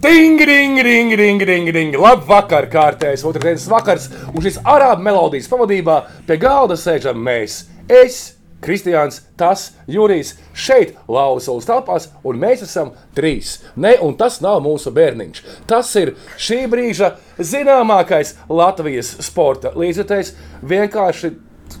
Ding, 0.00 0.38
ding, 0.38 0.76
ding, 0.76 1.10
ding, 1.14 1.38
ding, 1.44 1.66
ding. 1.74 1.96
Labvakar, 2.00 2.70
kārtējs 2.72 3.20
otrdienas 3.28 3.66
vakars, 3.68 4.06
un 4.32 4.40
šis 4.40 4.56
arābu 4.64 5.04
melodijas 5.04 5.48
pavadībā 5.52 5.96
pie 6.24 6.38
galda 6.40 6.78
sēžam 6.80 7.20
mēs. 7.20 7.66
Es, 7.84 8.38
Kristiāns, 8.64 9.18
tas, 9.36 9.66
Jurijs, 9.84 10.30
šeit 10.56 10.94
Lausulas 11.04 11.68
telpās, 11.68 12.08
un 12.24 12.40
mēs 12.40 12.64
esam 12.64 12.94
trīs. 13.12 13.58
Ne, 13.76 13.92
un 14.00 14.16
tas 14.16 14.40
nav 14.40 14.62
mūsu 14.64 14.88
bērniņš. 14.96 15.44
Tas 15.68 15.92
ir 16.00 16.14
šī 16.40 16.62
brīža 16.72 17.12
zināmākais 17.36 18.38
Latvijas 18.48 19.18
sporta 19.28 19.76
līdzekļs. 19.76 20.32
Vienkārši 20.64 21.34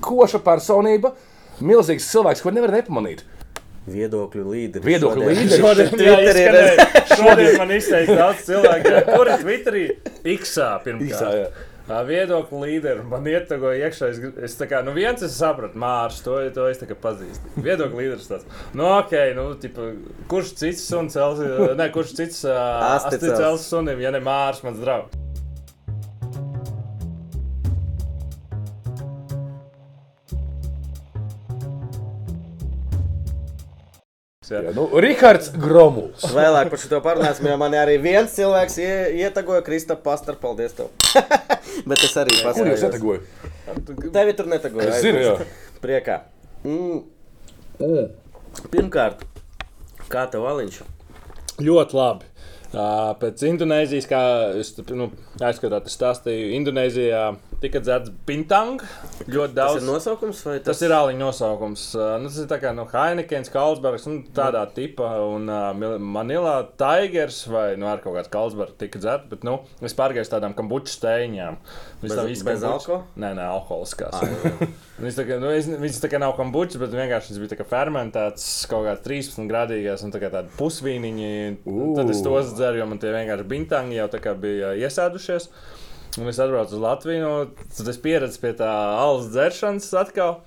koša 0.04 0.44
personība, 0.44 1.14
milzīgs 1.64 2.12
cilvēks, 2.12 2.44
ko 2.44 2.52
nevar 2.52 2.76
nepamanīt. 2.82 3.24
Viedokļu 3.94 4.44
līderi. 4.54 4.84
Viedokļu 4.86 5.24
Šodien- 5.24 5.40
līderi. 5.40 5.62
Šodien, 5.64 5.90
jā, 5.90 6.14
Twitterī 6.20 6.22
izskanēja. 6.28 7.16
Šodien 7.16 7.58
man 7.60 7.74
izteica 7.76 8.20
daudz 8.20 8.46
cilvēku, 8.46 8.94
kur 9.16 9.32
ir 9.32 9.42
Twitterī. 9.44 9.84
Iksā 10.36 10.70
jā. 10.70 10.78
pirmkārt. 10.86 11.66
Tā 11.90 12.04
viedokļa 12.06 12.58
līderi 12.62 13.04
man 13.10 13.24
ietago 13.26 13.72
iekšā. 13.74 14.10
Es, 14.12 14.18
es 14.46 14.52
tā 14.60 14.68
kā, 14.70 14.78
nu 14.86 14.92
viens 14.94 15.24
es 15.26 15.34
sapratu, 15.34 15.78
Mārs, 15.80 16.20
to, 16.22 16.36
to 16.54 16.68
es 16.70 16.78
pazīstu. 17.02 17.50
Viedokļa 17.58 17.98
līderis 17.98 18.28
tāds. 18.30 18.60
Nu, 18.78 18.86
ok, 19.00 19.16
nu, 19.34 19.48
tipa, 19.58 19.88
kurš 20.30 20.52
cits 20.60 20.84
suns, 20.86 21.18
ne, 21.18 21.88
kurš 21.90 22.14
cits 22.20 22.44
uh, 22.46 22.94
asti 22.94 23.18
cels. 23.24 23.66
sunim, 23.66 23.98
ja 24.04 24.14
ne 24.14 24.22
Mārs, 24.22 24.62
mans 24.62 24.78
draugs. 24.78 25.18
Jā, 34.50 34.60
nu, 34.74 34.88
Rihards 34.98 35.52
Gromuls. 35.54 36.24
Vēlāk 36.34 36.72
par 36.72 36.80
šo 36.82 36.98
parunāsim, 37.04 37.46
jo 37.46 37.56
man 37.60 37.74
arī 37.78 37.96
viens 38.02 38.32
cilvēks 38.34 38.78
ie- 38.82 39.20
ietagoja 39.22 39.62
Kristap 39.66 40.02
Pastar. 40.02 40.38
Paldies 40.40 40.74
tev. 40.74 40.88
Bet 41.90 42.02
es 42.02 42.16
arī 42.18 42.40
Kur 42.42 42.70
jūs 42.72 42.82
etagoju? 42.88 43.20
Tevi 44.10 44.34
tur 44.34 44.50
netagoja. 44.50 44.88
Es 44.90 45.04
zinu, 45.04 45.22
jā. 45.22 45.36
Priekā. 45.84 46.16
Mm. 46.66 47.04
Pirmkārt, 48.72 49.22
kā 50.10 50.26
tev 50.32 50.42
valiņš? 50.48 50.80
Ļoti 51.62 51.96
labi. 51.96 52.26
Pēc 53.20 53.42
Indonēzijas, 53.48 54.06
kā 54.10 54.20
es 54.60 54.74
nu, 54.94 55.08
aizskatās, 55.42 55.86
tas 55.86 55.96
stāstīju, 55.96 56.50
Indonēzijā 56.58 57.22
tika 57.60 57.80
dzerts 57.84 58.12
bintang. 58.26 58.82
Ļoti 59.28 59.52
Tas 59.52 59.58
daudz. 59.58 59.78
ir 59.80 59.86
nosaukums 59.86 60.42
vai 60.46 60.56
Tas 60.64 60.80
ir 60.84 60.94
āliņa 60.96 61.20
nosaukums. 61.20 61.84
Uh, 61.98 62.14
nu, 62.22 62.30
tas 62.30 62.38
ir 62.40 62.48
tā 62.50 62.58
kā 62.62 62.72
no 62.76 62.86
Heinekens, 62.88 63.52
Kalsbergs 63.52 64.06
un 64.10 64.20
tādā 64.36 64.62
tipā. 64.74 65.10
Un 65.28 65.50
uh, 65.52 65.98
Manilā 66.00 66.56
Tigers 66.80 67.42
vai 67.50 67.74
nu, 67.80 67.88
ar 67.90 68.00
kaut 68.04 68.16
kāds 68.16 68.32
Kalsbergs 68.32 68.78
tika 68.80 69.02
dzerts. 69.02 69.28
Bet 69.32 69.44
nu, 69.46 69.58
es 69.84 69.96
pārgāju 69.98 70.30
tādām 70.32 70.56
kambuču 70.56 70.94
steiņām. 70.96 71.58
Bez- 72.00 72.16
tā 72.16 72.24
visi 72.28 72.46
bez 72.48 72.64
alkohola? 72.64 73.04
Nē, 73.20 73.34
nē, 73.36 73.48
alkoholiskās. 73.58 74.16
Viņas 75.00 75.16
tā 75.16 75.24
kā, 75.24 75.36
nu, 75.40 75.52
viņas 75.80 76.00
tā 76.02 76.10
kā 76.12 76.18
nav 76.20 76.34
kombučas, 76.36 76.76
bet 76.80 76.92
vienkārši 76.92 77.32
tas 77.32 77.38
bija 77.40 77.64
fermentēts 77.68 78.48
kaut 78.68 78.84
kāds 78.84 79.04
13 79.06 79.48
grādīgās 79.48 80.04
un 80.04 80.12
tā 80.12 80.20
kā 80.20 80.28
tādi 80.32 80.52
pusvīniņi. 80.58 81.30
Ū. 81.64 81.92
Tad 81.96 82.12
es 82.12 82.20
tos 82.24 82.52
dzeru, 82.52 82.82
jo 82.82 82.88
man 82.90 83.00
tie 83.00 83.14
vienkārši 83.14 83.48
bintangi 83.48 83.96
jau 83.96 84.08
bija 84.42 84.74
iesēdušies. 84.76 85.48
Un 86.18 86.26
es 86.26 86.40
atbraucu 86.42 86.74
uz 86.74 86.80
Latviju, 86.82 87.20
nu, 87.22 87.66
tad 87.76 87.88
es 87.92 87.98
pieredzu 88.02 88.40
pie 88.42 88.50
tā 88.58 88.70
alus 88.98 89.28
dzeršanas 89.30 89.92
atkal. 90.00 90.40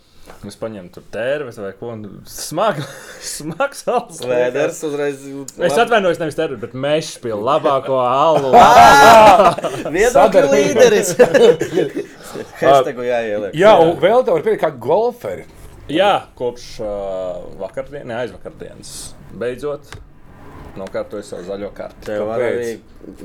Un 0.44 0.48
Es 0.48 0.56
paņēmu 0.60 0.92
tur 0.96 1.04
tērvis 1.12 1.58
vai 1.60 1.72
ko 1.76 1.90
tādu 1.92 2.22
smagu, 2.32 2.84
smags 3.36 3.84
alus. 3.92 4.22
Vēders 4.28 4.80
uzreiz. 4.88 5.24
Es 5.60 5.76
atvainojos, 5.80 6.20
nevis 6.22 6.38
tērvis, 6.40 6.62
bet 6.62 6.76
mežs 6.76 7.18
pie 7.24 7.34
labāko 7.36 7.98
alu. 8.04 8.54
Viedokļu 9.96 10.14
Sadarbība. 10.16 10.54
līderis. 10.56 11.12
Hashtagu 12.62 13.08
jāieliek. 13.08 13.56
Jā, 13.60 13.76
un 13.84 13.98
vēl 14.04 14.24
te 14.24 14.36
var 14.36 14.48
pielikt 14.48 14.64
kā 14.64 14.72
golferi. 14.88 15.44
Jā, 15.92 16.14
kopš 16.40 16.70
uh, 16.80 17.44
vakardienas, 17.60 18.08
ne 18.08 18.20
aizvakardienas, 18.22 18.96
beidzot 19.36 19.92
nokārtoju 20.80 21.26
savu 21.28 21.48
zaļo 21.48 21.72
karti. 21.76 22.06
Tev 22.08 22.28
var 22.30 22.44
arī 22.44 22.76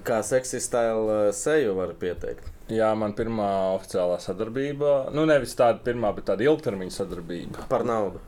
kā 0.06 0.20
seksistēla 0.26 1.20
seju 1.36 1.76
var 1.78 1.94
pieteikt. 2.00 2.54
Jā, 2.72 2.90
man 3.00 3.14
pirmā 3.16 3.48
oficiālā 3.78 4.18
sadarbība, 4.20 5.08
nu 5.16 5.24
nevis 5.28 5.56
tāda 5.56 5.80
pirmā, 5.84 6.10
bet 6.16 6.26
tāda 6.28 6.44
ilgtermiņa 6.44 6.98
sadarbība. 6.98 7.64
Par 7.70 7.86
naudu. 7.88 8.20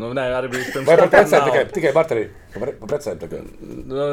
Nu, 0.00 0.08
nē, 0.16 0.24
arī 0.34 0.48
bija 0.50 0.70
pirms 0.72 0.88
Vai 0.88 0.96
par 0.98 1.10
tam, 1.12 1.12
precēm 1.12 1.44
tikai, 1.46 1.62
tikai 1.76 1.90
barterī? 1.94 2.22
Par, 2.54 2.72
par 2.80 2.90
precēm 2.94 3.18
tikai. 3.20 3.42
Nu, 3.62 4.06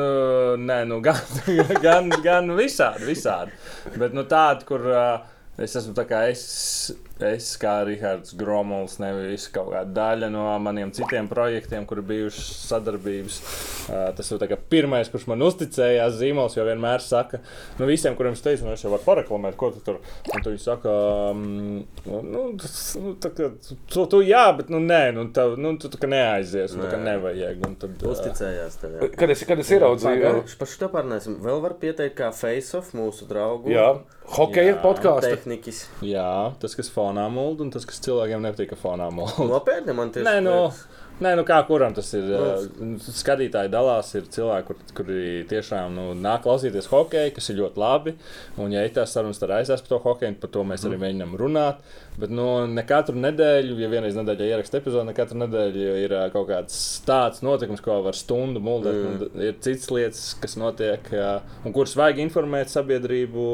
nē, 0.61 0.81
nu, 0.89 0.99
gan, 1.01 1.17
gan, 1.85 2.11
gan 2.21 2.51
visādi, 2.57 3.07
visādi. 3.09 3.55
Bet 3.95 4.13
nu, 4.13 4.27
tāda, 4.29 4.67
kur 4.67 4.85
uh, 4.91 5.23
es 5.61 5.73
esmu 5.79 5.95
tā 5.97 6.05
kā 6.09 6.25
es, 6.29 6.43
es 7.27 7.49
kā 7.61 7.77
Rahards 7.87 8.33
Gromovs, 8.39 8.97
nevis 9.01 9.47
kaut 9.53 9.71
kāda 9.73 9.91
daļa 9.95 10.29
no 10.33 10.45
maniem 10.63 10.91
citiem 10.95 11.27
projektiem, 11.31 11.85
kur 11.89 12.01
bijušas 12.05 12.49
sadarbības. 12.69 13.39
Tas 14.17 14.31
ir 14.31 14.39
tā 14.41 14.47
kā 14.51 14.57
pirmais, 14.71 15.09
kurš 15.11 15.27
man 15.31 15.43
uzticējās 15.45 16.15
zīmols, 16.21 16.55
jo 16.57 16.65
vienmēr 16.67 17.03
saka, 17.03 17.41
nu, 17.79 17.87
visiem, 17.89 18.15
kuriem 18.19 18.37
es 18.37 18.43
teicu, 18.45 18.65
nu, 18.67 18.75
es 18.77 18.85
jau 18.85 18.91
varu 18.93 19.03
pareklamēt, 19.07 19.57
ko 19.59 19.71
tu 19.75 19.81
tur. 19.85 19.99
Un 20.31 20.45
tu 20.45 20.53
viņi 20.53 20.63
saka, 20.63 20.93
nu, 22.05 22.43
tas, 22.61 22.77
nu, 23.01 23.13
tā 23.21 23.31
kā, 23.35 23.49
tu, 23.91 24.05
tu 24.11 24.21
jā, 24.25 24.45
bet, 24.57 24.71
nu, 24.73 24.79
nē, 24.83 25.01
nu, 25.17 25.27
tev, 25.35 25.57
nu, 25.61 25.73
tu 25.81 25.91
tā 25.91 25.99
kā 26.01 26.09
neaizies, 26.11 26.75
nu, 26.77 26.85
tā 26.85 26.93
kā 26.95 27.01
nevajag. 27.03 27.61
Un 27.67 27.75
tad, 27.81 28.07
Uzticējās 28.11 28.79
tev. 28.81 28.95
jā. 28.97 29.11
Kad 29.17 29.35
es, 29.35 29.43
kad 29.47 29.61
es 29.61 29.71
ieraudzīju, 29.75 30.21
Pagaid, 30.21 30.55
Par 30.61 30.69
šo 30.69 30.87
parunāsim. 30.93 31.37
Vēl 31.43 31.61
var 31.63 31.73
pieteikt 31.81 32.15
kā 32.19 32.31
face-off 32.35 32.93
mūsu 32.97 33.27
draugu. 33.29 33.71
jā, 33.73 33.87
hokeja 34.37 34.77
podkāstu. 34.83 35.31
Tehnikas. 35.35 35.81
Jā, 36.05 36.53
tas, 36.61 36.75
kas 36.77 36.89
fonā 36.93 37.10
mūld, 37.19 37.61
un 37.65 37.69
tas, 37.73 37.83
kas 37.85 37.99
cilvēkiem 38.05 38.41
nepatīk, 38.47 38.69
ka 38.71 38.79
fonā 38.79 39.11
mūld. 39.11 39.43
Nopietni 39.51 39.93
man 39.97 40.11
tieši. 40.15 40.25
Nē, 40.27 40.37
nu, 40.45 40.55
nē, 41.21 41.35
nu 41.37 41.43
kā 41.45 41.59
kuram 41.67 41.93
tas 41.93 42.13
ir. 42.17 42.29
Protams. 42.31 43.07
Uh, 43.09 43.17
skatītāji 43.21 43.69
dalās, 43.73 44.13
ir 44.15 44.29
cilvēki, 44.31 44.67
kur, 44.71 44.77
kuri 45.01 45.23
tiešām 45.51 45.91
nu, 45.97 46.05
nāk 46.17 46.45
klausīties 46.47 46.87
hokeju, 46.91 47.33
kas 47.35 47.49
ir 47.51 47.59
ļoti 47.59 47.81
labi. 47.83 48.15
Un, 48.57 48.71
ja 48.73 48.85
ir 48.87 48.95
tās 48.95 49.11
sarunas, 49.13 49.37
tad 49.41 49.51
aizsākt 49.59 49.85
par 49.89 49.97
to 49.97 50.01
hokeju, 50.07 50.39
par 50.41 50.49
to 50.55 50.63
mēs 50.63 50.87
arī 50.87 50.95
Mm. 50.97 51.03
mēģinām 51.05 51.35
runāt. 51.39 51.83
Bet 52.19 52.29
nu, 52.29 52.45
ne 52.67 52.83
katru 52.83 53.15
nedēļu, 53.15 53.77
ja 53.79 53.87
vienreiz 53.89 54.17
nedēļā 54.17 54.49
ieraksta 54.51 54.81
epizode, 54.81 55.05
ne 55.07 55.13
katru 55.15 55.37
nedēļu 55.39 55.85
ir 56.03 56.11
ā, 56.17 56.25
kaut 56.33 56.49
kāds 56.49 56.75
tāds 57.07 57.39
notikums, 57.45 57.79
ko 57.81 58.01
var 58.03 58.17
stundu 58.19 58.59
muldēt. 58.59 58.97
Mm. 58.99 59.39
Ir 59.47 59.55
citas 59.63 59.87
lietas, 59.95 60.25
kas 60.41 60.57
notiek, 60.59 61.07
ā, 61.15 61.37
un 61.63 61.71
kuras 61.75 61.95
vajag 61.95 62.19
informēt 62.25 62.69
sabiedrību, 62.73 63.45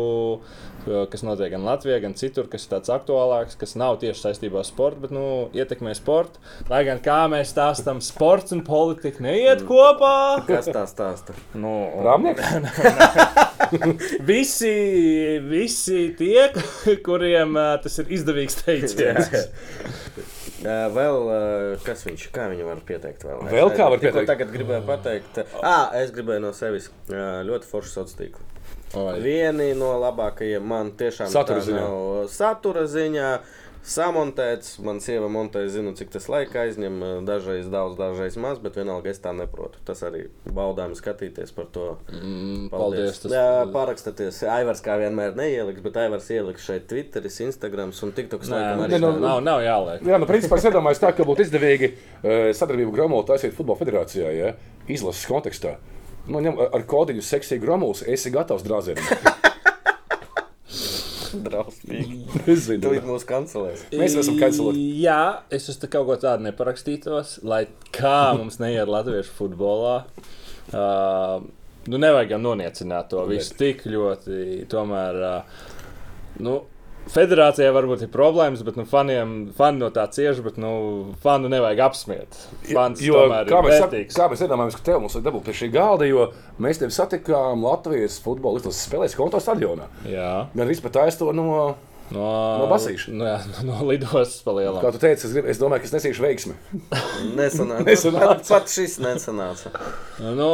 kas 1.12 1.24
notiek 1.28 1.52
gan 1.54 1.66
Latvijā, 1.68 1.98
gan 2.04 2.14
citur, 2.18 2.48
kas 2.52 2.66
ir 2.68 2.72
tāds 2.76 2.92
aktuālāks, 2.94 3.58
kas 3.60 3.76
nav 3.80 3.98
tieši 4.02 4.24
saistībā 4.26 4.62
ar 4.62 4.68
sportu, 4.68 5.02
bet 5.06 5.12
nu, 5.16 5.26
ietekmē 5.58 5.94
sportu. 5.98 6.40
Lai 6.72 6.84
gan 6.88 7.02
kā 7.04 7.20
mēs 7.32 7.52
stāstām, 7.54 8.00
sports 8.06 8.56
un 8.56 8.64
politika 8.68 9.24
neiet 9.26 9.62
Mm. 9.64 9.68
kopā. 9.70 10.14
Kas 10.48 10.70
tā 10.72 10.86
stāsta? 10.90 11.36
Nu, 11.58 11.76
Rāmnieks? 12.06 12.44
Visi, 14.28 15.40
visi 15.44 16.14
tie, 16.18 16.48
kuriem 17.04 17.56
uh, 17.58 17.74
tas 17.84 17.98
ir 18.00 18.12
izdevīgs 18.16 18.56
teiciens. 18.64 19.32
Ā, 20.68 20.78
Vēl 20.94 21.18
kas 21.86 22.06
viņš, 22.08 22.28
kā 22.34 22.48
viņu 22.52 22.66
var 22.70 22.80
pieteikt? 22.88 23.26
Vēl, 23.28 23.44
Vēl 23.52 23.74
kā 23.78 23.90
var 23.92 24.00
pieteikt? 24.02 24.30
Tagad 24.30 24.54
gribēju 24.56 24.86
pateikt, 24.88 25.42
ah, 25.62 25.92
es 26.00 26.14
gribēju 26.16 26.46
no 26.48 26.54
sevis 26.58 26.90
ļoti 27.12 27.70
foršu 27.70 27.94
sociālo 28.00 28.22
tīklu. 28.24 28.48
Oi. 28.96 29.20
Vieni 29.20 29.74
no 29.76 29.98
labākajiem 30.00 30.64
man 30.64 30.92
tiešām 30.96 31.28
Satura 31.34 31.60
tā 31.60 31.66
ziņā. 31.68 31.82
nav 31.84 32.28
satura 32.32 32.86
ziņā. 32.88 33.32
Samontēts, 33.88 34.82
man 34.84 34.98
sieva 35.00 35.30
montē, 35.32 35.62
zinu, 35.72 35.94
cik 35.96 36.10
tas 36.12 36.26
laika 36.28 36.66
aizņem. 36.66 37.24
Dažreiz 37.24 37.70
daudz, 37.72 37.96
dažreiz 37.96 38.36
maz, 38.44 38.58
bet 38.60 38.76
vienalga 38.76 39.14
es 39.14 39.22
tā 39.24 39.32
neprotu. 39.32 39.80
Tas 39.88 40.02
arī 40.04 40.26
baudām 40.44 40.92
skatīties 40.98 41.54
par 41.56 41.70
to. 41.72 41.86
Mm, 42.12 42.68
Paldies. 42.68 42.74
paldies. 42.74 43.22
Tas, 43.24 43.32
Jā, 43.32 43.46
parakstieties. 43.72 44.42
Aivars 44.58 44.84
kā 44.84 44.98
vienmēr 45.00 45.38
neieliks, 45.40 45.80
bet 45.86 46.02
Aivars 46.04 46.28
ieliks 46.36 46.68
šeit 46.68 46.90
Twitteris, 46.92 47.40
Instagrams 47.48 48.04
un 48.04 48.12
TikToks. 48.18 48.52
Nē, 48.52 48.60
laikam 48.60 48.82
nē, 48.84 48.88
arī 48.90 49.00
nu, 49.00 49.12
nav. 49.14 49.20
nav, 49.24 49.44
nav 49.48 49.64
jāliek. 49.64 50.04
Jā, 50.12 50.20
nu, 50.20 50.28
principā 50.34 50.60
es 50.60 50.68
iedomājos 50.68 51.04
tā, 51.06 51.14
ka 51.16 51.24
būtu 51.28 51.48
izdevīgi 51.48 51.94
eh, 51.94 52.50
sadarbību 52.60 52.92
Gromola 52.98 53.24
taisīt 53.32 53.56
futbola 53.56 53.80
federācijā, 53.80 54.34
ja? 54.36 54.56
izlases 54.92 55.24
kontekstā. 55.32 55.78
Nu, 56.28 56.42
ņem, 56.44 56.58
ar 56.76 56.84
kodiņu 56.88 57.24
seksiju 57.24 57.62
Gromols, 57.64 58.04
esi 58.08 58.32
gatavs 58.34 58.66
drāzienam. 58.68 59.06
Drausmīgi. 61.48 62.22
Es 62.48 62.66
zinu. 62.66 62.82
Tūlīt 62.86 63.06
mūs 63.08 63.26
kancelēs. 63.28 63.86
Mēs 63.96 64.16
esam 64.20 64.38
kancelēti. 64.40 64.84
Jā, 65.04 65.44
es 65.54 65.68
uz 65.72 65.80
kaut 65.84 66.08
ko 66.10 66.18
tādu 66.22 66.48
neparakstītos, 66.48 67.38
lai 67.48 67.66
kā 67.96 68.34
mums 68.38 68.60
neiet 68.64 68.90
latviešu 68.90 69.36
futbolā. 69.38 69.98
Uh, 70.68 71.44
nu, 71.88 72.00
nevajag 72.00 72.36
jau 72.36 72.42
noniecināt 72.44 73.12
to 73.14 73.24
visu 73.30 73.56
tik 73.60 73.86
ļoti. 73.88 74.66
Tomēr, 74.72 75.22
uh, 75.28 75.68
nu, 76.44 76.60
Federācijai 77.14 77.70
varbūt 77.76 78.04
ir 78.06 78.10
problēmas, 78.14 78.64
bet 78.68 78.78
nu, 78.80 78.86
faniem, 78.90 79.34
fani 79.58 79.82
no 79.82 79.90
tā 79.96 80.06
cieši, 80.12 80.44
bet 80.46 80.58
nu, 80.62 80.72
fanu 81.24 81.50
nevajag 81.52 81.82
apsmiet. 81.88 82.38
Fans 82.68 83.02
Jo, 83.04 83.26
kā, 83.50 83.62
mēs, 83.66 83.80
sak- 83.84 83.96
kā 84.16 84.30
mēs 84.32 84.44
iedomājamies, 84.46 84.78
ka 84.80 84.86
tev 84.92 85.02
mums 85.04 85.16
ir 85.16 85.26
dabūt 85.26 85.48
pie 85.48 85.56
šī 85.62 85.70
galda, 85.74 86.08
jo 86.10 86.30
mēs 86.64 86.82
tevi 86.82 86.96
satikām 86.96 87.64
Latvijas 87.64 88.20
futbola 88.24 88.60
izlases 88.62 88.88
spēlēs 88.90 89.18
konto 89.18 89.40
stadionā. 89.44 89.88
Jā, 90.08 90.48
Gan 90.56 90.74
pat 90.84 91.02
aizto 91.06 91.32
no, 91.36 91.76
no, 92.12 92.26
No 92.62 92.68
basīša. 92.72 93.12
No, 93.18 93.26
jā, 93.28 93.38
no 93.68 93.78
lidostas 93.88 94.40
kā 94.42 94.48
palielināt. 94.50 94.96
tu 94.96 95.02
teici, 95.02 95.26
es, 95.28 95.34
grib, 95.36 95.48
es 95.52 95.60
domāju, 95.62 95.84
ka 95.84 95.90
es 95.90 95.96
nesīšu 95.98 96.24
veiksmi. 96.24 96.56
Nesanāca. 97.38 97.86
Nesanāca. 97.90 98.30
Pat, 98.32 98.48
pat 98.50 98.72
šis 98.74 98.98
nesanāca. 99.04 99.72
Nu, 100.38 100.50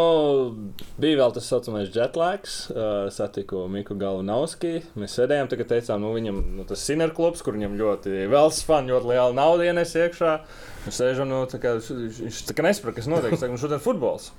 bija 1.01 1.19
vēl 1.21 1.35
tas 1.35 1.47
saucamais 1.51 1.91
jetlags. 1.94 2.57
Uh, 2.73 3.07
satiku 3.13 3.65
Miku 3.71 3.97
Galvanovski. 4.00 4.79
Mēs 5.00 5.17
sēdējām, 5.19 5.50
tagad 5.51 5.71
teicām, 5.73 6.01
nu, 6.03 6.13
viņam 6.17 6.41
nu, 6.57 6.67
tas 6.69 6.83
Sinner 6.83 7.13
klubs, 7.15 7.44
kur 7.45 7.57
viņam 7.57 7.77
ļoti 7.79 8.25
vēlas 8.31 8.63
fani, 8.67 8.94
ļoti 8.94 9.11
liela 9.13 9.31
nauda 9.38 9.69
ienes 9.69 9.94
iekšā. 10.00 10.35
Mēs 10.83 11.00
sēžam, 11.00 11.29
nu, 11.31 11.44
tā 11.47 11.61
kā, 11.63 11.77
viņš 11.79 12.44
tā 12.50 12.57
kā 12.57 12.65
nesaprot, 12.65 12.97
kas 12.97 13.07
notiek. 13.07 13.31
Viņš 13.33 13.44
saka, 13.45 13.53
nu, 13.55 13.61
šodien 13.61 13.83
futbols. 13.83 14.31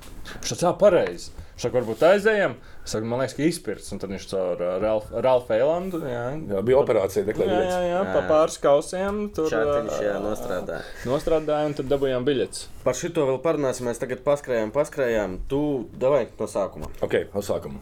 Viņš 0.42 0.56
tā 0.60 0.74
pareizi. 0.80 1.30
Saka, 1.54 1.78
varbūt 1.78 2.02
aizējām. 2.08 2.56
Saku, 2.84 3.06
man 3.08 3.22
liekas, 3.22 3.32
ka 3.38 3.46
izpirks. 3.48 3.86
Un 3.94 4.00
tad 4.02 4.10
viņš 4.12 4.26
caur 4.28 4.60
uh, 4.60 4.74
Ralf- 4.82 5.12
Ralfu 5.24 5.54
Eilandu. 5.56 6.02
Jā, 6.04 6.24
Jā, 6.52 6.60
bija 6.68 6.82
operācija, 6.82 7.22
jā, 7.22 7.24
jā, 7.24 7.30
deklarēta. 7.32 7.78
jā 7.88 8.00
pa 8.10 8.18
Jā. 8.20 8.24
pāris 8.28 8.58
kausiem. 8.60 9.22
Tur 9.36 9.48
Čātiņš, 9.48 9.94
jā, 10.04 10.12
ā, 10.18 10.20
nostrādā. 10.20 10.80
Nostrādājām, 11.08 11.70
un 11.72 11.78
tad 11.80 11.88
dabūjām 11.94 12.26
biļetes. 12.28 12.66
Par 12.84 12.98
šito 12.98 13.24
vēl 13.30 13.40
parunāsim. 13.46 13.88
Mēs 13.88 14.02
tagad 14.02 14.20
paskrējām, 14.26 14.72
paskrējām. 14.76 15.38
Tu 15.48 15.62
davai 15.96 16.26
no 16.36 16.48
sākuma. 16.50 16.90
Ok, 17.06 17.16
no 17.32 17.40
sākuma. 17.44 17.80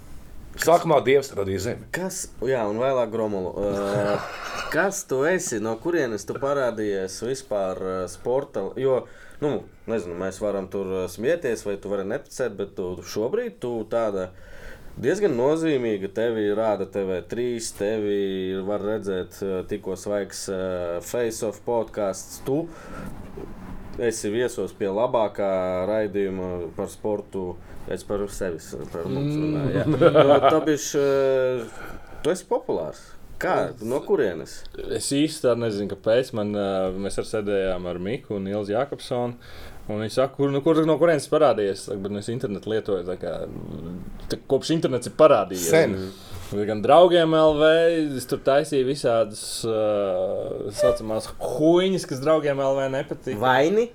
Sākumā 0.62 0.98
Dievs 1.02 1.32
radīja 1.34 1.60
zemi. 1.64 1.86
Kas, 1.96 2.26
jā, 2.44 2.60
un 2.68 2.76
vēlāk 2.78 3.10
gromulu. 3.10 3.54
Uh, 3.56 4.30
kas 4.74 5.02
tu 5.08 5.22
esi? 5.26 5.58
No 5.64 5.74
kurienes 5.80 6.26
tu 6.28 6.36
parādījies 6.38 7.18
vispār 7.24 7.80
uh, 7.82 7.98
sporta? 8.12 8.66
Jo, 8.78 9.00
nu, 9.42 9.62
nezinu, 9.90 10.14
mēs 10.20 10.38
varam 10.44 10.68
tur 10.70 10.92
uh, 10.92 11.04
smieties, 11.10 11.64
vai 11.66 11.78
tu 11.80 11.90
vari 11.90 12.04
neticēt, 12.06 12.54
bet 12.58 12.76
tu 12.78 12.92
šobrīd 13.02 13.58
tu 13.64 13.80
tāda. 13.90 14.28
Diezgan 15.00 15.32
nozīmīga. 15.38 16.10
Tevi 16.12 16.50
rāda 16.56 16.84
TV3, 16.92 17.46
tevi 17.78 18.16
var 18.66 18.84
redzēt 18.84 19.38
uh, 19.40 19.54
tikko 19.68 19.96
svaigs 19.96 20.44
uh, 20.52 20.98
face-off 21.06 21.62
podkāsts. 21.64 22.42
Tu 22.44 22.58
esi 24.02 24.32
viesos 24.32 24.74
pie 24.76 24.90
labākā 24.92 25.48
raidījuma 25.88 26.74
par 26.76 26.92
sportu. 26.92 27.54
Es 27.90 28.04
par 28.06 28.20
sevi, 28.30 28.60
par 28.92 29.08
mums 29.10 29.32
runāju. 29.34 29.72
jā. 29.74 29.88
No, 29.88 30.36
tā 30.44 30.60
bišķi, 30.68 31.00
uh, 31.00 31.98
tu 32.22 32.34
esi 32.34 32.46
populārs. 32.50 33.00
Kā? 33.42 33.72
No 33.82 33.98
kurienes? 34.06 34.60
Es 34.94 35.08
īsti 35.16 35.48
tā 35.48 35.56
nezinu, 35.58 35.88
kāpēc. 35.90 36.28
Man, 36.38 36.52
mēs 37.02 37.16
ar 37.18 37.26
sēdējām 37.26 37.88
ar 37.90 37.98
Miku 37.98 38.36
un 38.36 38.46
Ilzi 38.46 38.76
Jakobsonu. 38.76 39.34
Un 39.90 39.98
viņi 39.98 40.14
saka, 40.14 40.36
kur, 40.36 40.52
nu, 40.54 40.60
kur, 40.62 40.78
no 40.86 40.94
kurienes 41.00 41.26
parādījies? 41.30 41.86
Saka, 41.88 41.98
bet 42.04 42.14
nu, 42.14 42.20
es 42.22 42.28
internetu 42.30 42.70
lietoju. 42.70 43.02
tā 43.08 43.16
Kā, 43.18 43.32
tā, 44.30 44.38
kopš 44.50 44.70
internets 44.76 45.10
ir 45.10 45.16
parādījies. 45.18 45.72
Sen. 45.72 45.96
Gan 46.68 46.82
draugiem 46.84 47.32
LV, 47.32 47.70
es 48.20 48.28
tur 48.28 48.42
taisīju 48.44 48.84
visādas 48.90 49.42
uh, 49.64 50.68
saucamās 50.76 51.30
huīņas, 51.40 52.06
kas 52.10 52.22
draugiem 52.22 52.60
LV 52.62 52.86
nepatīk. 52.92 53.40
Vaini? 53.40 53.88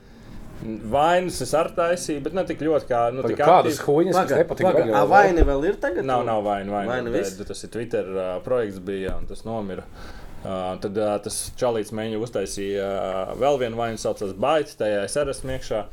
Vainas 0.90 1.38
es 1.46 1.52
arī 1.54 1.76
taisīju, 1.78 2.24
bet 2.26 2.34
ne 2.34 2.44
tik 2.50 2.64
ļoti 2.66 2.90
kā. 2.90 3.02
Nu, 3.14 3.22
tik 3.30 3.38
Kādas 3.38 3.78
huīņas, 3.86 4.18
kas 4.18 4.32
Paga, 4.32 4.40
nepatīk? 4.42 4.66
paga. 4.66 4.86
A, 4.90 5.04
vaini 5.08 5.46
vēl 5.46 5.68
ir 5.70 5.78
tagad? 5.80 6.08
Nav, 6.10 6.26
nav 6.28 6.42
vaina. 6.44 6.80
vaina, 6.80 6.96
Vaina 6.96 7.14
bet? 7.14 7.46
Tas 7.48 7.62
ir 7.64 7.72
Twitter 7.78 8.10
uh, 8.10 8.32
projekts, 8.44 8.82
bija 8.84 9.20
un 9.22 9.30
tas 9.30 9.46
nomira. 9.46 9.86
Uh, 9.86 10.17
tad 10.44 10.98
uh, 11.02 11.16
tas 11.24 11.38
čalīts 11.60 11.92
mēģināja 11.98 12.24
uztaisīja 12.28 12.86
uh, 12.88 13.34
vēl 13.42 13.58
vienu 13.64 13.80
vainu, 13.80 13.98
saucās 14.02 14.36
Baits, 14.38 14.78
tajā 14.80 15.04
es 15.08 15.18
esmu 15.18 15.56
iekšā. 15.58 15.84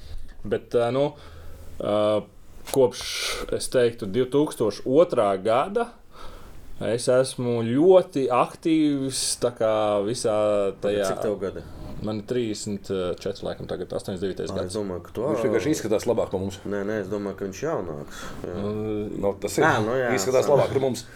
Bet, 0.45 0.75
uh, 0.77 0.91
nu, 0.95 1.07
uh, 1.81 2.23
kopš, 2.71 3.05
es 3.57 3.69
teiktu, 3.73 4.07
2002. 4.13 5.31
gada 5.45 5.89
es 6.85 7.07
esmu 7.09 7.61
ļoti 7.65 8.27
aktīvs 8.35 9.19
tā 9.43 9.51
kā 9.57 9.73
visā 10.05 10.37
tajā. 10.83 11.09
Cik 11.13 11.21
tev 11.25 11.37
gadi? 11.43 11.63
Man 12.05 12.19
ir 12.21 12.27
34, 12.29 13.45
laikam, 13.47 13.69
tagad 13.71 13.89
89. 13.97 14.43
Ā, 14.43 14.45
Es 14.45 14.53
gads. 14.53 14.75
domāju, 14.77 15.05
ka 15.07 15.13
tu 15.17 15.23
Viņš 15.31 15.45
vienkārši 15.47 15.71
izskatās 15.73 16.05
labāk 16.11 16.33
par 16.35 16.43
mums. 16.43 16.59
Nē, 16.69 16.83
nē, 16.85 16.99
es 17.05 17.09
domāju, 17.09 17.39
ka 17.39 17.47
viņš 17.47 17.61
jaunāks. 17.65 18.19
Jā. 18.45 18.57
Nu, 19.25 19.31
tas 19.41 19.57
ir. 19.57 19.65
Ā, 19.65 19.71
nu 19.87 19.95
jā, 19.97 20.11
izskatās 20.19 20.45
sā- 20.45 20.53
labāk 20.53 20.75
par 20.75 20.83
mums. 20.85 21.07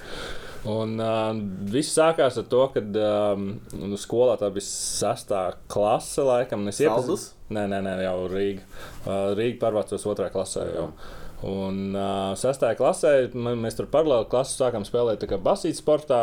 Un 0.66 0.96
uh, 0.98 1.30
viss 1.70 1.94
sākās 1.94 2.38
ar 2.40 2.46
to, 2.50 2.64
ka 2.74 2.82
um, 2.82 3.46
nu, 3.78 3.98
skolā 4.00 4.34
tā 4.40 4.50
bija 4.54 4.66
sastā 4.66 5.42
klase, 5.70 6.24
laikam. 6.26 6.66
es 6.72 6.80
Saldus? 6.82 7.28
Nē, 7.54 7.68
nē, 7.70 7.78
nē, 7.86 7.94
jau 8.02 8.26
Rīga. 8.32 8.66
Uh, 9.04 9.30
Rīga 9.38 9.60
pārvācos 9.62 10.06
otrā 10.10 10.28
klasē. 10.34 10.66
Jau. 10.74 10.90
Un 11.46 11.94
uh, 11.94 12.34
sastajā 12.38 12.74
klasē 12.80 13.14
mēs 13.38 13.78
tur 13.78 13.86
paralēli 13.92 14.26
klasu 14.32 14.58
sākām 14.58 14.86
spēlēt 14.88 15.22
basītas 15.46 15.84
sportā. 15.84 16.22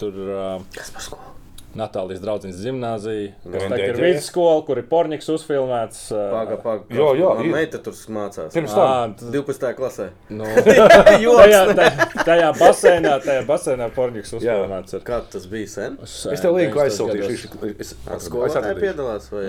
Tur 0.00 0.20
uh, 0.24 0.60
Kas 0.74 0.94
par 0.94 1.10
skolu? 1.10 1.43
Natālijas 1.74 2.20
draudzes 2.22 2.60
gimnāzija, 2.62 3.32
kas 3.42 3.62
Un 3.64 3.72
tagad 3.72 3.88
ir 3.88 3.96
vidusskola, 3.98 4.60
kur 4.66 4.78
ir 4.78 4.86
porniks 4.90 5.26
uzfilmēts. 5.34 6.04
Uh, 6.14 6.24
Paga, 6.34 6.56
paga. 6.62 6.84
Jā, 6.94 7.08
jā, 7.18 7.30
ir. 7.44 7.50
meita 7.54 7.80
tur 7.82 7.96
mācās. 8.14 8.52
Pirms 8.54 8.74
ā, 8.74 8.84
tam. 8.84 9.14
t- 9.18 9.30
12. 9.34 9.72
klasē. 9.78 10.06
Nu, 10.30 10.46
Joks, 11.24 11.40
tajā, 11.42 11.62
tajā, 11.74 12.06
tajā 12.28 12.50
basēnā, 12.60 13.14
tajā 13.24 13.42
basēnā 13.48 13.88
porniks 13.96 14.32
uzfilmēts. 14.38 14.94
ir. 14.98 15.02
Kā 15.08 15.18
tas 15.32 15.48
bija 15.50 15.68
sen? 15.74 15.98
Es 16.04 16.40
tev 16.44 16.54
linku 16.58 16.78
90. 16.78 16.84
aizsūtīšu. 16.86 17.72
Es- 17.78 17.82
Es, 17.84 17.90
Ar 18.06 18.16
es 18.16 18.28
skolotāju 18.28 18.60
atradīšu. 18.60 18.82
piedalās 18.84 19.26
vai, 19.32 19.42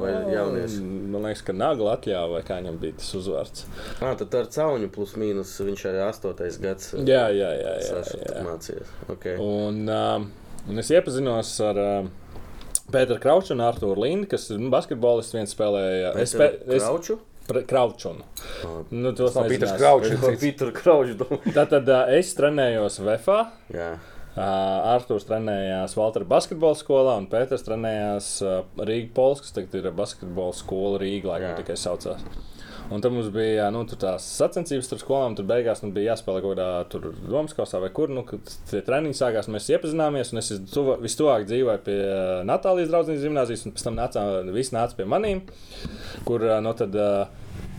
vai 0.00 0.12
jaunieši? 0.32 0.78
Man 1.12 1.26
liekas, 1.26 1.42
ka 1.44 1.52
Nagla 1.52 1.96
atļāva, 1.98 2.30
vai 2.38 2.42
kā 2.46 2.56
viņam 2.62 2.78
bija 2.80 2.94
tas 3.00 3.10
uzvārds. 3.18 3.64
Nā, 4.00 4.12
tad 4.20 4.34
ar 4.38 4.46
cauņu 4.54 4.88
plus 4.94 5.12
mīnus 5.20 5.52
viņš 5.66 5.82
arī 5.90 6.00
8. 6.06 6.60
gads 6.62 6.92
Jā, 6.94 7.24
jā, 7.34 7.50
jā. 7.58 7.74
jā, 7.82 8.02
tur 8.08 8.22
jā. 8.22 8.44
mācījās. 8.46 8.94
Okay. 9.16 9.36
Un, 9.42 9.82
um, 9.92 10.30
un 10.68 10.78
es 10.82 10.90
iepazinos 10.92 11.52
ar 11.64 11.78
um, 11.82 12.10
Pēteru 12.92 13.18
Krauču 13.22 13.54
un 13.56 13.62
Arthuru 13.64 14.02
Lindu, 14.04 14.28
kas 14.32 14.48
ir 14.52 14.60
nu, 14.60 14.70
basketbolists. 14.72 15.34
Viens 15.36 15.54
spēlēja 15.54 16.12
spē- 16.28 16.50
es, 16.66 16.82
Krauču? 16.84 17.18
Kraučunu. 17.68 18.22
Nu, 18.94 19.10
tos 19.18 19.34
nav 19.36 19.48
Pīters. 19.50 19.74
Kraučs. 20.76 21.16
Domāju. 21.18 21.52
Tātad 21.56 21.88
uh, 21.90 22.12
es 22.14 22.30
trenējos 22.38 23.00
VFā. 23.02 23.38
Jā. 23.74 23.92
Uh, 24.32 24.40
Arthurs 24.94 25.26
trenējās 25.28 25.92
Valtera 25.98 26.24
basketbola 26.24 26.78
skolā, 26.78 27.18
un 27.20 27.26
Pēters 27.28 27.66
trenējās 27.66 28.28
uh, 28.46 28.62
Rīgas 28.80 29.12
Pols, 29.16 29.42
kas 29.44 29.52
tagad 29.58 29.74
ir 29.82 29.90
basketbola 29.96 30.54
skola 30.56 31.00
Rīgā, 31.02 31.36
Jā. 31.42 31.50
tikai 31.58 31.76
saucās. 31.76 32.22
Un 32.92 33.00
tam 33.00 33.14
mums 33.16 33.30
bija 33.32 33.68
nu, 33.72 33.82
tur 33.88 33.98
tās 34.02 34.26
sacensības 34.36 34.88
starp 34.88 35.00
skolām, 35.00 35.36
tur 35.38 35.46
beigās 35.48 35.80
nu, 35.84 35.92
bija 35.94 36.12
jāspēlē 36.12 36.42
kaut 36.44 36.58
kādā 36.58 37.12
Romaskosā 37.32 37.80
vai 37.80 37.88
kur. 37.94 38.12
Nu, 38.12 38.24
tie 38.70 38.82
treniņi 38.84 39.16
sākās, 39.16 39.48
mēs 39.52 39.70
iepazināmies, 39.72 40.34
es 40.36 40.52
vistuvāk 41.00 41.46
dzīvoju 41.48 41.84
pie 41.86 41.98
Natālijas 42.48 42.92
draudzības 42.92 43.24
gimnāzijas, 43.28 43.64
un 43.66 43.76
pēc 43.76 43.86
tam 43.86 43.98
nācā, 43.98 44.26
visi 44.52 44.76
nāca 44.76 44.98
pie 44.98 45.08
maniem, 45.08 45.40
kur 46.28 46.44
uh, 46.48 46.58
nu, 46.64 46.74
tad, 46.76 46.98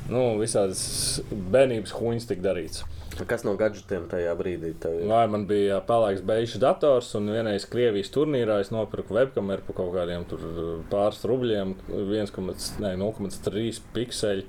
nu, 0.10 0.26
visādas 0.42 0.84
bērnības 1.30 1.96
huņas 2.00 2.30
tika 2.32 2.50
darīts. 2.50 2.84
Kas 3.30 3.46
no 3.48 3.56
gadgetiem 3.60 4.08
tajā 4.12 4.34
brīdī? 4.40 4.74
Ir? 4.74 5.06
Vai 5.10 5.24
man 5.32 5.48
bija 5.50 5.80
pelēks 5.88 6.24
beigas 6.28 6.58
dators, 6.62 7.14
un 7.20 7.32
vienreiz 7.32 7.68
Krievijas 7.70 8.12
turnīrā 8.14 8.60
es 8.64 8.72
nopirku 8.74 9.16
webkameru 9.16 9.66
par 9.68 9.80
kaut 9.80 9.94
kādiem 9.96 10.26
tur 10.30 10.44
pāris 10.92 11.24
rubļiem, 11.30 11.76
1,3 11.94 13.82
pikseli 13.96 14.48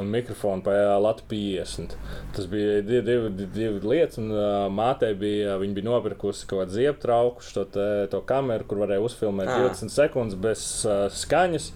un 0.00 0.10
mikrofonu 0.12 0.66
par 0.66 0.98
Latvijas 1.00 1.30
50. 1.30 1.96
Tas 2.36 2.46
bija 2.46 2.80
divi, 2.82 3.30
divi, 3.30 3.48
divi 3.54 3.80
lietas, 3.92 4.18
un 4.20 4.30
uh, 4.34 4.66
mātei 4.72 5.12
bija, 5.18 5.56
viņa 5.60 5.76
bija 5.76 5.88
nopirkusi 5.88 6.48
kaut 6.50 6.64
kādu 6.64 6.76
zieptrauku, 6.78 7.44
šo 7.44 7.66
te, 7.70 7.88
to 8.12 8.22
kameru, 8.26 8.66
kur 8.68 8.82
varēja 8.84 9.04
uzfilmēt 9.06 9.50
Ā. 9.50 9.60
20 9.66 9.94
sekundes 9.94 10.38
bez 10.40 10.66
uh, 10.88 11.06
skaņas. 11.12 11.70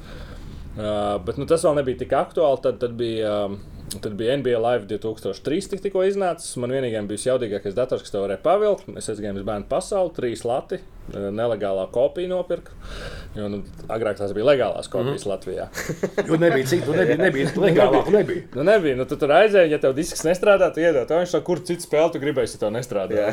Uh, 0.74 1.20
bet 1.22 1.38
nu, 1.38 1.46
tas 1.46 1.62
vēl 1.66 1.78
nebija 1.78 2.02
tik 2.02 2.16
aktuāli. 2.18 2.62
Tad, 2.64 2.80
tad 2.82 2.98
bija. 2.98 3.44
Um, 3.46 3.60
Tad 4.02 4.14
bija 4.18 4.36
NBA 4.36 4.58
Live 4.58 4.86
2003. 4.90 5.68
tik- 5.70 5.82
tikko 5.84 6.02
iznācis. 6.06 6.56
Man 6.56 6.72
vienīgais 6.74 7.06
bija 7.06 7.34
jaudīgākais 7.34 7.76
dators, 7.76 8.02
kas 8.02 8.10
to 8.14 8.22
varēja 8.24 8.42
pavilkt. 8.42 8.88
Es 8.98 9.08
aizgāju 9.12 9.38
uz 9.38 9.46
bērnu 9.46 9.68
pasauli, 9.70 10.10
trīs 10.16 10.44
lati, 10.44 10.80
eh, 11.12 11.28
nelegālā 11.30 11.86
kopija 11.92 12.28
nopirku. 12.28 12.72
Jo 13.34 13.48
nu, 13.50 13.62
agrāk 13.88 14.18
tās 14.18 14.32
bija 14.34 14.46
legālās 14.46 14.88
kopijas 14.90 15.26
mm. 15.26 15.30
Latvijā. 15.30 15.68
Jo 16.28 16.38
nebija 16.40 16.66
citu, 16.66 16.94
nebija, 16.96 17.16
nebija 17.20 17.50
legālāk, 17.66 18.10
nebija. 18.14 18.42
Nu, 18.54 18.64
nebija. 18.64 18.96
Nu, 18.96 19.04
tu 19.04 19.16
tur 19.20 19.32
aizēji, 19.34 19.70
ja 19.74 19.78
tev 19.82 19.94
disks 19.96 20.24
nestrādā, 20.24 20.70
tu 20.74 20.80
iedod. 20.80 21.10
Viņš 21.10 21.34
saka, 21.36 21.44
kur 21.46 21.60
citu 21.66 21.84
spēli 21.84 22.12
tu 22.14 22.22
gribēji, 22.22 22.54
ja 22.54 22.62
tev 22.62 22.72
nestrādā. 22.74 23.26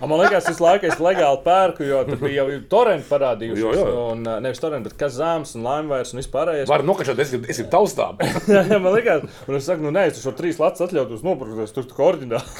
Man 0.00 0.18
liekas, 0.20 0.48
tas 0.48 0.60
laikā 0.62 0.90
es 0.90 0.98
legāli 1.02 1.40
pērku, 1.44 1.86
jo 1.86 2.02
tur 2.08 2.18
bija 2.22 2.42
jau 2.42 2.58
torrenti 2.72 3.06
parādījušies. 3.08 3.62
Jo, 3.62 3.72
jo. 3.76 4.06
Un 4.12 4.26
uh, 4.26 4.40
nevis 4.42 4.60
torrenti, 4.62 4.90
bet 4.90 4.98
kas 4.98 5.14
zāms 5.18 5.54
un 5.56 5.66
laimvairs 5.66 6.12
un 6.14 6.22
vispārējais. 6.22 6.68
Var 6.70 6.84
nokačāt, 6.86 7.20
es 7.22 7.32
gribu, 7.32 7.52
taustām. 7.72 8.18
Man 8.82 8.90
liekas, 8.96 9.26
un 9.46 9.58
es 9.58 9.68
saku, 9.68 9.84
nu, 9.86 9.92
nē, 10.02 10.10
es 10.10 10.18
tur 10.18 10.28
šo 10.28 10.34
trīs 10.38 10.60
latus 10.60 10.84
atļautos 10.88 11.24
nopirkt, 11.26 11.62
es 11.62 11.74
tur 11.76 11.84
kā 11.90 12.02
ordināli. 12.10 12.48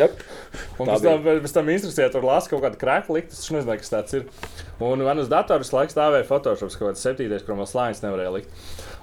Jā. 0.00 0.06
Un 0.80 0.88
pēc 0.88 1.02
tam, 1.04 1.26
pēc 1.26 1.54
tam 1.54 1.70
instrukcijā 1.70 2.08
tur 2.12 2.24
lasa 2.26 2.50
kaut 2.50 2.62
kādu 2.64 2.78
krāklu 2.80 3.18
likt, 3.18 3.34
es 3.36 3.50
nezinu, 3.52 3.76
kas 3.78 3.92
tāds 3.92 4.16
ir. 4.18 4.22
Un 4.82 5.02
man 5.04 5.20
uz 5.20 5.28
datora 5.30 5.62
visu 5.62 5.76
laiku 5.76 5.94
stāvēja 5.94 6.26
Photoshop, 6.28 6.72
kaut 6.78 6.92
kāds 6.92 7.04
septītais, 7.04 7.44
kur 7.46 7.58
man 7.58 7.68
slānis 7.68 8.02
nevarēja 8.04 8.32
likt. 8.38 8.54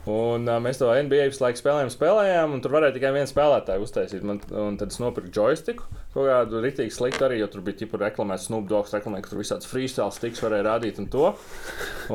Un 0.07 0.47
uh, 0.47 0.55
mēs 0.63 0.79
to 0.79 0.87
NBA 0.87 1.25
visu 1.27 1.43
laiku 1.43 1.59
spēlējām, 1.59 1.91
spēlējām, 1.91 2.53
un 2.55 2.63
tur 2.63 2.77
varēja 2.77 2.95
tikai 2.95 3.11
viens 3.17 3.33
spēlētājs 3.33 3.83
uztaisīt. 3.83 4.23
Man, 4.27 4.39
un 4.55 4.79
tad 4.79 4.95
es 4.95 5.01
nopirku 5.03 5.33
joystiku, 5.35 5.83
kaut 6.15 6.29
kādu 6.29 6.63
rītīgu 6.63 6.95
sliktu 6.95 7.27
arī, 7.27 7.41
jo 7.41 7.51
tur 7.51 7.65
bija 7.67 7.83
ķipa 7.83 7.99
reklamēts 8.05 8.47
Snoop 8.47 8.71
Dogs, 8.71 8.95
reklamē, 8.95 9.19
ka 9.21 9.33
tur 9.33 9.43
visāds 9.43 9.67
freestyle 9.67 10.15
stiks 10.15 10.43
varēja 10.43 10.69
rādīt 10.69 11.03
un 11.03 11.11
to. 11.11 11.33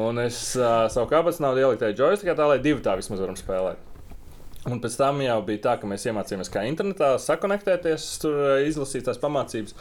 Un 0.00 0.24
es 0.24 0.40
uh, 0.56 0.88
savu 0.92 1.12
kāpēc 1.12 1.44
naudu 1.44 1.66
ieliku 1.66 1.84
tajā 1.84 1.98
joystikā, 2.00 2.36
tā 2.38 2.48
lai 2.48 2.62
divi 2.64 2.80
tā 2.84 2.96
vismaz 2.96 3.20
varam 3.20 3.36
spēlēt. 3.36 3.91
Un 4.70 4.78
pēc 4.78 4.94
tam 4.94 5.18
jau 5.24 5.40
bija 5.46 5.62
tā, 5.64 5.72
ka 5.80 5.88
mēs 5.90 6.04
iemācījāmies, 6.06 6.50
kā 6.52 6.62
internetā 6.68 7.16
sakonektēties, 7.18 8.04
tur 8.22 8.36
eh, 8.44 8.68
izlasīt 8.68 9.08
tās 9.08 9.18
pamācības. 9.22 9.74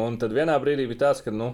Un 0.00 0.18
tad 0.18 0.34
vienā 0.34 0.56
brīdī 0.62 0.88
bija 0.90 1.04
tāds, 1.04 1.22
ka, 1.22 1.30
nu, 1.30 1.52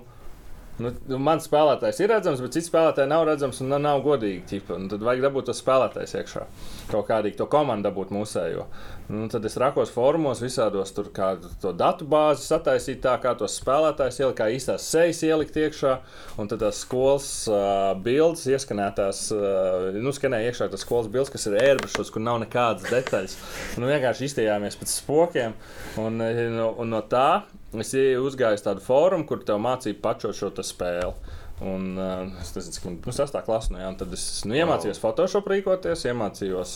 Nu, 0.80 0.92
nu, 1.10 1.18
mans 1.20 1.44
spēlētājs 1.44 1.98
ir 2.00 2.08
redzams, 2.08 2.40
bet 2.40 2.54
cits 2.56 2.70
spēlētājs 2.70 3.08
nav 3.10 3.26
redzams 3.28 3.58
un 3.60 3.68
nav, 3.72 3.82
nav 3.84 4.02
godīgi. 4.04 4.44
Ķipa. 4.48 4.78
Un 4.78 4.88
tad 4.88 5.02
vajag 5.04 5.26
dabūt 5.26 5.50
to 5.50 5.54
spēlētājs 5.56 6.14
iekšā. 6.20 6.46
Kaut 6.92 7.08
kādīgi 7.10 7.36
to 7.40 7.46
komandu 7.52 7.88
dabūt 7.88 8.12
mūsējo. 8.14 8.64
Nu, 9.10 9.26
tad 9.32 9.44
es 9.44 9.58
rakos 9.60 9.92
formos, 9.92 10.40
visādos 10.40 10.94
tur 10.96 11.10
kādu 11.12 11.50
to 11.60 11.74
datu 11.76 12.06
bāzi 12.08 12.46
sataisīt 12.46 13.02
tā, 13.04 13.16
kā 13.20 13.34
tos 13.36 13.58
spēlētājus 13.60 14.20
ielikt, 14.22 14.38
kā 14.38 14.48
īstās 14.54 14.88
sejas 14.88 15.20
ielikt 15.26 15.58
iekšā. 15.60 15.96
Un 16.40 16.48
tad 16.50 16.62
tās 16.64 16.80
skolas 16.86 17.28
uh, 17.50 17.92
bildes 18.00 18.46
ieskanētās, 18.48 19.26
uh, 19.36 19.90
nu, 20.00 20.14
skanēja 20.16 20.52
iekšā 20.52 20.70
tas 20.72 20.86
skolas 20.86 21.10
bildes, 21.12 21.32
kas 21.34 21.48
ir 21.50 21.58
ērbušos, 21.60 22.14
kur 22.14 22.24
nav 22.24 22.40
nekādas 22.46 22.88
detaļas. 22.88 23.36
Nu, 23.82 23.90
vienkārši 23.90 24.30
iztījāmies 24.30 24.80
pēc 24.80 24.94
spokiem. 25.02 25.58
Un, 26.00 26.22
un, 26.24 26.62
un 26.70 26.94
no 26.94 27.04
tā 27.10 27.42
es 27.78 27.92
uzgāju 27.94 28.58
uz 28.58 28.64
tādu 28.66 28.82
fórumu, 28.82 29.26
kur 29.28 29.44
tev 29.46 29.60
mācīja 29.62 30.00
pačot 30.02 30.34
šo 30.34 30.50
spēli. 30.66 31.14
Un, 31.60 31.90
uh, 32.00 32.24
es 32.40 32.54
nezinu, 32.56 32.72
cik 32.72 32.84
nu, 32.88 33.12
sastāvā 33.12 33.44
klasē, 33.44 33.74
nu, 33.74 33.82
jā, 33.82 33.90
tad 34.00 34.14
es 34.16 34.22
nu, 34.48 34.56
iemācījos 34.56 34.96
wow. 34.96 35.10
Photoshop 35.10 35.50
rīkoties, 35.52 36.06
iemācījos 36.08 36.72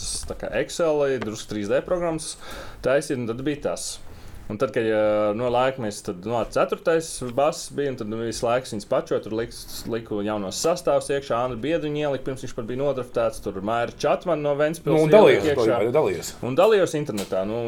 Excel, 0.61 1.05
drusku 1.23 1.55
3D 1.55 1.81
programmas 1.87 2.35
taisīt, 2.85 3.17
un 3.17 3.31
tad 3.31 3.41
bija 3.47 3.63
tas. 3.71 3.95
Un 4.49 4.59
tad, 4.61 4.75
kad 4.75 4.85
uh, 4.85 5.31
no 5.33 5.49
laika 5.49 5.81
mēs 5.81 6.03
tam 6.05 6.19
no 6.29 6.43
4. 6.45 6.77
basis 7.33 7.71
bijām, 7.73 7.95
tad 7.97 8.11
visu 8.21 8.45
laiku 8.45 8.69
viņas 8.75 8.89
pačot, 8.91 9.25
tur 9.25 9.37
liks, 9.39 9.61
liku 9.89 10.19
jaunos 10.25 10.59
sastāvus 10.61 11.09
iekšā, 11.15 11.39
Anna 11.47 11.57
Biedriņa 11.61 12.03
ielika, 12.03 12.27
pirms 12.27 12.45
viņš 12.45 12.53
pat 12.59 12.67
bija 12.69 12.83
nodraftēts, 12.83 13.41
tur 13.45 13.57
Maira 13.65 13.95
Čatmana 14.05 14.45
no 14.45 14.53
Ventspils. 14.59 14.99
Nu, 14.99 15.07
un 15.07 15.15
dalījos, 15.15 15.49
iekšā. 15.49 15.79
dalījos. 15.95 16.33
Un 16.45 16.59
dalījos 16.61 16.97
internetā. 16.99 17.47
Nu, 17.49 17.63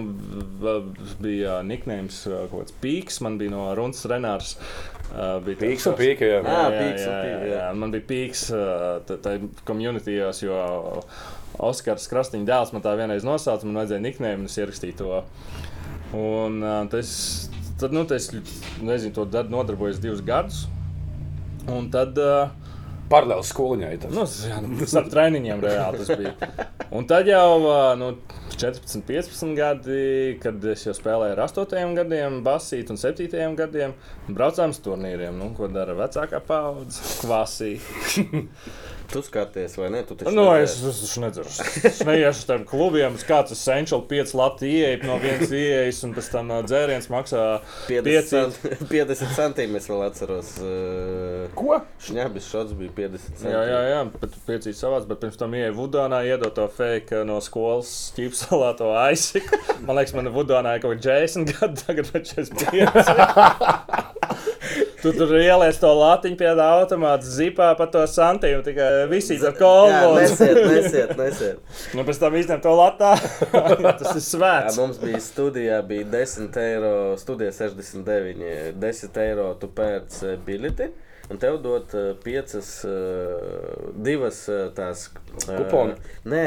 bija 1.24 1.62
nicknames 1.64 2.20
kaut 2.26 2.58
kāds 2.58 2.76
pīks, 2.82 3.22
man 3.24 3.40
bija 3.40 3.54
no 3.54 3.70
Runas 3.78 4.04
Renārs. 4.12 4.58
Uh, 5.06 5.38
bija 5.46 5.62
pīks 5.62 5.86
un 5.88 5.96
pīka, 5.96 6.28
jā. 6.28 6.42
Jā, 6.44 6.58
jā, 6.60 6.82
pīks 6.82 7.06
jā, 7.06 7.16
jā, 7.30 7.38
jā. 7.54 7.70
Man 7.80 7.94
bija 7.94 8.04
pīks 8.10 8.44
tā 9.24 9.38
komunitījos, 9.64 10.42
jo 10.44 10.60
Oskars 11.64 12.04
Krastiņa 12.12 12.50
dēls 12.50 12.74
man 12.76 12.84
tā 12.84 12.92
vienreiz 13.00 13.24
nosauca, 13.24 13.64
man 13.64 13.80
vajadzēja 13.80 14.04
nickname, 14.04 14.42
un 14.42 14.50
es 14.50 14.60
ierakstīju 14.60 14.98
to. 15.00 15.22
Un 16.14 16.60
tas, 16.92 17.10
tad, 17.80 17.92
nu, 17.92 18.04
tas, 18.06 18.30
nezinu, 18.82 19.14
to 19.16 19.42
nodarbojos 19.50 19.98
divus 20.02 20.22
gadus. 20.26 20.66
Un 21.66 21.90
tad. 21.94 22.18
Paralēli 23.06 23.46
skoliņai. 23.46 23.90
Nu, 24.10 24.24
jā, 24.26 24.56
nu, 24.64 24.86
ar 24.98 25.04
treniņiem 25.12 25.60
reāli 25.62 26.00
tas 26.00 26.08
bija. 26.18 26.32
Un 26.90 27.04
tad 27.06 27.28
jau 27.30 27.60
nu, 28.00 28.08
14, 28.56 29.04
15 29.06 29.54
gadi, 29.54 30.00
kad 30.42 30.64
es 30.72 30.82
jau 30.88 30.94
spēlēju 30.96 31.36
ar 31.36 31.42
8 31.44 31.94
gadiem, 32.00 32.40
basīt 32.46 32.90
un 32.90 32.98
7 32.98 33.54
gadiem, 33.60 33.94
braucām 34.26 34.74
uz 34.74 34.82
turnīriem. 34.82 35.38
Nu, 35.38 35.52
ko 35.54 35.70
dara 35.70 35.94
vecākā 35.98 36.42
paudze? 36.50 37.06
Kvasī. 37.22 37.76
Tu 39.12 39.20
skaties, 39.22 39.76
vai 39.78 39.90
ne? 39.94 40.00
Tu 40.06 40.14
nu, 40.34 40.44
es, 40.58 40.72
es, 40.82 40.98
es 41.06 41.12
nedzeru. 41.22 41.48
Es 41.86 42.00
neiešu 42.06 42.42
tādiem 42.48 42.64
klubiem, 42.68 43.12
kāds 43.28 43.50
ir 43.54 43.58
Central 43.60 44.02
5 44.10 44.32
lati 44.38 44.66
ieeja 44.70 44.98
no 45.06 45.14
vienas 45.22 45.50
ieejas, 45.54 45.98
un 46.06 46.10
pēc 46.16 46.26
tam 46.32 46.46
dzēriens 46.66 47.06
maksā 47.12 47.42
50, 47.86 48.30
cent, 48.30 48.52
50 48.90 49.34
centiem. 49.36 49.70
Es 49.78 49.86
vēl 49.90 50.00
atceros. 50.08 50.48
Uh, 50.58 50.64
Ko? 51.56 51.72
Šņabis 52.06 52.44
šots 52.50 52.72
bija 52.78 52.90
50 52.98 53.22
centi. 53.40 53.52
Jā, 53.54 53.62
jā, 53.70 53.80
jā, 53.92 54.00
bet 54.18 54.30
piecīs 54.48 54.80
savāds, 54.82 55.06
bet 55.08 55.18
pirms 55.22 55.38
tam 55.40 55.50
ieeja 55.56 55.72
Vudānā, 55.76 56.18
iedot 56.26 56.54
to 56.56 56.66
fake 56.72 57.12
no 57.28 57.36
skolas 57.44 57.90
ķīpsalā 58.16 58.70
to 58.80 58.88
aisiku. 59.06 59.52
Man 59.86 59.94
liekas, 60.00 60.14
man 60.18 60.26
Vudānā 60.34 60.70
ir 60.76 60.80
kaut 60.84 60.94
kā 60.98 61.02
40 61.22 61.46
gadi, 61.54 61.76
tagad 61.86 62.04
vēl 62.10 62.22
45. 62.34 64.84
Tu 65.02 65.12
tur 65.12 65.32
ieliec 65.38 65.76
to 65.80 65.90
latiņu 65.92 66.38
pie 66.40 66.48
tā 66.58 66.66
automāta, 66.78 67.28
zipā 67.28 67.70
pa 67.78 67.86
to 67.92 68.02
santīmu, 68.10 68.62
tikai 68.66 68.88
visīs 69.10 69.44
ar 69.46 69.56
kolonu. 69.58 70.14
Nesiet, 70.16 70.60
nesiet, 70.66 71.12
nesiet. 71.18 71.80
Nu, 71.96 72.04
pēc 72.06 72.20
tam 72.22 72.36
izņem 72.40 72.62
to 72.64 72.74
latā. 72.76 73.14
Tas 74.00 74.14
ir 74.14 74.24
svēts. 74.24 74.72
Jā, 74.72 74.76
mums 74.80 75.00
bija 75.02 75.20
studijā, 75.22 75.80
bija 75.86 76.08
10 76.16 76.60
eiro, 76.62 76.94
studija 77.20 77.52
69, 77.54 78.72
10 78.80 79.20
eiro 79.26 79.50
tu 79.60 79.70
pēc 79.76 80.22
bileti. 80.46 80.90
Un 81.26 81.40
tev 81.42 81.56
dod 81.58 81.90
uh, 81.98 82.12
piecas, 82.22 82.68
uh, 82.86 83.88
divas 83.98 84.44
uh, 84.46 84.68
tās 84.76 85.08
kuponi. 85.42 85.96
Uh, 85.96 86.12
nē, 86.30 86.44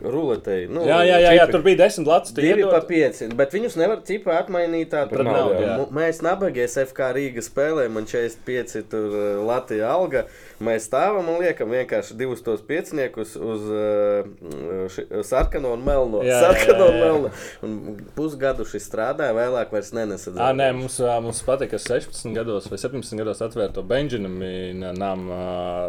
ruletei. 0.00 0.64
Nu, 0.70 0.86
jā, 0.88 1.02
jā, 1.04 1.18
jā, 1.20 1.34
jā, 1.36 1.44
tur 1.52 1.64
bija 1.66 1.82
desmit 1.82 2.08
lats. 2.08 2.32
Divi 2.36 2.64
pa 2.64 2.80
pieci, 2.88 3.28
bet 3.36 3.52
viņus 3.52 3.76
nevar 3.80 4.00
cipā 4.08 4.38
atmainīt 4.40 4.94
tā. 4.94 5.04
Tur 5.10 5.26
nav. 5.28 5.52
Mēs 5.92 6.22
nabagies 6.24 6.78
FK 6.86 7.10
Rīga 7.18 7.44
spēlē, 7.44 7.84
man 7.92 8.08
45 8.08 8.88
tur 8.88 9.18
Latvija 9.44 9.92
alga. 9.92 10.24
Mēs 10.62 10.86
stāvam 10.86 11.26
un 11.32 11.40
liekam 11.42 11.72
vienkārši 11.74 12.14
divus 12.18 12.42
tos 12.46 12.62
pieciniekus 12.66 13.34
uz 13.34 13.64
uh, 13.70 14.28
ši, 14.94 15.06
sarkano 15.26 15.72
un 15.74 15.82
melno. 15.86 16.22
Jā, 16.26 16.40
sarkano 16.44 16.86
jā, 16.86 16.92
jā, 16.92 16.94
jā. 16.94 16.94
un 16.94 17.00
melno. 17.02 17.32
Un 17.66 17.98
pusgadu 18.14 18.66
šis 18.68 18.86
strādāja, 18.86 19.34
vēlāk 19.34 19.74
vairs 19.74 19.90
nenesadzēja. 19.96 20.46
Ah, 20.46 20.54
nē, 20.56 20.70
mums, 20.78 21.00
mums 21.24 21.42
patika, 21.46 21.78
ka 21.78 21.82
16 21.82 22.36
gados 22.36 22.68
vai 22.70 22.78
17 22.80 23.18
gados 23.18 23.42
atvērto 23.44 23.82
nama, 24.94 25.38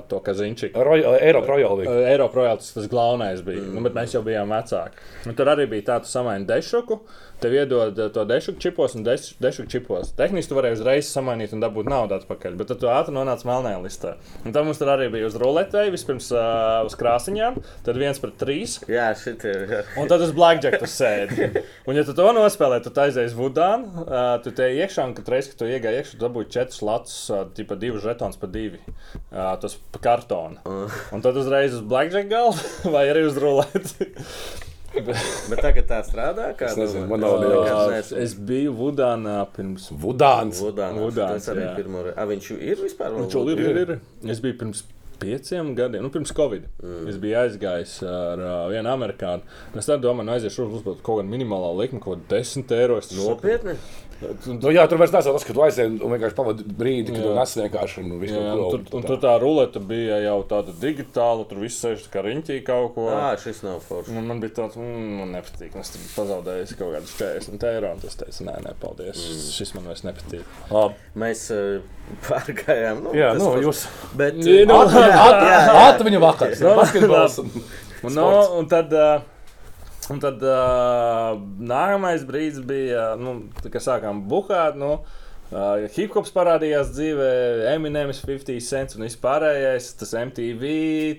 to 0.09 0.19
kaziņčiku. 0.25 0.81
Eiropa 1.19 1.53
Royal. 1.53 1.83
Eiropa 1.85 2.41
Royal 2.41 2.59
tas, 2.61 2.73
tas 2.75 2.89
galvenais 2.91 3.43
bija. 3.45 3.61
Mm. 3.61 3.77
Nu, 3.77 3.85
bet 3.85 3.95
mēs 3.97 4.15
jau 4.15 4.23
bijām 4.25 4.53
vecāki. 4.53 5.05
Nu, 5.27 5.35
tur 5.37 5.53
arī 5.53 5.67
bija 5.71 5.91
tāds 5.93 6.13
samaini 6.13 6.47
dešuku. 6.49 6.99
Tev 7.41 7.53
iedod 7.53 7.97
to 8.13 8.23
dešuku 8.25 8.61
čipos 8.63 8.95
un 8.95 9.03
dešuku 9.05 9.67
čipos. 9.69 10.11
Tehniski 10.15 10.49
tu 10.51 10.57
vari 10.57 10.71
uzreiz 10.71 11.09
samainīt 11.11 11.51
un 11.55 11.63
dabūt 11.63 11.89
naudu 11.91 12.15
atpakaļ. 12.15 12.55
Bet 12.59 12.69
tad 12.71 12.79
tu 12.81 12.89
ātri 12.91 13.15
nonāc 13.15 13.43
melnajā 13.47 13.81
listā. 13.83 14.13
Un 14.45 14.55
tad 14.55 14.67
mums 14.67 14.79
tur 14.79 14.91
arī 14.93 15.09
bija 15.13 15.27
uz 15.27 15.35
ruletei, 15.41 15.89
vispirms 15.93 16.29
uh, 16.33 16.85
uz 16.87 16.95
krāsiņām, 16.99 17.59
tad 17.85 17.99
viens 17.99 18.21
pret 18.23 18.37
trīs. 18.39 18.77
Jā, 18.91 19.09
šitie. 19.19 19.55
Jā. 19.71 19.81
Un 19.99 20.11
tad 20.11 20.23
uz 20.23 20.31
blackjack 20.35 20.79
tu 20.81 20.89
sēdi. 20.89 21.49
Un 21.89 21.99
ja 21.99 22.05
tu 22.07 22.15
to 22.17 22.27
nospēlē, 22.35 22.79
tad 22.85 23.01
aizies 23.05 23.35
vudānu, 23.37 24.05
uh, 24.05 24.35
tu 24.45 24.53
te 24.55 24.69
iekšā 24.79 25.09
un 25.09 25.15
katru 25.17 25.35
reizi, 25.35 25.51
kad 25.51 25.63
tu 25.63 25.69
iegāji 25.69 26.01
iekšā, 26.01 26.15
tu 26.15 26.23
dabūji 26.23 26.51
četrus 26.55 26.83
latus, 26.87 27.17
uh, 27.33 27.43
tipa 27.57 27.79
divus 27.79 28.05
žetons 28.05 28.39
pa 28.39 28.49
divi. 28.51 28.79
Uh, 28.85 29.51
tas 29.61 29.75
pa 29.91 30.03
kartonu. 30.07 30.61
Uh. 30.63 31.01
Un 31.15 31.25
tad 31.25 31.37
uzreiz 31.39 31.75
uz 31.75 31.83
blackjack 31.83 32.31
galvu 32.31 32.91
vai 32.95 33.09
arī 33.11 33.27
uz 33.27 33.39
ruleti. 33.41 34.09
Bet 35.51 35.61
tagad 35.61 35.87
tā 35.89 36.01
strādā. 36.07 36.49
Kā 36.57 36.71
es 36.71 36.79
nezinu, 36.79 37.05
man 37.11 37.23
nav 37.23 37.37
liels. 37.43 38.11
Es 38.15 38.35
biju 38.37 38.73
Vudānā 38.77 39.37
pirms. 39.55 39.89
Vudāns. 39.91 40.61
Vudāns. 40.63 41.01
Vudāns 41.03 41.49
arī 41.53 41.69
pirmo 41.77 42.03
reizi. 42.07 42.27
Viņš 42.33 42.51
ir 42.57 42.83
vispār? 42.85 43.15
Viņš 43.19 43.37
jau 43.37 43.47
ir, 43.53 43.63
ir, 43.69 43.81
ir. 43.85 43.97
Es 44.31 44.43
biju 44.43 44.59
pirms 44.63 44.85
pieciem 45.19 45.75
gadiem, 45.75 46.03
nu, 46.03 46.11
pirms 46.11 46.33
Covid. 46.35 46.65
Mm. 46.83 47.05
Es 47.11 47.19
biju 47.21 47.37
aizgājis 47.39 47.93
ar 48.09 48.41
uh, 48.41 48.55
vienu 48.71 48.91
amerikāņu. 48.91 49.45
Es 49.79 49.87
domāju, 49.89 50.27
nu, 50.27 50.33
aiziešu 50.35 50.67
uz 50.67 50.83
kaut 50.85 51.03
kādu 51.05 51.29
minimālo 51.31 51.71
likmi, 51.79 52.01
kaut 52.03 52.25
kādu 52.25 52.41
10 52.43 52.75
eiro. 52.79 52.99
Nopietni! 53.19 53.77
Saku, 53.77 54.14
Nu, 54.23 54.71
jā, 54.71 54.85
tur 54.87 54.99
vairs 55.01 55.11
nesot 55.11 55.35
tas, 55.35 55.43
ka 55.43 55.53
tu 55.53 55.61
aizēji 55.65 55.97
un 55.99 56.13
vienkārši 56.13 56.35
pavadi 56.37 56.63
brīdi, 56.79 57.11
kad 57.11 57.25
tu 57.25 57.33
nes 57.35 57.55
vienkārši 57.59 57.99
un 57.99 58.13
visu 58.21 58.37
jā, 58.37 58.53
nu, 58.55 58.69
tur, 58.71 58.85
un 58.95 59.03
tur 59.03 59.19
tā 59.19 59.33
ruleta 59.41 59.81
bija 59.83 60.21
jau 60.23 60.37
tāda 60.47 60.75
digitāla, 60.79 61.43
tur 61.49 61.59
viss 61.59 61.83
sēž 61.83 62.05
kā 62.13 62.23
riņķī 62.23 62.61
kaut 62.67 62.93
ko. 62.95 63.09
Jā, 63.11 63.33
šis 63.43 63.59
nav 63.65 63.81
forši. 63.83 64.15
Man, 64.15 64.29
man 64.31 64.39
bija 64.43 64.55
tāds, 64.61 64.79
mm, 64.79 65.11
man 65.19 65.35
nepatīk, 65.35 65.75
es 65.81 65.91
tur 65.91 66.07
pazaudēju 66.13 66.79
kaut 66.79 66.95
kādus 66.95 67.17
40 67.19 67.67
eiro, 67.73 67.91
un 67.91 68.07
es 68.07 68.17
teicu, 68.23 68.47
nē, 68.47 68.55
nē, 68.63 68.73
paldies, 68.79 69.19
mm. 69.19 69.45
šis 69.59 69.75
man 69.75 69.91
vairs 69.91 70.07
nepatīk. 70.07 70.57
Labi. 70.71 71.05
Mēs 71.25 71.45
uh, 71.51 71.93
pārgājām, 72.29 73.03
nu, 73.09 73.15
jā, 73.19 73.35
nu, 73.35 73.51
jūs. 73.67 73.83
Bet, 74.15 74.39
nu, 74.39 74.81
atmiņu 75.91 76.23
vakars, 76.23 76.63
basketbols. 76.81 77.41
Un, 78.05 78.15
no, 78.15 78.29
un 78.61 78.71
tad, 78.71 78.95
uh, 78.95 79.34
Un 80.13 80.19
tad 80.21 80.43
uh, 80.45 81.33
nākamais 81.65 82.25
brīdis 82.27 82.61
bija, 82.67 83.13
nu, 83.17 83.37
kad 83.63 83.81
sākām 83.81 84.25
buhāt. 84.29 84.77
Nu, 84.77 84.99
Uh, 85.53 85.85
Hip-hops 85.93 86.31
parādījās 86.33 86.89
dzīvē, 86.95 87.25
Eminems, 87.75 88.17
50 88.25 88.63
cents 88.65 88.97
un 88.97 89.05
vispārējais. 89.05 89.91
Tas 89.99 90.13
MTV, 90.17 90.71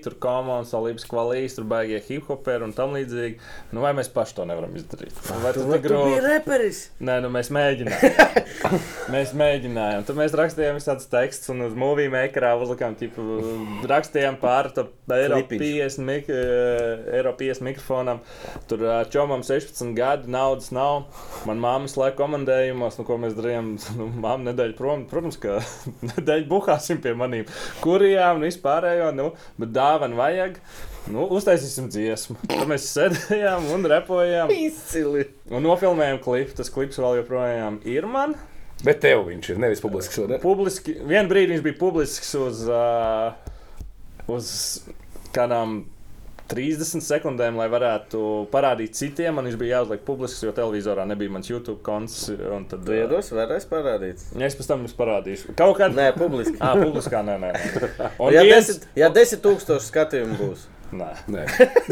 tur 0.03 0.17
komandas, 0.21 0.73
Olīpas 0.75 1.07
kvalīs, 1.07 1.55
tur 1.55 1.63
baigie 1.69 2.01
hip-hoperi 2.03 2.67
un 2.67 2.73
tam 2.75 2.91
līdzīgi. 2.97 3.37
Nu, 3.71 3.81
vai 3.85 3.93
mēs 3.97 4.11
paši 4.11 4.35
to 4.37 4.47
nevaram 4.49 4.75
izdarīt? 4.75 5.15
Vai 5.29 5.53
tas 5.55 5.61
Tu 5.61 5.69
biji 5.71 5.83
grūti? 5.85 6.17
reperis. 6.25 6.81
Nē, 6.99 7.15
nu 7.23 7.31
mēs 7.33 7.51
mēģinājām. 7.55 8.51
mēs 9.15 9.31
mēģinājām. 9.39 10.05
Tad 10.09 10.19
mēs 10.19 10.35
rakstījām 10.41 10.77
visādus 10.81 11.07
tekstus, 11.11 11.53
un 11.55 11.63
uz 11.69 11.77
mūžā 11.79 12.09
meklējā 12.13 12.51
uzlikām, 12.61 12.97
tipu, 12.99 13.23
rakstījām 13.89 14.37
pāri 14.43 14.73
tam 14.75 14.91
eiro 15.15 15.39
Klipiņš. 15.39 15.63
50, 15.63 16.05
mik 16.11 16.29
eh, 16.35 17.07
eiro 17.21 17.31
50 17.39 17.65
mikrofonam. 17.69 18.19
Tur 18.67 18.83
eh, 18.83 18.99
čomam 19.13 19.47
16 19.47 19.95
gadi, 19.97 20.27
naudas 20.35 20.69
nav. 20.75 21.07
Man 21.47 21.63
māmas 21.63 21.95
laika 21.97 22.19
komandējumos, 22.19 22.99
nu, 22.99 23.07
ko 23.07 23.21
mēs 23.23 23.39
darījām. 23.39 23.73
Nu, 23.97 24.05
Māma 24.21 24.49
nedēļa 24.49 24.75
prom, 24.77 25.05
protams, 25.09 25.39
ka 25.41 25.59
nedēļa 26.11 26.47
buhāsim 26.49 27.01
pie 27.03 27.13
maniem 27.17 27.47
kurijām 27.83 28.39
un 28.39 28.47
vispārējo, 28.47 29.09
nu, 29.17 29.31
bet 29.61 29.73
dāvana 29.75 30.19
vajag. 30.19 30.61
Nu, 31.13 31.23
uztaisīsim 31.37 31.87
dziesmu. 31.93 32.35
Tad 32.51 32.67
mēs 32.67 32.89
sēdējām 32.91 33.69
un 33.71 33.87
repojām. 33.87 34.51
Izcili. 34.51 35.29
Un 35.47 35.63
nofilmējām 35.63 36.19
klipu. 36.23 36.57
Tas 36.57 36.71
klips 36.73 36.99
vēl 36.99 37.21
joprojām 37.21 37.79
ir 37.87 38.07
man. 38.11 38.35
Bet 38.83 38.99
tev 39.01 39.23
viņš 39.29 39.53
ir 39.53 39.61
nevis 39.63 39.81
publisks. 39.81 40.19
ne? 40.29 40.37
Publiski, 40.41 40.97
vien 41.07 41.29
brīdi 41.31 41.55
viņš 41.55 41.63
bija 41.65 41.77
publisks 41.79 42.33
uz, 42.37 42.65
uh, 42.69 43.31
uz 44.29 44.49
kādām 45.33 45.79
30 46.51 47.03
sekundēm, 47.03 47.57
lai 47.59 47.67
varētu 47.71 48.21
parādīt 48.53 48.95
citiem. 48.95 49.35
Man 49.35 49.49
viņš 49.49 49.57
bija 49.59 49.79
jāuzliek 49.81 50.05
publisks, 50.07 50.43
jo 50.45 50.53
televizorā 50.55 51.03
nebija 51.09 51.33
mans 51.35 51.49
YouTube 51.51 51.81
konts. 51.85 52.29
un 52.31 52.65
Tad, 52.71 52.85
Tu 52.87 52.95
iedos 52.97 53.31
vēlreiz 53.35 53.67
parādīt? 53.69 54.23
Es 54.47 54.55
pēc 54.55 54.69
tam 54.71 54.85
jums 54.85 54.95
parādīšu. 54.97 55.55
Kaut 55.59 55.77
kādā 55.81 55.95
Nē, 55.97 56.07
publiski. 56.17 56.55
Ah, 56.63 56.75
publiskā 56.79 57.21
nē, 57.27 57.37
nē. 57.43 57.51
Un 58.23 58.33
Ja 58.33 58.41
viens- 58.47 58.67
desmit, 58.71 58.87
ja 58.95 59.09
desmit 59.13 59.43
tūkstoši 59.45 59.89
skatījumu 59.91 60.39
būs. 60.39 60.65
Nē. 60.95 61.11
Nē. 61.27 61.45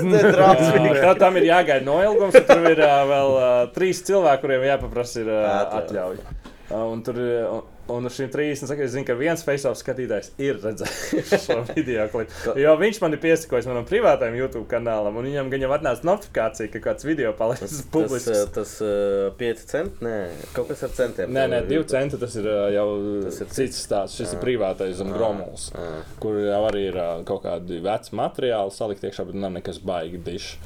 Tā 1.03 1.13
tam 1.19 1.35
ir 1.41 1.50
jāgaida 1.50 1.83
noilgums, 1.83 2.38
tur 2.47 2.63
ir 2.71 2.79
uh, 2.79 2.97
vēl 3.09 3.33
uh, 3.35 3.53
trīs 3.75 4.00
cilvēki, 4.07 4.41
kuriem 4.45 4.63
jāpaprasa 4.69 5.19
ir, 5.24 5.31
uh, 5.35 5.79
Atļauja. 5.81 6.35
Uh, 6.71 6.83
un 6.93 7.03
tur 7.05 7.19
ir. 7.19 7.47
Un, 7.86 8.08
uz 8.10 8.15
30 8.18 8.65
sekundēm 8.65 8.88
es 8.88 8.94
zinu, 8.96 9.06
ka 9.06 9.13
viens 9.20 9.44
face-off 9.46 9.77
skatītājs 9.77 10.32
ir 10.42 10.58
redzējis 10.63 11.34
šo 11.44 11.58
video 11.75 12.08
klipu. 12.10 12.56
Jo 12.58 12.72
viņš 12.82 12.98
man 13.04 13.13
ir 13.13 13.20
piesakojis 13.22 13.68
manam 13.70 13.86
privātajam 13.86 14.38
YouTube 14.39 14.65
kanālam, 14.72 15.20
un 15.22 15.27
viņam 15.30 15.51
gan 15.54 15.65
jau 15.68 15.70
atnāca 15.75 16.08
notifikācija, 16.10 16.72
ka 16.74 16.82
kāds 16.88 17.06
video 17.06 17.36
palicis 17.38 17.75
Tas, 17.75 17.84
publisks. 17.94 18.32
eh, 18.34 18.50
tas 18.56 18.74
uh, 18.82 19.27
5 19.38 19.62
centi? 19.70 20.01
Nē, 20.08 20.15
kaut 20.58 20.72
kas 20.72 20.82
ar 20.88 20.96
centiem. 20.98 21.30
Nē, 21.38 21.46
nē, 21.54 21.62
divi 21.70 21.86
centi 21.94 22.18
tas 22.25 22.39
ir 22.42 22.50
uh, 22.50 22.63
jau 22.74 22.88
Tas 23.27 23.39
ir 23.44 23.51
tas 23.54 23.62
cits 23.62 23.84
stāsts. 23.86 24.18
Šis 24.18 24.34
ir 24.34 24.42
privātais 24.42 25.06
un 25.06 25.13
gromuls, 25.13 25.70
ā. 25.77 25.86
kur 26.25 26.42
jau 26.42 26.63
arī 26.72 26.88
ir 26.89 26.98
uh, 26.98 27.13
kaut 27.30 27.46
kādi 27.46 27.77
veci 27.86 28.18
materiāli 28.18 28.74
salikt 28.74 29.06
iekšā, 29.06 29.30
bet 29.30 29.38
nav 29.46 29.54
nekas 29.60 29.77
baigi 29.86 30.24
dišs. 30.25 30.58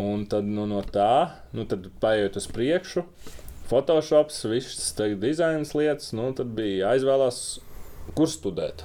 Un 0.00 0.24
tad 0.26 0.48
nu, 0.48 0.64
no 0.66 0.80
tā, 0.82 1.12
nu, 1.54 1.68
tad 1.70 1.84
paiet 2.02 2.40
uz 2.40 2.48
priekšu. 2.50 3.04
Photoshops, 3.70 4.42
visas 4.50 4.92
dizaina 5.20 5.64
lietas, 5.78 6.12
nu, 6.16 6.28
tad 6.36 6.52
bija 6.56 6.92
aizvēlās, 6.94 7.40
kur 8.16 8.28
studēt. 8.28 8.84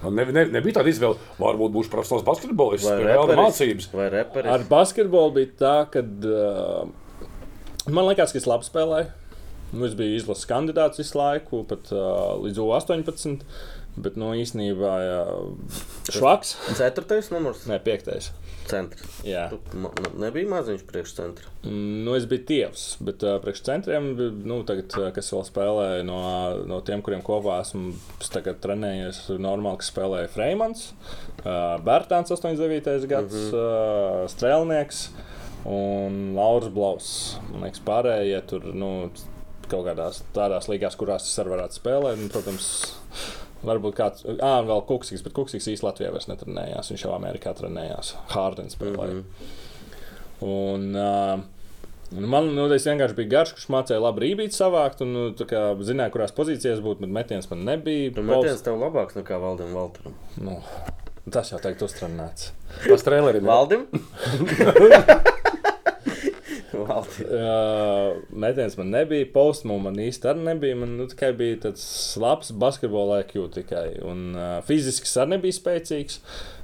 Man 0.00 0.16
Ne, 0.16 0.24
ne, 0.32 0.46
nebija 0.48 0.78
tāda 0.78 0.88
izvēle, 0.88 1.18
varbūt 1.36 1.74
būšu 1.74 1.92
profesionāls 1.92 2.24
basketbolists, 2.24 2.88
Vai 2.88 3.02
reperis? 3.04 3.40
mācības. 3.40 3.88
Vai 3.92 4.06
reperis? 4.14 4.52
Ar 4.54 4.64
basketbolu 4.68 5.34
bija 5.36 5.50
tā, 5.60 5.74
ka 5.92 6.00
uh, 6.00 6.86
man 7.92 8.08
liekas, 8.08 8.32
ka 8.32 8.40
es 8.40 8.48
labi 8.48 8.64
spēlēju. 8.64 9.10
Nu, 9.74 9.84
es 9.86 9.92
biju 9.94 10.16
izlases 10.16 10.48
kandidāts 10.50 10.98
visu 10.98 11.18
laiku, 11.20 11.60
pat 11.68 11.92
uh, 11.92 12.32
līdz 12.40 12.62
18. 12.64 13.44
Bet 14.00 14.16
no 14.18 14.30
īstenībā 14.38 14.94
jā, 15.04 15.20
švaks. 16.14 16.54
Ceturtais 16.78 17.28
numurs? 17.34 17.66
Nē, 17.68 17.76
piektais. 17.84 18.30
Centrs. 18.70 19.20
Jā. 19.26 19.48
Tu 19.52 19.60
Nebija 20.20 20.50
maziņš 20.54 20.86
priekšcentra. 20.90 21.54
Mm, 21.66 21.90
Nu, 22.10 22.14
es 22.16 22.24
biju 22.26 22.42
tievs, 22.48 22.84
bet 23.04 23.22
uh, 23.22 23.36
priekš 23.42 23.60
centriem, 23.66 24.08
nu, 24.48 24.60
tagad, 24.66 24.94
kas 25.14 25.28
vēl 25.34 25.44
spēlēja 25.46 26.04
no, 26.08 26.20
no 26.66 26.80
tiem, 26.86 27.02
kuriem 27.04 27.22
kopā 27.22 27.60
esmu 27.62 27.92
trenējies, 28.64 29.20
normāli, 29.38 29.80
kas 29.82 29.90
spēlēja 29.92 30.30
Freimans, 30.32 30.86
uh, 31.44 31.76
Bērtāns 31.86 32.32
89. 32.34 33.06
gads, 33.10 33.36
mm 33.36 33.52
-hmm. 33.52 34.24
uh, 34.24 34.24
Strēlnieks 34.32 35.02
un 35.68 36.18
Lauris 36.34 36.72
Blaus. 36.74 37.12
Man 37.52 37.68
liekas, 37.68 37.84
pārējie 37.86 38.40
tur, 38.50 38.66
nu, 38.74 38.90
kaut 39.68 39.86
kādās 39.86 40.24
tādās 40.34 40.66
līgās, 40.72 40.96
kurās 40.98 41.28
es 41.28 41.38
arī 41.38 41.54
varētu 41.54 41.78
spēlēt, 41.78 42.24
un, 42.24 42.32
protams, 42.32 42.70
Varbūt 43.66 43.96
kāds, 43.96 44.24
ah, 44.40 44.60
vēl 44.64 44.84
Kuksīgs, 44.88 45.22
bet 45.26 45.34
Kuksīgs 45.36 45.68
īstenībā 45.68 45.90
Latvijā 45.90 46.12
vairs 46.14 46.30
netrenējās. 46.30 46.92
Viņš 46.92 47.04
jau 47.04 47.14
Amerikā 47.16 47.52
trenējās. 47.58 48.14
Hārdens 48.32 48.76
spēlēja. 48.78 49.18
Mm 49.18 49.24
-hmm. 49.24 49.56
Un, 50.40 50.94
uh, 50.96 51.48
Un 52.10 52.26
Man 52.26 52.48
nu, 52.56 52.66
vienkārši 52.66 53.14
biju 53.14 53.30
garš, 53.30 53.52
kurš 53.54 53.68
mācīja 53.70 54.00
labi 54.02 54.24
rībīt 54.24 54.56
savākt, 54.56 55.04
un 55.04 55.12
nu, 55.14 55.26
tā 55.38 55.46
kā 55.46 55.60
zināja, 55.86 56.10
kurās 56.10 56.34
pozīcijās 56.34 56.82
būt, 56.82 56.98
bet 57.04 57.12
metiens 57.20 57.46
man 57.52 57.62
nebija. 57.68 58.10
Tu 58.16 58.24
Pols- 58.24 58.42
metiens 58.42 58.64
tev 58.66 58.80
labāks 58.82 59.14
nekā 59.14 59.38
Valdim 59.38 59.70
Valteram. 59.78 60.16
Nu, 60.42 60.58
tas 61.30 61.52
jau 61.52 61.62
teikt 61.62 61.86
uztrenēts. 61.86 62.50
Tas 62.82 63.06
trēleris 63.06 63.46
Valdim? 63.46 63.86
Valdim. 63.92 65.36
Uh, 67.20 68.20
metiens 68.30 68.76
man 68.78 68.90
nebija, 68.94 69.26
postmū 69.34 69.76
man 69.82 69.98
īsti 70.00 70.28
arī 70.30 70.44
nebija. 70.46 70.78
Man 70.78 70.96
nu, 70.98 71.06
tikai 71.10 71.32
bija 71.36 71.58
tāds 71.66 71.84
labs 72.20 72.52
basketbola 72.54 73.20
IQ 73.24 73.48
tikai. 73.54 73.84
Un 74.06 74.30
uh, 74.36 74.56
fiziski 74.66 75.10
arī 75.20 75.36
nebija 75.36 75.56
spēcīgs. 75.56 76.20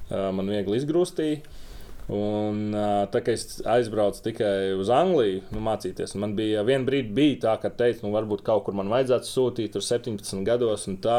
Uh, 0.07 0.29
man 0.37 0.51
viegli 0.53 0.79
izgrūstīja. 0.81 1.43
Un, 2.07 2.71
tā 3.11 3.19
kā 3.27 3.35
es 3.35 3.57
aizbraucu 3.67 4.21
tikai 4.29 4.77
uz 4.79 4.91
Angliju, 4.95 5.41
nu, 5.51 5.63
mācīties, 5.67 6.13
man 6.23 6.37
bija 6.39 6.63
viena 6.63 6.87
brīdi, 6.87 7.11
bija 7.17 7.41
tā, 7.43 7.55
ka 7.65 7.73
teicu, 7.75 8.05
nu, 8.07 8.13
varbūt 8.15 8.45
kaut 8.47 8.63
kur 8.69 8.77
man 8.79 8.93
vajadzētu 8.93 9.27
sūtīt, 9.27 9.73
tur 9.75 9.83
17 9.83 10.45
gados, 10.47 10.87
un 10.87 11.01
tā, 11.03 11.17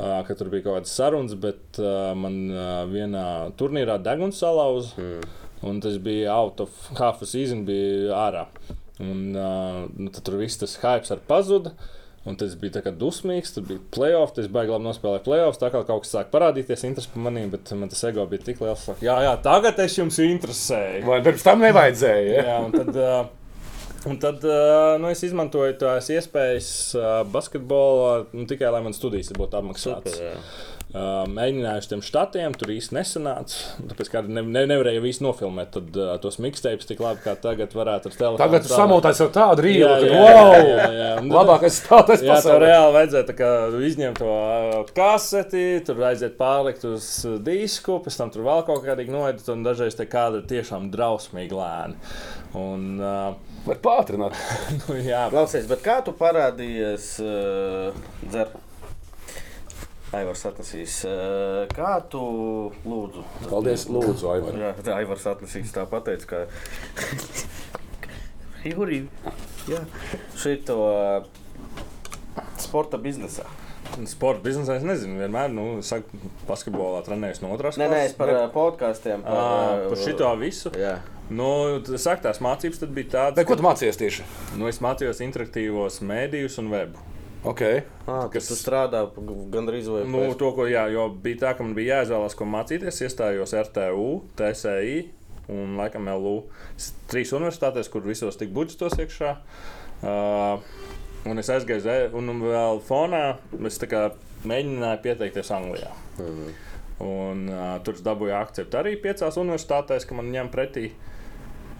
uh, 0.00 0.32
tur 0.32 0.48
bija 0.48 0.64
kaut 0.64 0.78
kādas 0.78 0.96
sarunas, 0.96 1.36
bet 1.36 1.76
uh, 1.82 2.14
man 2.16 2.40
uh, 2.48 2.70
vienā 2.88 3.26
turnīrā 3.60 3.98
deguns 4.00 4.40
salauza. 4.40 4.96
Mm. 4.96 5.42
Un 5.62 5.78
tas 5.80 5.98
bija 6.02 6.32
out 6.34 6.60
of 6.60 6.72
half 6.98 7.22
a 7.22 7.28
season, 7.28 7.64
bija 7.68 8.16
ārā. 8.18 8.46
Un, 9.02 9.34
uh, 9.34 9.84
nu, 9.96 10.10
tad 10.12 10.24
tur 10.26 10.38
viss 10.40 10.60
tas 10.60 10.76
hype 10.82 11.06
arī 11.10 11.24
pazuda. 11.28 11.74
Un 12.24 12.38
tas 12.40 12.54
bija 12.56 12.78
tā 12.78 12.80
kā 12.86 12.90
dusmīgs, 12.96 13.52
tur 13.52 13.66
bija 13.68 13.82
playoff, 13.92 14.32
tas 14.32 14.46
baigi 14.48 14.72
labi 14.72 14.86
nospēlēja 14.86 15.24
playoffs. 15.26 15.60
Tā 15.60 15.68
kā 15.72 15.82
kaut 15.84 16.06
kas 16.06 16.14
sāk 16.14 16.30
parādīties, 16.32 16.86
interesi 16.88 17.10
par 17.12 17.26
maniem, 17.26 17.50
bet 17.52 17.68
man 17.76 17.92
tas 17.92 18.00
ego 18.08 18.24
bija 18.30 18.46
tik 18.46 18.62
liels, 18.64 18.86
ka, 18.88 18.96
jā, 19.04 19.18
jā, 19.26 19.34
tagad 19.44 19.82
es 19.84 19.98
jums 19.98 20.20
interesēju. 20.24 21.04
Vai 21.10 21.20
pirms 21.26 21.44
tam 21.44 21.60
nevajadzēja? 21.66 22.30
Ja? 22.32 22.46
Jā, 22.48 22.56
un 22.64 22.72
tad, 22.72 22.96
uh, 22.96 23.43
un 24.10 24.18
tad 24.22 24.44
nu, 25.00 25.08
es 25.12 25.24
izmantoju 25.26 25.78
tās 25.80 26.10
iespējas 26.12 26.70
basketbolā 27.32 28.24
nu, 28.36 28.46
tikai 28.50 28.70
lai 28.74 28.84
man 28.84 28.96
studijas 28.96 29.32
būtu 29.36 29.60
apmaksātas. 29.62 30.18
Super, 30.20 30.30
jā. 30.34 30.70
Mēģināju 30.94 31.80
uz 31.82 31.86
tiem 31.90 32.02
štatiem, 32.06 32.52
tur 32.54 32.70
īsti 32.70 32.94
nesanāca. 32.94 33.72
Tāpēc, 33.90 34.10
ka 34.12 34.20
ne, 34.28 34.44
ne, 34.46 34.60
nevarēju 34.70 35.00
visu 35.02 35.24
nofilmēt, 35.24 35.72
tad 35.74 35.96
uh, 35.98 36.12
tos 36.22 36.36
mixtapes 36.38 36.86
tik 36.86 37.00
labi 37.02 37.24
kā 37.24 37.32
tagad 37.42 37.72
varētu 37.74 38.12
ar 38.12 38.14
telefonu. 38.14 38.38
Tagad 38.38 38.62
tu 38.62 38.68
strādāt. 38.70 38.92
samotājs 38.92 39.22
jau 39.24 39.26
tādu 39.34 39.64
rīlu, 39.66 39.88
Jā, 39.88 39.96
ka 39.98 40.12
jā, 40.12 40.20
wow! 40.22 40.52
jā, 40.54 40.68
jā, 40.68 40.84
jā. 41.00 41.08
Labākais 41.34 41.80
Jā, 41.82 41.98
tev 42.12 42.22
pasaulē. 42.28 42.60
reāli 42.62 42.94
vajadzēja 43.00 43.26
tā 43.32 43.34
kā 43.40 43.50
izņemt 43.88 44.22
to 44.22 44.36
kaseti, 44.94 45.64
tur 45.88 46.04
aiziet 46.12 46.38
pārlikt 46.38 46.86
uz 46.92 47.08
disku, 47.42 47.98
pēc 48.06 48.20
tam 48.20 48.30
tur 48.36 48.46
vēl 48.46 48.62
kaut 48.70 48.86
kādīgi 48.86 49.16
noedit, 49.16 49.50
un 49.50 49.66
dažreiz 49.66 49.98
tie 49.98 50.06
kadri 50.06 50.44
ir 50.44 50.48
tiešām 50.54 50.92
drausmīgi 50.94 51.58
lēni. 51.58 51.98
Un, 52.54 52.86
uh, 53.02 53.53
Var 53.64 53.80
pātrināt. 53.80 54.36
nu, 54.82 54.98
jā, 55.00 55.24
Klausies, 55.32 55.68
bet 55.70 55.80
kā 55.84 55.98
tu 56.04 56.12
parādījies 56.16 57.08
uh, 57.24 58.04
dzer? 58.28 58.52
Aivars 60.14 60.44
atnesīs. 60.46 61.00
Uh, 61.08 61.64
kā 61.74 61.96
tu 62.12 62.20
lūdzu? 62.86 63.24
Paldies, 63.48 63.86
Lūdzu, 63.90 64.28
Aivar. 64.30 64.58
Jā, 64.60 64.72
tā 64.84 64.98
Aivars 65.00 65.24
atnesīs 65.32 65.72
tā 65.74 65.86
pateica, 65.90 66.44
ka... 66.44 66.44
Jurī, 68.68 69.02
jā. 69.68 69.80
Šito 70.40 70.78
uh, 70.84 71.26
sporta 72.62 73.00
biznesā. 73.00 73.48
sporta 74.08 74.44
biznesā 74.44 74.78
es 74.78 74.86
nezinu, 74.86 75.18
vienmēr, 75.20 75.50
nu, 75.52 75.66
saku, 75.84 76.20
basketbolā 76.48 77.02
trenējos 77.04 77.42
no 77.44 77.52
otras 77.56 77.76
Nē, 77.80 77.90
nē, 77.92 78.04
es 78.08 78.16
par 78.16 78.32
uh, 78.32 78.46
podkāstiem. 78.54 79.24
Par, 79.26 79.36
uh, 79.40 79.90
par 79.90 80.00
šito 80.04 80.30
visu. 80.40 80.72
Jā. 80.78 80.96
Nu, 81.30 81.80
saka, 81.96 82.28
tās 82.28 82.40
mācības 82.44 82.82
tad 82.82 82.92
bija 82.96 83.10
tādas, 83.14 83.38
Bet 83.38 83.48
ko 83.48 83.56
tu 83.56 83.64
mācījies 83.64 83.96
tieši? 84.00 84.24
nu, 84.60 84.68
es 84.68 84.80
mācījos 84.84 85.22
interaktīvos 85.24 86.00
mēdījus 86.04 86.58
un 86.60 86.70
webu. 86.74 87.00
Okay. 87.44 87.82
Ah, 88.08 88.24
kas 88.32 88.48
tu 88.48 88.56
strādā 88.56 89.02
gandrīz 89.52 89.88
vai 89.92 90.04
Nu, 90.08 90.22
to, 90.40 90.48
ko, 90.56 90.64
jā, 90.68 90.86
jo 90.92 91.08
bija 91.10 91.42
tā, 91.42 91.50
ka 91.56 91.64
man 91.64 91.74
bija 91.76 92.00
jāizvēlās, 92.00 92.36
ko 92.36 92.48
mācīties. 92.48 93.02
Iestājos 93.04 93.52
RTU, 93.52 94.22
TSI 94.36 95.10
un 95.52 95.76
laikam 95.76 96.08
LU. 96.08 96.38
Trīs 97.12 97.32
universitātēs, 97.36 97.90
kur 97.92 98.04
visos 98.04 98.40
tika 98.40 98.52
budžetos 98.56 98.96
iekšā. 98.96 99.36
Uh, 100.04 100.60
Un 101.24 101.40
es 101.40 101.48
aizgāju 101.48 101.80
uz 101.80 101.86
e- 101.88 102.10
un 102.12 102.26
vēl 102.42 102.82
fonā. 102.84 103.36
Es 103.64 103.78
tā 103.80 103.88
kā 103.88 104.02
mēģināju 104.44 105.00
pieteikties 105.06 105.50
Anglijā. 105.56 105.88
Mhm. 106.18 106.50
Un, 107.04 107.48
uh, 107.48 107.78
tur 107.82 107.96
es 107.96 108.02
dabūju 108.04 108.34
akceptu 108.36 108.78
arī 108.78 108.92
piecās 109.02 109.38
universitātēs, 109.40 110.06
ka 110.06 110.14
man 110.14 110.28
ņem 110.32 110.50
pretī. 110.52 110.90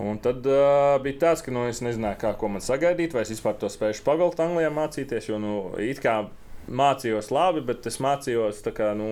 Un 0.03 0.19
tad 0.19 0.43
uh, 0.51 0.97
bija 1.05 1.21
tāds, 1.29 1.43
ka 1.47 1.53
nu, 1.55 1.67
es 1.71 1.79
nezināju, 1.85 2.19
kā, 2.19 2.33
ko 2.39 2.49
man 2.51 2.61
sagaidīt, 2.65 3.13
vai 3.15 3.23
es 3.23 3.31
vispār 3.31 3.55
to 3.61 3.69
spēju 3.71 4.03
pavilkt 4.07 4.41
Anglijā 4.43 4.73
mācīties. 4.75 5.29
Jo 5.31 5.39
nu, 5.39 5.53
it 5.79 6.01
kā 6.03 6.25
mācījos 6.67 7.31
labi, 7.31 7.61
bet 7.69 7.87
es 7.87 8.01
mācījos 8.03 8.63
kā 8.75 8.91
nu, 8.99 9.09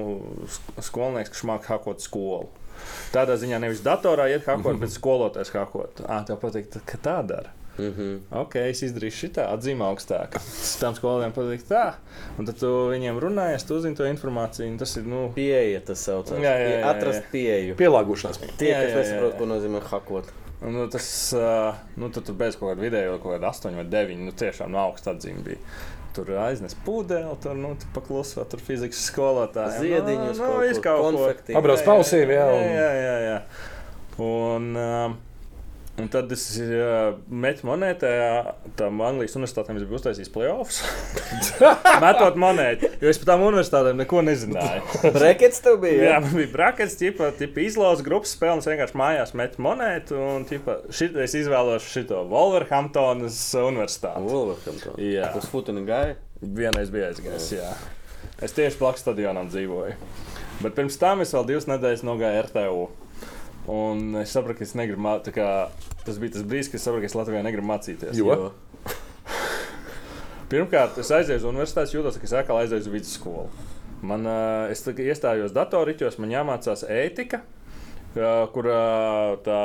sk- 0.50 0.82
skolnieks, 0.88 1.30
kas 1.34 1.44
māca 1.46 1.74
hakot 1.76 2.02
skolu. 2.02 2.48
Tādā 3.14 3.36
ziņā 3.38 3.60
nevis 3.62 3.82
datorā 3.84 4.26
iet 4.32 4.46
hakot, 4.48 4.80
bet 4.80 4.90
skolotājs 4.90 5.52
hakot. 5.54 6.02
Ah, 6.08 6.24
tev 6.26 6.40
patīk, 6.42 6.66
tā- 6.72 6.82
ka 6.88 6.98
tā 6.98 7.18
dara. 7.28 7.52
Mhm. 7.78 8.08
Ok, 8.36 8.56
es 8.68 8.82
izdarīšu 8.84 9.20
šitā, 9.28 9.46
atzīmē 9.54 9.86
augstāk. 9.86 10.34
Tam 10.80 10.92
skolēniem 10.98 11.32
patīk 11.32 11.62
tā. 11.70 11.94
Un 12.36 12.44
tad 12.44 12.58
tu 12.60 12.68
viņiem 12.90 13.16
runājies, 13.22 13.64
tu 13.68 13.78
uzzini 13.78 13.96
to 13.96 14.04
informāciju. 14.04 14.66
un 14.74 14.76
Tas 14.82 14.96
ir, 14.98 15.06
nu, 15.08 15.30
Pieeja 15.36 15.80
tas 15.86 16.02
saucās. 16.04 16.36
Jā, 16.42 16.52
jā, 16.58 16.66
jā, 16.68 16.78
jā. 16.82 16.90
Atrast 16.90 17.30
pieeju. 17.32 17.76
Pielāgošanās. 17.78 18.42
Tie, 18.58 18.72
Jā, 18.74 18.82
kas 18.82 18.90
jā, 18.90 18.96
jā, 18.96 19.00
nesaprot, 19.00 19.32
jā. 19.32 19.38
ko 19.38 19.46
nozīmē 19.54 19.80
hakot. 19.88 20.32
Nu, 20.62 20.84
tas, 20.90 21.06
nu, 21.98 22.08
tad 22.14 22.22
tur 22.28 22.36
bez 22.38 22.54
kaut 22.54 22.70
kāda 22.70 22.84
video, 22.84 23.16
kaut 23.18 23.34
kāda 23.34 23.48
8 23.50 23.74
vai 23.80 23.84
9, 23.90 24.20
nu, 24.28 24.30
tiešām 24.38 24.70
no 24.70 24.78
augsta 24.84 25.10
atzīme 25.16 25.42
bija. 25.46 25.58
Tur 26.14 26.28
aiznes 26.44 26.76
pūdeli, 26.86 27.32
tur 27.42 27.56
nu, 27.58 27.72
tu 27.80 27.88
pakluso, 27.96 28.44
tur 28.52 28.60
fizikas 28.62 29.00
skolotāja. 29.08 29.80
Ziediņus, 29.80 30.38
nu, 30.38 30.44
kaut 30.46 30.62
visu 30.62 30.78
kur, 30.78 30.84
kaut 30.86 31.00
ko. 31.00 31.10
konfekti. 31.10 31.56
Pabrauc 31.56 31.82
pausīm, 31.86 32.30
jā. 32.36 32.46
Jā, 32.46 32.54
un- 32.54 32.74
jā, 32.76 32.90
jā. 33.00 33.16
jā. 33.26 33.38
Un, 34.22 34.68
uh, 34.76 35.31
un 36.00 36.08
tad 36.12 36.30
es 36.32 36.44
uh, 36.62 37.12
metu 37.28 37.66
monētā, 37.68 38.10
tam 38.78 39.02
Anglijas 39.04 39.36
universitātēm 39.36 39.76
es 39.76 39.84
biju 39.84 39.98
uztaisījis 39.98 40.32
playoffs. 40.32 40.80
Metot 42.04 42.38
monētu, 42.40 42.90
jo 43.02 43.12
es 43.12 43.20
par 43.20 43.32
tām 43.32 43.44
universitātēm 43.48 44.00
neko 44.00 44.24
nezināju. 44.26 45.02
Brekets 45.14 45.62
tev 45.64 45.80
bija? 45.84 46.08
Jā, 46.14 46.18
man 46.24 46.36
bija 46.38 46.52
brakets, 46.54 46.96
tipa, 47.00 47.28
tipa 47.36 47.64
izlauza 47.64 48.06
grupas 48.06 48.34
spēle, 48.36 48.56
un 48.56 48.64
es 48.64 48.70
vienkārši 48.70 49.00
mājās 49.02 49.34
metu 49.38 49.64
monētu, 49.68 50.16
un 50.16 50.48
tipa, 50.48 50.80
šit, 50.94 51.16
es 51.26 51.36
izvēlos 51.38 51.86
šo 51.92 52.22
Wolverhamptonas 52.32 53.40
universitāti. 53.60 54.24
Wolverhampton. 54.26 54.96
Jā. 55.02 55.34
Uz 55.38 55.48
futuni 55.52 55.84
gāja. 55.88 56.16
Vienreiz 56.42 56.90
bija 56.90 57.12
aizgājis, 57.12 57.52
jā. 57.54 57.68
Es 58.42 58.56
tieši 58.56 58.80
blakus 58.80 59.04
stadionam 59.04 59.46
dzīvoju. 59.52 59.94
Bet 60.62 60.74
pirms 60.74 60.98
tam 60.98 61.22
es 61.22 61.30
vēl 61.34 61.46
divas 61.46 61.68
nedēļas 61.70 62.02
nogāju 62.06 62.42
RTU. 62.48 62.82
Un 63.70 64.16
es 64.18 64.32
sapratu, 64.34 64.58
ka 64.58 64.66
es 64.66 64.74
negribu 64.78 65.04
mācīties. 65.04 65.90
Tas 66.02 66.18
bija 66.18 66.36
tas 66.36 66.46
brīdis, 66.46 66.70
kad 66.72 66.80
es 66.80 66.86
sapratu, 66.86 67.04
ka 67.04 67.10
es 67.10 67.18
Latvijā 67.18 67.42
negribu 67.46 67.68
mācīties. 67.70 68.18
Jo? 68.18 68.50
Pirmkārt, 70.52 70.98
es 71.00 71.12
aizēju 71.14 71.40
uz 71.40 71.48
universitāti, 71.48 71.96
jūtos, 71.96 72.18
ka 72.20 72.28
es 72.28 72.34
atkal 72.42 72.58
aizēju 72.60 72.84
uz 72.84 72.90
vidusskolu. 72.92 73.68
Man, 74.02 74.26
es 74.72 74.82
iestājos 74.84 75.54
datoriķos, 75.54 76.18
man 76.18 76.34
jāmācās 76.34 76.82
ētika, 76.90 77.44
kur 78.12 78.68
tā 79.46 79.60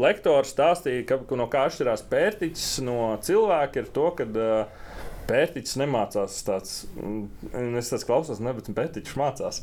lektora 0.00 0.48
stāstīja, 0.48 1.04
ka, 1.06 1.20
ka 1.28 1.38
no 1.38 1.46
kā 1.52 1.66
atšķirās 1.68 2.06
pērtiķis 2.10 2.70
no 2.88 2.96
cilvēka, 3.22 3.84
ir 3.84 3.92
to, 3.94 4.08
ka 4.16 4.26
uh, 4.26 4.89
pērtiķis 5.30 5.78
nemācās 5.80 6.36
tāds, 6.46 6.76
mm, 7.00 7.78
es 7.80 7.90
tāds 7.92 8.06
klausos, 8.08 8.42
ne, 8.44 8.54
bet 8.56 8.70
pērtiķis 8.76 9.18
mācās. 9.20 9.62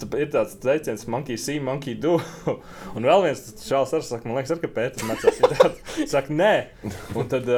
Tā 0.00 0.10
Ir 0.16 0.30
tāds 0.32 0.56
teiciens, 0.62 1.06
monkey 1.12 1.36
see, 1.40 1.60
monkey 1.62 1.96
do. 2.00 2.16
Un 2.96 3.06
vēl 3.06 3.26
viens 3.28 3.42
šāds 3.62 3.94
arī 3.96 4.08
saka, 4.08 4.28
man 4.28 4.40
liekas, 4.40 4.54
ar, 4.56 4.62
ka 4.62 4.72
pērtiķis 4.78 5.08
mācās. 5.10 5.40
Viņš 5.42 5.62
tāds 5.62 6.12
saka, 6.12 6.36
nē. 6.42 6.52
Un 7.16 7.30
tad 7.32 7.50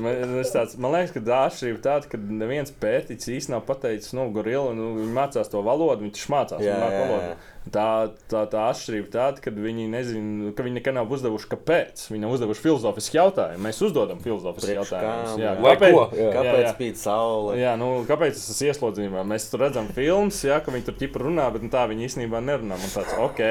man, 0.00 0.36
tāds, 0.54 0.76
man 0.80 0.94
liekas, 0.96 1.14
ka 1.16 1.24
tā 1.26 1.40
atšķirība 1.48 1.76
ir 1.76 1.84
tāda, 1.84 2.10
ka 2.12 2.20
neviens 2.20 2.74
pērtiķis 2.80 3.32
īstenībā 3.36 3.60
nav 3.60 3.66
pateicis, 3.66 4.14
nu, 4.16 4.28
gorila, 4.34 4.74
nu, 4.76 4.92
viņi 5.00 5.14
mācās 5.16 5.50
to 5.50 5.62
valodu, 5.66 6.06
viņš 6.06 6.26
mācās 6.32 6.62
Jā, 6.64 6.76
jā, 6.78 7.06
jā. 7.10 7.32
Tā, 7.68 8.08
tā, 8.32 8.46
tā 8.48 8.62
atšķirība 8.70 9.04
ir 9.04 9.10
tāda, 9.12 9.42
ka 9.44 9.50
viņi 9.52 9.84
nezina, 9.92 10.50
ka 10.56 10.64
viņi 10.64 10.78
nekad 10.78 10.96
nav 10.96 11.10
uzdevuši, 11.12 11.48
kāpēc. 11.50 12.06
Viņi 12.08 12.22
nav 12.24 12.32
uzdevuši 12.32 12.64
filozofisku 12.64 13.18
jautājumu. 13.18 13.60
Mēs 13.66 13.82
uzdodam 13.84 14.22
filozofisku 14.24 14.78
jautājumu. 14.78 15.36
Jā, 15.42 15.52
kāpēc? 15.60 15.98
Jā. 16.16 16.30
Kāpēc 16.38 16.48
jā, 16.56 16.64
jā. 16.64 16.72
spīd 16.72 16.98
saule? 17.02 17.58
Jā, 17.60 17.76
nu, 17.78 17.90
kāpēc 18.08 18.40
tas 18.40 18.64
ir 18.64 18.72
ieslodzījumā? 18.72 19.26
Mēs 19.28 19.50
tur 19.52 19.66
redzam 19.66 19.92
filmas, 19.92 20.40
jā, 20.48 20.56
ka 20.64 20.72
viņi 20.72 20.88
tur 20.88 20.98
ķipa 21.04 21.22
runā, 21.26 21.46
bet 21.52 21.68
nu, 21.68 21.70
tā 21.70 21.84
viņi 21.92 22.08
īstenībā 22.08 22.40
nerunā. 22.48 22.80
Man 22.80 22.96
tāds, 22.96 23.14
ok. 23.28 23.44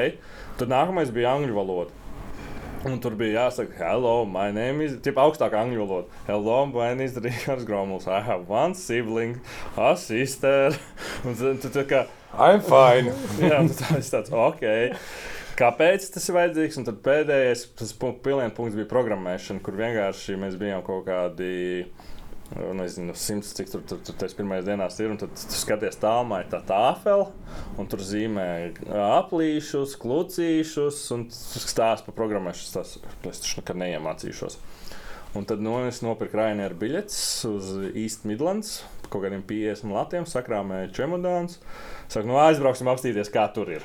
Tad 0.58 0.74
nākamais 0.74 1.14
bija 1.14 1.38
angļu 1.38 1.56
valoda. 1.62 1.94
Un 2.80 2.98
tur 2.98 3.14
bija 3.14 3.44
jāsaka, 3.44 3.76
hello, 3.78 4.24
my 4.26 4.50
name 4.56 4.86
is. 4.88 4.98
Tipā 5.04 5.26
augstākā 5.28 5.62
angļu 5.62 5.84
valoda. 5.84 6.22
Hello, 6.26 6.62
my 6.66 6.94
name 6.96 7.06
is 7.06 7.18
Rihards 7.20 7.66
Gromuls. 7.68 8.08
I 8.08 8.22
have 8.26 8.48
one 8.50 8.74
sibling, 8.74 9.38
a 9.76 9.94
sister. 10.00 10.74
Un 11.28 11.36
tu 11.36 11.70
tā 11.70 11.84
kā. 11.86 12.08
I'm 12.32 12.62
fine. 12.62 13.10
Jā, 13.42 13.58
es 13.98 14.10
tāds, 14.12 14.30
ok. 14.30 14.62
Kāpēc 15.58 16.06
tas 16.14 16.28
ir 16.30 16.36
vajadzīgs? 16.38 16.78
Un 16.80 16.86
tad 16.86 17.00
pēdējais, 17.04 17.66
tas 17.76 17.92
pilnīgi 18.00 18.54
punkts 18.56 18.78
bija 18.78 18.88
programmēšana, 18.88 19.62
kur 19.64 19.76
vienkārši 19.80 20.38
mēs 20.40 20.56
bijām 20.60 20.84
kaut 20.86 21.04
kādi. 21.10 21.88
Nezinu, 22.50 23.14
simts, 23.14 23.52
cik 23.54 23.68
tur, 23.70 23.82
tur, 23.86 24.00
tur 24.02 24.16
tas 24.18 24.32
pirmais 24.34 24.64
dienās 24.66 24.96
ir. 24.98 25.12
Tad 25.20 25.36
tu 25.38 25.58
skaties 25.58 26.00
tālumā, 26.02 26.40
ir 26.42 26.48
tā 26.50 26.58
tāfela, 26.66 27.28
un 27.78 27.86
tur 27.90 28.02
zīmē 28.02 28.46
aplīšus, 28.90 29.94
klucīšus, 30.02 31.02
un 31.14 31.28
stāsta 31.30 32.08
par 32.08 32.16
programmēšanu. 32.18 32.72
Tas 32.74 32.96
es 32.98 33.44
taču 33.44 33.60
nekad 33.60 33.78
neiemācīšos. 33.84 34.58
Un 35.38 35.46
tad 35.46 35.62
nu, 35.62 35.76
es 35.86 36.00
nopirku 36.02 36.40
Rainēra 36.40 36.74
biļetes 36.74 37.20
uz 37.52 37.70
East 37.92 38.26
Midlands 38.26 38.80
kaut 39.10 39.24
kādiem 39.24 39.42
50 39.46 39.94
latiem, 39.94 40.26
sakrāmēju 40.28 40.92
čemodānus. 40.96 41.58
Saku, 42.10 42.26
nu 42.26 42.40
aizbrauksim 42.42 42.90
apstīties, 42.90 43.30
kā 43.30 43.46
tur 43.54 43.70
ir. 43.76 43.84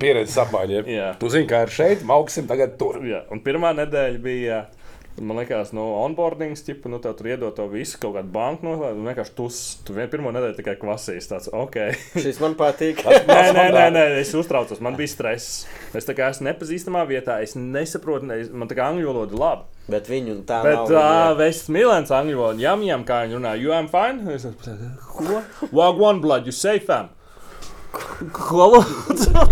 Pieredzes 0.00 0.36
apmaiņa. 0.42 0.84
Jā. 0.88 1.08
Tu 1.20 1.28
zini, 1.32 1.48
kā 1.48 1.64
ir 1.66 1.72
šeit, 1.72 2.04
mauksim 2.08 2.46
tagad 2.50 2.76
tur. 2.80 3.00
Jā, 3.06 3.24
un 3.32 3.40
pirmā 3.44 3.74
nedēļa 3.82 4.22
bija. 4.24 4.62
Man 5.20 5.36
liekas, 5.36 5.74
no 5.76 5.82
onboardings, 6.00 6.62
tipa, 6.64 6.88
nu, 6.88 6.96
tev 7.04 7.12
tur 7.18 7.26
iedod 7.28 7.52
to 7.52 7.66
visu, 7.68 7.98
kaut 8.00 8.14
kādu 8.16 8.30
banku 8.32 8.64
noslēgt, 8.64 8.96
un 8.96 9.10
vienkārši 9.10 9.34
tu, 9.36 9.48
tu 9.84 9.92
vien 9.92 10.08
pirmo 10.08 10.30
nedēļu 10.32 10.56
tikai 10.56 10.72
kvasīs. 10.80 11.28
Tāds, 11.28 11.50
ok. 11.52 11.76
Šis 12.24 12.40
man 12.40 12.54
patīk. 12.56 13.02
nē, 13.04 13.42
nē, 13.52 13.66
nē, 13.76 13.84
nē, 13.92 14.04
es 14.22 14.32
uztraucos, 14.40 14.80
man 14.80 14.96
bija 14.96 15.12
stress. 15.12 15.66
Es 15.92 16.08
tā 16.08 16.16
kā 16.16 16.30
esmu 16.32 16.48
nepazīstamā 16.48 17.04
vietā, 17.12 17.42
es 17.44 17.52
nesaprotu, 17.60 18.30
ne, 18.32 18.40
man 18.56 18.72
tā 18.72 18.78
kā 18.80 18.88
angļu 18.88 19.10
valoda 19.12 19.36
ir 19.36 19.44
laba. 19.44 19.68
Bet 19.92 20.08
viņu 20.08 20.38
tā 20.48 20.62
Bet 20.64 20.78
nav. 20.80 20.88
tā, 20.96 21.06
Vests 21.42 21.68
Milans 21.76 22.12
angļu 22.16 22.40
valoda, 22.40 22.64
jām, 22.64 22.88
jām, 22.88 23.04
kā 23.04 23.26
viņi 23.26 23.36
runā, 23.36 23.52
you 23.60 23.76
am 23.76 23.92
fine? 23.92 24.24
Es 24.32 24.48
ko? 25.12 25.42
Wag 25.76 26.00
one 26.00 26.24
blood, 26.24 26.48
you 26.48 26.56
safe 26.56 26.88
am. 26.88 27.12
Ko 27.92 28.70
lūdzu? 28.76 29.48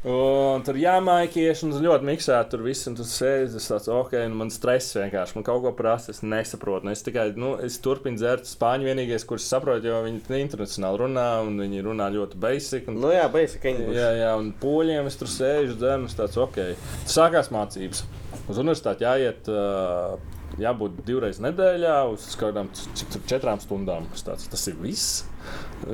Un 0.00 0.62
tur 0.64 0.78
jāmaikies, 0.80 1.60
un 1.66 1.74
ļoti 1.84 2.06
miksēti 2.08 2.54
tur 2.54 2.62
viss, 2.64 2.86
un 2.88 2.94
tu 2.96 3.04
sēdi, 3.04 3.50
tas 3.52 3.66
tāds, 3.68 3.88
ok, 3.92 4.14
nu 4.32 4.38
man 4.38 4.48
stress 4.52 4.94
vienkārši, 4.96 5.34
man 5.36 5.44
kaut 5.44 5.60
ko 5.60 5.72
prasa, 5.76 6.14
es 6.14 6.22
nesaprotu. 6.24 6.86
Nu, 6.88 6.94
es 6.96 7.04
tikai, 7.04 7.26
nu, 7.36 7.50
es 7.60 7.76
turpinu 7.84 8.16
dzert 8.16 8.48
spāņu 8.48 8.88
vienīgais, 8.88 9.26
kurš 9.28 9.44
saprot, 9.44 9.84
jo 9.84 9.98
viņi 10.06 10.40
internacionāli 10.40 11.02
runā, 11.02 11.26
un 11.44 11.60
viņi 11.60 11.84
runā 11.84 12.08
ļoti 12.16 12.40
basic. 12.40 12.88
Un, 12.88 12.96
Nu 13.04 13.12
jā, 13.12 13.26
basic 13.32 13.66
English. 13.68 13.92
Jā, 13.98 14.08
jā, 14.16 14.30
un 14.40 14.54
poļiem 14.62 15.10
es 15.10 15.20
tur 15.20 15.28
sēžu, 15.28 15.76
dzēnu, 15.82 16.08
tas 16.08 16.16
tāds 16.22 16.40
ok. 16.46 16.62
Sākās 17.04 17.52
mācības. 17.52 18.00
Uz 18.48 18.60
universitāti 18.62 19.04
jāiet, 19.04 19.52
uh, 19.52 20.16
jābūt 20.64 21.04
divreiz 21.04 21.42
nedēļā, 21.44 21.98
uz 22.14 22.24
kādām 22.40 22.72
tur 22.72 23.28
četrām 23.28 23.60
stundām. 23.60 24.08
Tāds, 24.16 24.48
tas 24.48 24.64
ir 24.72 24.80
viss. 24.80 25.26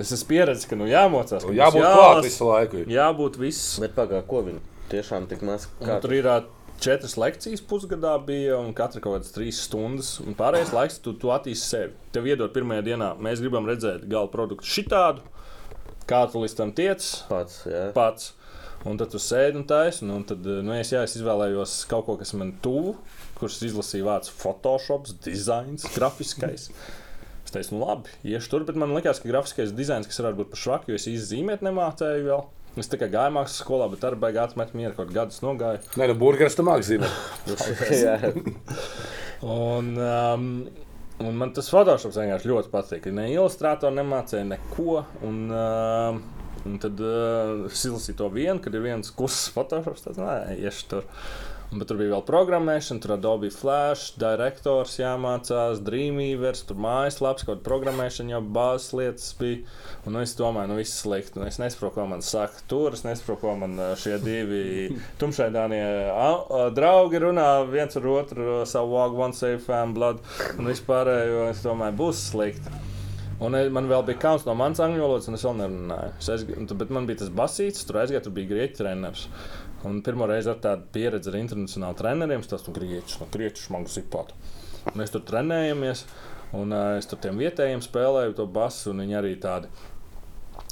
Es 0.00 0.10
esmu 0.12 0.28
pieredzējis, 0.32 0.68
ka 0.70 0.76
nu 0.78 0.88
jāmocās. 0.90 1.44
ka 1.44 1.50
Nu, 1.50 1.56
Jābūt 1.56 1.82
jālas- 1.82 1.96
klāt 2.00 2.24
visu 2.26 2.48
laiku. 2.48 2.84
Jābūt 2.90 3.38
viss. 3.38 3.78
Bet 3.82 3.94
pagaidi, 3.94 4.26
ko 4.26 4.42
viņi 4.42 4.60
tiešām 4.90 5.28
tik 5.30 5.42
maz 5.42 5.68
Un 5.80 5.86
kā 5.88 6.00
Tur 6.02 6.12
ir 6.12 6.28
četras 6.80 7.16
lekcijas 7.16 7.62
pusgadā, 7.64 8.16
bija, 8.26 8.58
un 8.60 8.74
katra 8.76 9.00
kaut 9.00 9.16
kādas 9.16 9.32
trīs 9.32 9.60
stundas. 9.64 10.20
Un 10.20 10.34
pārējais 10.34 10.72
laiks 10.76 10.98
tu, 11.02 11.14
tu 11.14 11.28
attīstīsi 11.28 11.70
sevi. 11.72 11.92
Tev 12.12 12.26
iedod 12.28 12.52
pirmajā 12.52 12.84
dienā, 12.90 13.12
mēs 13.18 13.40
gribam 13.40 13.66
redzēt 13.68 14.08
gala 14.08 14.28
produktu 14.28 14.66
šitādu, 14.68 15.24
kā 16.06 16.24
tu 16.30 16.42
līdz 16.42 16.56
tam 16.56 16.72
tiec 16.76 17.06
pats. 17.30 17.62
Jā. 17.66 17.92
pats. 17.96 18.32
Un 18.86 18.98
tad 19.00 19.10
tu 19.10 19.18
sēdi 19.18 19.56
un 19.56 19.64
taisi. 19.64 20.04
Un, 20.04 20.10
un 20.18 20.24
tad, 20.28 20.44
nu, 20.44 20.74
es, 20.76 20.92
jā, 20.92 21.02
es 21.02 21.16
izvēlējos 21.16 21.86
kaut 21.90 22.06
ko, 22.06 22.16
kas 22.20 22.34
man 22.38 22.52
tuvu, 22.62 22.94
kurš 23.40 23.62
izlasīja 23.70 24.06
vārdu 24.06 24.36
Photoshop, 24.36 25.08
dizains, 25.24 25.88
grafiskais. 25.96 26.70
Es 27.46 27.54
teicu, 27.54 27.76
nu 27.76 27.84
labi, 27.86 28.10
iešu 28.26 28.50
tur, 28.50 28.64
bet 28.66 28.78
man 28.80 28.90
liekas, 28.96 29.20
ka 29.22 29.30
grafiskais 29.30 29.70
dizains, 29.76 30.08
kas 30.10 30.18
varētu 30.18 30.40
būt 30.40 30.48
par 30.52 30.60
švaku, 30.64 30.90
jo 30.90 30.98
es 30.98 31.06
izzīmēt 31.12 31.62
nemācēju 31.62 32.26
vēl. 32.26 32.42
Es 32.76 32.90
tikai 32.92 33.06
gāju 33.08 33.32
mākslas 33.32 33.62
skolā, 33.62 33.86
bet 33.88 34.02
arī 34.04 34.18
beigās 34.20 34.50
atmetu 34.50 34.76
mieru, 34.76 34.92
kaut 34.98 35.12
gadus 35.14 35.38
nogāju. 35.40 35.78
Nē, 35.96 36.10
nu, 36.10 36.16
burgeris 36.18 36.58
tam 36.58 36.66
mākslinieks. 36.68 37.14
Un, 39.46 39.92
um, 40.00 40.44
un 41.20 41.36
man 41.36 41.52
tas 41.56 41.68
Photoshop 41.72 42.14
vienkārši 42.16 42.50
ļoti 42.50 42.72
patīk. 42.72 43.08
Ne 43.14 43.28
ilustrātori 43.34 43.98
nemācīja 43.98 44.46
neko. 44.48 45.02
Un, 45.28 45.42
um, 45.52 46.22
un 46.66 46.78
tad 46.82 47.00
uh, 47.04 47.66
es 47.68 47.84
izlasīju 47.84 48.16
to 48.20 48.30
vienu, 48.32 48.58
kad 48.64 48.74
ir 48.74 48.84
viens 48.84 49.12
kurss 49.16 49.50
Photoshop. 49.54 50.00
Tad, 50.02 50.20
nē, 50.20 50.56
iešu 50.64 50.88
tur. 50.92 51.10
Bet 51.66 51.88
tur 51.90 51.98
bija 51.98 52.12
vēl 52.12 52.22
programmēšana, 52.28 53.02
tur 53.02 53.16
Adobe 53.16 53.48
Flash, 53.50 54.12
direktors 54.20 54.92
jāmācās, 55.00 55.80
Dreamweaver, 55.82 56.54
tur 56.68 56.78
mājaslaps, 56.78 57.42
kaut 57.42 57.56
kāda 57.56 57.66
programmēšana, 57.66 58.36
jau 58.36 58.40
bāzes 58.54 58.94
lietas 58.94 59.32
bija. 59.40 59.64
Un 60.06 60.14
nu, 60.14 60.22
es 60.22 60.36
domāju, 60.38 60.70
nu 60.70 60.78
viss 60.78 61.02
slikti. 61.02 61.40
Un 61.40 61.50
es 61.50 61.58
nesaprotu, 61.58 61.96
ko 61.98 62.06
man 62.12 62.22
saka 62.22 62.62
tur, 62.70 62.94
es 62.94 63.02
nesaprotu, 63.02 63.42
ko 63.42 63.56
man 63.64 63.74
ā, 63.82 63.90
šie 63.98 64.20
divi 64.22 64.64
tumšaidānie 65.20 65.82
draugi 66.78 67.24
runā 67.26 67.48
viens 67.72 67.98
ar 67.98 68.10
otru 68.14 68.60
savu 68.70 68.94
Wog, 68.94 69.18
One 69.26 69.34
Save 69.34 69.58
Fan, 69.66 69.96
Blood 69.96 70.22
un 70.54 70.70
vispārējo. 70.70 71.48
Es 71.50 71.66
domāju, 71.66 71.98
būs 72.04 72.28
slikti. 72.30 72.78
Un 73.36 73.52
eh, 73.52 73.66
man 73.68 73.88
vēl 73.90 74.04
bija 74.06 74.20
kauns 74.22 74.46
no 74.46 74.54
manas 74.56 74.80
angļu 74.80 75.02
valodas, 75.02 75.26
un 75.28 75.36
es 75.36 75.44
vēl 75.44 75.58
nerunāju. 75.58 76.12
Es 76.22 76.28
aizgāju, 76.32 76.78
bet 76.80 76.92
man 76.94 77.08
bija 77.08 77.20
tas 77.24 77.32
basīts, 77.42 77.84
tur 77.84 78.00
aizgāju, 78.00 78.22
tur 78.24 78.36
bija 78.38 78.52
grieķu 78.54 78.78
treneris. 78.80 79.26
Un 79.86 80.02
pirmo 80.02 80.26
reizi 80.26 80.50
ar 80.50 80.60
tādu 80.62 80.88
pieredzi 80.94 81.30
ar 81.30 81.38
internacionālu 81.38 81.98
treneriem, 81.98 82.44
tas 82.50 82.64
no 82.66 82.74
grieķis, 82.74 83.20
no 83.22 83.28
grieķis 83.32 83.68
man 83.74 83.86
zipāt. 83.90 84.32
Mēs 84.98 85.12
tur 85.14 85.22
trenējamies, 85.26 86.06
un 86.58 86.74
uh, 86.74 86.94
es 87.00 87.06
tur 87.10 87.20
tiem 87.22 87.38
vietējiem 87.38 87.82
spēlēju 87.84 88.38
to 88.38 88.46
basu, 88.50 88.90
un 88.92 89.04
viņi 89.04 89.20
arī 89.20 89.36
tādi. 89.42 89.70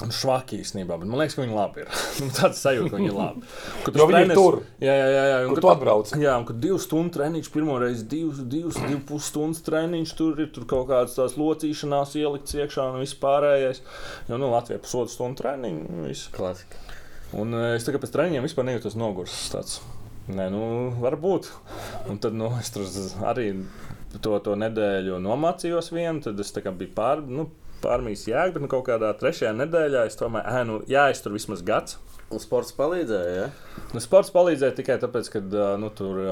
Un 0.03 0.11
švaki 0.11 0.57
īstenībā, 0.59 0.97
bet 0.99 1.07
man 1.07 1.21
liekas, 1.21 1.37
ka 1.37 1.45
viņi 1.45 1.55
labi 1.55 1.85
ir. 1.85 1.91
Nu, 2.25 2.31
Tāds 2.35 2.63
sajūta, 2.65 2.89
ka 2.91 2.99
viņi 2.99 3.11
ir 3.13 3.15
labi. 3.15 3.45
Kad 3.85 3.99
Jo 4.01 4.07
viņi 4.11 4.23
ir 4.25 4.33
tur. 4.35 4.57
Jā, 4.83 4.95
jā, 4.99 5.05
jā. 5.13 5.25
jā. 5.29 5.37
un 5.45 5.55
kad 5.55 5.63
tu 5.63 5.71
atbrauc? 5.71 6.11
Jā, 6.19 6.33
un 6.41 6.47
kad 6.49 6.59
divu 6.65 6.79
stundu 6.83 7.15
treniņš, 7.15 7.51
pirmo 7.55 7.77
reizi 7.83 8.07
divas, 8.11 8.41
divas, 8.51 8.81
divu 8.83 9.03
pus 9.13 9.29
stundas 9.31 9.63
treniņš, 9.67 10.15
tur 10.19 10.43
ir 10.43 10.51
tur 10.57 10.67
kaut 10.71 10.89
kādas 10.91 11.15
tās 11.15 11.37
locīšanās 11.39 12.17
ielikts 12.19 12.59
iekšā 12.59 12.89
un 12.91 13.05
viss 13.05 13.19
pārējais. 13.23 13.85
Jo, 14.33 14.41
nu, 14.41 14.51
Latvijā 14.55 14.83
pusotru 14.83 15.15
stundu 15.15 15.45
treniņu. 15.45 16.03
Viss. 16.09 16.27
Klasika. 16.35 16.84
Un 17.41 17.57
eh, 17.59 17.75
es 17.79 17.87
tagad 17.87 18.05
pēc 18.05 18.15
treniņiem 18.15 18.47
vispār 18.47 18.69
nejūtos 18.69 18.97
nogursis. 18.99 19.51
Tāds. 19.55 19.81
Nē, 20.31 20.49
nu, 20.53 20.63
varbūt. 21.03 21.51
Un 22.09 22.21
tad 22.23 22.37
nu, 22.37 22.49
es 22.61 22.71
tur 22.73 22.87
arī 23.29 23.51
to, 24.23 24.39
to 24.45 24.55
nedēļu 24.57 25.19
nomācījos 25.21 25.91
vienu, 25.93 26.23
tad 26.25 26.41
es 26.41 26.55
biju 26.55 26.95
pār, 26.97 27.21
nu, 27.27 27.49
pārmīs 27.85 28.27
jēga, 28.31 28.57
bet 28.57 28.65
nu, 28.65 28.71
kaut 28.73 28.87
kādā 28.89 29.13
trešajā 29.21 29.53
nedēļā 29.61 30.07
es 30.09 30.19
tomēr, 30.21 30.49
ē, 30.49 30.65
nu, 30.69 30.81
jāiztur 30.91 31.37
vismaz 31.37 31.63
gads. 31.67 32.01
Un 32.33 32.41
sports 32.41 32.73
palīdzēja, 32.75 33.33
ja? 33.37 33.83
Nu, 33.93 34.01
sports 34.03 34.33
palīdzēja 34.35 34.75
tikai 34.79 34.97
tāpēc, 35.03 35.29
ka 35.35 35.43
nu, 35.79 35.91
tur 35.95 36.23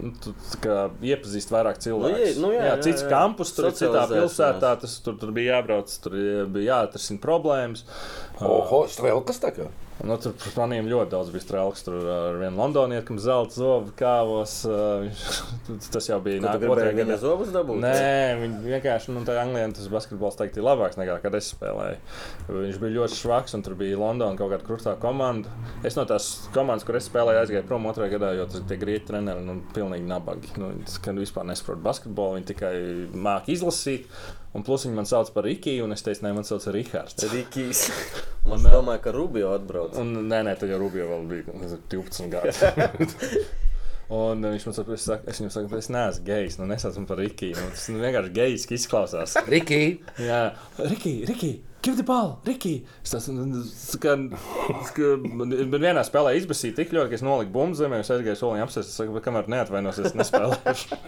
nu, 0.00 0.10
tu, 0.24 0.32
iepazīst 1.04 1.52
vairāk 1.52 1.78
cilvēku. 1.84 2.16
ie- 2.16 2.32
nu 2.40 2.50
jā, 2.54 2.64
jā, 2.64 2.78
cits 2.88 3.04
jā. 3.04 3.10
kampus, 3.12 3.52
tur 3.54 3.68
ir 3.68 3.76
citā 3.76 4.06
pilsētā, 4.10 4.72
tas 4.80 4.96
tur, 5.04 5.18
tur 5.20 5.34
bija 5.36 5.58
jābrauc, 5.60 5.92
tur 6.02 6.16
bija 6.56 6.72
jāatrisina 6.80 7.20
problēmas. 7.22 7.84
Oho, 8.40 8.86
strēlkas 8.90 9.38
tā 9.44 9.52
kā. 9.54 9.68
Nu, 10.06 10.16
tur 10.20 10.32
pret 10.38 10.56
maniem 10.56 10.88
ļoti 10.88 11.12
daudz 11.12 11.30
bija 11.34 11.44
strēlks. 11.44 11.82
Tur 11.84 11.98
ar 12.08 12.38
vienu 12.40 12.56
Londonietu, 12.60 13.04
kam 13.10 13.18
zelta 13.20 13.56
zobu 13.58 13.92
kāvos. 13.98 14.54
Tas 15.94 16.08
jau 16.08 16.18
bija 16.24 16.40
Ko 16.40 16.44
tu 16.44 16.48
nāk 16.48 16.62
gribēji 16.62 16.72
otrajā 16.74 16.94
viņa 16.94 17.04
gadā. 17.04 17.18
zobus 17.20 17.52
dabūt? 17.54 17.82
Nē, 17.84 18.38
viņi 18.40 18.60
vienkārši, 18.64 19.14
nu, 19.14 19.24
tā 19.28 19.36
Anglijā 19.42 19.68
tas 19.76 19.90
basketbols 19.92 20.38
teikt, 20.40 20.58
ir 20.58 20.66
labāks 20.66 20.98
nekā 21.00 21.18
kad 21.24 21.36
es 21.38 21.52
spēlēju. 21.52 22.00
Viņš 22.48 22.80
bija 22.82 22.96
ļoti 22.96 23.20
švaks, 23.20 23.56
un 23.58 23.66
tur 23.66 23.76
bija 23.80 24.00
Londona 24.00 24.40
kaut 24.40 24.54
kāda 24.54 24.66
krustā 24.66 24.96
komanda. 25.00 25.52
Es 25.86 25.98
no 25.98 26.06
tās 26.08 26.30
komandas, 26.56 26.86
kur 26.88 26.98
es 26.98 27.08
spēlēju, 27.10 27.44
aizgāju 27.44 27.68
prom 27.68 27.88
otrajā 27.90 28.16
gadā, 28.16 28.32
jo 28.38 28.48
tas 28.50 28.64
tie 28.70 28.80
grieķi 28.80 29.08
treneri 29.12 29.44
nu, 29.44 29.60
pilnīgi 29.76 30.08
nabagi. 30.08 30.54
Nu, 30.60 30.72
viņi 30.80 31.26
vispār 31.26 31.48
nesaprot 31.50 31.82
basketbolu, 31.84 32.40
viņi 32.40 32.52
tikai 32.54 32.74
māki 33.14 33.58
izlasīt. 33.58 34.08
Un 34.56 34.64
plus 34.66 34.82
viņi 34.86 34.96
man 34.96 35.06
sauc 35.06 35.28
par 35.34 35.44
Rikiju, 35.46 35.84
un 35.86 35.94
es 35.94 36.02
teicu, 36.02 36.24
nē, 36.26 36.32
man 36.34 36.46
sauc 36.48 36.64
par 36.66 36.74
Rihards. 36.74 37.26
Rikijs. 37.30 37.84
Un, 38.48 38.56
Es 38.56 38.64
ā, 38.64 38.70
domāju, 38.72 39.02
ka 39.04 39.12
Rubio 39.14 39.50
atbrauc. 39.52 39.94
Un, 40.00 40.14
nē, 40.26 40.38
nē, 40.46 40.54
tad 40.58 40.70
jau 40.72 40.78
Rubio 40.80 41.04
vēl 41.10 41.26
bija 41.28 41.54
nezinu, 41.60 41.82
12 41.92 42.30
gadi. 42.34 43.44
Un 44.10 44.42
viņš 44.42 44.64
man 44.66 44.74
saka, 44.74 44.96
es, 44.96 45.06
es 45.06 45.38
viņam 45.38 45.52
saku, 45.54 45.76
es 45.78 45.88
neesmu 45.94 46.26
gejs, 46.26 46.56
nu 46.58 46.66
nesauc 46.66 46.96
man 46.98 47.06
par 47.06 47.20
Rikiju. 47.22 47.54
Nu, 47.54 47.70
tas 47.70 47.84
nu, 47.94 48.00
vienkārši 48.02 48.32
gejs 48.34 48.66
izklausās. 48.74 49.36
Riki, 49.46 49.82
Jā, 50.18 50.40
Riki, 50.82 51.20
Riki. 51.30 51.52
Give 51.80 51.96
the 51.96 52.04
ball, 52.04 52.34
Riki! 52.44 52.82
Es 53.00 53.14
man 53.30 53.54
man 55.40 55.78
vienā 55.80 56.02
spēlē 56.04 56.34
izbasīja 56.36 56.76
tik 56.76 56.90
ļoti, 56.92 57.08
ka 57.08 57.16
es 57.16 57.24
noliku 57.24 57.54
bumbu 57.54 57.78
zemē, 57.78 58.02
es 58.02 58.10
aizgāju 58.12 58.36
soliņā 58.36 58.66
apsēsties, 58.66 58.90
es 58.90 58.98
saku, 59.00 59.14
"Bet 59.14 59.24
kamēr 59.24 59.48
neatvainosies, 59.48 60.12
nespēlēšu. 60.18 60.98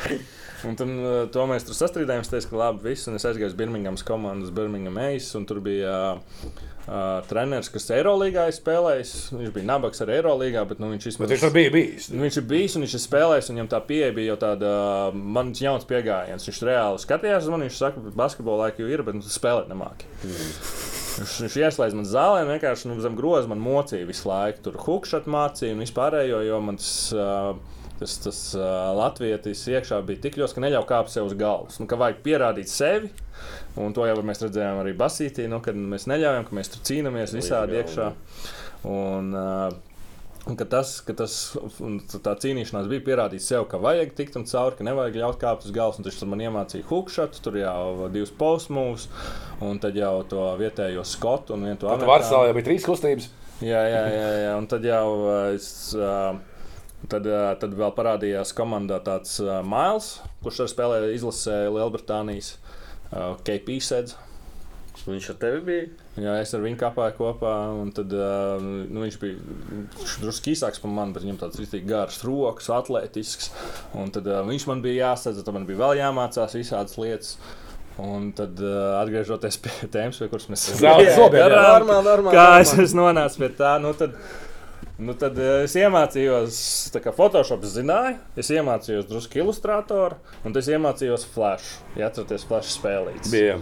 Un 0.68 0.76
tad, 0.76 0.90
uh, 0.92 1.24
to 1.32 1.46
mēs 1.48 1.64
tur 1.64 1.74
sastrīdējāmies. 1.74 2.28
Es 2.28 2.32
teicu, 2.34 2.50
ka 2.52 2.60
labi, 2.60 2.90
viss. 2.90 3.08
Un 3.08 3.16
es 3.16 3.24
aizgāju 3.24 3.48
uz 3.48 3.56
Birmingemas 3.56 4.04
komandas, 4.06 4.52
Birmingham 4.54 4.98
Ace. 5.00 5.32
Un 5.38 5.46
tur 5.48 5.62
bija 5.64 5.94
uh, 6.18 6.64
uh, 6.90 7.20
treneris, 7.30 7.70
kas 7.72 7.88
Eirolandā 7.94 8.48
ir 8.50 8.56
spēlējis. 8.56 9.12
Viņš 9.36 9.54
bija 9.54 9.68
nabaks 9.68 10.02
ar 10.02 10.12
Eirolandā, 10.16 10.64
bet 10.68 10.82
nu, 10.82 10.90
viņš 10.92 11.06
bet 11.06 11.10
vismaz 11.12 11.32
viņš 11.32 11.44
tur 11.44 11.54
bija 11.54 11.72
bijis. 11.74 12.08
Nu, 12.12 12.22
viņš 12.26 12.38
ir 12.40 12.46
bijis 12.50 12.76
un 12.76 12.86
viņš 12.86 12.96
ir 12.98 13.04
spēlējis. 13.04 13.50
Viņam 13.54 13.70
tā 13.72 13.82
pieeja 13.86 14.12
bija 14.16 14.32
jau 14.32 14.38
tāda 14.44 14.74
mans 15.14 15.62
jauns 15.62 15.88
pieejams. 15.88 16.48
Viņš 16.50 16.62
reāli 16.68 17.02
skatījās 17.02 17.46
uz 17.46 17.54
mani. 17.54 17.68
Viņš 17.70 17.80
saka, 17.80 18.04
ka 18.04 18.14
basketbolā 18.24 18.70
jau 18.74 18.90
ir, 18.90 19.04
bet 19.06 19.18
nu, 19.18 19.24
spēlēt 19.24 19.70
nemāki. 19.70 20.08
Viņš, 20.26 21.34
viņš 21.44 21.58
ieslēdz 21.64 21.98
man 21.98 22.08
zālē, 22.08 22.46
vienkārši 22.48 22.90
nu, 22.90 23.00
zem 23.02 23.18
groza 23.18 23.50
man 23.50 23.62
mocīja 23.62 24.08
visu 24.08 24.30
laiku. 24.30 24.64
Tur 24.66 24.80
hukšat 24.86 25.30
mācīja 25.30 25.76
un 25.76 25.84
vispārējo, 25.86 26.42
jo 26.48 26.64
man 26.64 26.80
tas. 26.80 26.94
Uh, 27.14 27.78
Tas, 28.00 28.14
tas 28.24 28.38
uh, 28.56 28.64
latvietis 28.96 29.66
iekšā 29.68 29.98
bija 30.08 30.22
tik 30.24 30.38
ļoti, 30.40 30.56
ka 30.56 30.64
neļauj 30.64 30.86
kāpt 30.88 31.12
sev 31.12 31.28
uz 31.28 31.36
galvas. 31.36 31.76
Nu, 31.82 31.88
ka 31.90 31.98
vajag 32.00 32.22
pierādīt 32.24 32.72
sevi. 32.72 33.12
Un 33.80 33.92
to 33.96 34.06
jau 34.08 34.16
mēs 34.24 34.40
redzējām 34.40 34.80
arī 34.80 34.94
Basītī, 34.96 35.44
nu, 35.52 35.60
kad 35.64 35.76
mēs 35.76 36.08
neļaujam, 36.08 36.48
ka 36.48 36.56
mēs 36.56 36.72
tur 36.72 36.82
cīnāmies 36.88 37.36
visādi 37.36 37.76
iekšā. 37.80 38.10
Un, 38.88 39.32
uh, 39.36 39.78
Un, 40.48 40.56
ka 40.56 40.64
tas, 40.64 40.94
ka 41.04 41.12
tas 41.12 41.34
tā 42.24 42.32
cīnīšanās 42.42 42.86
bija 42.88 43.04
pierādīt 43.04 43.44
sev, 43.44 43.66
ka 43.68 43.78
vajag 43.80 44.14
tikt 44.16 44.38
un 44.40 44.46
cauri, 44.48 44.78
ka 44.78 44.86
nevajag 44.88 45.18
ļaut 45.20 45.38
kāpt 45.42 45.66
uz 45.68 45.74
galvas. 45.76 46.00
tur 46.00 46.30
man 46.32 46.40
iemācīja 46.40 46.86
hookšotu, 46.88 47.42
tur 47.44 47.58
jau 47.60 48.08
divas 48.08 48.32
postmūvus, 48.40 49.08
un 49.60 49.78
tad 49.82 49.98
jau 50.00 50.14
to 50.24 50.46
vietējo 50.58 51.04
skotu 51.04 51.54
un 51.54 51.68
vienu 51.68 51.76
to 51.82 51.92
Tad 51.92 52.08
Vārtsālē 52.08 52.48
jau 52.48 52.56
bija 52.56 52.68
trīs 52.70 52.88
kustības. 52.88 53.28
Jā, 53.60 53.82
jā, 53.84 54.04
jā, 54.08 54.28
jā. 54.46 54.54
un 54.56 54.70
tad 54.70 54.86
jau 54.88 55.04
es. 55.52 55.68
Uh, 55.92 56.40
Tad, 57.08 57.24
uh, 57.26 57.52
tad 57.60 57.72
vēl 57.78 57.94
parādījās 57.96 58.52
komandā 58.56 59.00
tāds 59.04 59.38
uh, 59.40 59.60
Mails, 59.66 60.18
kurš 60.44 60.64
arī 60.66 60.72
spēlēja 60.74 61.14
izlasē 61.16 61.60
Lielbritānijas 61.72 62.56
uh, 62.56 63.38
KP 63.46 63.78
sēdz. 63.82 64.18
Viņš 65.06 65.30
ar 65.32 65.36
tevi 65.40 65.60
bija? 65.64 65.84
Jā, 66.20 66.34
es 66.42 66.50
ar 66.52 66.60
viņu 66.60 66.76
kāpāju 66.80 67.14
kopā. 67.16 67.54
un 67.80 67.88
Tad, 67.96 68.12
uh, 68.12 68.60
nu, 68.60 69.04
viņš 69.06 69.16
bija 69.22 69.38
drusku 70.20 70.52
īsāks 70.52 70.82
par 70.82 70.92
mani, 70.92 71.14
bet 71.16 71.24
viņam 71.24 71.38
tāds 71.40 71.60
ļoti 71.60 71.80
garš 71.88 72.20
rokas, 72.26 72.68
atletisks. 72.76 73.48
Un 73.96 74.12
tad 74.14 74.28
uh, 74.28 74.42
viņš 74.46 74.68
man 74.68 74.84
bija 74.84 75.06
jāsadz, 75.08 75.40
tad 75.46 75.56
man 75.56 75.64
bija 75.68 75.80
vēl 75.80 76.02
jāmācās 76.02 76.58
visādas 76.58 76.98
lietas. 77.00 77.38
Un 78.00 78.30
tad, 78.36 78.60
uh, 78.60 79.00
atgriežoties 79.00 79.58
pie 79.64 79.72
tēmas, 79.92 80.20
pie 80.20 80.28
kuras 80.32 80.46
mēs 80.52 80.68
Zelta 80.78 81.16
zobiem, 81.18 81.42
jā. 81.42 81.48
garām, 81.48 81.82
Normāli, 81.82 82.06
normāli, 82.06 82.36
Kā 82.36 82.46
es, 82.62 82.76
es 82.84 82.94
nonācu 82.96 83.42
pie 83.42 83.50
tā? 83.58 83.74
Nu, 83.82 83.92
tad, 83.96 84.14
Nu, 85.00 85.14
tad 85.16 85.38
eh, 85.40 85.62
es 85.64 85.74
iemācījos, 85.80 86.56
tā 86.92 87.00
kā 87.00 87.12
Photoshop 87.16 87.62
zināju, 87.64 88.18
es 88.40 88.50
iemācījos 88.52 89.06
drusku 89.08 89.40
ilustrātoru, 89.40 90.18
un 90.44 90.56
tas 90.56 90.68
iemācījos 90.68 91.24
Flash. 91.32 91.78
Ja 91.96 92.10
atceraties, 92.10 92.44
Flash 92.48 92.74
spēlītas. 92.76 93.32
Bija, 93.32 93.56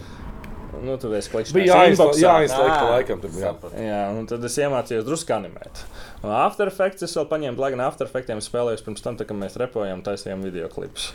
Nu, 0.85 0.95
tur 1.01 1.15
es 1.17 1.27
klikšķināju. 1.33 1.57
bija 1.57 1.77
jāizslēdz, 1.89 2.75
Ā, 2.75 2.91
laikam. 2.93 3.23
Tur, 3.23 3.33
jā. 3.33 3.49
sapratu. 3.49 3.81
Jā, 3.83 4.03
un 4.15 4.27
tad 4.31 4.45
es 4.47 4.59
iemācījos 4.61 5.07
drusku 5.07 5.35
animēt. 5.35 5.81
Un 6.23 6.35
After 6.35 6.71
Effects 6.71 7.07
es 7.07 7.17
vēl 7.19 7.27
paņēmu, 7.31 7.59
lai 7.63 7.73
gan 7.75 7.83
After 7.87 8.07
Effectiem 8.07 8.43
spēlējos 8.45 8.85
pirms 8.87 9.03
tam, 9.03 9.17
tā, 9.19 9.27
kad 9.29 9.39
mēs 9.39 9.59
repojām, 9.59 10.05
taisījām 10.07 10.45
video 10.45 10.69
klipus. 10.71 11.09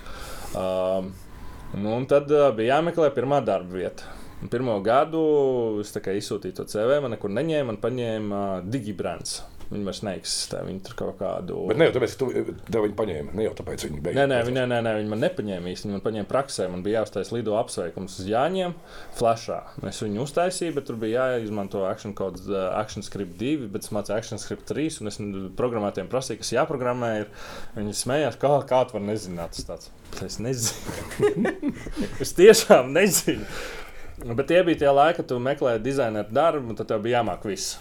Um, 0.58 1.14
nu, 1.78 1.94
un 1.96 2.10
tad 2.10 2.32
uh, 2.34 2.50
bija 2.58 2.80
jāmeklē 2.80 3.14
pirmā 3.16 3.44
darba 3.46 3.78
vieta. 3.78 4.10
Un 4.44 4.50
Pirmo 4.52 4.74
gadu 4.84 5.20
es 5.80 5.94
izsūtīju 5.96 6.58
to 6.58 6.66
CV, 6.68 6.98
man 7.00 7.14
nekur 7.16 7.32
neņēma, 7.32 7.68
man 7.70 7.78
paņēma 7.80 8.40
uh, 8.58 8.66
Digibrands. 8.68 9.38
Viņi 9.72 9.88
vairs 9.88 10.02
neeksistē, 10.06 10.62
viņi 10.68 10.82
tur 10.86 10.96
kaut 11.00 11.16
kādu. 11.22 11.58
Bet 11.70 11.80
ne 11.80 11.88
jau 11.88 11.96
tāpēc, 11.96 12.16
ka 12.16 12.20
tu 12.22 12.56
tev 12.68 12.86
viņi 12.86 12.96
paņēma. 13.00 13.36
Ne 13.38 13.48
jau 13.48 13.54
tāpēc 13.58 13.86
viņi 13.88 14.02
beigās. 14.04 14.20
Nē, 14.20 14.26
nē, 14.30 14.40
viņi, 14.48 14.58
nē, 14.60 14.66
nē, 14.70 14.80
nē, 14.86 14.94
viņi 15.00 15.12
man 15.14 15.24
nepaņēma. 15.24 15.70
Viņi 15.70 15.94
man 15.94 16.04
paņēma 16.06 16.30
praksē. 16.30 16.68
Man 16.72 16.84
bija 16.86 17.02
jāuztaisa 17.02 17.36
lido 17.36 17.56
apsveikums 17.60 18.20
uz 18.22 18.30
Jāņiem, 18.30 18.76
flashā. 19.18 19.60
Es 19.90 20.02
viņu 20.04 20.24
uztaisīju, 20.28 20.76
bet 20.78 20.88
tur 20.90 21.00
bija 21.02 21.28
jāizmanto 21.34 21.86
Action 21.90 22.16
Code, 22.18 22.44
uh, 22.52 22.70
Action 22.78 23.06
Script 23.06 23.38
2, 23.42 23.70
bet 23.74 23.88
es 23.88 23.94
mācīju 23.96 24.18
Action 24.18 24.42
Script 24.42 24.68
3. 24.70 25.00
Un 25.04 25.12
es 25.12 25.22
programmētājiem 25.60 26.12
prasīju, 26.12 26.42
kas 26.44 26.54
jāprogrammē. 26.58 27.14
Ir. 27.24 27.32
Viņi 27.78 27.96
smējās, 28.04 28.40
kā, 28.42 28.52
kā 28.70 28.84
tu 28.88 28.98
vari 28.98 29.10
nezināt. 29.12 29.56
Tas 29.58 29.70
tāds. 29.70 29.94
Es 30.24 30.38
nezinu. 30.44 31.54
es 32.24 32.36
tiešām 32.38 32.94
nezinu. 32.94 33.48
Bet 34.24 34.46
tie 34.48 34.62
bija 34.64 34.84
tie 34.84 34.92
laiki, 34.94 35.18
kad 35.20 35.32
tu 35.32 35.40
meklēji 35.42 35.82
dizaineru 35.84 36.36
darbu, 36.36 36.70
un 36.72 36.78
tad 36.80 36.92
tev 36.92 37.02
bija 37.04 37.20
jāmāk 37.20 37.48
viss. 37.50 37.80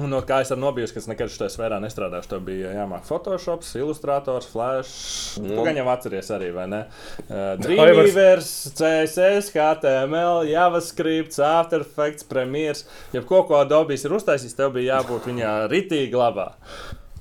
Un 0.00 0.08
no 0.08 0.22
kā 0.24 0.38
es 0.40 0.48
ar 0.54 0.56
nobijusi, 0.56 0.94
ka 0.94 1.00
es 1.02 1.08
nekad 1.10 1.28
šajā 1.32 1.50
sfērā 1.52 1.76
nestrādāšu, 1.82 2.30
tev 2.30 2.44
bija 2.46 2.70
jāmāk 2.72 3.04
Photoshop, 3.04 3.64
Illustrator, 3.76 4.44
Flash. 4.48 5.34
Tu 5.36 5.42
Nu. 5.44 5.64
gan 5.66 5.76
jau 5.76 5.84
atceries 5.92 6.30
arī, 6.32 6.48
vai 6.56 6.64
ne? 6.70 6.78
Uh, 7.26 7.52
Dreamweaver, 7.60 8.40
CSS, 8.40 9.50
HTML, 9.52 10.46
JavaScript, 10.48 11.36
After 11.44 11.84
Effects, 11.84 12.24
Premiere. 12.24 12.78
Ja 13.12 13.20
kaut 13.20 13.50
ko 13.50 13.58
Adobe 13.60 13.98
ir 13.98 14.16
uztaisījis, 14.16 14.56
tev 14.56 14.72
bija 14.78 14.96
jābūt 15.02 15.28
viņā 15.28 15.52
ritīgi 15.72 16.16
labā. 16.16 16.48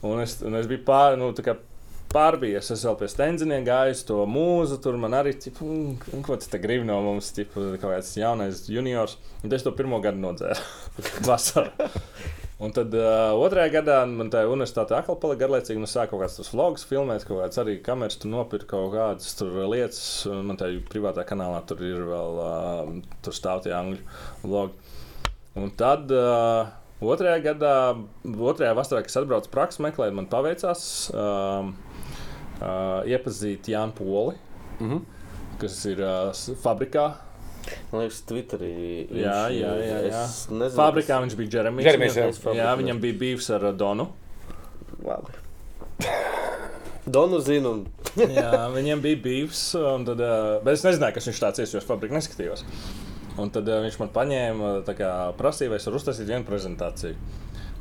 Un 0.07 0.23
es, 0.23 0.39
un 0.45 0.55
es 0.57 0.69
biju 0.69 0.85
pār, 0.87 1.17
nu, 1.19 1.33
tā 1.35 1.43
kā 1.45 1.57
pārbijies. 2.11 2.71
Es 2.73 2.85
vēl 2.87 2.97
pie 2.99 3.09
stenziniem 3.11 3.65
gāju 3.67 3.97
to 4.07 4.21
mūzu. 4.29 4.79
Tur 4.83 4.97
man 5.01 5.15
arī, 5.19 5.33
tipu, 5.39 5.67
ko 6.25 6.39
tas 6.39 6.51
grib 6.63 6.85
no 6.87 7.01
mums, 7.05 7.33
tipu, 7.35 7.73
kaut 7.81 7.97
kāds 7.97 8.15
jaunais 8.19 8.63
juniors. 8.71 9.17
Un 9.43 9.51
es 9.53 9.67
to 9.67 9.75
pirmo 9.75 9.99
gadu 10.03 10.23
nodzēru. 10.23 10.63
Vasarā. 11.27 11.91
Un 12.61 12.69
tad 12.75 12.93
uh, 12.93 13.31
otrajā 13.41 13.71
gadā 13.79 13.95
man 14.05 14.27
tā 14.29 14.43
universitāte 14.45 14.93
atkal 14.93 15.15
palika 15.17 15.47
garlaicīga. 15.47 15.81
Man 15.81 15.89
sāka 15.89 16.11
kaut 16.11 16.21
kāds 16.21 16.35
tas 16.37 16.51
vlogs, 16.53 16.83
filmēt, 16.85 17.23
kaut 17.25 17.39
kāds 17.41 17.57
arī 17.57 17.79
kameras, 17.81 18.19
tur 18.21 18.29
nopirkt 18.29 18.67
kaut 18.69 18.91
kādas 18.93 19.31
lietas. 19.71 20.01
Man 20.29 20.59
tā 20.61 20.69
privātā 20.91 21.25
kanālā 21.25 21.63
tur 21.65 21.81
ir 21.87 22.03
vēl, 22.05 22.37
uh, 22.43 23.15
tur 23.25 23.33
stāv 23.33 23.63
tie 23.65 23.73
angļu 23.73 24.03
vlogi. 24.43 24.77
Un 25.57 25.73
tad 25.79 26.13
uh, 26.13 26.69
otrajā 27.01 27.41
gadā, 27.49 27.73
otrajā 28.29 28.77
vasarā, 28.77 29.01
kad 29.07 29.17
atbraucu 29.23 29.49
prakses 29.57 29.81
meklēt, 29.81 30.13
man 30.13 30.29
paveicās 30.29 30.83
uh, 31.17 31.65
uh, 32.61 33.01
iepazīt 33.09 33.73
Jānu 33.73 33.97
Poli, 33.97 34.37
Mhm. 34.81 35.01
kas 35.61 35.81
ir 35.89 35.99
uh, 36.05 36.29
fabrikā. 36.63 37.09
Man 37.91 38.01
liekas, 38.01 38.21
Twitterī. 38.29 38.71
Jā, 39.21 39.35
viņš, 39.51 39.57
jā, 39.59 39.71
jā, 39.85 39.97
jā. 40.07 40.21
es 40.25 40.37
Nezinu, 40.49 40.77
Fabrikā 40.79 41.19
viņš 41.25 41.35
bija 41.39 41.53
Jeremijs. 41.57 41.87
Jeremijs, 41.89 42.17
jā. 42.17 42.27
Viņam- 42.31 42.59
jā, 42.61 42.71
viņam 42.81 43.01
bija 43.03 43.19
bijis 43.21 43.49
ar 43.57 43.67
uh, 43.69 43.75
Donu. 43.77 44.07
Labi. 45.05 45.37
Donu 47.11 47.39
zinu. 47.41 47.75
Jā, 48.19 48.67
viņam 48.73 49.01
bija 49.03 49.17
bijis. 49.23 49.61
un 49.79 50.03
Tad, 50.05 50.19
uh, 50.21 50.57
bet 50.65 50.75
es 50.77 50.83
nezināju, 50.85 51.15
kas 51.15 51.29
viņš 51.29 51.39
tāds 51.41 51.61
ir, 51.63 51.69
jo 51.71 51.79
es 51.81 51.87
fabrikā 51.87 52.17
neskatījos. 52.17 52.65
Un 53.41 53.49
tad 53.55 53.69
uh, 53.71 53.79
viņš 53.85 53.97
man 54.01 54.11
paņēma, 54.13 54.71
tā 54.87 54.93
kā 54.99 55.09
prasīja, 55.39 55.71
vai 55.71 55.79
es 55.79 55.87
varu 55.87 56.01
uztaisīt 56.01 56.27
vienu 56.29 56.45
prezentāciju. 56.47 57.15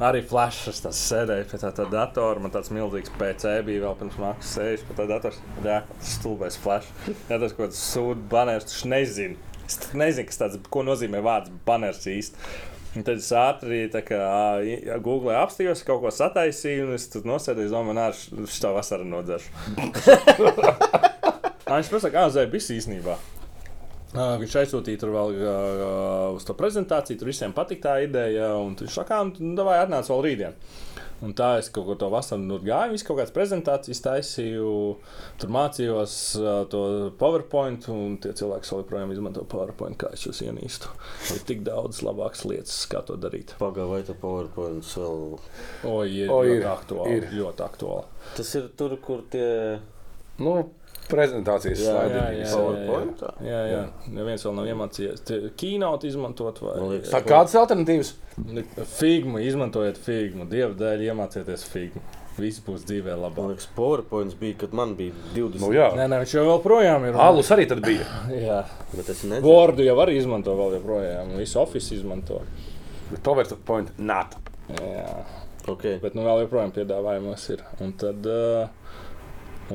Arī 0.00 0.22
flashs, 0.24 0.78
tas 0.80 0.96
sēdēja 1.10 1.44
pie 1.50 1.58
tā, 1.60 1.68
tā 1.76 1.84
datora. 1.92 2.40
Man 2.40 2.54
tāds 2.54 2.70
milzīgs 2.72 3.12
PC 3.20 3.58
bija 3.66 3.82
vēl 3.84 3.98
pirms 4.00 4.16
maksas 4.22 4.54
sēžas 4.56 4.86
pie 4.88 4.96
tā 4.96 5.04
datora. 5.10 5.42
Jā, 5.66 5.82
tas 5.90 6.14
stulbais 6.16 6.56
flash. 6.62 6.88
Jā, 7.28 7.36
tas 7.36 7.52
kaut 7.52 7.66
kāds 7.66 7.82
sūdu 7.90 8.24
banērs, 8.32 8.64
tu 8.70 8.88
nezini. 8.88 9.36
Es 9.70 9.94
nezinu, 9.94 10.26
kas 10.26 10.40
tāds, 10.40 10.60
ko 10.72 10.82
nozīmē 10.86 11.22
vārds 11.22 11.52
banērs 11.66 12.02
īsti. 12.10 12.50
Un 12.98 13.04
tad 13.06 13.20
es 13.20 13.28
ātri 13.38 13.84
tā 13.92 14.00
Google 15.04 15.36
apstājos, 15.38 15.84
kaut 15.86 16.00
ko 16.02 16.10
sataisīju, 16.10 16.88
un 16.88 16.96
es 16.96 17.04
tur 17.12 17.22
nosēdēju, 17.28 17.70
domāju, 17.70 17.94
nāc, 18.00 18.24
šitā 18.50 18.72
vasarā 18.74 19.06
nodzeršu. 19.06 19.52
Ā, 21.70 21.76
Viņš 21.76 21.90
prasa, 21.92 22.10
kā 22.10 22.24
zēja 22.34 22.50
bija 22.50 22.74
īstenībā. 22.74 23.14
Ā, 24.18 24.24
Viņš 24.42 24.56
aizsūtīja 24.64 24.98
tur 25.04 25.14
vēl 25.14 25.36
uh, 25.38 26.24
uz 26.34 26.42
to 26.48 26.56
prezentāciju, 26.58 27.20
tur 27.20 27.30
visiem 27.30 27.54
patika 27.54 27.92
tā 27.92 28.08
ideja. 28.08 28.50
un 28.58 28.74
Viņš 28.74 28.96
saka, 28.98 29.22
nu, 29.38 29.54
vai 29.68 29.78
atnāc 29.84 30.10
vēl 30.10 30.24
rītdien. 30.26 30.58
Un 31.20 31.34
tā 31.36 31.50
es 31.60 31.68
kaut 31.68 31.84
ko 31.84 31.94
to 32.00 32.08
vasaru 32.12 32.40
nu, 32.46 32.56
gāju, 32.64 32.94
visu 32.94 33.04
kaut 33.04 33.18
kādas 33.18 33.34
prezentācijas 33.36 34.00
taisīju, 34.06 34.70
tur 35.42 35.52
mācījos 35.52 36.14
uh, 36.40 36.62
to 36.72 36.80
PowerPoint, 37.20 37.90
un 37.92 38.16
tie 38.22 38.32
cilvēki 38.38 38.70
joprojām 38.70 39.12
izmanto 39.12 39.44
PowerPoint, 39.50 39.98
kā 40.00 40.14
es 40.16 40.24
jūs 40.24 40.40
ienīstu. 40.46 40.88
Ir 41.34 41.44
tik 41.50 41.60
daudz 41.66 42.00
labākas 42.06 42.46
lietas, 42.48 42.78
kā 42.90 43.04
to 43.04 43.18
darīt. 43.20 43.52
Pagaidām, 43.60 43.92
vai 43.92 44.00
tā 44.08 44.16
PowerPoint 44.16 44.88
vēl. 44.96 45.22
O, 45.84 45.96
ir, 46.08 46.32
O, 46.32 46.40
ļoti 46.46 46.56
ir, 46.56 46.68
aktuāli. 46.72 47.16
ir. 47.18 47.28
Ļoti 47.36 47.66
aktuāli. 47.68 48.20
Tas 48.40 48.54
ir 48.56 48.70
tur, 48.80 48.96
kur 49.04 49.26
tie. 49.32 49.48
Nu, 50.40 50.54
prezentācijas 51.10 51.82
Jā, 51.82 51.92
slaidi. 51.96 52.14
jā, 52.14 52.24
jā. 52.38 52.52
PowerPointā? 52.54 53.32
Jā, 53.44 53.60
jā. 53.70 53.80
Neviens 54.16 54.44
vēl 54.46 54.54
nav 54.60 54.70
iemācījies. 54.72 55.24
Kīnautu 55.60 56.08
izmantot 56.10 56.62
vai 56.64 56.76
Man 56.80 56.92
liekas, 56.94 57.10
Tā 57.14 57.20
kādas 57.26 57.56
alternatīvas? 57.60 58.14
Figmu, 58.96 59.42
izmantojiet 59.44 59.98
figmu. 60.00 60.46
Dieva 60.50 60.72
dēļ 60.80 61.04
iemācieties 61.10 61.66
figmu. 61.72 62.02
Viss 62.40 62.62
būs 62.64 62.86
dzīvē 62.88 63.16
Man 63.18 63.24
labāk. 63.26 63.48
liekas, 63.50 63.66
PowerPoint 63.76 64.36
bija, 64.40 64.56
kad 64.62 64.72
man 64.78 64.94
bija 64.96 65.12
20. 65.34 65.60
Nu, 65.60 65.72
jā. 65.76 65.90
Nē, 65.98 66.06
nē, 66.08 66.20
viņš 66.22 66.34
jau 66.38 66.44
joprojām 66.46 67.04
ir. 67.10 67.18
Alus 67.20 67.50
arī 67.52 67.66
tad 67.68 67.82
bija. 67.84 68.06
Jā, 68.46 68.62
Bet 68.94 69.10
es 69.12 69.24
nezinu. 69.26 69.42
Wordu 69.44 69.84
jau 69.84 69.98
arī 70.00 70.16
izmanto 70.22 70.54
vēl 70.56 70.78
joprojām. 70.78 71.34
Visu 71.36 71.60
Office 71.60 71.92
izmanto. 71.98 72.40
Bet 73.10 73.20
PowerPoint 73.26 73.92
nāt. 73.98 74.38
Jā, 74.80 75.10
Okay. 75.68 75.98
bet 76.00 76.14
nu 76.16 76.22
vēl 76.24 76.46
joprojām 76.46 76.70
piedāvājumos 76.72 77.42
ir. 77.52 77.60
Un 77.84 77.92
tad, 78.00 78.24
uh, 78.26 78.70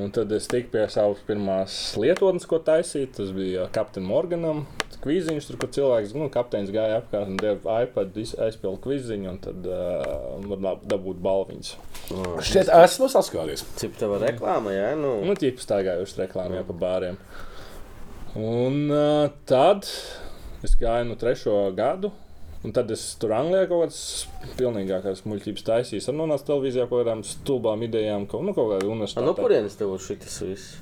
un 0.00 0.10
tad 0.14 0.32
es 0.36 0.48
tiku 0.50 0.72
pie 0.74 0.84
savas 0.92 1.22
pirmās 1.26 1.76
lietotnes, 2.00 2.46
ko 2.48 2.60
taisīt. 2.64 3.14
Tas 3.16 3.32
bija 3.36 3.68
Kapteinam 3.74 4.12
Morganam. 4.12 4.66
Kviziņš, 5.06 5.46
tur, 5.46 5.58
kur 5.60 5.70
cilvēks, 5.70 6.14
nu, 6.18 6.26
kapteinis 6.32 6.72
gāja 6.74 6.96
apkārt 6.98 7.28
un 7.30 7.36
deva 7.38 7.76
iPad, 7.84 8.16
aizpildīja 8.16 8.82
kviziņu, 8.82 9.28
un 9.30 9.36
tad 9.44 9.68
uh, 9.70 10.48
var 10.50 10.80
dabūt 10.88 11.20
balviņas. 11.22 11.68
Oh. 12.10 12.40
Šķiet, 12.42 12.72
esmu 12.74 13.06
saskāries. 13.12 13.62
Cik 13.78 13.94
tev 14.00 14.16
ir 14.16 14.24
reklāma, 14.26 14.72
jā? 14.74 14.88
Nu, 14.98 15.12
Nu, 15.28 15.36
tīpa 15.38 15.62
staigājuši 15.62 16.24
reklāmā 16.24 16.64
pa 16.66 16.78
bāriem. 16.80 17.20
Un 18.34 18.82
uh, 18.90 19.28
tad 19.46 19.86
es 20.66 20.74
gāju 20.80 21.06
no 21.12 21.18
trešo 21.20 21.60
gadu. 21.76 22.10
Un 22.66 22.72
tad 22.74 22.90
es 22.90 23.02
tur 23.22 23.30
Anglijā 23.36 23.68
kaut 23.70 23.84
kādas 23.84 24.00
pilnīgākās 24.58 25.22
muļķības 25.30 25.66
taisīju. 25.68 26.02
Ar 26.10 26.16
nonācu 26.18 26.48
televīzijā 26.48 26.88
kaut 26.90 27.04
kādām 27.04 27.22
stulbām 27.26 27.84
idejām, 27.86 28.26
kaut, 28.26 28.42
nu, 28.42 28.56
kaut 28.56 28.72
kādā 28.72 28.90
A, 29.06 29.22
no 29.22 29.36
kurienes 29.38 29.78
tev 29.78 29.94
šis 30.02 30.40
viss? 30.42 30.76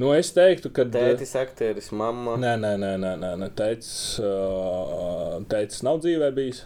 Nu, 0.00 0.10
es 0.16 0.32
teiktu, 0.34 0.72
ka. 0.74 0.86
Tētis, 0.90 1.36
aktieris, 1.38 1.92
mamma. 1.94 2.38
Nē, 2.40 2.56
nē, 2.58 2.72
nē, 2.80 2.94
nē, 2.98 3.12
nē, 3.20 3.32
nē. 3.42 3.50
Teicis, 3.54 4.18
uh, 4.24 5.36
teicis 5.50 5.84
nav 5.86 6.00
dzīvē 6.02 6.32
bijis. 6.34 6.64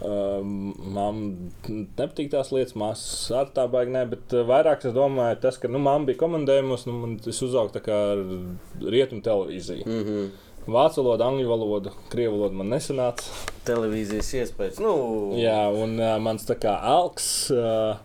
Uh, 0.00 0.40
man 0.40 1.20
nepatīk 1.68 2.30
tās 2.32 2.50
lietas, 2.54 2.72
māsas 2.80 3.28
ar 3.36 3.52
tā 3.54 3.66
baigi 3.70 3.92
nē, 3.92 4.06
bet 4.14 4.34
vairāk 4.48 4.86
es 4.88 4.96
domāju, 4.96 5.36
tas, 5.42 5.60
ka 5.60 5.68
nu, 5.68 5.78
man 5.84 6.08
bija 6.08 6.22
komandējums, 6.22 6.86
nu, 6.88 6.94
man 7.02 7.18
tas 7.20 7.42
uzauga 7.44 7.76
tā 7.76 7.84
kā 7.84 7.98
ar 8.14 8.22
rietumu 8.80 9.20
televīziju. 9.26 9.84
Mm 9.84 10.06
-hmm. 10.06 10.30
Vācu 10.70 11.02
valoda, 11.02 11.26
angļu 11.30 11.48
valoda, 11.50 11.92
krievu 12.12 12.38
valoda 12.38 12.54
man 12.62 12.70
nesanāca. 12.74 13.26
Televīzijas 13.66 14.32
iespējas. 14.40 14.80
Nu, 14.82 14.94
Jā, 15.40 15.66
un 15.74 15.96
uh, 16.00 16.16
mans 16.22 16.46
tā 16.48 16.54
kā 16.62 16.72
alks, 16.86 17.26
uh, 17.54 17.98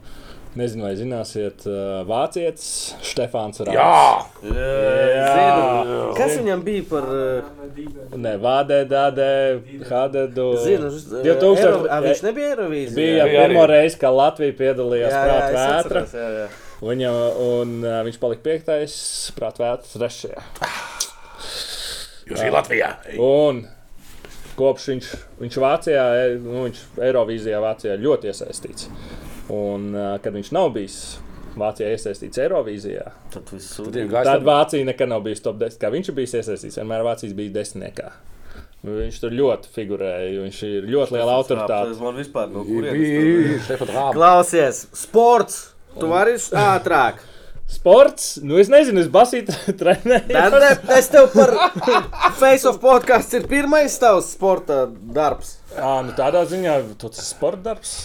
nezinu, 0.55 0.85
vai 0.87 0.93
zināsiet, 0.99 1.65
uh, 1.67 2.01
vācietis 2.07 2.67
Stefāns 3.05 3.59
Rāds. 3.63 3.75
Jā! 3.75 4.25
Jā, 4.49 5.25
zinu. 5.35 5.97
Kas 6.17 6.35
viņam 6.39 6.63
bija 6.65 6.85
par. 6.89 7.07
uh, 7.11 7.51
Nē, 8.15 8.35
Vādē, 8.39 8.81
Dādē, 8.87 9.29
Hadedu. 9.89 10.45
Zinu, 10.63 10.87
uz- 10.93 11.09
2000 11.11 11.65
Eiro- 11.65 11.89
a, 11.91 11.97
viņš 12.05 12.21
nebija 12.27 12.53
Eirovīzijā. 12.55 12.95
Bija 12.95 13.25
Jā, 13.25 13.47
pirmo 13.47 13.65
reizi, 13.69 13.99
kad 13.99 14.15
Latvija 14.15 14.55
piedalījās 14.61 15.11
jā, 15.11 15.25
jā, 15.25 15.25
es 15.25 15.59
Prātvētra. 15.59 16.05
atceros, 16.05 16.15
jā, 16.15 16.29
jā. 16.39 16.47
Viņa, 16.85 17.11
un 17.49 17.75
uh, 17.83 17.99
viņš 18.07 18.19
palika 18.21 18.45
piektais, 18.47 18.95
Prātvētra 19.35 19.91
trešajā. 19.95 20.43
Jūs 22.25 22.39
esat 22.39 22.55
Latvijā. 22.55 22.89
Un 23.21 23.65
kopš 24.57 24.87
viņš, 24.93 25.11
viņš 25.41 25.59
Vācijā, 25.61 26.05
e, 26.23 26.33
nu, 26.41 26.63
viņš 26.65 26.81
Eirovīzijā 27.05 27.59
Vācijā 27.63 27.97
ļoti 28.01 28.31
iesaistīts. 28.31 28.89
Un 29.53 29.91
uh, 29.93 30.15
kad 30.23 30.33
viņš 30.33 30.51
nav 30.55 30.71
bijis 30.73 30.99
Vācijā 31.59 31.91
iesaistīts 31.93 32.41
Eirovīzijā, 32.41 33.03
Tad 33.35 33.51
Tad 33.51 34.15
tad 34.25 34.47
Vācija 34.47 34.87
nekad 34.87 35.11
nav 35.11 35.21
bijusi 35.27 35.45
top 35.45 35.59
10. 35.61 35.77
Kā 35.81 35.91
viņš 35.93 36.09
ir 36.11 36.17
bijis 36.17 36.33
iesaistīts, 36.41 36.79
vienmēr 36.81 37.05
Vācijas 37.05 37.35
bija 37.37 37.53
desmitniekā. 37.59 38.09
Viņš 38.85 39.21
tur 39.21 39.33
ļoti 39.33 39.71
figurēja, 39.73 40.41
viņš 40.43 40.57
ir 40.67 40.89
ļoti 40.93 41.15
liela 41.15 41.37
autoritāte. 41.39 41.95
Man 42.01 42.19
vispār 42.19 42.51
no 42.53 42.65
Bija 42.67 42.91
kurienes. 42.91 43.71
Klausies, 44.17 44.83
sports! 44.97 45.61
Tu 45.95 46.09
vari 46.11 46.35
ātrāk! 46.59 47.23
Sports, 47.67 48.35
nu 48.45 48.59
es 48.61 48.69
nezinu, 48.69 49.01
es 49.01 49.07
basīju 49.09 49.49
trenēju. 49.79 50.27
Dante, 50.29 50.67
es 50.99 51.07
tev 51.09 51.31
par 51.33 51.51
Face 52.37 52.67
of 52.69 52.77
podkāsts 52.83 53.33
ir 53.39 53.47
pirmais 53.49 53.95
tavs 54.01 54.31
sporta 54.35 54.83
darbs. 54.89 55.55
À, 55.73 55.99
nu 56.05 56.13
tādā 56.17 56.43
ziņā 56.49 56.75
tas 57.01 57.17
ir 57.21 57.25
sporta 57.25 57.71
darbs. 57.71 57.95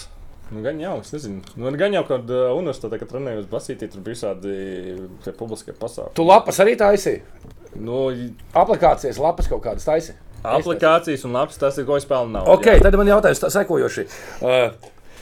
Nu, 0.51 0.59
gan 0.65 0.81
jau, 0.81 0.97
es 0.99 1.13
nezinu. 1.15 1.39
Nu, 1.55 1.69
gan 1.79 1.93
jau, 1.95 2.01
kad 2.09 2.27
uh, 2.33 2.49
universitātē, 2.57 2.97
kad 2.99 3.13
trenējos 3.13 3.45
basītī, 3.53 3.87
tur 3.87 4.01
bija 4.03 4.17
visādi 4.17 5.35
publiskie 5.39 5.71
pasākumi. 5.77 6.11
Tu 6.17 6.25
lapas 6.27 6.59
arī 6.59 6.73
taisīji. 6.81 7.21
Nu, 7.79 8.01
Aplikācijas 8.59 9.21
lapas 9.21 9.47
kaut 9.47 9.61
kādas 9.63 9.87
taisīji. 9.87 10.17
aplikācijas 10.43 11.23
un 11.29 11.37
labs, 11.37 11.55
tas 11.61 11.77
ir, 11.79 11.85
ko 11.87 11.95
es 12.01 12.07
pelnu. 12.09 12.41
Ok, 12.51 12.67
tad 12.83 12.97
man 12.99 13.07
jautājums 13.13 13.39
tā 13.45 13.53
sekojoši. 13.53 14.07
Uh, 14.43 14.73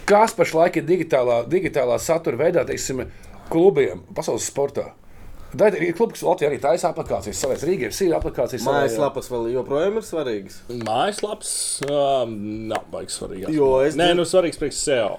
kas 0.10 0.34
pašlaik 0.34 0.80
ir 0.82 0.88
digitālā, 0.88 1.44
digitālā 1.52 2.00
satura 2.02 2.40
veidā, 2.40 2.64
teiksim, 2.66 3.04
klubiem 3.50 4.04
pasaules 4.16 4.48
sportā? 4.50 4.92
Tad 5.50 5.74
ir 5.82 5.96
klubi, 5.98 6.14
kas 6.14 6.22
Latvijā 6.28 6.52
arī 6.52 6.60
taisa 6.62 6.92
aplikācijas, 6.94 7.40
savas 7.42 7.64
Rīgas 7.66 7.98
ir 8.06 8.14
aplikācijas. 8.14 8.62
savai- 8.62 8.84
Mājaslapas 8.86 9.32
vēl 9.34 9.48
joprojām 9.56 9.96
ir 9.98 10.06
svarīgas. 10.06 10.60
Mājaslaps 10.70 11.52
um, 11.90 12.36
nav 12.70 12.86
baigs 12.94 13.18
svarīgāks. 13.18 13.54
Jo 13.58 13.80
es 13.82 13.96
Nē, 13.98 14.12
dzird- 14.12 14.22
nu 14.22 14.28
svarīgs 14.30 14.62
priekš 14.62 14.84
SEO. 14.86 15.18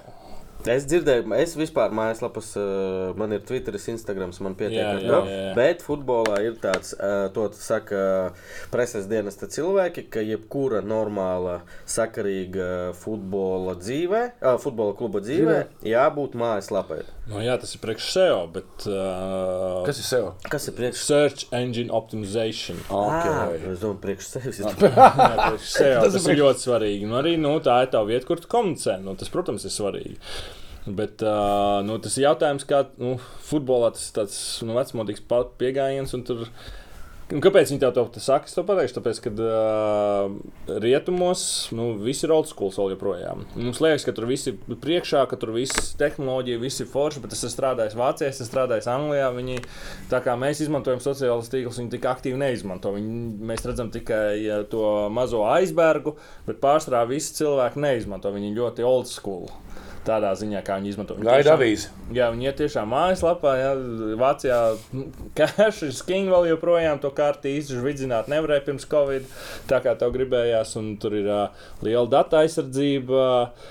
Es 0.61 0.83
dzirdēju, 0.85 1.25
es 1.41 1.55
vispār 1.57 1.89
mājaslapas, 1.89 2.51
uh, 2.55 3.15
man 3.17 3.31
ir 3.33 3.39
Twitter, 3.41 3.73
Instagram, 3.73 4.29
man 4.45 4.53
pietiek 4.53 4.77
Jā, 4.77 4.91
ar 4.93 4.99
jā, 5.01 5.07
to. 5.09 5.21
jā, 5.25 5.37
jā. 5.47 5.53
Bet 5.57 5.81
futbolā 5.81 6.35
ir 6.45 6.53
tāds, 6.61 6.91
uh, 7.01 7.29
to 7.33 7.47
saka 7.57 8.31
preses 8.69 9.07
dienesta 9.09 9.49
cilvēki, 9.49 10.03
ka 10.13 10.21
jebkura 10.21 10.83
normāla, 10.85 11.61
sakarīga 11.89 12.93
futbola 12.93 13.73
dzīvē, 13.81 14.21
uh, 14.37 14.57
futbola 14.61 14.93
kluba 14.95 15.19
dzīvē, 15.25 15.57
jābūt 15.81 16.37
mājaslapai. 16.37 17.01
Nu, 17.29 17.37
jā, 17.43 17.53
tas 17.61 17.75
ir 17.75 17.81
priekš 17.83 18.07
SEO, 18.15 18.37
bet. 18.51 18.85
Uh, 18.89 19.83
Kas 19.85 19.99
ir 20.01 20.07
sev? 20.07 20.29
Kas 20.49 20.65
ir 20.67 20.73
priekš? 20.77 21.03
Search 21.05 21.43
engine 21.53 21.93
optimization. 21.93 22.79
Ah, 22.89 23.21
Okay. 23.21 23.59
es 23.75 23.83
domāju, 23.83 23.99
priekš 24.01 24.29
sevis. 24.31 24.61
Jā, 24.63 24.71
priekš 24.79 25.67
SEO, 25.75 25.99
Tas 26.03 26.17
tas, 26.17 26.25
ir 26.25 26.33
ir 26.33 26.41
ļoti 26.41 26.65
svarīgi. 26.65 27.05
Nu, 27.11 27.19
arī 27.21 27.35
nu, 27.39 27.53
tā 27.63 27.77
ir 27.85 27.93
tā 27.93 28.01
vieta, 28.09 28.25
kur 28.27 28.41
tu 28.41 28.49
komunicē. 28.51 28.97
Nu, 29.05 29.13
tas, 29.19 29.29
protams, 29.33 29.67
ir 29.69 29.75
svarīgi. 29.75 30.17
Bet 30.89 31.21
uh, 31.21 31.83
nu, 31.85 31.99
tas 32.01 32.17
ir 32.17 32.25
jautājums, 32.25 32.65
kā 32.65 32.87
nu, 32.97 33.13
futbolā 33.45 33.91
tas 33.93 34.07
ir 34.09 34.15
tāds 34.17 34.37
nu, 34.65 34.73
vecmodīgs 34.79 35.21
pieejams. 35.61 36.17
Tur... 36.25 36.47
Nu, 37.31 37.39
kāpēc 37.39 37.69
viņi 37.71 37.79
tev 37.79 37.93
to 37.95 38.03
te 38.11 38.21
saka? 38.23 38.49
Es 38.49 38.55
to 38.57 38.63
pateikšu, 38.67 38.97
tāpēc, 38.97 39.19
ka 39.23 39.31
uh, 39.31 40.33
rietumos 40.83 41.43
nu, 41.71 41.93
viss 42.03 42.25
ir 42.25 42.33
old 42.35 42.49
school 42.49 42.73
vēl 42.75 42.91
joprojām. 42.97 43.45
Mums 43.55 43.79
liekas, 43.83 44.03
ka 44.03 44.11
tur 44.17 44.27
viss 44.27 44.49
ir 44.51 44.57
priekšā, 44.83 45.23
ka 45.31 45.39
tur 45.39 45.53
viss 45.55 45.93
tehnoloģija, 45.99 46.59
viss 46.59 46.83
ir 46.83 46.89
forši, 46.91 47.23
bet 47.23 47.31
es 47.31 47.45
esmu 47.45 47.53
strādājis 47.53 47.95
Vācijā, 47.95 48.33
es 48.33 48.41
esmu 48.41 48.49
strādājis 48.49 48.89
Anglijā. 48.91 49.29
Viņi, 49.37 49.61
tā 50.11 50.19
kā 50.25 50.35
mēs 50.39 50.59
izmantojam 50.65 50.99
sociālos 51.03 51.47
tīklus, 51.53 51.79
viņi 51.79 51.93
tik 51.95 52.09
aktīvi 52.11 52.41
neizmanto. 52.41 52.91
Viņi, 52.97 53.21
mēs 53.47 53.63
redzam 53.69 53.93
tikai 53.95 54.67
to 54.73 54.83
mazo 55.15 55.45
aizbergu, 55.53 56.17
bet 56.49 56.59
pārsvarā 56.63 57.05
visi 57.07 57.37
cilvēki 57.39 57.79
neizmanto. 57.79 58.35
Viņi 58.35 58.57
ļoti 58.59 58.87
old 58.91 59.07
school. 59.07 59.47
Tādā 60.05 60.31
ziņā, 60.37 60.63
kā 60.65 60.79
viņi 60.79 60.89
izmanto. 60.93 61.15
Gaida 61.21 61.53
avīzi. 61.53 61.91
Jā, 62.15 62.31
viņi 62.33 62.47
ir 62.49 62.55
tiešām 62.57 62.89
mājaslapā. 62.91 63.51
Jā, 63.59 63.71
Vācijā 64.19 64.57
cash 65.37 65.83
ir 65.85 65.93
sking 65.95 66.31
vēl 66.31 66.49
joprojām. 66.49 66.99
To 67.03 67.11
kārtī 67.15 67.53
īsti 67.59 67.77
vidzināt 67.85 68.29
nevarēja 68.31 68.65
pirms 68.65 68.87
Covid. 68.91 69.27
Tā 69.69 69.79
kā 69.85 69.93
tev 69.99 70.11
gribējās, 70.15 70.73
un 70.81 70.95
tur 71.01 71.15
ir 71.19 71.29
uh, 71.29 71.63
liela 71.85 72.07
datu 72.09 72.39
aizsardzība 72.41 73.21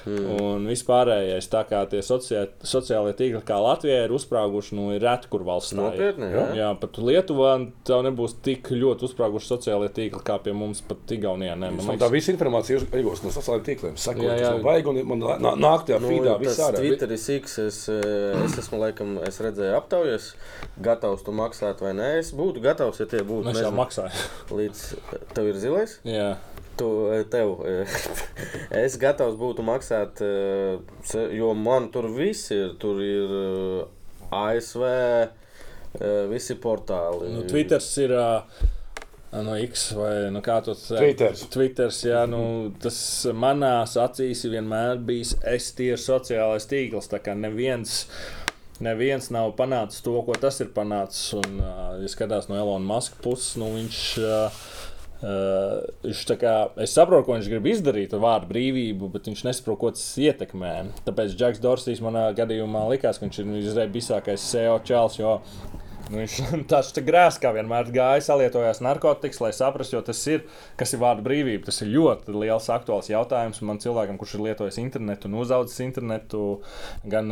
mm. 0.06 0.30
un 0.46 0.70
vispārējais. 0.70 1.50
Tā 1.50 1.64
kā 1.68 1.82
tie 1.90 2.00
sociā, 2.06 2.46
sociālie 2.62 3.12
tīkli, 3.18 3.42
kā 3.46 3.58
Latvijā, 3.60 4.04
ir 4.06 4.14
uzsprāguši, 4.16 4.78
nu, 4.78 4.90
ir 4.94 5.04
reti, 5.04 5.28
kur 5.32 5.44
valsts. 5.48 5.74
Nopietni, 5.78 6.30
jā. 6.30 6.46
Jā, 6.60 6.70
pat 6.80 6.98
Lietuvā 7.02 7.56
tev 7.86 8.04
nebūs 8.06 8.38
tik 8.46 8.70
ļoti 8.72 9.08
uzsprāguši 9.10 9.50
sociālie 9.50 9.90
tīkli, 9.98 10.22
kā 10.26 10.38
pie 10.42 10.54
mums 10.56 10.82
pat 10.86 11.10
Igaunijā. 11.18 11.58
Ne, 11.58 11.72
man 11.74 11.90
Man 11.90 11.96
liekas, 11.96 12.06
tā 12.06 12.12
visa 12.12 12.32
informācija 12.34 12.78
ir 12.78 12.86
iegūsta 13.00 13.26
no 13.26 13.34
sociālajiem 13.34 13.66
tīkliem. 13.66 13.98
Sakot, 14.00 14.24
Jā, 14.24 14.34
jā, 14.36 14.42
jā. 14.44 14.50
jā. 14.54 14.64
Vajag, 14.64 14.90
un 14.92 15.00
man 15.10 15.22
nā- 15.42 15.54
nāk 15.60 15.86
tajā 15.88 15.98
Nu, 16.00 16.10
feedā 16.20 16.36
tas 16.38 16.58
visā. 16.58 16.68
Twitter 16.76 17.12
ir 17.14 17.24
X. 17.36 17.56
Es, 17.64 17.78
eh, 17.88 18.44
es 18.44 18.56
esmu 18.62 18.80
laikam, 18.80 19.16
es 19.26 19.40
redzēju 19.42 19.76
aptaujas, 19.78 20.30
gatavs 20.82 21.24
tu 21.26 21.34
maksāt 21.36 21.82
vai 21.84 21.92
nē. 21.96 22.10
Es 22.20 22.32
būtu 22.36 22.62
gatavs, 22.64 23.00
ja 23.00 23.06
tie 23.10 23.24
būtu. 23.26 23.50
mēs 23.50 23.60
jau 23.64 23.72
maksājam. 23.74 24.24
Līdz 24.50 24.84
tev 25.34 25.50
ir 25.50 25.60
zilais. 25.62 25.98
Jā. 26.04 26.30
Tu, 26.80 26.88
eh, 27.12 27.24
tev, 27.24 27.60
eh, 27.66 28.00
es 28.84 28.96
gatavs 28.96 29.36
būtu 29.40 29.64
maksāt, 29.66 30.22
jo 31.36 31.54
man 31.54 31.90
tur 31.90 32.08
viss 32.08 32.50
ir. 32.50 32.76
Tur 32.80 33.00
ir 33.04 33.86
ASV, 34.30 34.84
visi 36.30 36.54
portāli. 36.54 37.32
Nu, 37.34 37.48
Twitters 37.50 37.96
ir. 37.98 38.14
Uh, 38.14 38.76
No 39.30 39.54
X 39.54 39.92
vai 39.94 40.14
nu, 40.34 40.42
kā 40.42 40.56
to 40.66 40.74
teikt? 40.74 40.98
Twitters. 40.98 41.42
Twitters, 41.54 42.00
jā, 42.02 42.24
nu, 42.30 42.42
tas 42.82 42.98
manās 43.30 43.94
acīs 44.00 44.42
ir 44.46 44.56
vienmēr 44.56 44.98
bijis 45.06 45.36
es 45.46 45.70
tieši 45.78 46.02
sociālais 46.02 46.66
tīkls. 46.70 47.06
Tā 47.12 47.20
kā 47.22 47.36
neviens, 47.38 48.02
neviens 48.82 49.30
nav 49.30 49.54
panācis 49.60 50.02
to, 50.02 50.16
ko 50.26 50.34
tas 50.34 50.58
ir 50.64 50.72
panācis. 50.74 51.30
Un, 51.38 51.62
uh, 51.62 51.94
ja 52.02 52.10
skatās 52.10 52.50
no 52.50 52.58
Elona 52.58 52.86
Muska 52.90 53.22
puses, 53.22 53.54
nu, 53.60 53.70
viņš. 53.78 54.04
Uh, 54.18 54.62
Uh, 55.20 55.82
viņš 56.00 56.20
kā, 56.40 56.52
es 56.80 56.94
saprotu, 56.96 57.26
ko 57.26 57.34
viņš 57.34 57.48
grib 57.52 57.66
izdarīt 57.68 58.14
ar 58.16 58.22
vārdu 58.22 58.46
brīvību, 58.54 59.10
bet 59.12 59.26
viņš 59.28 59.42
nesaprot, 59.44 59.76
ko 59.82 59.90
tas 59.92 60.06
ietekmē. 60.16 60.70
Tāpēc 61.04 61.34
Džeks 61.34 61.60
Dorsijs 61.60 62.00
manā 62.00 62.22
gadījumā 62.38 62.86
likās, 62.88 63.18
ka 63.20 63.26
viņš 63.26 63.40
ir 63.42 63.50
izreiz 63.60 63.92
bisākais 63.92 64.46
SEO 64.48 64.78
čels, 64.88 65.18
jo 65.20 65.34
Nu, 66.10 66.18
viņš 66.18 66.36
tāds 66.70 66.90
tā 66.94 67.02
grēs, 67.06 67.38
kā 67.42 67.52
vienmēr 67.54 67.90
gāja, 67.94 68.24
salietojās 68.26 68.82
narkotikas, 68.82 69.40
lai 69.44 69.52
saprastu, 69.54 69.96
jo 69.96 70.02
tas 70.06 70.20
ir, 70.32 70.42
kas 70.80 70.94
ir 70.94 71.02
vārda 71.02 71.24
brīvība. 71.26 71.68
Tas 71.68 71.80
ir 71.84 71.92
ļoti 71.94 72.34
liels 72.34 72.66
aktuāls 72.74 73.10
jautājums. 73.12 73.62
Man 73.66 73.80
cilvēkam, 73.82 74.18
kurš 74.20 74.36
ir 74.36 74.44
lietojis 74.48 74.80
internetu 74.82 75.30
un 75.30 75.38
uzaudzis 75.44 75.80
internetu, 75.86 76.44
gan 77.06 77.30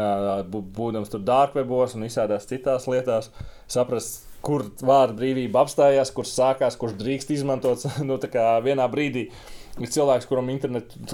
bū- 0.52 0.64
būdams 0.78 1.10
tur 1.12 1.24
dārgvebos 1.26 1.98
un 1.98 2.06
visādās 2.06 2.46
citās 2.50 2.86
lietās, 2.90 3.32
saprast, 3.70 4.24
kur 4.46 4.68
vārda 4.78 5.16
brīvība 5.18 5.64
apstājās, 5.64 6.14
kur 6.14 6.28
sākās, 6.28 6.78
kurš 6.78 6.98
drīkst 7.00 7.34
izmantot 7.34 7.82
nu, 8.08 8.20
vienā 8.64 8.86
brīdī. 8.92 9.28
Ir 9.78 9.90
cilvēks, 9.94 10.26
kuram 10.26 10.48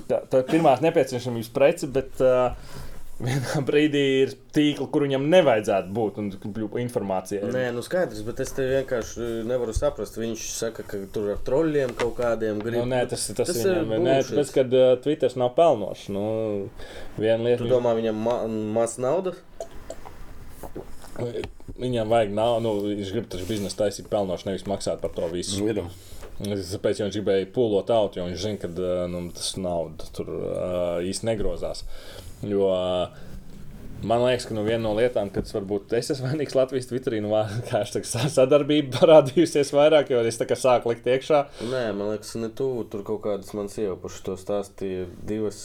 tā 0.09 0.41
ir 0.41 0.47
pirmās 0.49 0.81
nepieciešamības 0.81 1.51
prece, 1.53 1.89
bet 1.93 2.21
uh, 2.25 2.55
vienā 3.21 3.61
brīdī 3.69 4.03
ir 4.25 4.33
tīkli, 4.57 4.87
kur 4.91 5.05
viņam 5.07 5.27
nevajadzētu 5.31 5.93
būt 5.95 6.19
un 6.23 6.31
kļūt 6.43 6.79
informācijai. 6.83 7.51
Nē, 7.55 7.65
nu 7.77 7.83
skaidrs, 7.87 8.23
bet 8.27 8.41
es 8.45 8.55
te 8.57 8.67
vienkārši 8.71 9.29
nevaru 9.49 9.75
saprast. 9.77 10.19
Viņš 10.21 10.47
saka, 10.59 10.87
ka 10.89 11.01
tur 11.15 11.33
ar 11.37 11.43
troļļiem 11.47 11.95
kaut 12.01 12.17
kādiem 12.19 12.59
grib. 12.65 12.81
Nu, 12.83 12.89
nē, 12.95 13.05
tas, 13.13 13.29
tas, 13.37 13.53
Tas 13.53 13.61
viņam 13.63 13.95
ir. 13.99 14.03
Nē, 14.09 14.17
tāpēc, 14.31 14.55
kad 14.59 14.75
uh, 14.79 14.89
Twitter 15.05 15.37
nav 15.41 15.55
pelnošs. 15.59 16.09
Nu, 16.15 16.25
viena 17.21 17.43
lieta, 17.47 17.63
Tu 17.63 17.71
domā, 17.71 17.95
viņam 18.01 18.25
ma 18.27 18.39
maz 18.81 18.99
naudas? 19.03 19.39
viņ- 21.19 21.47
viņam 21.79 22.11
vajag 22.11 22.35
naudu. 22.35 22.65
Nu, 22.67 22.75
viņš 22.91 23.13
grib 23.15 23.29
taču 23.31 23.47
biznesu 23.49 23.79
taisīt 23.79 24.11
pelnošu, 24.11 24.49
nevis 24.51 24.67
maksāt 24.71 25.01
par 25.05 25.15
to 25.15 25.29
visu. 25.33 25.61
Zviedam. 25.63 25.91
Tāpēc 26.35 26.99
viņš 27.05 27.15
gribēja 27.15 27.47
pūlot 27.55 27.91
auto, 27.95 28.19
jo 28.19 28.25
viņš 28.27 28.41
zina, 28.43 28.59
ka 28.59 28.67
uh, 28.75 29.05
nu, 29.11 29.21
tas 29.31 29.53
nauda 29.61 30.09
tur 30.17 30.33
uh, 30.35 30.99
īsti 31.07 31.29
negrozās. 31.31 31.85
Jo, 32.45 32.69
uh, 32.69 33.23
Man 34.05 34.21
liekas, 34.21 34.45
ka 34.45 34.55
nu, 34.55 34.65
viena 34.67 34.83
no 34.85 34.93
lietām, 34.99 35.31
kad 35.33 35.49
varbūt 35.49 35.95
es 35.97 36.11
esmu 36.13 36.29
vainīgs 36.29 36.57
Latvijas 36.57 36.91
Twitterī, 36.91 37.23
nu, 37.25 37.31
kā 37.71 37.81
es 37.81 37.95
teiktu, 37.95 38.11
sa- 38.11 38.29
sadarbība 38.33 38.99
parādījusies 38.99 39.73
vairāk, 39.73 40.13
jo 40.13 40.21
es 40.29 40.37
tā 40.41 40.47
kā 40.51 40.59
sāku 40.61 40.93
likt 40.93 41.09
iekšā. 41.09 41.41
Nē, 41.71 41.85
man 41.97 42.13
liekas, 42.13 42.35
ne 42.41 42.51
tu. 42.53 42.69
Tur 42.93 43.05
kaut 43.07 43.23
kādas 43.25 43.55
manas 43.57 43.79
iepašas 43.81 44.27
to 44.27 44.37
stāstīja. 44.41 45.07
Divas 45.25 45.61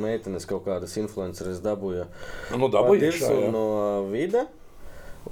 meitenes 0.00 0.48
kaut 0.48 0.64
kādas 0.66 0.96
influenceres 1.00 1.60
dabūja. 1.64 2.08
Nu, 2.56 2.70
iekšā, 2.72 3.32
jā. 3.44 3.52
no 3.52 3.66
vide. 4.08 4.46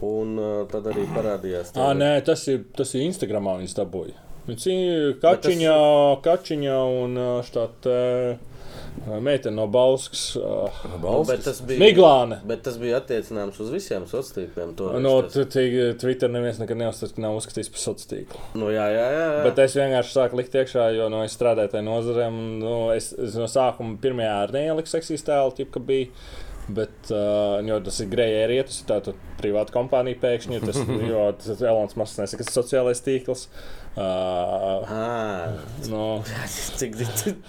Un 0.05 0.37
uh, 0.41 0.53
tad 0.73 0.87
arī 0.93 1.07
parādījās. 1.13 1.73
Ah, 1.77 1.93
nē, 1.97 2.15
tas 2.25 2.45
ir, 2.53 2.63
tas 2.77 2.93
ir 2.97 3.05
Instagramā 3.09 3.59
viņas 3.61 3.77
dabūja. 3.81 4.17
Viņas 4.47 4.69
ir 4.73 5.19
kačiņā, 5.23 5.75
kačiņā 6.25 6.79
un 7.03 7.21
ā, 7.21 7.27
štāt 7.47 7.89
uh, 7.89 8.52
meitene 9.23 9.57
no 9.57 9.67
Bauskas. 9.67 10.37
Nu, 11.03 11.23
bet 11.29 11.45
tas 11.45 11.61
bija. 11.67 11.81
Miglāne. 11.83 12.39
Bet 12.49 12.63
tas 12.67 12.77
bija 12.81 13.01
attiecināms 13.01 13.59
uz 13.63 13.73
visiem 13.73 14.07
sociāliem 14.11 14.31
tīkliem. 14.37 14.75
to 14.79 14.93
No 15.03 15.17
Twitter 15.27 16.31
neviens 16.33 16.61
nekad 16.63 16.79
neuzskatīs, 16.81 17.19
nav 17.23 17.39
uzskatījis 17.41 17.73
par 17.73 17.85
sociālo 17.85 18.13
tīklu. 18.13 18.45
Nu, 18.61 18.71
jā, 18.75 18.87
jā, 18.95 19.09
jā. 19.17 19.27
jā. 19.39 19.43
Bet 19.49 19.61
es 19.65 19.77
vienkārši 19.81 20.17
sāku 20.17 20.41
likt 20.41 20.57
iekšā, 20.61 20.87
jo 20.99 21.11
no, 21.13 21.25
es 21.27 21.37
strādāju 21.39 21.75
tajā 21.75 21.87
nozarē. 21.89 22.31
un, 22.31 22.41
Nu, 22.63 22.77
es, 22.95 23.11
es 23.17 23.37
no 23.39 23.49
sākuma 23.51 23.99
pirmajā 24.03 24.33
ar 24.45 24.55
neieliku 24.55 24.91
seksīs 24.91 25.25
tēlu, 25.27 25.55
tip, 25.57 25.73
ka 25.75 25.83
bija. 25.83 26.13
Bet, 26.73 27.09
uh, 27.11 27.59
jo 27.67 27.81
tas 27.83 27.97
ir 28.05 28.11
grēja 28.13 28.45
ērija, 28.45 28.65
tas 28.69 28.77
ir 28.85 29.17
privāta 29.41 29.75
kompānija 29.75 30.21
pēkšņi. 30.23 30.61
Tas, 30.63 30.79
jo 31.09 31.25
tas 31.41 31.49
ir 31.57 31.65
Elonas 31.73 31.97
Masks, 31.99 32.21
nesaka, 32.21 32.47
tas 32.47 32.55
ir 32.55 32.61
sociālais 32.61 33.03
tīkls. 33.03 33.49
Uh, 33.49 33.82
Ah, 33.97 35.53
no, 35.91 36.23
cik 36.49 36.97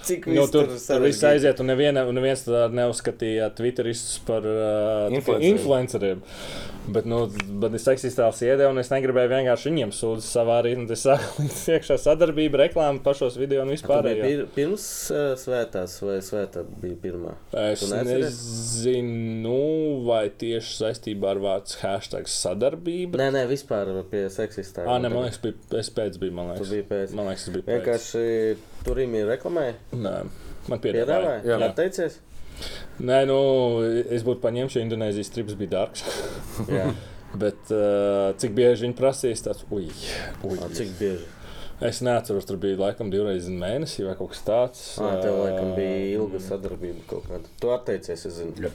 cik, 0.04 0.26
Nu, 0.28 0.44
tur 0.52 0.68
viss 1.06 1.24
aiziet, 1.24 1.62
un 1.64 1.72
neviena, 1.72 2.04
un 2.10 2.18
neviens 2.20 2.44
tā 2.44 2.66
neuzskatīja 2.74 3.48
Twitteristus 3.56 4.20
par 4.28 4.44
uh, 4.44 5.40
Influenceriem. 5.40 6.24
Bet, 6.84 7.06
nu, 7.08 7.22
bet 7.64 7.78
es 7.78 7.86
seksistāls 7.88 8.42
iedēju, 8.44 8.74
un 8.74 8.82
es 8.82 8.90
negribēju 8.92 9.30
vienkārši 9.32 9.70
viņiem 9.70 9.92
sūdzēt 9.96 10.28
savā 10.28 10.58
un 10.74 10.84
Es 10.94 11.06
sāku 11.08 11.46
iekšā 11.74 11.96
sadarbību, 12.02 12.60
reklāmu 12.60 13.00
pašos 13.06 13.38
video 13.40 13.64
un 13.64 13.72
vispār. 13.72 14.04
biji 14.04 14.20
pir, 14.22 14.42
pirms 14.56 14.86
uh, 15.16 15.32
svētās 15.40 15.96
vai 16.04 16.18
svētā 16.26 16.66
bija 16.82 16.98
pirmā? 17.06 17.34
Es 17.72 17.86
nezinu, 17.88 19.56
vai 20.08 20.26
tieši 20.44 20.76
saistībā 20.82 21.32
ar 21.34 21.42
vārdu 21.44 21.80
hashtag 21.82 22.28
sadarbība. 22.32 23.20
Nē, 23.22 23.30
nē, 23.38 23.46
vispār 23.52 23.94
pie 24.12 24.26
seksistām. 24.34 24.90
Ah, 24.92 25.00
ne, 25.00 25.12
man 25.14 25.30
liekas, 25.30 25.40
bija, 25.44 25.56
es 25.80 25.92
pēc 25.94 26.20
biju, 26.34 26.40
man 26.42 26.52
liekas. 26.52 26.74
biji 26.74 26.86
pēc. 26.90 27.16
Man 27.18 27.30
liekas, 27.30 27.46
tas 27.48 27.54
bija 27.56 27.66
pēc. 27.70 27.74
Vienkārši 27.78 28.86
tur 28.88 29.02
īmi 29.06 29.24
reklamēja. 29.30 29.76
Nē, 29.94 30.14
man 30.74 30.82
piedāvāja. 30.84 31.06
Piedāvāja? 31.06 31.42
Jā. 31.54 31.60
Atteicies? 31.70 32.20
Nē, 33.04 33.24
nu, 33.30 33.38
es 34.14 34.26
būtu 34.26 34.42
paņēmis, 34.44 34.76
jo 34.78 34.84
Indonēzijas 34.86 35.32
trips 35.34 35.56
bija 35.60 35.76
dārgs. 35.78 36.04
Jā. 36.70 36.90
Bet 37.44 37.72
uh, 37.74 38.34
cik 38.38 38.52
bieži 38.54 38.86
viņi 38.86 38.98
prasīs, 38.98 39.42
tas 39.42 39.64
ui, 39.74 39.88
ui. 40.46 40.58
Ah, 40.62 40.68
Cik 40.70 40.92
bieži? 41.00 41.24
Es 41.84 41.98
neatceros, 42.06 42.46
tur 42.48 42.60
bija 42.62 42.78
laikam 42.78 43.10
divreiz 43.12 43.48
mēnesī 43.50 44.06
vai 44.06 44.14
kaut 44.16 44.30
kas 44.32 44.44
tāds. 44.46 44.84
Ah, 45.02 45.18
tev 45.20 45.40
laikam 45.42 45.72
Ā, 45.72 45.76
bija 45.76 46.04
ilga 46.14 46.40
sadarbība 46.40 47.02
kaut 47.10 47.26
kāda. 47.28 47.50
Tu 47.60 47.72
atteicies, 47.74 48.22
es 48.30 48.38
zinu. 48.38 48.70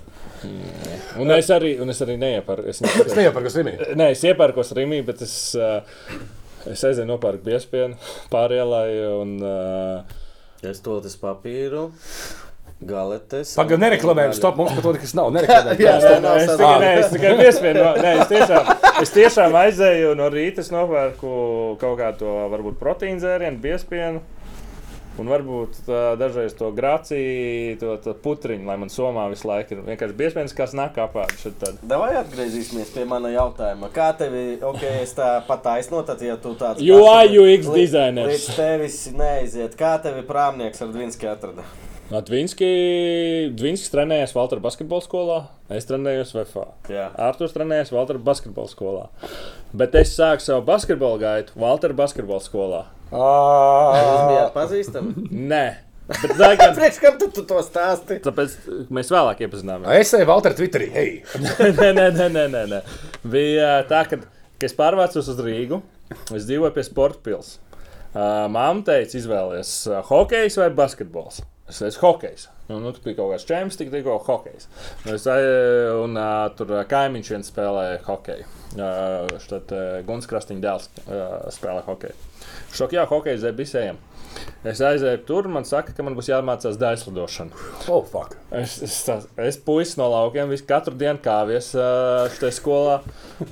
Un 1.22 1.30
es 1.36 1.48
arī, 1.54 1.76
un 1.80 1.94
es 1.94 2.02
arī 2.04 2.18
neieparu. 2.20 2.66
Es, 2.68 2.82
Es 3.06 3.14
neieparu, 3.14 3.46
kas 3.46 3.60
ir. 3.62 3.70
Nē, 3.96 4.10
es 4.16 4.26
iepērkos 4.28 4.74
Rīgā, 4.76 4.98
bet 5.06 5.22
es, 5.24 5.36
uh, 5.56 5.78
es 6.72 6.84
aizēju 6.84 7.08
nopērku 7.08 7.44
biespienu 7.48 7.96
pārielai. 8.34 8.90
Un, 9.20 9.34
uh, 9.42 10.24
Es 10.66 10.80
to 10.82 10.96
tas 11.04 11.14
papīru, 11.20 11.84
galetes. 12.82 13.52
Pagaidām, 13.58 13.82
nereklamējam, 13.84 14.32
stop 14.34 14.56
mums 14.58 14.72
par 14.74 14.82
to, 14.88 14.92
kas 15.02 15.12
nav. 15.14 15.28
Nereklamējam. 15.36 15.82
Jā, 15.82 15.92
Nē, 16.02 16.16
nē, 16.24 16.32
es 16.40 16.50
tikai, 16.54 16.72
nē, 16.82 16.90
es 17.02 17.12
tikai 17.14 17.32
biespienu. 17.38 17.84
no- 17.84 18.02
Nē, 18.02 18.12
es 18.22 18.32
tiešām, 18.32 18.72
es 19.04 19.12
tiešām 19.14 19.54
aizēju 19.60 20.16
no 20.18 20.26
rīta, 20.34 20.64
es 20.66 20.72
nopērku 20.74 21.30
kaut 21.82 21.96
kādu 22.00 22.24
to 22.24 22.34
varbūt 22.54 22.78
proteīnu 22.82 23.22
dzērienu, 23.22 23.60
biespienu. 23.62 24.22
Un 25.18 25.30
varbūt 25.30 25.80
tā, 25.86 26.00
dažreiz 26.18 26.54
to 26.54 26.68
grāciju, 26.74 27.74
to, 27.80 27.96
to 28.04 28.14
putriņu, 28.22 28.68
lai 28.68 28.76
man 28.78 28.92
somā 28.92 29.24
visu 29.32 29.48
laiku 29.50 29.74
ir 29.74 29.82
vienkārši 29.88 30.16
biespiens, 30.18 30.54
kas 30.54 30.76
nāk 30.78 31.00
apādi. 31.02 31.52
Davai 31.82 32.12
atgriezīsimies 32.20 32.92
pie 32.94 33.06
mana 33.08 33.32
jautājuma. 33.34 33.90
Kā 33.94 34.12
tevi, 34.18 34.60
ok, 34.62 34.84
es 35.02 35.16
tā 35.18 35.32
pataisno, 35.48 36.04
tad, 36.06 36.22
ja 36.22 36.38
tu 36.38 36.54
tāds 36.60 36.84
UI 36.84 37.34
UX 37.34 37.72
dizainers. 37.74 38.30
Līdz 38.30 38.56
tevis 38.60 39.02
neaiziet. 39.18 39.74
Kā 39.78 39.96
tevi 40.02 40.22
prāmnieks 40.28 40.86
ar 40.86 40.94
Dvinski 40.94 41.30
atrada? 41.30 41.66
Dvinskis 42.08 43.90
trenējās 43.92 44.32
Valtra 44.32 44.62
basketbola 44.64 45.04
skolā, 45.04 45.40
es 45.76 45.84
trenējos 45.90 46.30
VFA. 46.38 46.62
Jā. 46.88 47.10
Arthurs 47.20 47.52
trenējās 47.52 47.92
Valtra 47.92 48.22
basketbola 48.22 48.70
skolā. 48.70 49.02
Bet 49.76 49.98
es 49.98 50.14
sāku 50.16 50.46
savu 50.46 50.64
basketbola 50.70 51.20
gaitu 51.20 51.58
Valtra 51.60 51.92
basketbola 51.92 52.40
skolā. 52.40 52.86
Jūs 53.12 54.24
bijāt 54.28 54.50
pazīstami? 54.56 55.28
Nē, 55.48 55.62
bet 56.12 56.34
laikam, 56.40 56.74
Priekš, 56.78 56.98
kam 57.04 57.16
tu, 57.20 57.30
tu 57.34 57.44
to 57.48 57.60
stāsti? 57.64 58.18
tāpēc 58.24 58.56
mēs 58.94 59.12
vēlāk 59.14 59.44
iepazināmies. 59.46 59.94
Es 60.02 60.12
eju 60.18 60.28
Valter 60.28 60.56
Twitterī. 60.58 60.90
Hei, 60.94 61.14
nē, 61.44 61.92
nē, 61.96 62.08
nē, 62.18 62.28
nē, 62.36 62.44
nē, 62.56 62.64
nē. 62.74 62.82
Bija 63.32 63.70
tā, 63.88 64.02
ka, 64.10 64.20
kad 64.58 64.68
es 64.68 64.76
pārvācos 64.76 65.30
uz 65.32 65.40
Rīgu, 65.44 65.80
es 66.36 66.44
dzīvoju 66.48 66.74
pie 66.76 66.84
sporta 66.88 67.24
pilsētas. 67.30 67.64
Uh, 68.08 68.46
Māma 68.48 68.80
teica, 68.86 69.18
izvēlēties 69.20 69.70
uh, 69.92 69.98
hokejs 70.08 70.54
vai 70.58 70.70
basketbols. 70.74 71.42
Es 71.68 71.82
teicu, 71.82 71.98
hokejs. 72.06 72.46
Nu, 72.70 72.78
nu, 72.80 72.90
tur 72.96 73.04
bija 73.04 73.18
kaut 73.18 73.34
kāds 73.34 73.44
čempions, 73.48 73.76
tik 73.76 73.90
tikko 73.92 74.14
hokejs. 74.24 74.64
Nu, 75.04 75.12
es, 75.18 75.26
ai- 75.28 75.92
un 76.00 76.16
uh, 76.16 76.46
tur 76.56 76.72
kaimiņš 76.88 77.30
viens 77.34 77.50
spēlēja 77.52 77.98
hokeju. 78.08 78.48
Uh, 78.80 79.36
Štad 79.44 79.74
uh, 79.76 79.84
Guns 80.08 80.28
Krastīņa 80.30 80.64
dēls 80.64 80.88
uh, 81.04 81.36
spēlē 81.52 81.84
hokeju. 81.84 82.16
Šokā 82.76 83.06
hokejs 83.08 83.40
zebisējiem. 83.46 83.96
Es 84.68 84.78
aizēju 84.84 85.22
tur, 85.26 85.46
man 85.50 85.64
saka, 85.66 85.94
ka 85.96 86.04
man 86.04 86.14
būs 86.18 86.28
jāmācās 86.28 86.76
daļslidošana. 86.78 87.56
oh, 87.90 88.04
fuck. 88.06 88.36
Es, 88.54 88.76
es, 88.84 88.96
tā- 89.06 89.22
es 89.42 89.56
puisis 89.64 89.96
no 89.98 90.06
laukiem, 90.12 90.50
visu 90.52 90.66
katru 90.68 90.94
dienu 90.98 91.18
kāvies 91.24 91.70
šajā 91.74 92.50
skolā. 92.54 92.98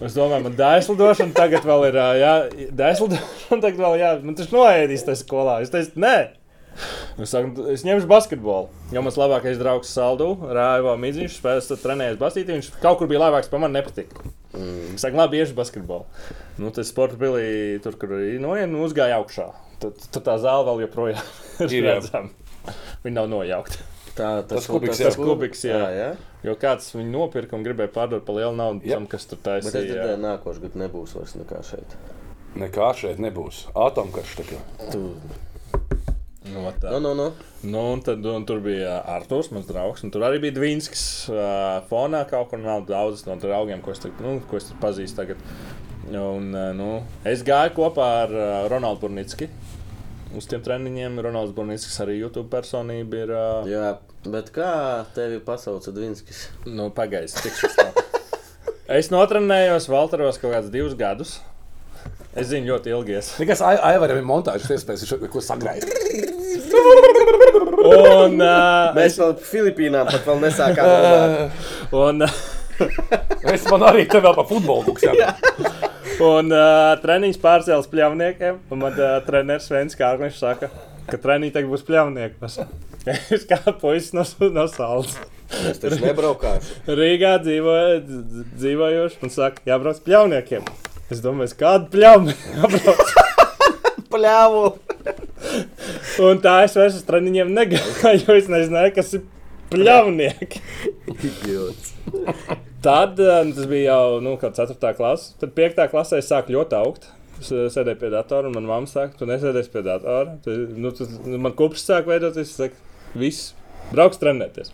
Es 0.05 0.15
domāju, 0.19 0.45
man 0.47 0.57
daislidošana 0.59 1.35
tagad 1.37 1.67
vēl 1.67 1.89
ir. 1.89 1.99
Jā, 2.21 2.35
daislidošana 2.83 3.63
tagad 3.65 3.81
vēl 3.83 3.99
jā, 4.03 4.13
man 4.23 4.37
tas 4.39 4.53
noēdīs 4.53 5.07
tajā 5.09 5.23
skolā. 5.25 5.61
Es 5.65 5.73
teicu, 5.75 5.97
nē. 6.05 6.17
Es, 7.19 7.31
saku, 7.33 7.67
es 7.73 7.85
ņemšu 7.87 8.09
basketbolu. 8.11 8.69
Jo 8.95 9.03
mans 9.07 9.19
labākais 9.21 9.59
draugs 9.61 9.93
Saldu, 9.97 10.33
Rāvā 10.45 10.97
Midziņš, 11.01 11.39
spēlēs, 11.41 11.71
trenējas 11.83 12.21
basketbolā. 12.21 12.61
Viņš 12.61 12.71
kaut 12.85 13.01
kur 13.01 13.11
bija 13.11 13.23
labāks, 13.27 13.51
pa 13.53 13.61
man 13.63 13.75
nepatika. 13.77 14.25
Mm. 14.57 14.95
Es 14.97 15.05
saku, 15.05 15.19
labi, 15.21 15.41
iešu 15.43 15.57
basketbolu. 15.59 16.07
Nu, 16.61 16.71
tas 16.75 16.93
sporta 16.93 17.19
bija 17.21 17.81
tur, 17.85 17.99
kur 18.01 18.17
noiet, 18.17 18.71
nu, 18.73 18.85
uzgāja 18.87 19.19
augšā. 19.21 19.51
Tad, 19.83 19.99
tad 20.09 20.23
tā 20.25 20.39
zāle 20.41 20.65
vēl 20.71 20.87
joprojām 20.87 21.35
ir 21.69 21.85
redzama. 21.85 22.33
Viņa 23.05 23.19
nav 23.21 23.29
nojaukta. 23.33 23.85
Tā, 24.17 24.29
Tas 24.49 24.65
kubiks, 24.71 24.97
jā. 25.03 25.11
Tas 25.11 25.19
kubiks, 25.21 25.65
jā. 25.69 25.77
jā, 25.77 25.89
jā. 25.93 26.07
Jo 26.47 26.55
kāds 26.61 26.89
viņu 26.95 27.11
nopirka 27.13 27.57
un 27.59 27.67
gribēja 27.67 27.93
pārdot 27.93 28.25
par 28.25 28.39
lielu 28.39 28.55
naudu 28.57 28.87
Jā. 28.87 28.97
tam, 28.97 29.09
kas 29.11 29.29
tur 29.29 29.41
Bet 29.43 29.67
es 29.67 29.69
taisīja. 29.75 29.91
dzirdēju, 29.91 30.21
nākošais 30.23 30.63
gads 30.63 30.81
nebūs 30.81 31.17
vairs 31.19 31.35
nekā 31.37 31.61
šeit. 31.69 31.97
Nekā 32.57 32.93
šeit 32.97 33.21
nebūs. 33.21 33.67
Atomkarš 33.77 34.39
tā 34.41 34.49
kā. 36.47 36.53
Tu... 36.53 36.55
Nu, 36.55 36.65
vat 36.65 36.81
tā. 36.83 36.93
Nu, 36.95 37.01
nu, 37.03 37.13
nu. 37.15 37.47
Nu, 37.67 37.83
un 37.97 38.03
tad, 38.07 38.25
un 38.25 38.45
tur 38.47 38.61
bija 38.63 39.01
Arthurs, 39.17 39.51
mans 39.51 39.67
draugs, 39.67 40.05
un 40.07 40.13
tur 40.15 40.23
arī 40.27 40.39
bija 40.45 40.55
Dvīnskis 40.57 41.05
uh, 41.33 41.83
fonā. 41.91 42.25
Kaut 42.31 42.53
kur 42.53 42.63
nav 42.63 42.85
daudz 42.87 43.25
no 43.27 43.37
draugiem, 43.43 43.83
ko 43.83 43.95
es, 43.95 44.03
tagad, 44.03 44.23
nu, 44.23 44.39
ko 44.47 44.61
es 44.61 44.69
tur 44.71 44.79
pazīstu. 44.83 45.19
Tagad. 45.23 45.41
Un, 46.07 46.53
uh, 46.55 46.71
nu, 46.77 46.91
es 47.27 47.43
gāju 47.47 47.75
kopā 47.81 48.11
ar 48.23 48.37
uh, 48.37 48.69
Ronaldu 48.71 49.07
Burnicki. 49.07 49.51
Uz 50.37 50.47
tiem 50.51 50.63
treniņiem 50.63 51.19
Ronalds 51.23 51.55
Burnickis 51.57 51.97
arī 52.03 52.19
YouTube 52.21 52.51
personība 52.53 53.25
ir. 53.25 53.33
Uh, 53.35 53.69
Jā, 53.71 53.91
bet 54.31 54.53
kā 54.55 54.71
tevi 55.17 55.41
pasauca 55.43 55.95
Dvinskis? 55.95 56.49
nu, 56.67 56.91
pagaidzi, 56.95 57.41
tikšu 57.47 57.73
to. 57.79 57.89
Es 58.93 59.11
notrenējos 59.11 59.89
Valteros 59.91 60.39
kaut 60.39 60.53
kādus 60.55 60.71
divus 60.71 60.95
gadus. 60.99 61.39
Es 62.37 62.51
zinu, 62.51 62.75
ļoti 62.75 62.93
ilgies. 62.93 63.33
Nekas 63.41 63.63
Aivaram 63.65 64.21
ir 64.21 64.27
montāžas 64.29 64.69
iespējas, 64.77 65.15
ko 65.33 65.41
sagrājas. 65.43 65.89
Un, 67.87 68.41
uh, 68.43 68.95
Mēs 68.97 69.17
vēl 69.21 69.35
Filipīnām 69.47 70.09
pat 70.11 70.25
vēl 70.27 70.41
nesākām. 70.43 70.91
runāt. 70.91 71.67
un, 71.97 72.27
Es 73.49 73.63
man 73.71 73.85
arī 73.89 74.03
te 74.11 74.19
vēl 74.21 74.35
pa 74.37 74.43
futbolu 74.45 74.85
buksām. 74.91 75.17
Un 76.27 76.51
uh, 76.53 76.91
treniņš 77.01 77.39
pārcēlās 77.41 77.89
pļavniekiem. 77.93 78.59
Un 78.73 78.83
man 78.83 78.99
uh, 79.01 79.15
treneris 79.25 79.69
Svens 79.71 79.97
Kārklis 79.97 80.37
saka, 80.43 80.69
ka 81.09 81.17
treniņš 81.23 81.55
tagad 81.57 81.73
būs 81.73 81.87
pļavniekos. 81.89 82.59
Es 83.07 83.45
kā 83.47 83.61
puisis 83.79 84.11
no, 84.17 84.25
no 84.51 84.65
salas. 84.67 85.13
Es 85.71 85.79
taču 85.79 86.01
nebraukāšu. 86.03 86.81
Rīgā 86.91 87.37
dzīvoju, 87.45 88.01
dz- 88.03 88.47
dzīvojoši 88.59 89.21
un 89.23 89.31
saka, 89.31 89.63
jābrauc 89.69 90.01
pļavniekiem. 90.03 90.67
Es 91.15 91.21
domāju, 91.23 91.55
kādu 91.61 91.87
pļavnieku 91.93 92.51
jābrauc. 92.59 93.13
Pļāvu! 94.17 94.67
Un 96.25 96.39
tā 96.45 96.61
es 96.65 96.77
vairs 96.79 96.97
uz 96.97 97.05
treniņiem 97.07 97.53
negāju, 97.53 98.23
jo 98.23 98.37
es 98.37 98.49
nezināju, 98.49 98.95
kas 98.97 99.13
ir 99.19 99.27
pļavnieki. 99.73 100.63
Idiots. 101.17 101.93
Tad 102.87 103.21
eh, 103.21 103.45
nu, 103.45 103.53
tas 103.57 103.69
bija 103.69 103.93
jau 103.93 104.21
nu, 104.25 104.37
4. 104.41 104.79
klasē. 104.97 105.37
Tad 105.43 105.55
5. 105.57 105.85
klasē 105.93 106.21
es 106.23 106.31
sāku 106.31 106.55
ļoti 106.55 106.79
augt. 106.79 107.09
Es 107.41 107.51
eh, 107.53 107.67
sēdēju 107.73 108.01
pie 108.01 108.11
datora, 108.15 108.49
un 108.49 108.57
manā 108.57 108.71
mamā 108.71 108.91
saka, 108.91 109.19
tu 109.19 109.29
nesēdies 109.29 109.71
pie 109.73 109.83
datora. 109.87 110.37
Tu, 110.45 110.55
nu, 110.79 110.93
tu, 110.97 111.09
man 111.35 111.57
kopš 111.59 111.83
sāk 111.83 112.09
veidoties, 112.09 112.53
es 112.53 112.61
saku, 112.61 112.79
viss, 113.19 113.51
brauks 113.91 114.23
trenēties. 114.23 114.73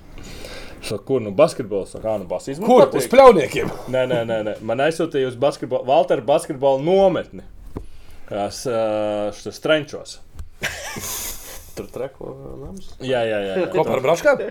Es 0.83 0.91
saku, 0.91 1.03
kur 1.09 1.25
nu 1.25 1.33
basketbols? 1.39 1.97
Kā 2.03 2.19
nu 2.21 2.29
basketbols? 2.31 2.69
Kur? 2.69 3.01
Uz 3.01 3.09
pļauniekiem. 3.11 3.73
Nē, 3.95 4.05
nē, 4.13 4.23
nē, 4.29 4.39
nē. 4.51 4.57
Man 4.67 4.85
aizsūtīja 4.85 5.33
uz 5.33 5.41
basketbolu, 5.41 5.89
Valteru 5.89 6.27
basketbolu 6.29 6.85
nometni. 6.85 7.47
Kas 8.29 8.63
uh, 8.71 9.53
strenčos. 9.53 10.21
Tur 11.77 11.89
trako 11.89 12.35
nams. 12.61 12.91
Jā, 13.01 13.23
jā, 13.25 13.39
jā. 13.41 13.55
jā. 13.63 13.69
Kopā 13.73 13.97
ar 13.97 14.03
braškām? 14.05 14.43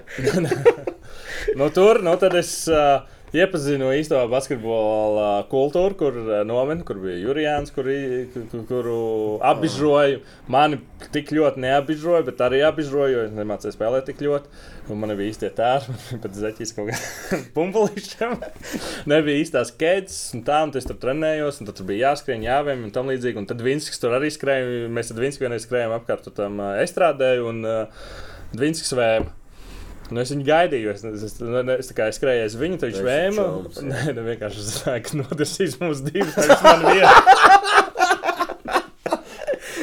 nu, 1.60 1.68
tur 1.74 2.02
nu, 2.02 2.16
tad 2.22 2.34
es 2.40 2.54
uh, 2.72 3.04
iepazinu 3.38 3.90
īsto 3.96 4.18
basketbola 4.32 5.46
kultūru, 5.52 5.96
kur 6.00 6.18
uh, 6.20 6.32
nometni, 6.48 6.84
kur 6.88 6.98
bija 7.00 7.16
Jurijāns, 7.22 7.72
kur, 7.76 7.88
i- 7.92 8.26
kur, 8.34 8.64
kuru 8.70 8.98
apbižoju. 9.48 10.20
Mani 10.52 10.82
tik 11.16 11.32
ļoti 11.36 11.64
neapbižoja, 11.64 12.26
bet 12.28 12.44
arī 12.44 12.60
apbižoju, 12.68 13.14
jo 13.16 13.24
es 13.30 13.34
nemācīju 13.38 13.76
spēlēt 13.78 14.10
tik 14.12 14.22
ļoti. 14.26 14.52
Un 14.92 15.00
man 15.00 15.14
bija 15.16 15.32
īstie 15.32 15.52
tēri, 15.56 15.96
bet 16.24 16.36
zeķis 16.36 16.76
kaut 16.76 16.92
kādiem 16.92 17.46
pumpulīšiem. 17.58 18.36
Nebija 19.12 19.44
īstās 19.46 19.72
ķēdes, 19.80 20.20
un 20.36 20.44
tā, 20.48 20.62
un 20.68 20.76
es 20.76 20.90
tur 20.90 21.00
trenējos, 21.02 21.62
un 21.64 21.72
tur 21.72 21.88
bija 21.88 22.10
jāskrien, 22.12 22.44
jāvēm, 22.48 22.84
un 22.90 22.96
tam 22.96 23.12
līdzīgi. 23.14 23.40
Un 23.44 23.48
tad 23.50 23.64
Vinskis 23.64 24.02
tur 24.04 24.18
arī 24.20 24.32
skrēja, 24.36 24.90
mēs 24.92 25.14
tad 25.14 25.22
Vinskis 25.24 25.46
vienreiz 25.46 25.68
skrējām 25.68 25.96
apkārt 26.02 26.28
tam 26.36 26.60
uh, 26.60 26.74
estrādē, 26.84 27.38
un 27.48 27.64
uh, 27.64 28.10
Vinskis 28.60 28.92
vēma. 28.98 29.32
Nu, 30.12 30.20
es 30.20 30.32
viņu 30.34 30.44
gaidīju, 30.48 30.92
es, 30.92 31.06
es, 31.08 31.22
es, 31.24 31.38
es, 31.40 31.92
es, 31.96 32.18
skrēju 32.18 32.44
aiz 32.46 32.58
viņu, 32.60 32.82
tad 32.82 32.92
viņš 32.92 33.06
vēma. 33.06 33.46
Nē, 33.92 34.02
ne, 34.18 34.26
vienkārši 34.26 34.60
es 34.60 34.74
zināju, 34.76 35.06
ka 35.08 35.22
notirsīs 35.22 35.78
mums 35.80 36.04
divas, 36.08 36.36
nevis 36.42 36.66
man 36.68 36.86
viena. 36.90 37.16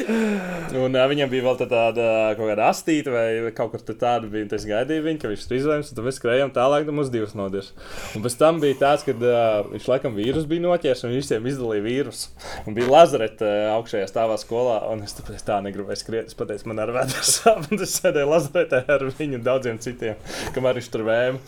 Un 0.09 0.95
uh, 0.95 1.05
viņam 1.11 1.29
bija 1.29 1.45
vēl 1.45 1.57
tā 1.61 1.67
tāda 1.69 2.05
kaut 2.39 2.49
kāda 2.49 2.69
astīta, 2.71 3.13
vai 3.13 3.53
kaut 3.57 3.75
kur 3.75 3.83
tāda 3.89 4.29
bija. 4.31 4.47
Es 4.57 4.65
gaidīju 4.69 5.05
viņu, 5.05 5.21
ka 5.21 5.31
viņš 5.31 5.45
tur 5.49 5.57
izlēms, 5.59 5.91
un 5.91 5.99
tad 5.99 6.07
mēs 6.07 6.19
skrējām 6.21 6.53
tālāk, 6.55 6.87
tad 6.89 6.97
mums 6.97 7.11
divas 7.13 7.35
nodirs. 7.37 7.71
Un 8.17 8.25
pēc 8.25 8.37
tam 8.41 8.61
bija 8.63 8.79
tāds, 8.81 9.05
ka 9.05 9.15
uh, 9.15 9.69
viņš 9.73 9.89
laikam 9.91 10.17
vīrusu 10.17 10.49
bija 10.49 10.65
noķēris, 10.65 11.05
un 11.05 11.13
viņš 11.13 11.21
visiem 11.21 11.49
izdalīja 11.53 11.85
vīrusu. 11.85 12.33
Un 12.65 12.79
bija 12.79 12.91
lazareta 12.93 13.49
uh, 13.49 13.69
augšējā 13.77 14.09
stāvā 14.09 14.39
skolā, 14.41 14.79
un 14.93 15.05
es 15.05 15.17
tāpēc 15.19 15.45
tā 15.45 15.61
negribēju 15.67 16.01
skriet. 16.01 16.33
Es 16.33 16.39
pateicu, 16.39 16.71
man 16.73 16.83
ar 16.85 16.95
vēders 16.97 17.35
sāp, 17.43 17.69
un 17.69 17.85
es 17.85 17.97
sēdēju 18.01 18.33
lazaretā 18.33 18.83
ar 18.97 19.07
viņu 19.21 19.41
un 19.41 19.47
daudziem 19.47 19.81
citiem, 19.85 20.17
kamēr 20.57 20.81
viņš 20.81 20.91
tur 20.95 21.05
vēma. 21.09 21.43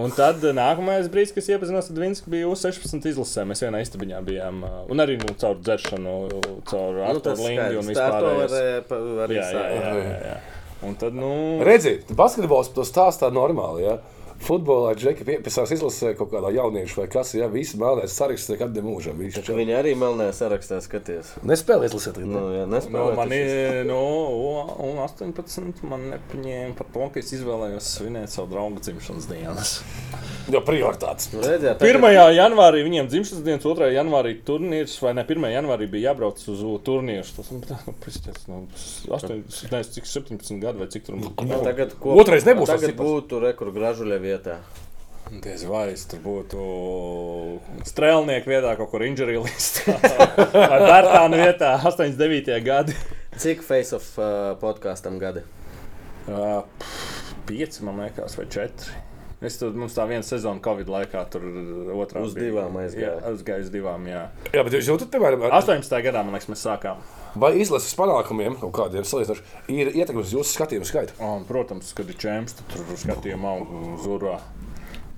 Un 0.00 0.14
tad 0.14 0.44
nākamais 0.54 1.10
brīdis, 1.10 1.34
kad 1.34 1.42
es 1.42 1.50
iepazinos 1.50 1.90
ar 1.90 1.98
Vinsku, 1.98 2.30
bija 2.30 2.48
U16 2.50 3.10
izlasē. 3.10 3.42
Mēs 3.48 3.64
vienā 3.64 3.82
istabiņā 3.82 4.20
bijām, 4.26 4.62
un 4.90 5.02
arī 5.02 5.18
nu, 5.18 5.34
caur 5.40 5.58
dzeršanu, 5.58 6.14
caur 6.70 7.00
Nu, 7.40 7.46
Lingu 7.48 7.79
un 7.80 7.88
eh, 8.60 8.80
pa- 8.88 9.00
var 9.20 9.28
izsākt. 9.34 9.76
jā, 9.80 10.16
jā. 10.30 10.38
Un 10.82 10.94
tad, 10.96 11.12
nu, 11.12 11.60
Redzi, 11.64 11.98
basketbols 12.16 12.70
to 12.72 12.86
stāstā 12.88 13.28
normāli. 13.32 13.84
Ja? 13.84 13.98
Futbolā 14.40 14.94
džeki 14.96 15.24
pieprasās 15.28 15.68
izlasē 15.74 16.14
kaut 16.16 16.30
kādā 16.32 16.48
jauniešu 16.54 17.02
vai 17.02 17.06
kas, 17.12 17.34
ja 17.36 17.44
visi 17.52 17.76
melnēs 17.80 18.14
saraksts 18.16 18.48
tiek 18.48 18.62
atdem 18.64 18.86
mūžam. 18.88 19.18
Viņš 19.20 19.36
jau 19.50 19.56
Viņi 19.58 19.74
arī 19.76 19.92
melnē 20.00 20.30
sarakstā 20.32 20.78
skaties. 20.80 21.34
nespēlē 21.44 21.90
izlasēt. 21.90 22.16
Nu, 22.24 22.46
jā, 22.54 22.64
nu, 22.64 22.72
nespēlē. 22.72 23.14
man 23.18 23.28
taču. 23.28 23.40
ir 23.44 23.84
no, 23.90 24.00
un 24.80 25.02
18. 25.04 25.84
Man 25.84 26.08
nepaņēma 26.14 26.74
par 26.78 26.88
to, 26.94 27.10
ka 27.12 27.20
es 27.20 27.34
izvēlējos 27.36 27.90
svinēt 27.98 28.32
savu 28.32 28.48
draugu 28.54 28.80
dzimšanas 28.80 29.28
dienas. 29.28 29.74
Jo 30.50 30.62
prioritātes. 30.66 31.28
Nu, 31.34 31.44
redziet, 31.44 31.76
tagad- 31.78 32.00
1. 32.00 32.32
janvārī 32.34 32.80
viņiem 32.82 33.10
dzimšanas 33.12 33.44
dienas, 33.44 33.62
2. 33.62 33.90
janvārī 33.94 34.32
turnīrs, 34.42 34.96
vai 35.04 35.12
ne? 35.14 35.22
1. 35.28 35.52
janvārī 35.52 35.86
bija 35.92 36.10
jābrauc 36.10 36.40
uz 36.48 36.64
turnīru. 36.88 37.28
Tas 37.36 37.52
nu, 37.52 37.60
tā, 37.60 37.76
nu, 37.86 37.94
pristies, 38.00 38.48
nu, 38.48 38.64
8, 39.12 39.44
ne, 39.70 39.82
cik 39.84 40.08
17 40.08 40.58
gadi 40.64 40.78
vai 40.80 40.88
cik 40.88 41.04
tur 41.06 41.20
Nu. 41.20 41.60
Tagad, 41.64 41.92
ko, 42.00 42.16
Otrais 42.18 42.44
nebūs 42.48 42.66
tas 42.72 42.80
Tagad 42.80 42.96
būtu 42.98 43.38
rekur 43.44 43.70
gražuļa 43.74 44.18
vietā. 44.30 44.60
Diez 45.30 45.62
vai 45.68 45.90
es 45.92 46.02
tur 46.10 46.18
būtu 46.24 46.62
strēlnieku 47.86 48.50
vietā, 48.50 48.72
kaut 48.78 48.90
kur 48.90 49.04
injury 49.06 49.36
listā. 49.38 49.94
Vai 50.72 50.80
Bērtāna 50.82 51.38
vietā, 51.38 51.68
89. 51.84 52.56
gadi. 52.66 52.96
Cik 53.38 53.62
face 53.62 53.94
of 53.94 54.08
uh, 54.18 54.56
podkāstam 54.58 55.20
gadi? 55.22 55.44
Uh, 56.26 56.64
pieci, 57.46 57.84
man 57.86 58.02
liekas, 58.02 58.34
vai 58.40 58.48
četri. 58.50 58.96
Es 59.40 59.54
tur, 59.56 59.70
mums 59.72 59.94
tā 59.96 60.04
viena 60.10 60.26
sezona 60.26 60.60
Covid 60.64 60.90
laikā, 60.92 61.22
tur 61.32 61.46
otrā 62.02 62.20
Uz 62.26 62.34
bija- 62.36 62.50
divām 62.50 62.74
aizgāja. 62.82 63.14
Jā, 63.14 63.30
aizgāja 63.30 63.62
uz 63.64 63.70
divām, 63.72 64.04
jā. 64.10 64.26
Jā, 64.52 64.64
bet 64.66 64.76
jūs 64.76 64.90
jūtat, 64.90 65.08
piemēram, 65.14 65.46
18. 65.48 66.02
gadā, 66.04 66.24
man 66.26 66.34
liekas, 66.36 66.50
mēs 66.52 66.66
sākām. 66.66 67.00
Vai 67.34 67.52
izlases 67.60 67.94
panākumiem 67.98 68.56
kaut 68.60 68.72
kādiem 68.78 69.04
salīdzinoši 69.06 69.44
ir 69.74 69.92
ietekme 69.94 70.24
uz 70.24 70.32
jūsu 70.34 70.56
skatījumu 70.56 70.88
skaitu? 70.88 71.14
Un, 71.22 71.44
protams, 71.48 71.92
kad 71.96 72.08
ir 72.10 72.18
čempions, 72.20 72.56
tad 72.58 72.74
tur 72.74 72.98
skatījumā 72.98 73.54
uz 73.94 74.08
urā. 74.10 74.38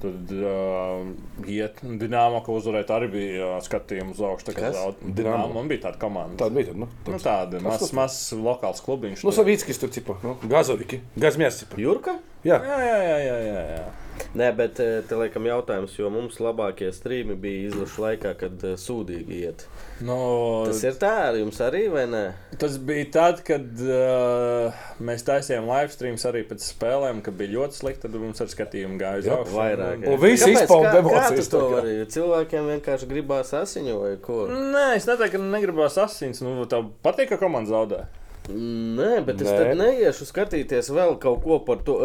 Tad 0.02 0.32
uh, 0.34 1.04
iet 1.46 1.76
Dienāmo, 1.78 2.40
ka 2.42 2.50
uzvarēt 2.50 2.88
arī 2.90 3.06
bija 3.12 3.50
uh, 3.52 3.58
skatījums 3.62 4.16
uz 4.18 4.24
augšu. 4.26 4.48
Tā 4.48 4.54
kā? 4.56 4.70
Dinamo. 4.98 5.52
Man 5.54 5.70
bija 5.70 5.84
tāda 5.84 6.00
komanda. 6.02 6.40
Tāda 6.40 6.56
bija. 6.56 6.72
tad, 6.72 6.80
Nu, 6.82 6.88
Nu, 7.06 7.20
tāda 7.22 7.60
mazs, 7.62 7.92
mazs 7.94 8.32
lokāls 8.34 8.82
klubiņš. 8.82 9.22
nu 9.22 9.30
tur. 9.30 9.36
Savīckis 9.38 9.78
tur 9.78 9.92
cipa, 9.94 10.16
nu, 10.26 10.34
Gazoviki, 10.50 10.98
Gazmēs 11.14 11.62
cipa. 11.62 11.78
Jurka? 11.78 12.16
Jā, 12.42 12.58
jā, 12.66 12.78
jā, 12.82 12.96
jā, 13.06 13.36
jā, 13.46 13.62
jā. 13.76 13.84
Nē, 14.32 14.46
bet 14.56 14.78
eh, 14.80 15.02
te 15.04 15.16
laikam 15.18 15.44
jautājums, 15.44 15.92
jo 15.98 16.08
mums 16.12 16.38
labākie 16.40 16.88
strīmi 16.94 17.34
bija 17.40 17.66
izlašu 17.68 18.00
laikā, 18.04 18.30
kad 18.40 18.62
eh, 18.64 18.76
sūdīgi 18.80 19.40
iet. 19.44 19.64
Nu, 20.04 20.16
Tas 20.68 20.80
ir 20.88 20.96
tā, 21.00 21.10
ar 21.28 21.36
jums 21.36 21.58
arī 21.62 21.82
vai 21.92 22.06
ne? 22.08 22.22
Tas 22.60 22.78
bija 22.80 23.10
tad, 23.12 23.42
kad 23.46 23.82
uh, 23.84 24.80
mēs 25.04 25.26
taisījām 25.28 25.68
live 25.68 25.92
streams 25.92 26.24
arī 26.28 26.42
pēc 26.48 26.64
spēlēm, 26.72 27.20
kad 27.26 27.36
bija 27.38 27.54
ļoti 27.58 27.78
slikti. 27.82 28.02
Tad 28.06 28.16
mums 28.22 28.40
ar 28.42 28.50
skatījumu 28.50 28.98
gāja 29.00 29.20
uz 29.22 29.28
augšu. 29.36 29.56
Vairāk. 29.58 30.06
Un 30.08 30.18
visi 30.22 30.48
Kāpēc? 30.48 30.64
izpauda 30.64 30.94
emocijas 31.02 31.52
to 31.52 31.60
tā 31.60 31.68
vari? 31.76 31.94
Cilvēkiem 32.16 32.72
vienkārši 32.72 33.10
gribās 33.12 33.52
asiņu 33.60 34.00
vai 34.00 34.16
ko? 34.24 34.40
Nē, 34.48 34.88
es 34.96 35.06
neteiktu, 35.10 35.36
ka 35.38 35.52
negribās 35.58 36.00
asins. 36.02 36.42
Nu, 36.42 36.64
tev 36.70 36.88
patīk, 37.04 37.34
ka 37.34 37.40
komanda 37.42 37.74
zaudē. 37.76 38.02
Nē, 38.50 39.22
bet 39.26 39.38
es 39.40 39.46
Nē. 39.46 39.58
tad 39.58 39.78
neiešu 39.78 40.26
skatīties 40.26 40.90
vēl 40.90 41.14
kaut 41.22 41.44
ko 41.44 41.60
par 41.62 41.82
to. 41.86 41.98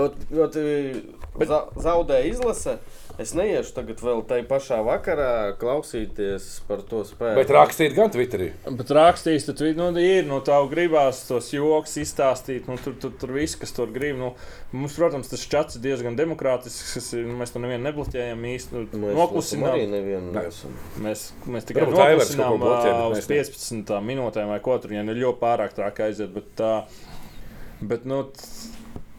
Zaudēja 1.38 2.28
izlase. 2.30 2.78
Es 3.18 3.32
neiešu 3.34 3.72
tagad 3.74 3.98
vēl 4.06 4.20
tajā 4.30 4.44
pašā 4.46 4.76
vakarā 4.86 5.30
klausīties 5.58 6.60
par 6.68 6.84
to 6.86 7.00
spēku. 7.08 7.40
bet 7.40 7.50
rakstīt 7.50 7.96
gan 7.98 8.12
Twitterī. 8.14 8.52
Bet 8.78 8.92
rakstīs, 8.94 9.48
tad 9.48 9.64
nu, 9.80 9.88
ir, 9.98 10.28
nu, 10.30 10.38
tā 10.46 10.60
gribās 10.70 11.24
tos 11.26 11.50
joks 11.56 11.96
izstāstīt. 11.98 12.68
Nu, 12.70 12.76
tur, 12.78 12.94
tur, 13.02 13.16
tur 13.18 13.34
viss, 13.34 13.58
kas 13.58 13.74
tur 13.74 13.90
grib. 13.96 14.20
Nu, 14.22 14.36
mums, 14.72 14.94
protams, 15.00 15.32
tas 15.34 15.48
čats 15.50 15.80
ir 15.80 15.82
diezgan 15.88 16.14
demokrātisks. 16.20 17.14
ir- 17.18 17.26
Nu, 17.26 17.40
mēs 17.42 17.54
to 17.56 17.60
nevienu 17.64 17.90
nebloķējam 17.90 18.46
īsti. 18.54 18.72
Nu, 18.78 18.86
Mēs 18.86 19.10
arī 19.10 19.18
noklusinām. 19.18 19.74
nevienu 19.98 20.32
Nē. 20.38 20.44
neesam. 20.46 20.78
Mēs, 21.02 21.32
mēs 21.48 21.66
tikai 21.66 21.88
noklusinām 21.90 22.62
uz 22.62 23.18
mēs 23.18 23.30
ne. 23.30 23.42
15 23.42 24.02
minūtēm 24.12 24.48
vai 24.54 24.60
ko 24.60 24.78
tur. 24.78 24.94
Ja 24.94 25.02
nu 25.02 25.18
ļoti 25.18 25.42
pārāk 25.42 25.74
trāk 25.74 26.06
aiziet. 26.06 26.30
Bet, 26.38 26.54
tā, 26.56 26.84
bet, 27.82 28.06
nu, 28.06 28.28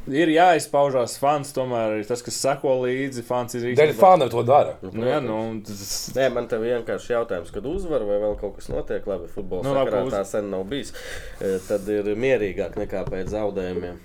Ir 0.08 0.30
jāizpaužās 0.32 1.16
fans, 1.20 1.50
tomēr 1.56 1.98
ir 1.98 2.06
tas, 2.08 2.22
kas 2.24 2.38
seko 2.40 2.74
līdzi. 2.84 3.22
Fans 3.26 3.54
ir 3.58 3.66
Dēļ 3.78 3.94
fani 3.98 4.28
to 4.32 4.42
dara. 4.48 4.76
Nu, 4.88 5.04
jā, 5.04 5.18
nu, 5.24 5.38
tas, 5.66 5.82
Nē, 6.16 6.28
man 6.32 6.48
te 6.48 6.56
vienkārši 6.62 7.12
jautājums, 7.12 7.52
kad 7.52 7.66
uzvar 7.68 8.04
vai 8.08 8.16
vēl 8.22 8.36
kaut 8.40 8.56
kas 8.58 8.70
notiek. 8.72 9.04
Labi, 9.08 9.28
futbola 9.32 9.66
Nu, 9.66 9.74
sakarā 9.76 10.04
uz- 10.06 10.14
tā 10.16 10.24
sen 10.24 10.50
nav 10.50 10.64
bijis. 10.70 10.94
E, 11.40 11.58
Tad 11.68 11.88
ir 11.92 12.08
mierīgāk 12.16 12.78
nekā 12.80 13.04
pēc 13.10 13.34
zaudējumiem. 13.34 13.98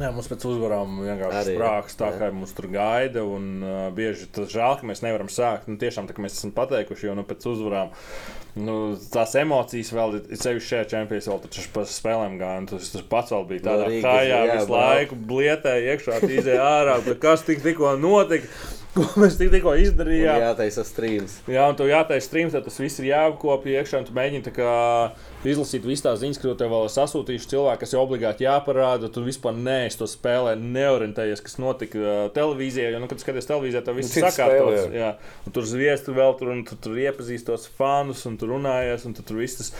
Jā, 0.00 0.08
mums 0.14 0.28
pēc 0.30 0.44
uzvarām 0.48 1.00
vienkārši 1.02 1.38
Arī, 1.40 1.54
sprāgs, 1.58 1.96
tā 1.98 2.08
jā. 2.12 2.18
kā 2.20 2.28
mums 2.32 2.52
tur 2.56 2.68
gaida. 2.72 3.24
Un, 3.26 3.48
uh, 3.62 3.90
bieži 3.92 4.28
tas 4.32 4.48
žēl, 4.52 4.78
ka 4.80 4.86
mēs 4.88 5.02
nevaram 5.04 5.28
sākt. 5.28 5.66
Nu, 5.68 5.76
tiešām 5.80 6.06
tā 6.08 6.14
kā 6.16 6.22
mēs 6.24 6.38
esam 6.38 6.52
pateikuši, 6.56 7.08
jo 7.10 7.16
nu, 7.18 7.24
pēc 7.28 7.44
uzvarām 7.50 7.90
nu, 8.58 8.78
tās 9.12 9.36
emocijas 9.40 9.92
vēl 9.94 10.18
ir 10.18 10.30
ir 10.30 10.40
sevišķi 10.40 10.72
šajā 10.72 10.88
čempionā, 10.94 11.22
vēl 11.26 11.40
taču 11.44 11.64
pa 11.74 11.84
spēlēm 11.88 12.36
gāja. 12.40 12.66
Tas, 12.70 12.90
tas 12.94 13.06
pats 13.10 13.34
vēl 13.34 13.46
bija 13.50 13.66
tādā 13.68 13.86
No 13.86 13.92
Rīgas, 13.92 14.08
kājā, 14.08 14.42
jā, 14.44 14.58
visu 14.58 14.74
laiku 14.74 15.22
blietēja 15.30 15.94
iekšā, 15.94 16.20
tīzēja 16.24 16.68
ārā. 16.80 16.98
Kas 17.22 17.46
tik, 17.46 17.64
tikko 17.64 17.96
notika? 18.00 18.50
Ko 18.90 19.04
mēs 19.22 19.36
tik, 19.38 19.52
tikko 19.52 19.76
izdarījām? 19.78 20.40
jātaisa 20.42 20.82
streams. 20.82 21.36
Jā, 21.50 21.68
un 21.70 21.76
tu 21.78 21.86
jātaisa 21.86 22.26
streams, 22.26 22.56
tad 22.56 22.64
tas 22.66 22.78
viss 22.82 22.98
ir 22.98 23.12
jāapkopja 23.12 23.78
iekšā, 23.78 24.00
tu 24.08 24.14
mēģini 24.16 24.46
tā 24.48 24.52
kā 24.56 24.72
izlasīt 25.46 25.86
visas 25.86 26.02
tās 26.08 26.18
ziņas, 26.24 26.40
ko 26.42 26.54
tev 26.58 26.72
vēl 26.74 26.88
ir 26.88 26.92
sasūtījuši 26.96 27.50
cilvēki, 27.52 27.80
kas 27.84 27.94
jau 27.94 28.02
obligāti 28.02 28.48
jāparāda. 28.48 29.12
Tu 29.14 29.22
vispār 29.22 29.54
neesi 29.54 30.00
to 30.00 30.08
spēlē, 30.10 30.56
neorientējies, 30.58 31.42
kas 31.46 31.56
notika 31.62 32.02
uh, 32.02 32.24
televīzijā. 32.34 32.90
Jo, 32.90 33.02
nu, 33.04 33.10
kad 33.12 33.22
skaties 33.22 33.46
televīzijā, 33.52 33.84
tev 33.86 34.00
viss 34.00 34.16
ir 34.18 34.26
sakārtots. 34.26 34.90
jā. 34.90 35.04
Jā, 35.04 35.12
un 35.46 35.54
tur 35.54 35.70
zviestu 35.70 36.16
vēl 36.18 36.34
tur, 36.40 36.50
un 36.56 36.66
tu 36.66 36.80
tur 36.82 36.98
iepazīst 36.98 37.46
tos 37.46 37.70
fanus, 37.78 38.26
un 38.26 38.39
tur 38.40 38.54
runājies, 38.54 39.04
un 39.08 39.14
tu 39.16 39.24
tur 39.26 39.38
viss 39.40 39.58
tas, 39.58 39.70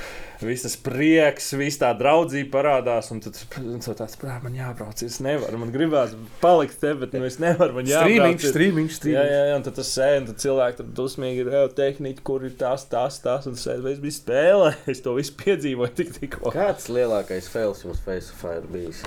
viss 0.45 0.67
tas 0.67 0.77
prieks, 0.81 1.51
viss 1.59 1.81
tā 1.81 1.91
draudzība 1.97 2.53
parādās. 2.55 3.11
Un 3.15 3.23
tad 3.25 3.39
tu 3.39 3.95
tāds, 3.97 4.19
prāt, 4.21 4.45
man 4.45 4.57
jābrauc, 4.57 5.03
es 5.07 5.19
nevaru, 5.25 5.61
man 5.63 5.73
gribās 5.75 6.15
palikt 6.43 6.79
te, 6.83 6.93
bet 7.01 7.17
nu, 7.17 7.25
es 7.29 7.41
nevaru, 7.43 7.81
man 7.81 7.91
jābrauc. 7.91 8.45
Strīmiņš, 8.45 8.49
strīmiņš, 8.53 9.01
Jā, 9.11 9.25
jā, 9.27 9.43
jā, 9.51 9.57
un 9.59 9.67
tad 9.67 9.79
tas 9.81 9.91
sēž, 9.97 10.19
un 10.21 10.31
tad 10.31 10.45
cilvēki 10.45 10.81
tur 10.81 10.93
dusmīgi 11.01 11.45
ir 11.45 11.53
jau 11.57 11.65
tehniski, 11.81 12.27
kur 12.31 12.47
ir 12.47 12.55
tas, 12.61 12.87
tas, 12.91 13.19
tas, 13.25 13.49
un 13.49 13.57
tas 13.57 13.67
sēž, 13.67 13.83
vai 13.87 13.97
es 13.97 14.05
biju 14.05 14.19
spēlē, 14.21 14.73
es 14.93 15.03
to 15.05 15.17
visu 15.19 15.35
piedzīvoju 15.41 15.97
tik 15.99 16.15
tikko. 16.21 16.55
Kāds 16.55 16.91
lielākais 16.93 17.51
fails 17.51 17.85
jums 17.87 18.03
Face 18.05 18.37
Fire 18.43 18.67
bijis? 18.71 19.03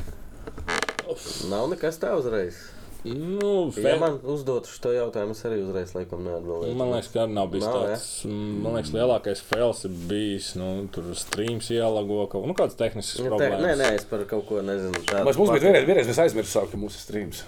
Nav 1.52 1.70
nekas 1.72 2.00
tā 2.02 2.16
uzreiz. 2.18 2.73
Nu, 3.04 3.66
Ja 3.76 3.82
fe... 3.84 3.96
man 4.00 4.14
uzdotu 4.32 4.70
šo 4.72 4.92
jautājumu, 4.96 5.34
es 5.36 5.42
arī 5.44 5.58
uzreiz 5.66 5.90
laikam 5.92 6.22
neatbildēšu. 6.24 6.76
Man 6.80 6.92
liekas, 6.94 7.10
ka 7.12 7.26
arī 7.26 7.34
nav 7.36 7.50
bijis 7.52 7.66
Nav, 7.68 7.76
tāds. 7.84 8.06
mm, 8.30 8.54
Man 8.64 8.78
liekas, 8.78 8.92
lielākais 8.96 9.42
fails 9.44 9.82
ir 9.90 9.98
bijis. 10.08 10.54
Nu, 10.56 10.70
tur 10.96 11.10
streams 11.20 11.68
ielago 11.76 12.22
kaut 12.32 12.48
nu, 12.48 12.56
kādas 12.56 12.78
tehniskas 12.80 13.20
Nu, 13.20 13.26
te, 13.26 13.34
problēmas. 13.34 13.66
nē, 13.66 13.74
nē, 13.82 13.90
es 14.00 14.08
par 14.08 14.24
kaut 14.30 14.46
ko 14.48 14.62
nezinu. 14.64 15.02
tādu 15.10 15.28
Mēs 15.28 15.42
mums 15.42 15.52
bija 15.52 15.66
vienreiz, 15.66 15.86
vienreiz 15.90 16.08
mēs 16.14 16.22
aizmirsām, 16.28 16.70
ka 16.72 16.80
mūsu 16.80 17.02
streams. 17.04 17.44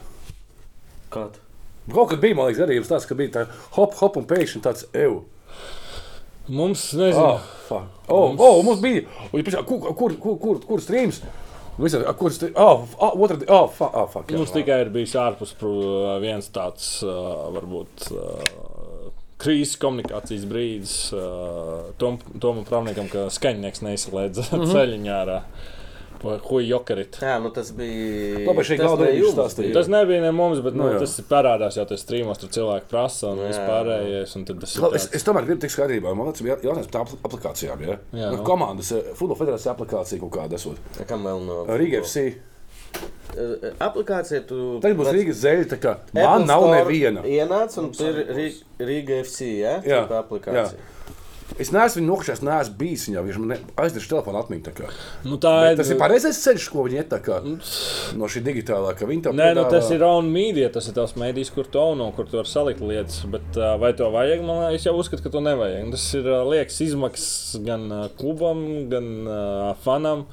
Kādu? 1.16 1.40
Kaut 1.94 2.10
kad 2.12 2.20
bija, 2.20 2.36
man 2.36 2.50
liekas, 2.50 2.66
arī 2.68 2.82
tāds, 2.84 3.08
ka 3.08 3.16
bija 3.16 3.32
tā 3.38 3.46
hop, 3.78 3.96
hop 4.02 4.20
un 4.20 4.28
pēkšņi 4.28 4.62
tāds 4.66 4.88
eju. 4.92 5.24
Mums, 6.52 6.92
nezinu, 6.94 7.24
Oh, 7.26 7.40
fuck. 7.70 7.88
oh, 8.12 8.28
Mums- 8.34 8.42
oh, 8.44 8.60
mums 8.64 8.82
bija. 8.84 9.08
Ja 9.34 9.64
kur, 9.64 9.80
kur, 9.96 10.14
kur, 10.20 10.36
kur, 10.38 10.60
kur 10.68 10.82
streams? 10.84 11.22
Visi, 11.78 12.00
kur 12.20 12.32
streams? 12.32 12.56
Oh, 12.56 12.86
oh, 12.98 13.28
diena. 13.28 13.46
Oh, 13.52 13.68
fuck, 13.68 13.96
oh, 13.96 14.08
fuck. 14.08 14.32
jā. 14.32 14.40
Mums 14.40 14.54
tikai 14.56 14.80
ir 14.86 14.92
bijis 14.94 15.16
ārpus 15.20 15.52
pru- 15.60 16.16
viens 16.24 16.48
tāds, 16.56 16.88
uh, 17.04 17.50
varbūt, 17.56 18.08
uh, 18.16 19.12
krīzes 19.42 19.76
komunikācijas 19.82 20.46
brīdis 20.48 20.96
uh, 21.16 21.92
Tom, 22.00 22.20
Tomam 22.40 22.64
Pravniekam, 22.68 23.10
ka 23.12 23.28
skaņnieks 23.34 23.84
neizslēdz 23.84 24.44
mm 24.46 24.62
-hmm. 24.62 24.72
ceļiņā 24.72 25.18
ārā. 25.24 25.40
Vai 26.26 26.38
huī 26.42 26.64
jokarit. 26.68 27.20
Jā, 27.22 27.36
nu 27.44 27.52
tas 27.54 27.70
bija. 27.78 28.40
Labi, 28.48 28.64
šī 28.66 28.78
viņš 28.80 29.20
jums 29.20 29.36
stāstīja. 29.36 29.74
Tas 29.78 29.90
nebija 29.94 30.24
ne 30.26 30.32
mums, 30.34 30.62
bet 30.66 30.74
nu, 30.74 30.84
Nu, 30.88 30.96
jā. 30.96 31.00
tas 31.04 31.14
ir 31.22 31.28
parādās 31.30 31.78
jau 31.78 31.86
tajā 31.86 32.02
strīmos, 32.02 32.40
tur 32.42 32.50
cilvēki 32.58 32.90
prasa 32.90 33.30
un 33.36 33.44
Jā. 33.44 33.52
vispārējais. 33.54 34.36
Un 34.40 34.46
tad 34.50 34.60
tas 34.66 34.74
Labi, 34.82 34.96
Es, 35.00 35.06
tāds- 35.08 35.16
es 35.22 35.24
tomēr 35.28 35.46
gribu 35.46 35.62
tikt 35.62 35.76
skaidrībā. 35.78 36.16
Man 36.18 36.28
liekas, 36.32 36.42
bija 36.42 36.58
jautājums 36.66 36.90
par 36.92 37.06
tām 37.06 37.22
aplikācijām. 37.30 37.86
Ja? 37.88 37.98
Jā, 38.12 38.32
Nu, 38.32 38.38
nu. 38.38 38.44
Komandas, 38.44 38.92
eh, 38.92 39.14
futbola 39.14 39.38
federācija 39.44 39.76
aplikācija 39.76 40.20
kaut 40.20 40.32
kāda 40.32 40.54
esot. 40.60 40.78
Kam 41.08 41.24
vēl 41.24 41.46
no? 41.46 41.66
Riga 41.78 42.02
FC. 42.02 42.36
Aplikācija 43.84 44.42
tu. 44.48 44.80
Tagad 44.84 44.98
būs 45.00 45.10
Rīgas 45.12 45.40
zeļa. 45.44 45.66
tā 45.74 45.78
kā 45.84 45.92
Apple 46.00 46.24
Man 46.24 46.46
nav 46.48 46.62
Store 46.64 46.78
neviena. 46.80 47.24
Ienāc 47.28 47.78
un 47.82 47.92
tur 47.92 48.20
ir 48.22 48.54
Riga 48.80 49.18
FC, 49.24 49.60
ja? 49.60 49.82
Jā, 49.86 50.08
Tā 50.08 50.22
aplikācija. 50.24 50.80
Es 51.60 51.72
neesmu 51.72 52.02
viņu 52.02 52.10
nokačājis, 52.10 52.42
neesmu 52.44 52.76
bijis 52.80 53.06
viņā. 53.10 53.22
Viņš 53.26 53.38
man 53.40 53.58
aizdevis 53.80 54.10
telefonu 54.12 54.42
atmiņu. 54.42 54.64
tā. 54.68 54.90
Nu, 55.24 55.38
tā 55.40 55.54
Bet 55.70 55.78
Tas 55.80 55.90
ir 55.94 56.00
pareizais 56.02 56.40
ceļš, 56.44 56.70
ko 56.74 56.84
viņi 56.84 57.00
iet 57.00 57.14
no 58.20 58.26
šī 58.28 58.42
digitālā. 58.44 58.92
Nē, 58.96 59.54
nu, 59.56 59.64
piedāvā- 59.64 59.70
tas 59.72 59.92
ir 59.92 60.04
on 60.04 60.26
media, 60.32 60.70
tas 60.70 60.88
ir 60.88 60.94
tavs 60.94 61.14
mēdījis, 61.16 61.54
kur 61.54 61.66
tu 61.72 61.80
auno, 61.80 62.12
kur 62.16 62.26
tu 62.26 62.38
vari 62.38 62.48
salikt 62.48 62.82
lietas. 62.82 63.24
Bet 63.32 63.56
vai 63.80 63.94
to 63.94 64.10
vajag? 64.12 64.44
Man 64.44 64.72
liekas, 64.72 64.76
es 64.76 64.84
jau 64.86 64.96
uzskatu, 65.00 65.24
ka 65.24 65.30
to 65.30 65.40
nevajag. 65.40 65.92
Tas 65.92 66.14
ir 66.14 66.24
liekas 66.24 66.82
izmaksas 66.82 67.64
gan 67.66 67.88
klubam, 68.18 68.90
gan 68.90 69.28
uh, 69.28 69.76
fanam. 69.84 70.26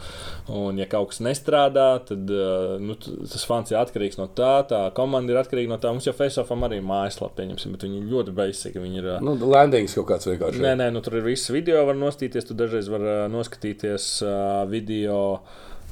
Un, 0.49 0.77
ja 0.77 0.87
kaut 0.91 1.13
kas 1.13 1.21
nestrādā, 1.21 2.05
tad 2.05 2.29
uh, 2.29 2.79
nu, 2.83 2.97
tas 2.99 3.45
fans 3.47 3.71
ir 3.71 3.79
atkarīgs 3.79 4.19
no 4.19 4.27
tā, 4.27 4.67
tā 4.67 4.83
komanda 4.97 5.33
ir 5.33 5.39
atkarīga 5.39 5.69
no 5.69 5.79
tā. 5.79 5.93
Mums 5.95 6.09
jau 6.09 6.15
Faceoffam 6.17 6.67
arī 6.67 6.81
mājaslapā, 6.83 7.47
bet 7.47 7.87
viņi 7.87 8.03
ir 8.03 8.11
ļoti 8.11 8.35
basic. 8.35 8.75
Viņi 8.75 8.99
ir, 8.99 9.09
uh, 9.15 9.21
Nu, 9.23 9.37
landings 9.47 9.95
kaut 9.95 10.09
kāds 10.11 10.27
vienkārši. 10.27 10.59
Nē, 10.63 10.75
nē, 10.83 10.91
nu, 10.93 11.01
tur 11.13 11.21
ir 11.21 11.29
viss 11.29 11.53
video, 11.53 11.85
var 11.89 11.99
nostīties. 11.99 12.49
Tu 12.49 12.57
dažreiz 12.57 12.89
vari 12.93 13.11
uh, 13.11 13.27
noskatīties 13.33 14.09
uh, 14.25 14.65
video. 14.71 15.21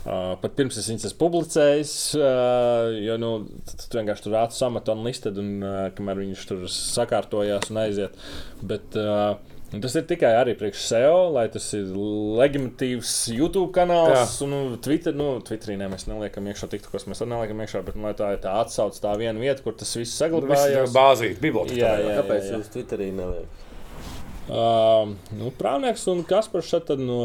Uh, 0.00 0.32
pat 0.40 0.54
pirms 0.56 0.78
es 0.80 0.88
viņas 0.88 1.10
esmu 1.10 1.20
publicējis, 1.20 1.94
uh, 2.16 2.88
jo 3.04 3.18
nu, 3.20 3.34
tu 3.68 3.98
vienkārši 3.98 4.24
tur 4.24 4.32
rāda 4.38 4.56
samatu 4.56 4.94
un 4.96 5.04
listed, 5.04 5.36
un 5.42 5.60
uh, 5.60 5.80
kamēr 5.92 6.22
viņš 6.22 6.44
tur 6.48 6.64
sakārtojās 6.72 7.68
un 7.68 7.82
aiziet. 7.82 8.16
Bet, 8.64 8.96
uh, 8.96 9.36
Tas 9.70 9.92
ir 9.94 10.02
tikai 10.10 10.32
arī 10.34 10.56
priekš 10.58 10.80
SEO, 10.82 11.18
lai 11.30 11.44
tas 11.54 11.68
ir 11.78 11.92
legitimīvs 11.94 13.12
YouTube 13.30 13.68
kanāls. 13.76 14.16
Jā. 14.16 14.24
Un, 14.42 14.50
nu, 14.50 14.78
Twitter, 14.82 15.14
nu, 15.14 15.28
Twitterī 15.46 15.76
ne, 15.78 15.86
mēs 15.92 16.08
neliekam 16.10 16.48
iekšā, 16.50 16.66
TikTokos 16.72 17.06
mēs 17.06 17.22
arī 17.22 17.36
neliekam 17.36 17.62
iekšā, 17.62 17.84
bet 17.86 17.94
nu, 17.94 18.08
lai 18.08 18.16
tā 18.18 18.32
ir 18.34 18.42
tā 18.42 18.56
atsauce, 18.64 18.98
tā 19.04 19.14
viena 19.20 19.38
vieta, 19.38 19.62
kur 19.62 19.78
tas 19.78 19.94
viss 19.94 20.18
saglabājās. 20.18 20.90
bāzīt, 20.96 21.38
biblioteka. 21.44 21.78
Jā, 21.78 21.92
tā 22.00 22.08
jā. 22.08 22.16
Kāpēc 22.18 22.50
jūs 22.56 22.72
Twitterī 22.74 23.12
neliekat? 23.14 23.69
Uh, 24.50 25.12
nu, 25.38 25.52
Prāvnieks 25.54 26.08
un 26.10 26.24
Kaspars 26.26 26.66
šeit 26.72 26.88
tad 26.90 26.98
no, 26.98 27.20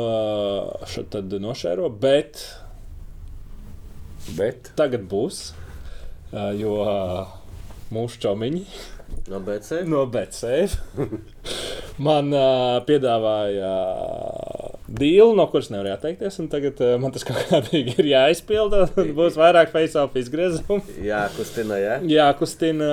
šeit 0.86 1.10
tad 1.16 1.34
nošēro, 1.42 1.90
bet 1.90 2.44
Bet 4.38 4.72
tagad 4.78 5.04
būs. 5.10 5.52
Uh, 6.34 6.50
jo 6.58 6.80
uh, 6.82 7.28
mūsu 7.94 8.18
čomiņi 8.24 8.64
No 9.30 9.38
BC? 9.46 9.84
no 9.88 10.02
BCF 10.10 10.74
man 11.98 12.32
uh, 12.36 12.80
piedāvāja 12.88 13.70
dīlu, 14.96 15.32
no 15.38 15.46
kuras 15.52 15.70
nevarēja 15.74 15.96
atteikties. 15.98 16.38
Tagad 16.52 16.82
uh, 16.84 16.96
man 17.02 17.14
tas 17.16 17.26
kaut 17.28 17.40
kādīgi 17.50 17.96
ir 18.02 18.10
jāizpilda. 18.12 18.82
un 19.02 19.14
Būs 19.18 19.38
vairāk 19.40 19.72
face-off 19.74 20.18
izgriezumu. 20.20 20.82
Jā, 21.04 21.26
kustina, 21.38 21.78
jā. 21.82 21.96
jākustina 22.12 22.90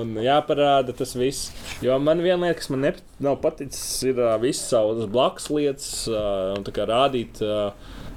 un 0.00 0.16
jāparāda 0.24 0.94
tas 0.96 1.14
viss. 1.18 1.50
Jo 1.84 1.98
man 2.02 2.22
viena 2.24 2.48
lieta, 2.48 2.58
kas 2.60 2.70
man 2.74 2.84
nep- 2.88 3.02
nav 3.22 3.38
paticis, 3.44 3.86
ir 4.10 4.20
uh, 4.20 4.34
visas 4.42 4.68
savas 4.74 5.06
blakus 5.10 5.50
lietas, 5.52 5.90
uh, 6.10 6.52
un 6.58 6.66
tā 6.66 6.74
kā 6.76 6.86
rādīt 6.90 7.40
uh, 7.46 7.70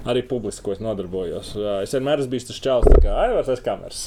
arī 0.08 0.24
publiski, 0.28 0.64
ko 0.66 0.74
es 0.76 0.82
nodarbojos. 0.84 1.54
Es 1.80 1.94
vienmēr 1.96 2.20
esmu 2.20 2.34
bijis 2.36 2.50
tas 2.50 2.60
čels, 2.60 2.90
kā 3.00 3.14
aivars, 3.24 3.48
es 3.54 3.62
kameras. 3.64 4.02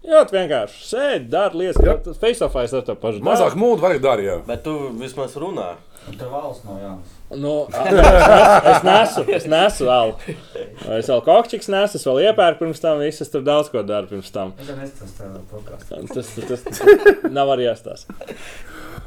Jā, 0.00 0.22
vienkārši 0.32 0.78
sēdi, 0.88 1.26
dari 1.28 1.58
lietas, 1.60 2.16
face-offā 2.22 2.62
es 2.64 2.72
ar 2.72 2.84
to 2.86 2.94
pašu. 2.96 3.20
mazāk 3.24 3.52
mūdu 3.60 3.82
var 3.82 3.98
darīt. 4.00 4.30
jā. 4.30 4.36
Bet 4.46 4.62
tu 4.64 4.72
vismaz 4.96 5.34
runā. 5.36 5.74
Tur 6.06 6.30
valsts 6.32 6.64
nav 6.64 6.78
Jānis. 6.80 7.10
Nu, 7.36 7.52
es 8.72 8.80
nesu, 8.86 9.24
es 9.36 9.44
nesu 9.50 9.84
vēl. 9.86 10.14
Es 10.96 11.10
vēl 11.12 11.20
kokčiks 11.26 11.68
nesu, 11.70 12.00
es 12.00 12.06
vēl 12.08 12.22
iepērku 12.30 12.64
pirms 12.64 12.80
tam, 12.82 12.98
visu, 13.04 13.22
es 13.26 13.30
tur 13.30 13.44
daudz 13.46 13.68
ko 13.70 13.84
daru 13.86 14.08
pirms 14.10 14.32
tam. 14.34 14.54
Tas, 14.56 16.32
tas, 16.48 16.64
tas 16.64 16.82
nav 17.28 17.52
arī 17.52 17.68
jāstāsta. 17.68 18.16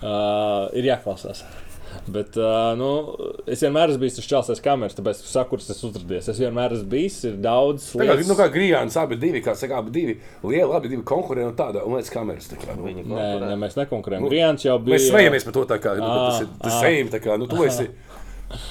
Uh, 0.04 0.70
ir 0.78 0.88
jāklausās. 0.94 1.42
Bet 2.14 2.36
uh, 2.40 2.74
nu, 2.80 2.88
es 3.48 3.62
vienmēr 3.64 3.92
esmu 3.94 4.02
bijis 4.04 4.18
tas 4.18 4.28
čels, 4.28 4.62
kameras, 4.66 4.96
tāpēc 4.98 5.20
es 5.22 5.30
saku, 5.32 5.54
kurš 5.54 5.68
tas 5.70 5.82
uzrādījis. 5.88 6.30
Es 6.34 6.40
vienmēr 6.42 6.74
esmu 6.78 6.90
bijis, 6.92 7.18
ir 7.30 7.38
daudz 7.44 7.86
Tā 7.94 8.04
kā, 8.04 8.16
lietas. 8.16 8.30
nu, 8.32 8.38
kā 8.40 8.48
Grijāns, 8.54 8.98
abi 9.00 9.18
divi, 9.22 9.42
kā 9.46 9.54
saka, 9.60 9.80
abi 9.84 9.94
divi 9.96 10.16
lieli, 10.44 10.68
abi 10.78 10.92
divi 10.92 11.04
konkurenti 11.08 11.50
un 11.52 11.58
tāda, 11.60 11.84
un 11.88 11.98
līdz 12.00 12.12
kameras. 12.14 12.50
Tā 12.52 12.58
kā, 12.62 12.76
nu, 12.78 12.88
Viņi 12.90 13.04
Nē, 13.04 13.14
nē, 13.14 13.28
konkurē. 13.34 13.60
mēs 13.66 13.78
nekonkurējam. 13.82 14.26
Nu, 14.26 14.32
Grijāns 14.34 14.66
jau 14.68 14.78
bija. 14.84 14.98
mēs 14.98 15.08
smejamies 15.12 15.48
par 15.50 15.58
to, 15.60 15.66
tā 15.74 15.80
kā, 15.84 15.96
nu, 16.00 16.10
tas 16.10 16.42
ir 16.46 16.50
tas 16.64 16.74
ā. 16.74 16.82
same, 16.88 17.10
tā 17.14 17.22
kā, 17.24 17.38
nu, 17.40 17.48
tu 17.52 17.62
esi, 17.68 17.88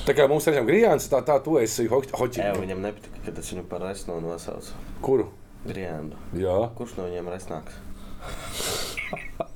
tā 0.08 0.16
kā 0.18 0.28
mums 0.30 0.46
ir 0.50 0.58
Grijāns, 0.68 1.08
tā, 1.12 1.22
tā, 1.26 1.38
tu 1.44 1.56
esi 1.62 1.86
Jā, 1.88 1.94
hoķi. 2.18 2.48
viņam 2.60 2.82
nepatika, 2.88 3.22
ka 3.26 3.36
tas 3.38 3.52
viņu 3.54 3.64
par 3.70 3.86
resnu 3.88 4.20
nosauca. 4.24 4.76
Kuru? 5.04 5.28
Jā. 6.34 6.58
Kurš 6.74 6.96
no 6.98 7.06
viņiem 7.06 7.30
resnāks? 7.32 7.78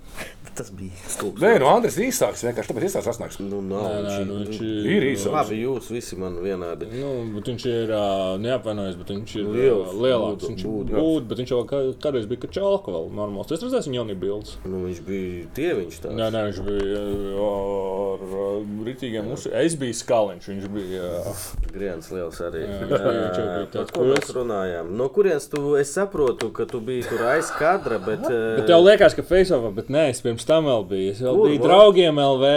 Tas 0.56 0.70
bija 0.72 0.90
stulbs. 1.12 1.42
Nē, 1.42 1.58
nu, 1.60 1.66
Andris 1.68 1.98
ir 2.00 2.06
īsāks, 2.08 2.40
vienkārši 2.46 2.70
tāpēc 2.72 2.86
īsāks 2.88 3.08
asnāks. 3.12 3.36
Nu, 3.44 3.58
nav, 3.60 3.82
Nē, 3.82 4.02
nē, 4.06 4.14
nu, 4.28 4.38
viņš 4.44 4.60
ir- 4.64 4.86
Ir 4.96 5.02
īsāks. 5.12 5.34
Labi, 5.36 5.58
jūs 5.66 5.90
visi 5.92 6.16
man 6.16 6.38
vienādi. 6.40 6.88
Nu, 6.96 7.10
bet 7.34 7.50
viņš 7.52 7.66
ir 7.72 7.92
neapvainojis, 8.40 8.96
bet 9.02 9.12
viņš 9.12 9.34
ir 9.36 9.50
Liels, 9.56 9.92
lielāks. 9.94 10.40
būdu, 10.46 10.52
Viņš 10.54 10.64
jā. 10.64 10.96
būd, 10.96 11.28
bet 11.28 11.38
viņš 11.42 11.50
jau 11.52 11.60
kā- 11.68 11.82
kādreiz 12.00 12.26
bija 12.30 12.40
kačālka 12.46 12.88
vēl 12.96 13.10
normāls. 13.12 13.52
Es 13.52 13.60
redzēju, 13.62 13.84
viņa 13.90 14.00
jaunī 14.00 14.16
bildes. 14.24 14.56
Nu, 14.64 14.80
viņš 14.86 15.00
bija 15.04 15.46
tieviņš 15.58 16.00
tāds. 16.06 16.16
Nē, 16.16 16.30
nē, 16.32 16.40
viņš 16.48 16.60
bija 16.64 17.04
ar 17.46 18.24
rītīgiem 18.86 19.26
muskuļiem. 19.30 19.60
Es 19.66 19.76
biju 19.80 19.96
skaliņš, 20.00 20.48
viņš 20.52 20.66
bija. 20.74 21.10
Griens 21.76 22.08
liels 22.14 22.38
arī. 22.46 22.62
Jā, 22.64 22.78
viņš 22.88 23.36
jau 23.36 23.46
bija 23.52 23.68
tāds 23.74 23.92
ko 23.96 24.06
mēs 24.08 24.30
runājām? 24.36 24.90
No 24.96 25.08
kurienes 25.12 25.48
tu, 25.52 25.74
es 25.80 25.92
saprotu, 25.92 26.48
ka 26.56 26.64
tu 26.70 26.80
biji 26.80 27.04
tur 27.10 27.24
aiz 27.28 27.50
kadra, 27.58 27.98
bet... 28.02 28.24
Bet 28.26 28.66
tev 28.70 28.80
liekas, 28.86 29.16
ka 29.18 29.24
Facebook, 29.26 29.74
bet 29.76 29.90
nē, 29.92 30.06
es 30.14 30.22
pirms 30.24 30.45
tam 30.48 30.66
vēl 30.70 30.84
biju. 30.90 31.10
Es 31.12 31.20
vēl 31.24 31.36
Kur, 31.38 31.48
biju 31.50 31.62
draugiem 31.64 32.20
LV. 32.22 32.50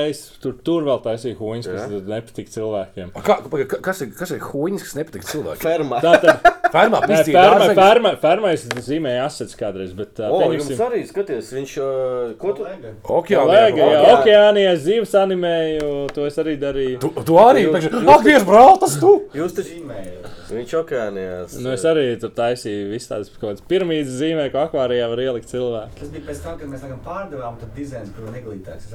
Tur, 0.43 0.53
tur 0.65 0.85
vēl 0.87 1.01
taisīju 1.05 1.37
huņus, 1.39 1.67
kas 1.69 1.89
Jā. 1.91 1.99
nepatīk 2.13 2.51
cilvēkiem. 2.53 3.11
Kā, 3.25 3.39
ka- 3.43 3.81
kas 3.89 4.01
ir, 4.05 4.11
kas 4.17 4.31
ir 4.35 4.39
huīņas, 4.45 4.85
kas 4.87 4.95
nepatīk 4.99 5.27
cilvēkiem? 5.29 5.65
Fermā. 5.69 5.99
Tā 6.05 6.13
tad 6.23 6.47
Fermā 6.69 6.99
dārzeņus. 7.09 7.75
ferma, 7.79 8.11
ferma 8.21 8.51
es 8.53 8.67
zīmēju 8.85 9.23
asets 9.25 9.57
kādreiz, 9.57 9.93
bet 9.97 10.19
uh, 10.21 10.29
O, 10.29 10.41
pieņemsim. 10.43 10.75
jums 10.75 10.83
arī 10.85 10.99
skaties, 11.09 11.47
viņš... 11.57 11.71
eh, 11.81 12.33
Ko 12.37 12.51
tu... 12.53 12.61
Kolēga. 12.67 12.91
Okeānā. 13.19 13.47
Lēga, 13.49 13.79
jā, 13.79 13.87
Okeānā. 13.87 14.11
okeānijā 14.19 14.73
zīves 14.85 15.15
animēju, 15.17 15.89
to 16.13 16.27
es 16.29 16.37
arī 16.43 16.53
darīju. 16.61 16.99
Tu, 17.01 17.09
tu 17.25 17.39
arī, 17.41 17.65
ak, 17.73 18.21
Dievs, 18.27 18.45
brāl, 18.45 18.75
tas 18.85 18.99
tu! 19.01 19.15
Jūs 19.33 19.57
taču... 19.57 19.79
Zīmēju. 19.79 20.35
Viņš 20.49 20.71
okeānijās. 20.79 21.51
Nu, 21.61 21.69
es 21.75 21.83
arī 21.85 22.05
tur 22.21 22.31
taisīju 22.33 22.87
visas 22.89 23.09
tādas 23.11 23.29
kaut 23.35 23.51
kādas 23.51 23.61
pirmītas 23.69 24.15
zīmēju, 24.17 24.51
ko 24.55 24.59
akvārijā 24.63 25.05
var 25.11 25.19
ielikt 25.21 25.51
cilvēku. 25.51 25.93
Tas 25.99 26.09
bija 26.15 26.23
pēc 26.25 26.39
tam, 26.45 26.55
kad 26.57 26.67
mēs 26.71 26.81
laikam 26.85 27.01
pārdevām, 27.05 27.53
tad 27.61 27.69
dizains 27.77 28.09
bija 28.15 28.33
neglītāks. 28.33 28.85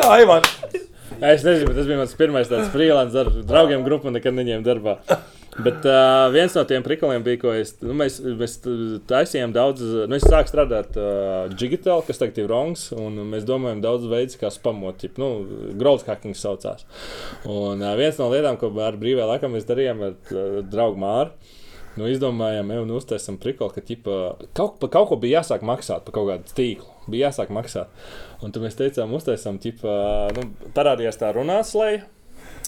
Tā, 0.00 0.08
Ivan. 0.22 0.42
Es 1.20 1.42
nezinu, 1.44 1.66
bet 1.66 1.76
tas 1.76 1.86
bija 1.90 1.98
mans 1.98 2.14
pirmais 2.16 2.48
tāds 2.48 2.70
freelance 2.72 3.18
ar 3.18 3.28
draugiem 3.50 3.82
grupu, 3.84 4.06
un 4.08 4.14
nekad 4.16 4.32
neņēmu 4.38 4.64
darbā. 4.66 4.94
Bet 5.64 5.84
uh, 5.84 6.28
viens 6.32 6.54
no 6.56 6.62
tiem 6.68 6.84
prikoliem 6.86 7.24
bija, 7.26 7.40
ko 7.42 7.52
es. 7.56 7.74
Nu, 7.82 7.94
mēs, 7.98 8.18
mēs 8.38 8.56
taisījām 9.10 9.52
daudz, 9.54 9.82
nu, 10.08 10.16
es 10.16 10.24
sāku 10.24 10.52
strādāt 10.52 10.96
uh, 10.96 11.50
digitāli, 11.52 12.06
kas 12.06 12.20
tagad 12.20 12.38
ir 12.40 12.50
Rongs, 12.50 12.86
un 12.96 13.18
mēs 13.32 13.46
domājam 13.48 13.82
daudz 13.84 14.06
veidus, 14.10 14.38
kā 14.40 14.52
spamot, 14.54 15.00
tip, 15.02 15.18
nu, 15.20 15.30
growth 15.80 16.08
hacking 16.08 16.38
saucās. 16.38 16.86
Un 17.44 17.82
uh, 17.82 17.94
viens 17.98 18.20
no 18.20 18.30
lietām, 18.32 18.60
ko 18.60 18.72
ar 18.84 18.96
brīvā 19.00 19.26
laikā 19.34 19.50
mēs 19.52 19.68
darījām 19.68 20.04
ar 20.06 20.14
uh, 20.14 20.60
draugu 20.64 21.02
Māru. 21.02 21.56
Nu, 21.98 22.06
izdomājām, 22.06 22.70
jau 22.70 22.84
nu, 22.86 23.00
uztaisām 23.02 23.36
prikolu, 23.42 23.74
ka 23.74 23.82
ķipa, 23.82 24.16
kaut, 24.56 24.78
pa 24.80 24.88
kaut 24.94 25.08
ko 25.10 25.18
bija 25.20 25.40
jāsāk 25.40 25.64
maksāt 25.66 26.06
par 26.06 26.14
kaut 26.14 26.28
kādu 26.30 26.54
tīklu. 26.56 26.86
Bija 27.10 27.28
jāsāk 27.28 27.50
maksāt. 27.52 27.90
Un 28.46 28.54
tad 28.54 28.62
mēs 28.62 28.78
teicām, 28.78 29.10
uztaisām, 29.18 29.58
ķipa, 29.60 29.96
nu, 30.36 30.46
parādījās 30.76 31.18
tā 31.20 31.32
runāslēja. 31.34 32.06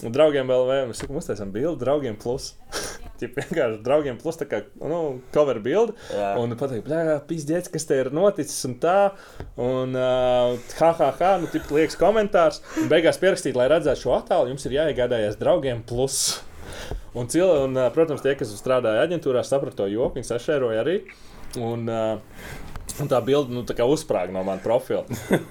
Un 0.03 0.15
draugiem 0.15 0.49
vēl 0.49 0.65
vēl, 0.67 0.87
mēs 0.91 1.03
sakām, 1.03 1.19
uztaisām 1.21 1.53
bildi, 1.55 1.79
draugiem 1.85 2.17
plus. 2.19 2.53
Tip 3.21 3.37
vienkārši 3.39 3.83
draugiem 3.85 4.17
plus, 4.19 4.39
tā 4.41 4.49
kā, 4.51 4.63
nu, 4.81 5.01
cover 5.35 5.61
bildi. 5.63 5.95
Jā. 6.11 6.33
Un 6.41 6.57
pateikt, 6.59 6.89
blē, 6.89 7.19
pizdiec, 7.29 7.69
kas 7.71 7.87
te 7.87 8.01
ir 8.01 8.11
noticis 8.15 8.65
un 8.67 8.79
tā. 8.83 8.97
Un, 9.61 9.95
uh, 9.95 10.57
ha, 10.81 10.91
ha, 10.99 11.11
ha, 11.21 11.35
nu, 11.43 11.51
tip 11.53 11.71
liekas 11.71 11.99
komentārs. 12.01 12.63
Un 12.83 12.91
beigās 12.91 13.21
pierakstīt, 13.23 13.59
lai 13.59 13.69
redzētu 13.71 14.07
šo 14.07 14.17
attēlu, 14.17 14.51
jums 14.51 14.67
ir 14.67 14.79
jāiegādājas 14.81 15.39
draugiem 15.39 15.85
plus. 15.87 16.41
Un, 17.13 17.29
cil, 17.31 17.47
un, 17.69 17.77
protams, 17.95 18.25
tie, 18.25 18.35
kas 18.41 18.51
strādāja 18.57 19.05
aģentūrā, 19.07 19.45
saprata 19.47 19.85
to 19.85 19.91
joku, 19.93 20.17
viņi 20.19 20.31
sašēroja 20.33 20.83
arī. 20.83 20.99
Un, 21.61 21.85
ā, 21.93 22.05
un 23.01 23.09
tā 23.11 23.19
bilde 23.25 23.55
nu, 23.55 23.63
tā 23.65 23.87
uzsprāga 23.89 24.35
no 24.35 24.43
manas 24.45 24.65
profila. 24.65 25.05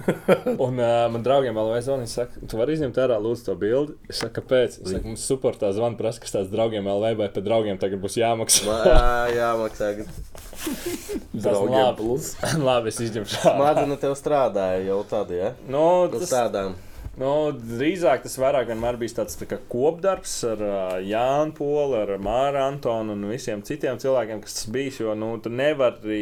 un 0.65 0.77
uh, 0.77 1.07
man 1.13 1.23
draugiem 1.25 1.55
vēl 1.57 1.71
aizsaka, 1.77 1.97
viņi 2.03 2.11
saka, 2.13 2.43
tu 2.51 2.59
vari 2.59 2.75
izņemt 2.77 2.99
ārā 3.01 3.17
lūdzu 3.23 3.47
to 3.47 3.55
bildi. 3.61 3.95
Es 4.11 4.21
saku, 4.21 4.35
kāpēc? 4.39 4.77
Es 4.83 4.93
saku, 4.93 5.03
mums 5.11 5.25
supportā 5.31 5.71
zvana 5.75 5.97
prasa, 5.99 6.21
kas 6.23 6.35
tāds 6.37 6.51
draugiem 6.53 6.87
LV 6.91 7.15
vai 7.23 7.29
pēc 7.33 7.47
draugiem 7.47 7.81
tagad 7.81 8.03
būs 8.03 8.19
jāmaksā. 8.21 8.67
Ma- 8.69 8.79
Jā, 8.91 9.09
jā, 9.39 9.49
maksā. 9.61 9.91
Tas 10.61 11.41
Draugiem 11.47 11.95
plus. 11.97 12.31
labi, 12.69 12.91
es 12.93 13.01
izņemšu 13.07 13.41
ārā. 13.41 13.57
Mādina 13.63 13.97
tev 14.01 14.13
strādāja 14.19 14.83
jau 14.85 15.01
tādā, 15.09 15.37
ja? 15.39 15.51
Nu, 15.65 15.85
Nu, 16.11 16.19
tas, 16.19 16.29
tādām. 16.29 16.75
Nu, 17.19 17.51
drīzāk 17.51 18.21
tas 18.23 18.37
vairāk 18.39 18.69
vienmēr 18.69 18.95
bijis 18.95 19.17
tāds 19.17 19.35
tā 19.35 19.43
kā 19.49 19.57
kopdarbs 19.69 20.31
ar 20.47 20.61
uh, 20.63 20.93
Jānu 21.03 21.51
Polu, 21.57 21.97
ar 21.99 22.13
Māru 22.23 22.61
Antonu 22.63 23.17
un 23.17 23.25
visiem 23.27 23.59
citiem 23.67 23.97
cilvēkiem, 23.99 24.39
kas 24.45 24.55
tas 24.55 24.69
bijis. 24.71 25.01
Jo 25.03 25.11
nu, 25.19 25.33
tu 25.43 25.51
nevari 25.51 26.21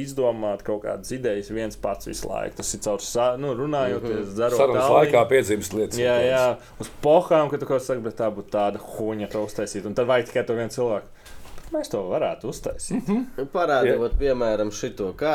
izdomāt 0.00 0.64
kaut 0.64 0.86
kādas 0.86 1.12
idejas 1.12 1.50
viens 1.52 1.76
pats 1.80 2.08
visu 2.08 2.30
laiku. 2.30 2.56
Tas 2.62 2.72
ir 2.72 2.80
caur 2.86 3.04
nu, 3.42 3.52
runājoties, 3.58 4.30
dzerot 4.32 4.62
Sarunas 4.62 4.86
tālāk. 4.86 5.10
laikā 5.10 5.24
piedzimst 5.34 5.76
lietas. 5.76 6.00
Jā, 6.00 6.14
jā, 6.24 6.44
uz 6.80 6.88
pohām, 7.04 7.52
ka 7.52 7.60
tu 7.60 7.68
kaut 7.68 7.82
ko 7.82 7.90
saki, 7.90 8.04
bet 8.06 8.16
tā 8.22 8.30
būtu 8.32 8.54
tāda 8.54 8.80
huņa, 8.80 9.28
to 9.34 9.42
uztaisīt. 9.44 9.84
Un 9.90 9.98
tad 9.98 10.08
vajag 10.08 10.30
tikai 10.30 10.46
to 10.48 10.56
vienu 10.56 10.72
cilvēku. 10.72 11.28
Mēs 11.74 11.92
to 11.92 12.00
varētu 12.08 12.48
uztaisīt. 12.50 13.12
Parādot, 13.52 14.16
piemēram, 14.18 14.72
šito. 14.72 15.12
Kā, 15.20 15.34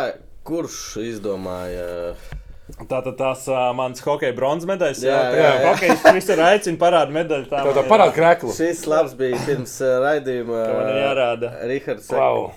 kurš 0.50 0.98
izdomāja? 1.06 2.18
Tātad 2.66 3.14
tās 3.20 3.44
uh, 3.46 3.70
manas 3.78 4.02
hokeja 4.02 4.34
bronzas 4.34 4.66
medaļas. 4.70 5.02
Jā, 5.06 5.16
Jā, 5.16 5.34
jā, 5.38 5.50
jā. 5.62 5.66
Hokeja 5.70 6.14
visur 6.16 6.40
aicina 6.48 6.80
parādīt 6.82 7.14
medaļu. 7.14 7.46
Tā, 7.52 7.60
Tā 7.78 7.84
parāda 7.86 8.14
kreklu. 8.16 8.54
Šis 8.58 8.86
labs 8.90 9.14
bija 9.20 9.38
pirms 9.46 9.76
uh, 9.86 10.00
raidījuma. 10.02 10.62
Ka 10.66 10.78
man 10.80 10.96
jārāda. 11.04 11.52
Rihards. 11.70 12.08
Wow. 12.10 12.48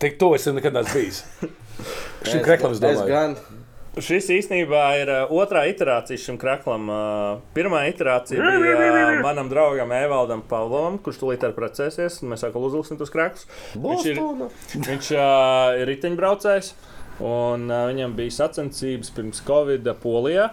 Tik 0.00 0.16
to 0.22 0.30
es 0.38 0.46
nekad 0.48 0.78
neesmu 0.78 0.94
bijis. 1.02 1.20
Šim 2.24 2.40
kreklam 2.46 2.72
es 2.72 2.80
Es 2.80 2.84
domāju. 2.86 3.10
gan. 3.12 3.36
Šis 4.00 4.30
īstenībā 4.32 4.80
ir 5.02 5.10
uh, 5.12 5.32
otrā 5.36 5.66
iterācija 5.68 6.16
šim 6.16 6.38
kraklam. 6.40 6.86
Uh, 6.88 7.42
pirmā 7.52 7.82
iterācija 7.90 8.40
bija 8.40 8.78
uh, 8.88 9.18
manam 9.20 9.50
draugam 9.52 9.92
Evaldam 9.92 10.40
Pavlovam, 10.48 10.96
kurš 11.04 11.20
tūlīt 11.20 11.44
ir 11.44 11.52
precēsies. 11.52 12.22
Mēs 12.24 12.46
atkal 12.48 12.64
uzliksim 12.70 12.96
tos 12.96 13.12
kraklus. 13.12 13.44
Viņš 13.76 14.08
ir, 14.14 14.22
viņš, 14.88 15.12
uh, 15.12 15.76
ir 15.82 15.92
riteņbraucējs, 15.92 16.72
un 17.22 17.68
uh, 17.70 17.84
viņam 17.90 18.16
bija 18.18 18.34
sacensības 18.42 19.12
pirms 19.16 19.42
Covid 19.46 19.88
Polijā. 20.02 20.50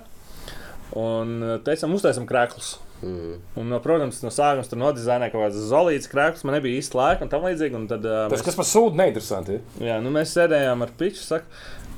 Un 0.98 1.36
teicām, 1.66 1.92
uztaisam 1.94 2.26
krāklus. 2.30 2.78
Mm. 3.06 3.36
Un, 3.62 3.74
protams, 3.84 4.18
no 4.26 4.32
sākuma 4.34 4.66
tur 4.68 4.80
nodizainēja 4.82 5.32
kaut 5.32 5.46
kādas 5.46 5.68
zolītas 5.70 6.10
krāklus. 6.12 6.44
Man 6.48 6.58
nebija 6.58 6.82
īsti 6.82 6.98
laika 7.00 7.24
un 7.26 7.32
tam 7.32 7.46
līdzīgi. 7.48 7.78
Un 7.78 7.86
tad, 7.92 8.06
uh, 8.10 8.26
Tas, 8.32 8.44
kas 8.46 8.58
man 8.60 8.68
sūta, 8.68 8.98
neinteresanti. 9.00 9.60
Jā, 9.86 10.00
nu 10.04 10.12
mēs 10.16 10.34
sēdējām 10.36 10.84
ar 10.84 10.92
piču. 11.00 11.22
Saka, 11.24 11.46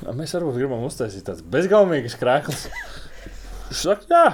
"A, 0.06 0.14
mēs 0.18 0.36
varbūt 0.36 0.60
gribam 0.60 0.84
uztaisīt 0.86 1.26
tādas 1.26 1.42
bezgalīgas 1.42 2.18
krāklas. 2.22 2.68
Viņš 3.72 3.82
saka, 3.88 4.08
jā. 4.12 4.26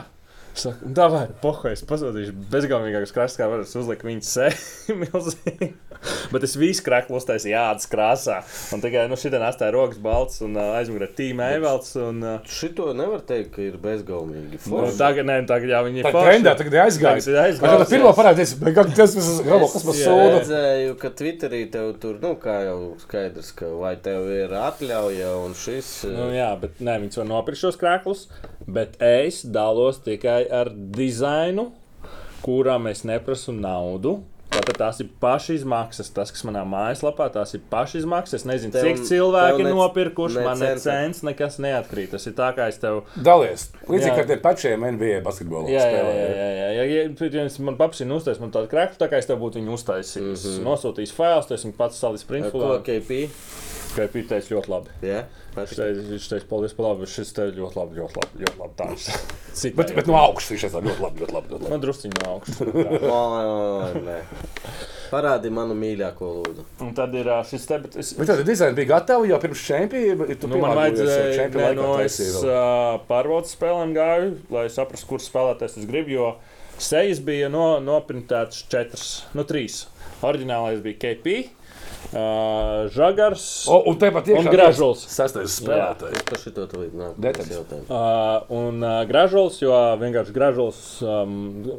Saka, 0.58 0.90
tā 0.98 1.06
vai 1.14 1.26
pohais, 1.42 1.84
pasūtīšu 1.86 2.34
bezgalīgākas 2.50 3.14
krāsas, 3.14 3.38
kā 3.38 3.48
var 3.52 3.62
uzlikt 3.62 4.04
viņa 4.08 4.26
seju 4.26 4.98
milzīgi. 5.04 5.76
Bet 6.34 6.44
es 6.44 6.56
visu 6.60 6.84
krāklu 6.86 7.16
uztaisīju 7.18 7.56
ādas 7.58 7.88
krāsā. 7.90 8.40
Un 8.76 8.82
tikai 8.84 9.06
nu, 9.10 9.16
šī 9.20 9.32
dienā 9.34 9.48
atstāja 9.52 9.74
rokas 9.76 10.00
balts 10.04 10.42
un 10.46 10.58
aizmugurē 10.60 11.08
tīmē 11.18 11.48
evalds. 11.58 11.94
Un, 12.02 12.20
Šito 12.48 12.90
nevar 12.98 13.22
teikt, 13.28 13.54
ka 13.56 13.64
ir 13.64 13.78
bezgalīgi. 13.82 14.60
nu, 14.70 14.84
tagad, 15.00 15.28
nē, 15.30 15.38
tagad 15.50 15.72
jā, 15.72 15.80
viņi 15.88 16.04
Tā 16.06 16.12
forši. 16.16 16.28
trendā 16.30 16.54
tagad 16.60 16.76
ir 16.78 16.84
aizgājis. 16.84 17.28
Tagad 17.30 17.38
ir 17.38 17.42
aizgājis. 17.46 17.62
Kad 17.64 17.84
tā 17.86 17.90
pirmā 17.96 18.12
parādījās, 18.18 18.54
bet 18.62 18.76
kā 18.78 18.86
tas 18.92 19.16
tas 19.18 19.32
grabo, 19.48 19.70
kas 19.74 19.88
man 19.88 19.98
Jā, 19.98 20.06
sūta? 20.12 20.36
redzēju, 20.38 20.98
ka 21.02 21.14
Twitterī 21.22 21.64
tev 21.74 21.90
tur, 22.04 22.20
nu, 22.24 22.34
kā 22.44 22.58
jau 22.68 22.78
skaidrs, 23.02 23.52
ka 23.58 23.72
vai 23.80 23.96
tev 24.04 24.28
ir 24.36 24.54
atļauja 24.62 25.34
un 25.46 25.56
šis. 25.58 25.92
Nu, 26.14 26.30
jā, 26.36 26.52
bet 26.62 26.80
nē, 26.84 27.00
viņas 27.06 27.22
var 27.24 27.30
nopirkt 27.32 27.62
šos 27.64 27.80
krāklus. 27.82 28.28
Bet 28.68 28.98
es 29.04 29.42
dalos 29.48 30.02
tikai 30.04 30.42
ar 30.52 30.70
dizainu, 30.74 31.70
kurām 32.44 32.90
es 32.92 33.04
neprasu 33.08 33.54
naudu. 33.56 34.18
Tātad 34.58 34.78
tās 34.80 35.02
ir 35.04 35.10
pašizmaksas. 35.22 36.10
Tas, 36.16 36.32
kas 36.34 36.44
manā 36.48 36.64
mājaslapā, 36.68 37.30
tās 37.34 37.54
ir 37.58 37.62
pašizmaksas. 37.72 38.42
Es 38.42 38.46
nezinu, 38.50 38.74
Tev- 38.74 38.88
cik 38.88 39.04
cilvēki 39.10 39.54
tev 39.54 39.62
ir 39.62 39.68
ne- 39.70 39.74
nopirkuši. 39.78 40.40
ne 40.40 40.46
Man 40.48 40.60
ne 40.64 40.72
cents, 40.82 41.22
nekas 41.28 41.60
neatkrīt. 41.62 42.12
Tas 42.16 42.26
ir 42.28 42.34
tā, 42.38 42.50
kā 42.58 42.68
es 42.72 42.82
tev. 42.82 43.04
Dalies. 43.16 43.70
Līdzīgi 43.88 44.18
kā 44.18 44.28
tie 44.28 44.40
pašiem 44.42 44.88
NBA 44.98 45.22
basketbolā. 45.26 45.70
Jā, 45.70 45.86
jā, 45.86 46.02
jā. 46.02 46.14
jā, 46.18 46.30
jā, 46.34 46.50
jā. 46.58 46.70
ja, 46.78 47.38
ja 47.38 47.46
es 47.46 47.60
man 47.60 47.78
paprasīju, 47.78 48.18
uztaisīt 48.18 48.44
man 48.44 48.54
tādu 48.56 48.72
krāklu, 48.72 48.98
tā 48.98 49.10
kā 49.12 49.22
es 49.22 49.30
tev 49.30 49.40
būtu 49.44 49.62
viņu 49.62 49.78
uztaisījis. 49.78 50.46
Mm 50.46 50.54
-hmm. 50.58 50.68
Nosūtījis 50.72 51.14
failus, 51.14 51.50
tas 51.52 51.66
viņa 51.66 51.78
pats 51.78 52.00
salis 52.02 52.24
Ko 52.24 52.34
printfulā. 52.34 52.82
KP? 52.82 53.30
Bija 53.98 54.28
teicis, 54.30 54.52
ļoti 54.52 54.70
labi. 54.70 54.90
Jā, 55.02 55.24
Viņš 55.58 56.28
teica, 56.30 56.46
paldies 56.50 56.76
par 56.78 56.86
labu, 56.92 57.08
šis 57.10 57.34
te 57.34 57.48
ļoti 57.56 57.80
labi, 57.80 57.98
ļoti 58.02 58.20
labi. 58.22 58.44
Ļoti 58.44 58.58
labi 58.62 58.76
tāds. 58.78 59.08
Bet, 59.78 59.90
bet 59.98 60.06
no 60.06 60.14
augšas 60.20 60.52
viņš 60.54 60.64
ir 60.68 60.76
ļoti 60.86 61.02
labi, 61.02 61.24
ļoti 61.24 61.34
labi. 61.34 61.48
Ļoti 61.50 61.64
labi. 61.64 61.72
Man 61.74 61.82
drusciņā 61.82 62.18
no 62.22 62.28
augšas. 62.36 62.58
Parādi 65.08 65.50
manu 65.54 65.74
mīļāko 65.80 66.30
lūdzu. 66.42 66.66
Un 66.84 66.92
tad 66.98 67.14
ir 67.16 67.30
šis 67.48 67.66
te, 67.66 67.78
bet 67.84 67.96
es, 68.02 68.12
Bet 68.20 68.28
tāda 68.30 68.44
dizaina 68.46 68.76
bija 68.78 68.90
gatava 68.92 69.26
jau 69.26 69.40
pirms 69.42 69.64
čempionāta. 69.64 70.50
nu, 70.52 70.60
man 70.62 70.76
vajadzēja, 70.78 71.30
čempionāta 71.40 71.78
no 71.80 71.94
es 72.04 72.20
uh, 72.44 72.98
pārbaudas 73.08 73.56
spēlēm 73.56 73.96
gāju, 73.96 74.34
lai 74.54 74.66
saprastu, 74.74 75.08
kurš 75.14 75.30
spēlētājs 75.32 75.80
es 75.82 75.88
gribu, 75.90 76.12
jo 76.18 76.28
sejas 76.78 77.22
bija 77.24 77.48
no, 77.50 77.78
noprintētas 77.84 78.66
četras, 78.70 79.08
no 79.38 79.48
trīs. 79.48 79.86
Oriģinālais 80.28 80.84
bija 80.84 81.00
KP, 81.06 81.38
uh, 82.12 82.88
Žagars. 82.94 83.46
O, 83.72 83.82
un 83.92 84.00
tepat 84.02 84.32
Un 84.38 84.50
Gražuls. 84.52 85.04
Sastais 85.12 85.58
spēlētājs. 85.62 86.24
Līdzi 86.78 87.00
nāk. 87.00 87.20
Detaļas. 87.28 87.54
jautājumu. 87.56 87.88
Uh, 87.88 88.58
un 88.58 88.84
uh, 88.86 89.02
gražulis, 89.10 89.60
jo 89.64 89.74
vienkārši 90.02 90.36
gražulis, 90.36 90.82
um, 91.06 91.38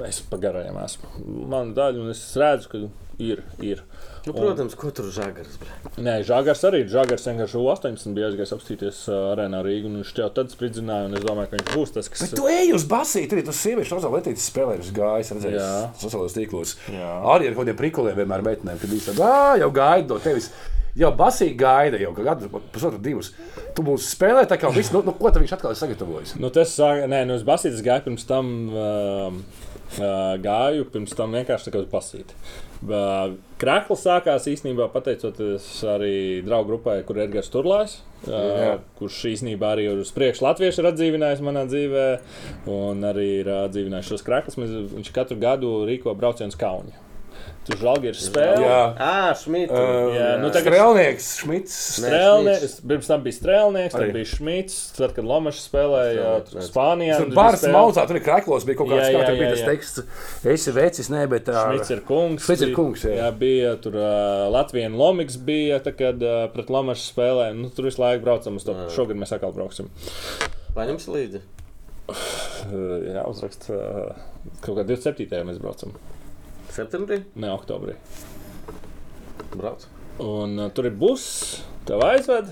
es 0.08 0.20
pagarējām 0.30 0.78
esmu. 0.84 1.12
Man 1.52 1.74
daļa, 1.76 2.04
un 2.04 2.14
es 2.14 2.24
redzu, 2.38 2.72
ka 2.72 2.84
ir. 3.18 3.44
ir. 3.64 3.84
Nu, 4.28 4.36
protams, 4.36 4.76
ko 4.78 4.92
tur 4.94 5.08
žagars. 5.14 5.56
bre? 5.60 5.72
Nē, 6.04 6.18
Žagars 6.28 6.62
arī. 6.68 6.82
Žagars 6.90 7.26
vienkārši 7.30 7.58
18 7.62 8.14
bija 8.16 8.28
aizgājis 8.28 8.54
apstīties 8.56 9.00
arēnā 9.14 9.62
Rīgā. 9.64 9.88
Viņš 9.88 10.14
jau 10.20 10.30
tad 10.36 10.52
spridzināja, 10.54 11.08
un 11.08 11.18
es 11.18 11.24
domāju, 11.24 11.50
ka 11.50 11.60
viņš 11.60 11.74
būs 11.74 11.94
tas, 11.96 12.10
kas. 12.12 12.24
Bet 12.26 12.36
tu 12.38 12.48
ej 12.52 12.74
uz 12.76 12.86
basīti, 12.88 13.36
arī 13.36 13.46
tas 13.48 13.60
sieviešu 13.64 13.98
rozā 13.98 14.12
lietītas 14.12 14.48
spēlējušas 14.52 14.96
gājas, 14.96 15.34
redzējis, 15.36 15.68
sociālajos 16.02 16.36
tīklos. 16.36 16.74
Jā. 16.92 17.12
Arī 17.34 17.48
ar 17.50 17.56
kaut 17.56 17.64
kādiem 17.64 17.78
prikuliem 17.80 18.18
vienmēr 18.20 18.44
meitenēm, 18.52 18.82
kad 18.82 18.92
bija 18.92 19.06
tāda, 19.10 19.30
ah, 19.30 19.54
jau 19.64 19.70
gaida 19.74 20.12
no 20.14 20.20
tevis. 20.22 20.52
Jau 20.98 21.12
basīgi 21.14 21.54
gaida, 21.60 21.98
jau 22.00 22.10
gadu, 22.16 22.48
pusotru, 22.74 22.98
divus. 22.98 23.30
Tu 23.76 23.84
būsi 23.86 24.08
spēlējis, 24.16 24.48
tā 24.50 24.56
kā 24.58 24.70
viss, 24.74 24.90
nu, 24.90 25.04
nu, 25.06 25.12
ko 25.14 25.30
tad 25.30 25.44
viņš 25.44 25.52
atkal 25.54 25.74
ir 25.74 25.78
sagatavojis? 25.78 26.32
Nu, 26.42 26.50
tas 26.50 26.72
nē, 26.80 27.20
nu, 27.28 27.36
es 27.38 27.44
basītis 27.46 27.84
gāju 27.86 28.08
pirms 28.08 28.26
tam. 28.26 28.48
Uh, 28.72 29.76
gāju 29.96 30.86
pirms 30.92 31.14
tam 31.16 31.32
vienkārši 31.36 31.72
uz 31.80 31.88
basīti. 31.90 32.36
Uh, 32.78 33.34
Krakls 33.58 34.04
sākās 34.06 34.46
īstenībā 34.46 34.86
pateicoties 34.92 35.66
arī 35.88 36.44
draugu 36.46 36.74
grupai, 36.74 37.00
kur 37.06 37.18
ir 37.18 37.24
Edgars 37.26 37.50
Turlājs, 37.50 37.96
uh, 38.28 38.78
kurš 39.00 39.24
īstenībā 39.32 39.72
arī 39.74 39.88
uz 39.96 40.12
priekšu 40.14 40.46
latviešu 40.46 40.84
ir 40.84 40.90
atdzīvinājis 40.92 41.42
manā 41.46 41.66
dzīvē, 41.70 42.06
un 42.70 43.02
arī 43.08 43.28
ir 43.40 43.52
atdzīvinājis 43.64 44.12
šos 44.12 44.26
kraklus. 44.28 44.60
Mēs, 44.60 44.78
viņš 44.94 45.12
katru 45.16 45.40
gadu 45.42 45.74
rīko 45.88 46.14
braucienu 46.18 46.54
uz 46.54 46.60
Kaunu. 46.60 47.07
Tur 47.68 47.76
žēlgi 47.82 48.08
ir 48.08 48.16
spēle. 48.16 48.60
Jā, 48.64 48.76
Ā, 48.96 49.32
Šmita. 49.36 49.76
uh, 49.76 50.14
jā, 50.16 50.28
nu, 50.40 50.48
tagad- 50.54 50.72
Strēlnieks, 50.72 51.26
Šmits. 51.42 51.74
Strēlnieks, 51.98 52.76
pirms 52.88 53.10
tam 53.10 53.24
bija 53.26 53.36
strēlnieks, 53.36 53.92
tad 53.92 54.12
bija 54.14 54.28
Šmits, 54.30 54.78
tad, 54.96 55.12
kad 55.16 55.28
Lomačs 55.28 55.66
spēlēja. 55.68 56.30
Spānijā. 56.64 57.18
Tur 57.20 57.34
tad 57.34 57.58
spēle. 57.60 57.74
maucā, 57.76 58.06
tur 58.08 58.16
ir 58.16 58.24
kraklos, 58.24 58.64
bija 58.64 58.78
kaut 58.80 58.88
kāds, 58.88 59.04
Jā, 59.04 59.12
kā 59.12 59.20
jā, 59.20 59.26
tur 59.28 59.36
bija 59.42 59.50
jā, 59.50 59.52
tas 59.52 59.60
jā. 59.60 59.68
teksts. 59.68 60.48
Esi 60.54 60.74
vecis, 60.78 61.12
nē, 61.12 61.26
bet 61.28 61.44
tā. 61.50 61.66
Šmits 61.66 61.92
ir 61.92 62.00
kungs. 62.08 62.48
Šmits 62.48 62.64
ir 62.64 62.74
kungs, 62.78 63.04
jā. 63.04 63.14
jā 63.20 63.28
bija 63.44 63.76
tur 63.84 64.00
uh, 64.00 64.48
Latvijas 64.54 64.96
Lomiks, 64.96 65.36
bija, 65.36 65.82
tā, 65.84 65.92
kad 65.92 66.24
uh, 66.24 66.46
pret 66.56 66.72
Lomaču 66.72 67.04
spēlēja. 67.04 67.52
Nu, 67.58 67.68
tur 67.68 67.84
visu 67.90 68.00
laiku 68.00 68.24
braucam 68.24 68.56
uz 68.56 68.64
to. 68.64 68.78
Šogad 68.96 69.20
mēs 69.20 69.36
atkal 69.36 69.52
brauksim. 69.52 69.92
Paņems 70.78 71.08
līdzi. 71.12 71.44
Uh, 72.08 73.12
jā, 73.12 73.28
uzrakst. 73.28 73.68
Uh, 73.68 74.16
kaut 74.64 74.78
kā 74.80 74.86
27. 74.88 75.44
mēs 75.44 75.60
braucam. 75.60 75.92
Septembrī 76.78 77.22
Ne 77.34 77.50
oktobrī. 77.54 77.96
brauc. 79.54 79.86
Un 80.22 80.58
uh, 80.58 80.70
tur 80.74 80.88
ir 80.88 80.94
buss, 80.98 81.60
tev 81.86 82.02
aizved, 82.06 82.50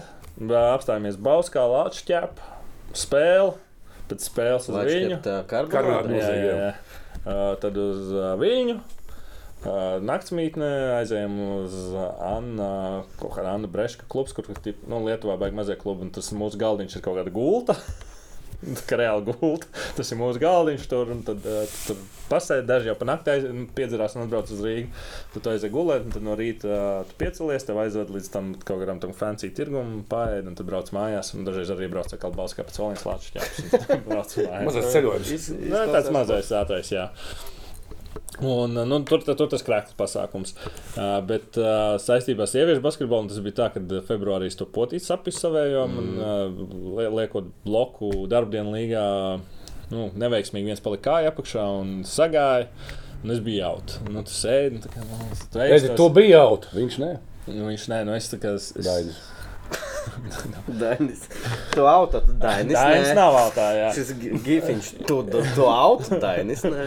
apstājamies 0.54 1.16
Bauskā, 1.22 1.64
Lāča 1.66 2.04
ķēpa, 2.08 2.50
spēle, 2.96 3.56
pēc 4.10 4.28
spēles 4.28 4.68
uz 4.70 4.76
viņu. 4.86 5.18
Tā 5.24 5.40
Karbonāda 5.50 5.72
karbonāda. 5.74 6.12
mūzika. 6.12 6.36
Jā, 6.36 6.44
jā, 6.44 6.68
jā. 6.68 6.74
Uh, 7.26 7.56
tad 7.62 7.78
uz 7.82 8.12
uh, 8.14 8.28
viņu. 8.38 8.76
Uh, 9.66 9.96
Naktsmītnē 10.06 10.68
aizējām 11.00 11.38
uz 11.56 11.74
uh, 11.90 12.04
Anna, 12.22 12.68
kaut 13.18 13.32
kāda 13.34 13.56
Anna 13.56 13.66
Breška 13.72 14.06
klubs, 14.12 14.34
kur 14.36 14.46
tip, 14.62 14.84
nu, 14.86 15.00
Lietuvā 15.08 15.34
beigas 15.40 15.58
mazie 15.58 15.74
klubi, 15.80 16.06
un 16.06 16.12
tas 16.14 16.28
mūsu 16.36 16.60
galdiņš 16.60 16.98
ir 17.00 17.02
kaut 17.06 17.18
kāda 17.18 17.32
gulta. 17.34 17.74
Reāli 19.00 19.32
gulta. 19.32 19.68
Tas 19.96 20.12
ir 20.12 20.20
mūsu 20.20 20.40
galdiņš 20.42 20.86
tur, 20.90 21.12
tad 21.26 21.42
tu 21.44 21.80
tur 21.86 22.00
pasēdi. 22.30 22.66
Daži 22.68 22.90
jau 22.90 22.96
pa 22.98 23.08
nakti 23.08 23.32
aiz- 23.34 23.48
nu, 23.54 23.66
piedzerās 23.76 24.16
un 24.16 24.24
atbrauc 24.24 24.52
uz. 24.52 24.62
Tad 25.34 25.44
tu 25.44 25.52
aizēji 25.52 25.74
gulēt, 25.74 26.06
un 26.08 26.14
tad 26.16 26.26
no 26.26 26.36
rīta 26.38 26.70
uh, 26.70 27.08
tu 27.08 27.18
piecelies, 27.20 27.66
tev 27.68 27.80
aizved 27.82 28.12
līdz 28.14 28.30
tam 28.34 28.52
kaut 28.60 28.82
kādam 28.82 29.02
tam 29.02 29.14
fancy 29.16 29.50
tirgumam, 29.54 30.00
paēdi, 30.10 30.50
un 30.50 30.58
tad 30.58 30.68
brauc 30.68 30.92
mājās. 30.96 31.34
Un 31.36 31.46
dažreiz 31.48 31.72
arī 31.74 31.90
brauc 31.92 32.12
ar 32.12 32.22
kādu 32.22 32.40
balstu, 32.40 32.60
kā 32.60 32.66
pēc 32.68 32.80
valņas 32.82 33.06
lāča. 33.10 33.46
Mazais 34.66 34.90
ceļojums. 34.96 35.50
Nu, 35.66 35.84
tāds 35.92 36.10
mazais 36.14 36.50
ātrais, 36.62 36.92
jā. 36.94 37.10
Un, 38.44 38.74
nu, 38.88 38.98
tur, 39.08 39.22
tur 39.24 39.48
tas 39.52 39.62
krāklis 39.64 39.96
pasākums. 39.96 40.52
Uh, 40.96 41.18
bet 41.26 41.56
uh, 41.60 41.96
saistībā 42.02 42.44
ar 42.44 42.50
sieviešu 42.52 42.82
basketbolu 42.84 43.30
tas 43.32 43.40
bija 43.44 43.56
tā, 43.62 43.68
ka 43.74 43.82
februārī 44.08 44.50
to 44.56 44.66
potīju 44.68 45.04
sapisu 45.06 45.46
savējo. 45.46 45.86
Mm. 45.88 45.96
Un, 46.02 46.10
uh, 46.20 46.98
lie- 47.00 47.10
liekot 47.22 47.48
bloku 47.64 48.10
darbdienu 48.30 48.74
līgā, 48.76 49.06
nu, 49.92 50.08
neveiksmīgi 50.20 50.72
viens 50.72 50.84
palika 50.84 51.10
kāja 51.14 51.32
apakšā 51.32 51.64
un 51.80 51.96
sagāja. 52.08 52.68
Un 53.24 53.32
es 53.32 53.40
biju 53.42 53.62
jaut. 53.62 53.94
Nu, 54.12 54.20
tu 54.28 54.34
sēdi, 54.36 54.76
nu, 54.76 54.82
tā 54.84 54.90
kā, 54.92 55.00
nu, 55.08 55.30
tu 55.50 55.58
ej, 55.64 55.70
Redzi, 55.72 55.88
tos- 55.88 55.96
tu 55.98 56.10
biji 56.18 56.34
jaut, 56.34 56.68
viņš 56.76 56.98
ne. 57.02 57.14
Nu, 57.48 57.64
viņš 57.70 57.86
nē, 57.90 58.02
nu 58.06 58.12
es 58.14 58.28
tā 58.30 58.38
kā. 58.42 58.52
Es, 58.58 58.68
es, 58.76 58.84
Dainis. 58.86 59.16
Dainis. 60.82 61.24
Tu 61.72 61.86
auto, 61.88 62.20
tu 62.26 62.34
Dainis. 62.38 62.76
Dainis 62.76 63.08
nē. 63.08 63.14
nav 63.18 63.38
autā, 63.40 63.66
jā. 63.74 63.88
Šis 63.96 64.12
gi- 64.20 64.36
gifiņš, 64.46 64.90
tu, 65.08 65.22
tu, 65.32 65.42
tu 65.56 65.66
auto, 65.70 66.18
Dainis. 66.22 66.62
nē. 66.68 66.84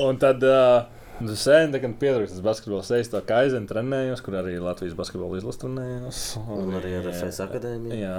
Un 0.00 0.18
tad 0.22 0.44
uh, 0.46 0.88
tu 1.20 1.36
sēdi, 1.36 1.80
kad 1.82 1.96
pietrūkst 2.00 2.36
tas 2.36 2.44
basketbols, 2.44 2.90
es 2.96 3.12
to 3.12 3.20
kaizenu 3.26 3.68
trenējos, 3.70 4.24
kur 4.24 4.38
arī 4.40 4.56
Latvijas 4.62 4.96
basketbola 4.98 5.40
izlases 5.40 5.62
trenējos. 5.62 6.24
Un 6.56 6.74
arī 6.80 6.96
ar 7.00 7.12
FS 7.12 7.42
akadēmiju. 7.46 8.00
Jā, 8.00 8.18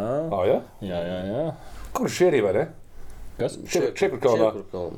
ja? 0.52 0.62
jā, 0.86 1.04
jā. 1.10 1.20
jā. 1.32 1.44
Kur 1.98 2.12
šī 2.12 2.32
ir, 2.32 2.42
vai 2.46 2.56
ne? 2.60 2.66
Kas? 3.42 3.58
Čekurkalnā. 3.98 4.52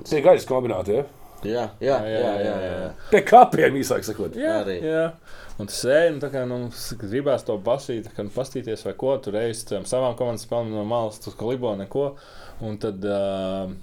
Tie 0.10 0.24
gaļas 0.24 0.48
kombināti, 0.50 1.00
ja? 1.00 1.10
Jā, 1.44 1.64
jā, 1.84 1.96
jā, 2.08 2.20
jā, 2.40 2.52
jā. 2.64 2.92
Pie 3.12 3.20
kapiem, 3.28 3.76
īsāk 3.82 4.06
sakot. 4.08 4.36
Jā, 4.40 4.62
Arī. 4.62 4.78
jā. 4.80 5.08
Un 5.60 5.70
tas 5.70 5.82
un 5.86 6.20
tā 6.24 6.30
kā 6.34 6.46
nu, 6.50 6.60
gribās 7.02 7.44
to 7.46 7.58
basīt, 7.62 8.08
kā 8.16 8.24
nu, 8.26 8.32
pastīties, 8.34 8.86
vai 8.88 8.94
ko 9.00 9.18
tur 9.22 9.36
reizes 9.38 9.68
tam 9.70 9.84
savām 9.90 10.16
komandas 10.20 10.48
spēlēm 10.48 10.72
no 10.74 10.86
malas, 10.88 11.20
tur 11.24 11.36
kā 11.38 11.50
libo 11.52 11.74
neko. 11.80 12.14
Un 12.64 12.80
tad 12.82 13.04
uh, 13.04 13.74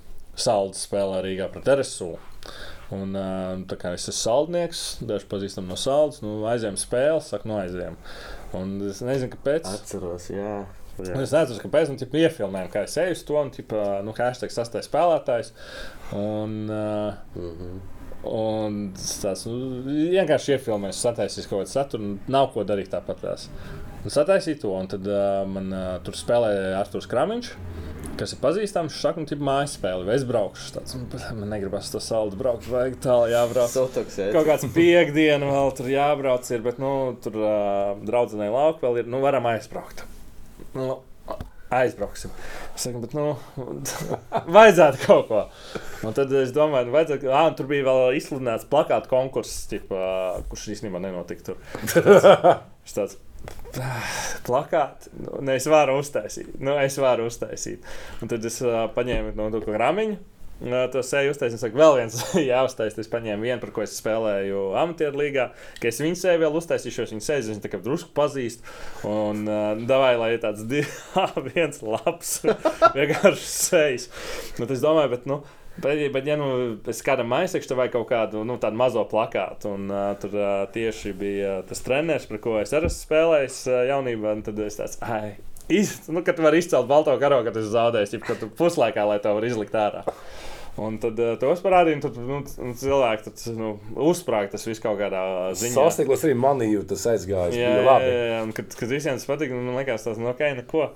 Saldus 0.41 0.87
spēlē 0.89 1.21
Rīgā 1.27 1.51
pret 1.53 1.69
RSU. 1.77 2.15
Un, 2.91 3.13
uh, 3.15 3.55
tā 3.71 3.77
kā 3.79 3.93
es 3.95 4.09
esmu 4.09 4.17
saldnieks, 4.19 4.81
daži 5.07 5.29
pazīstam 5.31 5.69
no 5.71 5.77
saldas, 5.79 6.19
nu, 6.25 6.41
aizējām 6.51 6.79
spēli, 6.81 7.21
saku, 7.23 7.47
no 7.51 7.61
aizējām. 7.63 7.99
Un 8.59 8.73
es 8.89 8.99
nezinu, 9.07 9.31
kāpēc. 9.37 9.69
Atceros, 9.71 10.27
jā. 10.35 10.57
Un 10.99 11.07
jā. 11.07 11.21
Es 11.23 11.31
nezinu, 11.37 11.63
kāpēc 11.63 11.93
mēs 11.93 12.03
tam 12.03 12.19
iefilmējām, 12.25 12.73
kā 12.73 12.83
es 12.89 12.97
eju 12.99 13.15
uz 13.15 13.23
to, 13.29 13.37
un 13.39 13.53
tipā, 13.55 13.85
nu, 14.03 14.15
hashtag 14.19 14.51
sastais 14.51 14.91
spēlētājs. 14.91 15.53
Un, 16.19 16.57
uh, 16.67 17.15
Mhm. 17.39 17.81
un 18.27 18.81
tas 19.23 19.47
nu, 19.47 19.55
vienkārši 19.87 20.57
iefilmēs, 20.59 20.99
sataisīs 21.01 21.47
kaut 21.49 21.63
kādu 21.63 21.73
saturu, 21.73 22.03
un 22.11 22.19
nav 22.29 22.51
ko 22.53 22.67
darīt 22.69 22.91
tāpat. 22.93 23.23
tās. 23.23 23.47
Un 24.05 24.11
sataisīju 24.11 24.61
to, 24.63 24.75
un 24.75 24.87
tad 24.89 25.07
uh, 25.07 25.45
man 25.47 25.73
uh, 25.73 25.99
tur 26.05 26.15
spēlēja 26.19 26.75
Arthurs 26.81 27.07
Kramiņš. 27.07 27.53
Kas 28.21 28.35
ir 28.35 28.41
pazīstams, 28.43 28.97
nu, 29.17 29.25
tā 29.25 29.37
mājas 29.41 29.79
spēle, 29.79 30.05
vai 30.05 30.17
es 30.19 30.25
braukšu. 30.29 30.75
Tāds, 30.75 30.97
nu, 30.99 31.21
man 31.39 31.55
negribas 31.55 31.89
to 31.89 32.03
saldu 32.05 32.37
braukt, 32.37 32.67
vajag 32.69 32.99
tālu 33.01 33.31
jābrauc. 33.33 33.73
Sotoks, 33.73 34.19
jā. 34.21 34.27
Kaut 34.35 34.49
kāds 34.49 34.67
piekdiena 34.75 35.49
vēl 35.49 35.73
tur 35.79 35.89
jābrauc, 35.89 36.51
ir, 36.53 36.61
bet 36.67 36.83
nu, 36.83 36.91
tur 37.25 37.39
uh, 37.41 37.95
draudzenei 38.05 38.51
lauka 38.53 38.85
vēl 38.85 39.01
ir. 39.01 39.09
Nu, 39.09 39.23
varam 39.25 39.49
aizbraukt. 39.49 40.05
Nu, 40.77 40.99
aizbrauksim. 41.73 42.35
Es 42.75 42.85
saku, 42.85 43.01
bet, 43.07 43.17
nu, 43.17 43.39
vajadzētu 44.59 45.01
kaut 45.07 45.27
ko. 45.31 45.47
Un 46.05 46.21
tad 46.21 46.37
es 46.43 46.53
domāju, 46.53 46.91
nu, 46.91 46.97
vajadzētu, 46.99 47.33
ah, 47.33 47.49
tur 47.57 47.73
bija 47.73 47.89
vēl 47.89 48.21
izsludināts 48.21 48.69
plakāta 48.69 49.09
konkurss, 49.09 49.65
tipa, 49.73 50.05
kurš 50.53 50.69
īstenībā 50.77 51.01
nenotika 51.01 51.53
tur. 51.53 51.67
Tas 52.85 52.97
tāds. 52.97 53.19
Plakāti, 54.47 55.13
nu, 55.21 55.39
ne, 55.47 55.57
es 55.61 55.69
varu 55.71 56.01
uztaisīt. 56.01 56.57
Nu, 56.63 56.75
es 56.81 56.99
varu 57.01 57.29
uztaisīt. 57.31 57.87
Un 58.23 58.31
tad 58.33 58.45
es 58.47 58.61
uh, 58.65 58.85
paņēmu 58.97 59.37
no 59.39 59.49
tā 59.55 59.63
grāmatiņu. 59.67 60.19
Uh, 60.61 60.83
to 60.93 61.01
sēju 61.07 61.33
uztaisīt, 61.33 61.57
un 61.57 61.63
saku, 61.63 61.79
vēl 61.81 61.95
viens 62.03 62.19
jāuztaisa. 62.53 63.01
Es 63.01 63.09
paņēmu 63.13 63.47
vienu, 63.47 63.61
par 63.63 63.73
ko 63.77 63.85
es 63.85 63.95
spēlēju 63.97 64.65
amatieru 64.81 65.23
līgā. 65.23 65.47
Ka 65.81 65.89
es 65.89 66.03
viņu 66.03 66.19
sēju 66.21 66.43
vēl 66.43 66.59
uztaisīšu, 66.61 67.07
sēju, 67.15 67.45
es 67.45 67.49
viņu 67.53 67.65
tā 67.65 67.71
kā 67.73 67.81
drusku 67.85 68.13
pazīstu. 68.17 68.67
Un 69.09 69.47
uh, 69.49 69.73
davai, 69.89 70.13
lai 70.21 70.35
ir 70.35 70.43
tāds 70.45 70.67
divi, 70.73 70.91
viens 71.55 71.81
labs, 71.85 72.37
vienkārši 72.99 73.49
sējas. 73.55 74.11
Nu, 74.59 74.67
tad 74.67 74.77
es 74.77 74.85
domāju, 74.85 75.15
bet, 75.15 75.31
nu, 75.31 75.41
Bet, 75.79 76.01
bet 76.13 76.27
ja 76.27 76.35
nu, 76.37 76.49
es 76.91 77.01
kādam 77.07 77.31
aizsakšu, 77.37 77.77
vai 77.79 77.87
kaut 77.93 78.09
kādu 78.11 78.43
nu, 78.45 78.59
tādu 78.61 78.77
mazo 78.81 79.05
plakātu, 79.09 79.77
un 79.79 79.87
uh, 79.93 80.11
tur 80.21 80.35
uh, 80.35 80.49
tieši 80.75 81.15
bija 81.17 81.53
tas 81.69 81.81
treneris, 81.87 82.27
par 82.29 82.41
ko 82.43 82.57
es 82.61 82.75
arī 82.77 82.91
esmu 82.91 83.07
spēlējis 83.07 83.61
uh, 83.71 83.79
jaunībā, 83.89 84.35
un 84.37 84.43
tad 84.45 84.61
es 84.67 84.77
tāds, 84.81 84.99
ai, 85.07 85.39
iz, 85.73 85.95
nu, 86.11 86.25
kad 86.27 86.37
tu 86.37 86.45
vari 86.45 86.61
izcelt 86.61 86.91
balto 86.91 87.15
karogu, 87.23 87.49
kad 87.49 87.57
tu 87.57 87.65
zaudēsi, 87.65 88.19
ja 88.19 88.39
tu 88.43 88.51
puslaikā, 88.59 89.07
lai 89.09 89.21
to 89.23 89.33
var 89.37 89.47
izlikt 89.47 89.79
ārā. 89.79 90.05
Un 90.81 90.97
tad 91.03 91.19
uh, 91.19 91.35
tos 91.41 91.63
parādīja, 91.65 91.99
un 91.99 92.03
tad 92.05 92.19
nu, 92.19 92.43
cilvēki 92.79 93.27
tad, 93.27 93.41
nu, 93.59 93.73
uzsprāga 94.11 94.53
tas 94.53 94.67
viss 94.69 94.83
kaut 94.83 95.01
kādā 95.01 95.23
ziņā. 95.59 95.75
Sasnieglis 95.75 96.27
arī 96.27 96.37
manīju, 96.39 96.85
tas 96.93 97.07
aizgājis. 97.11 97.59
Jā, 97.59 97.73
jā, 97.83 97.97
jā, 98.05 98.21
jā. 98.31 98.43
Un, 98.47 98.53
kad, 98.57 98.77
kad 98.79 98.93
visiem 98.93 99.19
tas 99.19 99.27
patīk, 99.29 99.53
nu, 99.53 99.65
man 99.67 99.81
liekas, 99.81 100.07
tas 100.07 100.21
ir 100.21 100.31
ok, 100.31 100.45
neko. 100.61 100.87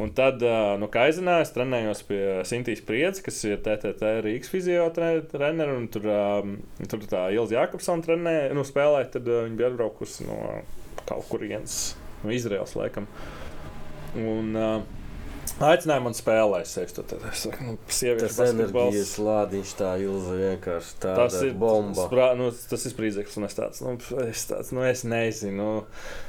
Un 0.00 0.10
tad, 0.16 0.40
nu, 0.80 0.86
kā 0.90 1.04
aizināju, 1.10 1.44
es 1.44 1.52
trenējos 1.52 2.00
pie 2.08 2.20
Sintīs 2.48 2.80
Priedzes, 2.86 3.22
kas 3.26 3.36
ir 3.44 3.60
TTT 3.62 4.14
Rīgas 4.24 4.50
fiziotreneri, 4.50 5.74
un 5.76 5.84
tur, 5.92 6.08
um, 6.08 6.56
tur 6.88 7.04
tā 7.10 7.26
Ilza 7.34 7.58
Jākapsona 7.58 8.06
trenē, 8.06 8.36
nu, 8.56 8.64
spēlē, 8.66 9.04
tad 9.12 9.28
uh, 9.28 9.44
viņa 9.44 9.60
bija 9.60 9.68
atbraukusi 9.68 10.26
no 10.26 10.38
kaut 11.04 11.28
kurienes, 11.28 11.76
no 12.24 12.32
Izraels, 12.34 12.72
laikam. 12.78 13.06
Un, 14.16 14.56
uh, 14.56 15.02
Aicināja 15.62 16.02
man 16.02 16.14
spēlēt, 16.16 16.66
es 16.66 16.74
teicu, 16.74 17.02
tad 17.04 17.22
es 17.28 17.44
saku, 17.44 17.64
nu, 17.66 17.76
basketbols. 17.86 18.48
enerģijas 18.48 19.12
lādiņš 19.22 19.72
tā 19.78 19.90
ilza 20.02 20.36
vienkārši 20.38 20.98
tāda 21.02 21.26
Tas 21.26 21.38
ir 21.44 21.54
bomba. 21.58 22.06
Sprā, 22.08 22.28
nu, 22.38 22.48
tas 22.70 22.86
ir 22.86 22.94
sprīdzeklis, 22.94 23.38
un 23.38 23.46
es 23.46 23.58
tāds, 23.58 23.82
nu, 23.84 23.96
es, 24.24 24.44
tāds, 24.50 24.72
nu, 24.74 24.84
es 24.86 25.04
nezinu. 25.06 25.58
Nu, 25.58 26.22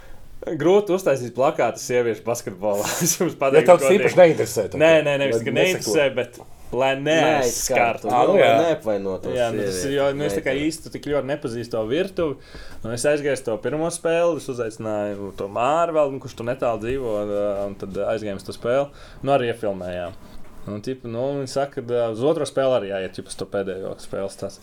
grūti 0.59 0.93
uztaisīt 0.95 1.33
plakātu 1.37 1.81
sieviešu 1.81 2.23
basketbolā. 2.25 2.87
Es 3.05 3.15
jums 3.19 3.35
Ja 3.35 3.39
pateiktu, 3.45 3.69
tev 3.71 3.79
tas 3.83 3.93
īpaši 3.97 4.19
neinteresē. 4.19 4.65
tad- 4.73 4.81
Nē, 4.81 4.91
nē, 5.05 5.13
nevis 5.21 5.39
ka 5.43 5.51
neseko. 5.51 5.59
neinteresē, 5.59 6.07
bet 6.15 6.39
lai 6.73 6.95
neaizskartu. 6.97 8.09
Nu 8.09 8.35
jā. 8.39 8.51
Neapvainotos. 8.65 9.33
Jā, 9.37 9.51
nu, 9.53 9.61
tas 9.67 9.79
ir 9.85 9.93
jau 9.99 10.07
nu, 10.17 10.25
es 10.25 10.33
tā 10.33 10.41
kā 10.45 10.55
īsti 10.57 10.91
tik 10.95 11.05
ļoti 11.11 11.29
nepazīstu 11.29 11.75
to 11.75 11.83
virtuvi. 11.89 12.37
Un 12.83 12.95
es 12.95 13.05
aizgāju 13.05 13.37
uz 13.37 13.43
to 13.45 13.57
pirmo 13.61 13.91
spēli, 13.93 14.41
es 14.41 14.49
uzaicināju 14.49 15.31
to 15.37 15.47
Māru, 15.53 15.93
vēl, 15.99 16.11
nu, 16.15 16.21
kurš 16.23 16.35
tur 16.39 16.49
netālu 16.49 16.81
dzīvo, 16.81 17.15
un, 17.67 17.75
tad 17.79 18.01
aizgājām 18.09 18.41
uz 18.41 18.47
to 18.49 18.55
spēli. 18.57 18.89
Nu, 19.21 19.35
arī 19.37 19.51
iefilmējām. 19.53 20.17
Un, 20.63 20.79
tipu, 20.81 21.09
nu, 21.11 21.23
viņi 21.41 21.51
saka, 21.51 21.81
ka 21.83 22.05
uz 22.15 22.21
otro 22.23 22.45
spēli 22.47 22.77
arī 22.79 22.91
jāiet, 22.93 23.17
ja 23.19 23.23
to 23.37 23.45
pēdējo 23.53 23.93
spēli. 23.99 24.29
Tās. 24.39 24.59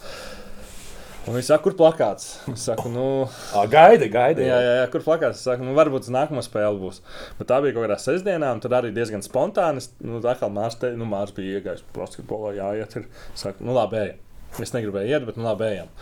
Un 1.29 1.37
viņi 1.37 1.45
saka, 1.51 1.62
kur 1.66 1.75
plakāts? 1.77 2.31
Es 2.49 2.62
saku, 2.64 2.89
nu, 2.93 3.05
Ā, 3.59 3.66
Gaidi, 3.71 4.09
gaidi. 4.12 4.47
Jā, 4.49 4.57
jā, 4.64 4.73
jā, 4.79 4.87
kur 4.93 5.05
plakāts? 5.05 5.43
Es 5.43 5.45
saku, 5.45 5.66
nu, 5.66 5.75
varbūt 5.77 6.09
uz 6.09 6.14
nākamo 6.14 6.41
spēli 6.45 6.81
būs. 6.81 7.03
Bet 7.37 7.51
tā 7.51 7.59
bija 7.61 7.77
kaut 7.77 7.85
kādā 7.85 7.99
sestdienā, 8.01 8.55
un 8.57 8.62
tur 8.64 8.75
arī 8.79 8.93
diezgan 8.97 9.25
spontāni. 9.27 9.85
Nu, 10.01 10.23
tā 10.25 10.35
kā 10.41 10.49
Mārcis 10.53 10.81
te, 10.81 10.93
nu, 10.97 11.09
Mārs 11.11 11.35
bija 11.37 11.61
iegājis 11.61 11.85
basketbolā, 11.97 12.55
jāiet. 12.57 12.97
Ir. 12.97 13.09
Es 13.35 13.45
saku, 13.45 13.66
nu, 13.68 13.77
labi, 13.77 14.01
ejam. 14.01 14.27
Es 14.64 14.73
negribēju 14.75 15.12
iet, 15.12 15.27
bet, 15.29 15.37
nu, 15.37 15.45
labi, 15.51 15.68
ejam. 15.68 15.93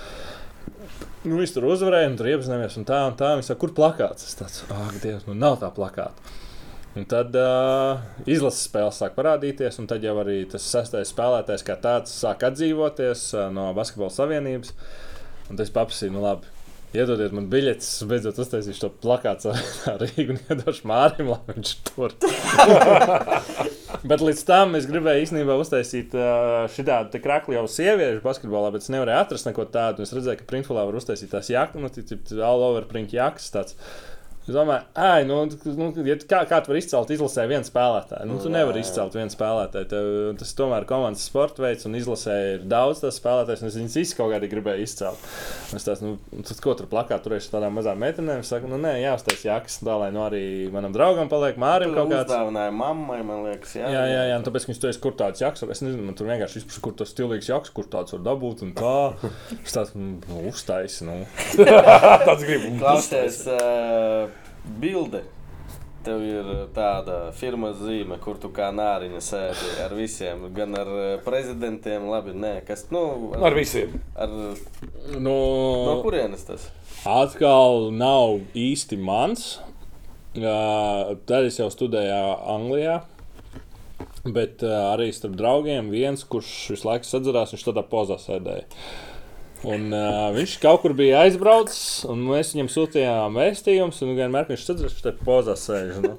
Nu, 1.27 1.35
viņš 1.41 1.57
tur 1.57 1.67
uzvarēja, 1.73 2.13
un 2.13 2.19
tur 2.21 2.31
iepazināmies, 2.31 2.79
un 2.79 2.87
tā, 2.87 3.03
un 3.11 3.19
tā. 3.19 3.35
Viņš 3.41 3.51
saka, 3.51 3.63
kur 3.65 3.75
plakāts? 3.75 4.29
Es 4.31 4.39
tāds, 4.39 4.63
ah, 4.71 4.87
Dievs, 5.03 5.27
nu, 5.27 5.35
nav 5.35 5.59
tā 5.65 5.73
plakāta. 5.75 6.39
Un 6.99 7.05
tad 7.07 7.35
uh, 7.37 8.01
izlases 8.27 8.65
spēle 8.67 8.95
sāk 8.95 9.13
parādīties, 9.19 9.77
un 9.79 9.87
tad 9.91 10.03
jau 10.03 10.17
arī 10.23 10.41
tas 10.51 10.65
sastais 10.67 11.13
spēlētājs 11.13 11.67
kā 11.67 11.77
tāds 11.79 12.15
sāk 12.23 12.47
atdzīvoties 12.49 13.27
uh, 13.37 13.45
no 13.55 13.69
Basketbola 13.77 14.15
Savienības. 14.15 14.73
Un 15.49 15.59
tas 15.59 15.73
paprasīja, 15.73 16.13
nu 16.13 16.21
labi, 16.23 16.49
iedodiet 16.97 17.35
man 17.37 17.49
biļetes, 17.53 17.89
es 18.01 18.09
beidzot 18.09 18.39
uztaisīšu 18.43 18.83
to 18.85 18.91
plakātu 19.03 19.53
ar 19.93 20.03
Rīgu 20.03 20.37
un 20.37 20.41
iedošu 20.45 20.89
Mārim, 20.89 21.33
lai 21.33 21.41
viņš 21.51 21.75
tur. 21.89 22.15
Bet 24.09 24.23
līdz 24.23 24.43
tam 24.49 24.77
es 24.79 24.87
gribēju 24.89 25.25
īstenībā 25.27 25.57
uztaisīt 25.59 26.15
šādu 26.75 27.21
krāklu 27.25 27.57
jau 27.57 27.65
sieviešu 27.73 28.23
basketbolā, 28.25 28.71
bet 28.75 28.85
es 28.85 28.93
nevarēju 28.93 29.25
atrast 29.25 29.49
neko 29.49 29.65
tādu. 29.73 30.05
Es 30.05 30.13
redzēju, 30.15 30.39
ka 30.41 30.47
printfulā 30.49 30.85
var 30.87 30.99
uztaisīt 31.01 31.33
tās 31.33 31.51
jakas, 31.51 31.81
nu, 31.83 31.91
tā 31.91 32.39
all 32.47 32.63
over 32.69 32.87
print 32.89 33.15
jakas. 33.17 33.49
Tāds. 33.55 33.79
Es 34.49 34.55
domāju, 34.57 34.81
ah, 34.97 35.19
nu, 35.29 35.43
nu, 35.77 35.87
ja, 36.09 36.15
kā, 36.25 36.39
kā 36.49 36.59
tu 36.65 36.73
vari 36.73 36.81
izcelt 36.81 37.11
izlasē 37.13 37.45
vienu 37.51 37.67
spēlētāju? 37.69 38.25
Nu, 38.31 38.39
tu 38.41 38.49
nevari 38.53 38.81
izcelt 38.81 39.13
vienu 39.19 39.29
spēlētāju. 39.33 39.89
Tev, 39.91 40.07
tas 40.41 40.55
tomēr 40.57 40.87
ir 40.87 40.89
komandas 40.89 41.27
sporta 41.29 41.61
veids, 41.67 41.85
un 41.85 41.99
izlasē 41.99 42.37
ir 42.55 42.65
daudz 42.71 43.03
tās 43.03 43.19
spēlētājas, 43.21 43.61
un 43.61 43.69
es 43.69 43.77
viņas 43.77 43.97
visi 44.01 44.17
kaut 44.17 44.33
kādā 44.33 44.49
gribēju 44.49 44.87
izcelt. 44.87 45.27
Es 45.77 45.85
tās, 45.85 46.01
nu, 46.05 46.15
tad, 46.33 46.63
ko 46.65 46.73
tur 46.79 46.89
plakā, 46.89 47.19
turēšu 47.21 47.53
tādām 47.53 47.77
mazām 47.77 48.01
meitenēm. 48.01 48.41
Es 48.41 48.49
saku, 48.55 48.71
nu, 48.73 48.81
nē, 48.81 48.95
jāuztais 49.03 49.45
jakas, 49.45 49.77
tā 49.85 49.99
lai 50.01 50.09
nu 50.17 50.25
arī 50.25 50.43
manam 50.73 50.97
draugam 50.97 51.29
paliek, 51.29 51.61
Mārim 51.61 51.93
kaut 51.93 52.09
kāds. 52.09 52.33
uzdāvināja 52.33 52.73
mammai, 52.73 53.21
man 53.29 53.45
liekas. 53.51 53.77
Jā, 53.77 53.93
Jā, 53.93 54.07
jā, 54.09 54.25
jā, 54.31 54.41
un 54.41 54.49
tāpēc, 54.49 54.65
ka 54.65 54.73
viņš 54.73 54.83
ir 54.89 55.03
kur 55.05 55.17
tāds 55.21 55.45
jaks, 55.45 55.67
es 55.69 55.85
nezinu, 55.85 56.09
man 56.09 56.17
tur 56.17 56.33
vienkārši 56.33 56.63
izprast, 56.63 56.81
kur 56.85 56.97
tas 56.97 57.13
stilīgs 57.13 57.53
jaks, 57.53 57.75
kur 57.77 57.89
tāds 57.93 58.17
var 58.17 58.25
dabūt, 58.33 58.65
un 58.65 58.73
tā. 58.79 58.97
Es 59.61 59.75
tāds, 59.77 59.93
nu, 59.99 60.17
uztais, 60.49 61.01
nu. 61.05 61.21
Tāds 61.59 62.45
gribu. 62.49 62.73
Klausies, 62.81 63.43
uh, 63.53 64.29
bilde. 64.81 65.25
Tev 66.07 66.23
ir 66.23 66.47
tāda 66.77 67.33
firmas 67.37 67.81
zīme, 67.83 68.17
kur 68.23 68.39
tu 68.41 68.49
kā 68.55 68.69
nāriņa 68.73 69.19
sēdi 69.25 69.73
ar 69.83 69.93
visiem, 69.99 70.45
gan 70.57 70.77
ar 70.79 70.89
eh, 70.95 71.09
prezidentiem, 71.25 72.07
labi, 72.09 72.33
nē, 72.39 72.53
kas, 72.69 72.87
nu, 72.95 73.03
Ar 73.35 73.57
visiem. 73.57 73.99
ar, 74.17 74.31
Nu, 75.19 75.35
no 75.89 75.99
kurienes 76.05 76.47
tas? 76.47 76.69
Atkal 77.09 77.91
nav 77.97 78.39
īsti 78.59 78.99
mans. 79.01 79.57
Tad 80.39 81.47
es 81.49 81.57
jau 81.59 81.67
studēju 81.73 82.19
Anglijā. 82.55 83.01
Bet 84.29 84.61
uh, 84.67 84.93
arī 84.93 85.09
starp 85.15 85.35
draugiem 85.39 85.89
viens, 85.91 86.21
kurš 86.29 86.51
visu 86.75 86.87
laiku 86.87 87.07
sadzirās, 87.09 87.55
viņš 87.55 87.65
tādā 87.71 87.83
pozā 87.89 88.19
sēdēja. 88.21 88.67
Un, 89.67 89.89
uh, 89.91 90.29
viņš 90.37 90.53
kaut 90.63 90.85
kur 90.85 90.93
bija 90.95 91.25
aizbraucis, 91.25 92.05
un 92.07 92.21
mēs 92.29 92.53
viņam 92.55 92.69
sūtījām 92.71 93.39
vēstījumus, 93.41 93.99
un 94.07 94.15
vienmēr 94.15 94.47
viņš 94.53 94.67
viņš 94.71 95.01
tajā 95.03 95.17
pozā 95.27 95.57
sēž. 95.59 95.97
Nu. 96.05 96.13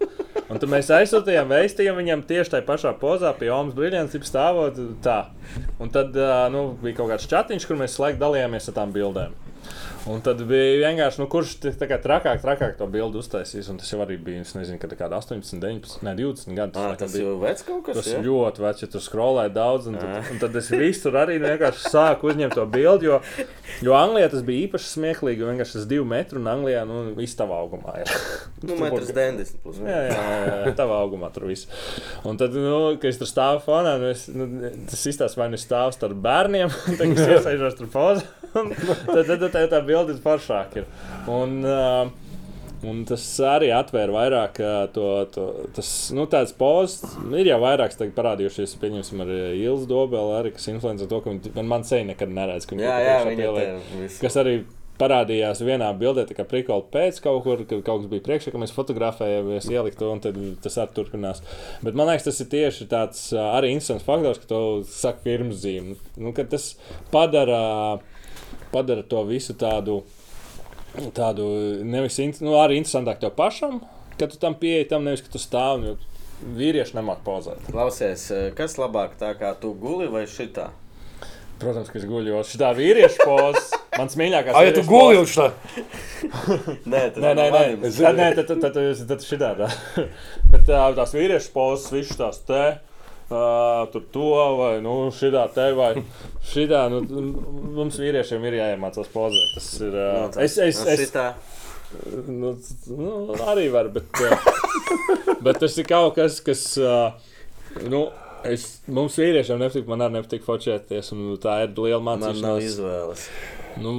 Un 0.49 0.59
tad 0.59 0.67
mēs 0.71 0.89
aizsūtījām 0.91 1.51
vēstījumu 1.53 2.01
viņam 2.01 2.25
tieši 2.27 2.55
tajā 2.55 2.65
pašā 2.67 2.91
pozā, 2.99 3.31
pie 3.37 3.51
Omas 3.53 3.77
brīvdienas, 3.77 4.17
jau 4.17 4.27
stāvot 4.27 4.81
tā. 5.05 5.19
Un 5.79 5.93
tad 5.93 6.17
uh, 6.19 6.49
nu, 6.51 6.65
bija 6.83 6.99
kaut 6.99 7.13
kāds 7.13 7.29
chatiņš, 7.31 7.69
kur 7.69 7.79
mēs 7.79 7.95
laikam 8.01 8.25
dalījāmies 8.25 8.67
ar 8.71 8.79
tām 8.81 8.91
bildēm. 8.95 9.37
Un 10.09 10.23
tad 10.25 10.39
bija 10.49 10.87
vienkārši, 10.87 11.21
nu, 11.21 11.27
kurš 11.29 11.51
kā 11.77 11.97
trakāk, 12.01 12.39
trakāk 12.41 12.77
to 12.79 12.87
bildi 12.89 13.19
uztaisīs. 13.21 13.67
Un 13.69 13.77
tas 13.77 13.91
jau 13.91 13.99
arī 14.01 14.15
bija, 14.17 14.41
es 14.41 14.55
nezinu, 14.57 14.79
kad 14.81 14.95
kāda 14.97 15.19
18, 15.19 15.59
19, 15.61 15.99
ne 16.07 16.13
20 16.17 16.57
gadu. 16.57 16.79
Ah, 16.79 16.93
laikam 16.93 17.03
tas 17.03 17.13
bija. 17.13 17.27
jau 17.27 17.35
vecs 17.43 17.65
kaut 17.67 17.83
kas. 17.85 17.99
Tas 17.99 18.09
ir 18.09 18.25
ļoti 18.25 18.63
vecs, 18.63 18.83
ja 18.85 18.89
tu 18.89 19.01
skrolēji 19.05 19.53
daudz, 19.53 19.89
un 19.91 19.99
tad, 20.01 20.31
un 20.33 20.41
tad 20.41 20.57
es 20.57 20.71
visur 20.73 21.17
arī 21.19 21.37
vienkārši 21.43 21.93
sāku 21.93 22.31
uzņemt 22.31 22.57
to 22.57 22.65
bildi. 22.73 23.09
Jo, 23.11 23.19
jo 23.85 23.97
Anglijā 23.99 24.31
tas 24.33 24.45
bija 24.47 24.65
īpaši 24.65 24.89
smieklīgi, 24.95 25.45
vienkārši 25.51 25.77
tas 25.77 25.87
divi 25.91 26.07
metri, 26.09 26.41
un 26.41 26.49
Anglijā 26.55 26.81
nu, 26.89 27.03
viss 27.19 27.37
tavā 27.37 27.61
augumā 27.61 27.99
ir. 28.01 28.15
Nu, 28.59 28.75
metrs 28.75 29.13
90 29.15 29.61
plus. 29.63 29.77
Jā, 29.79 29.99
jā, 30.09 30.15
jā, 30.19 30.55
jā 30.65 30.71
tavā 30.75 30.97
augumā 30.99 31.29
tur 31.31 31.45
viss. 31.47 31.69
Un 32.27 32.35
tad, 32.39 32.51
nu, 32.51 32.97
kad 32.99 33.07
es 33.07 33.19
tur 33.21 33.29
stāvu 33.29 33.61
fonā, 33.63 33.93
nu, 34.01 34.09
es, 34.11 34.25
nu, 34.35 34.49
tas 34.89 35.05
izstāsta, 35.07 35.39
vai 35.39 35.47
nu 35.53 35.59
stāvu 35.61 35.95
starp 35.95 36.19
bērniem, 36.25 36.73
tad 36.99 37.05
es 37.07 37.23
iesaistos 37.23 37.79
tur 37.79 37.87
pozā. 37.93 38.25
Tad, 39.13 39.27
tad, 39.27 39.45
tad 39.51 39.69
tā 39.71 39.83
bilde 39.85 40.15
ir 40.15 40.23
foršāka. 40.23 40.83
ir. 40.83 40.89
Un, 41.29 41.61
uh, 41.65 42.09
Un 42.79 43.01
tas 43.03 43.23
arī 43.43 43.73
atvēra 43.75 44.13
vairāk 44.13 44.59
uh, 44.63 44.85
to, 44.95 45.07
to 45.35 45.45
tas, 45.75 45.89
nu, 46.15 46.23
tāds 46.31 46.53
pozs. 46.55 47.01
Ir 47.35 47.49
jau 47.49 47.57
vairākas 47.59 47.99
tagad 47.99 48.13
parādījušies, 48.15 48.77
pieņemsim, 48.79 49.23
ar 49.25 49.33
Ilzu 49.35 49.89
Dobelu, 49.89 50.37
arī, 50.37 50.53
kas 50.55 50.69
influencē 50.71 51.09
to, 51.11 51.19
ka 51.25 51.33
viņi 51.33 51.65
man, 51.67 51.83
seja 51.87 52.07
nekad 52.07 52.31
neredz. 52.31 52.69
ka 52.69 52.77
viņi 52.77 52.85
Jā, 52.87 52.99
jā, 53.03 53.17
pieliek. 53.35 54.13
Kas 54.23 54.39
arī 54.39 54.61
parādījās 54.99 55.61
vienā 55.63 55.89
bildē, 55.99 56.25
tā 56.27 56.35
kā 56.37 56.45
prikoli 56.47 56.87
pēc 56.91 57.21
kaut 57.23 57.43
kur, 57.45 57.63
kad 57.67 57.83
kaut 57.87 58.03
kas 58.03 58.11
bija 58.11 58.25
priekšā, 58.25 58.53
ka 58.53 58.61
mēs 58.61 58.75
fotografējamies, 58.75 59.69
ielikt 59.71 59.99
to, 59.99 60.11
un 60.11 60.23
tad 60.23 60.39
tas 60.63 60.75
arī 60.83 60.95
turpinās. 60.97 61.43
Bet 61.85 61.99
man 61.99 62.11
liekas, 62.11 62.27
tas 62.27 62.41
ir 62.43 62.49
tieši 62.51 62.87
tāds 62.91 63.25
arī 63.39 63.73
interesants 63.75 64.07
faktors, 64.07 64.41
ka 64.43 64.51
to 64.51 64.61
saka 64.87 65.23
pirms 65.27 65.61
zīme. 65.63 65.95
Nu, 66.19 66.33
tas 66.35 66.73
padara, 67.13 67.61
padara 68.73 69.05
to 69.05 69.23
visu 69.27 69.55
tādu, 69.59 70.01
tādu 71.17 71.47
nevis 71.85 72.19
nu, 72.41 72.57
arī 72.59 72.79
interesantāk 72.79 73.21
tev 73.23 73.33
pašam, 73.37 73.81
kad 74.19 74.33
tu 74.33 74.41
tam 74.41 74.57
pieeji 74.59 74.89
tam, 74.91 75.07
nevis 75.07 75.25
ka 75.25 75.33
tu 75.33 75.41
stāvi. 75.41 75.93
jo 75.93 75.97
Vīrieši 76.39 76.95
nemāķi 76.95 77.25
pauzēt. 77.25 77.65
Klausies, 77.67 78.29
kas 78.55 78.77
labāk 78.79 79.17
tā 79.19 79.33
kā 79.35 79.49
tu 79.59 79.73
guli 79.75 80.05
vai 80.07 80.21
šitā? 80.23 80.69
Protams, 81.59 81.89
ka 81.91 81.99
es 81.99 82.05
guļu, 82.07 82.31
jo 82.31 82.41
šī 82.47 82.59
tā 82.61 82.69
vīriešu 82.77 83.25
poza, 83.27 83.79
mans 83.97 84.13
mīļākais. 84.19 84.55
Ai, 84.57 84.69
ja 84.69 84.75
tu 84.77 84.83
guli 84.87 85.17
uz 85.19 85.33
tā, 85.35 85.49
Nē, 86.91 87.01
tas 87.11 87.19
Nē, 87.19 87.33
nē, 87.35 87.47
nē, 87.51 87.63
tad, 87.83 88.15
nē, 88.15 88.27
tad, 88.37 88.45
tad, 88.47 88.61
tad, 88.63 88.77
tad, 88.77 89.01
tad 89.09 89.25
šitā 89.27 89.49
tā. 89.59 89.67
Bet 90.53 90.63
tā, 90.69 90.79
tās 90.95 91.15
vīriešu 91.17 91.51
pozas, 91.51 91.89
viņš 91.91 92.13
tās 92.21 92.39
te. 92.47 92.63
Uh, 93.29 93.83
tur 93.93 94.01
to 94.11 94.29
vai 94.57 94.71
nu, 94.81 94.93
šitā 95.13 95.43
te 95.53 95.67
vai 95.77 95.91
šitā. 96.49 96.85
Nu, 96.89 97.01
mums 97.77 97.99
vīriešiem 98.01 98.47
ir 98.49 98.57
jāiemācās 98.57 99.11
pozēt. 99.13 99.51
Tas 99.57 99.67
ir. 99.85 99.93
Uh, 99.93 100.15
Nu, 100.23 100.31
tā- 100.33 100.45
es, 100.47 100.57
es, 100.65 100.79
nu, 100.81 100.89
es, 100.95 101.03
šitā. 101.03 101.27
nu, 102.27 102.55
nu, 102.97 103.11
arī 103.51 103.67
varu, 103.73 103.91
bet, 103.99 104.23
uh, 104.25 105.37
bet 105.45 105.61
tas 105.61 105.77
ir 105.77 105.85
kaut 105.89 106.15
kas, 106.17 106.41
kas. 106.45 106.65
Uh, 106.77 107.11
nu, 107.89 108.07
Es, 108.47 108.61
mums 108.87 109.17
vīriešiem 109.19 109.57
nepatīk, 109.59 109.83
man 109.91 109.99
arī 110.05 110.13
nepatīk 110.15 110.45
focēties. 110.45 111.09
Tā 111.43 111.57
ir 111.65 111.73
liela 111.75 111.97
Man 111.99 112.21
nav 112.23 112.37
mācīšanās. 112.37 112.67
izvēles. 112.69 113.23
Nu, 113.83 113.91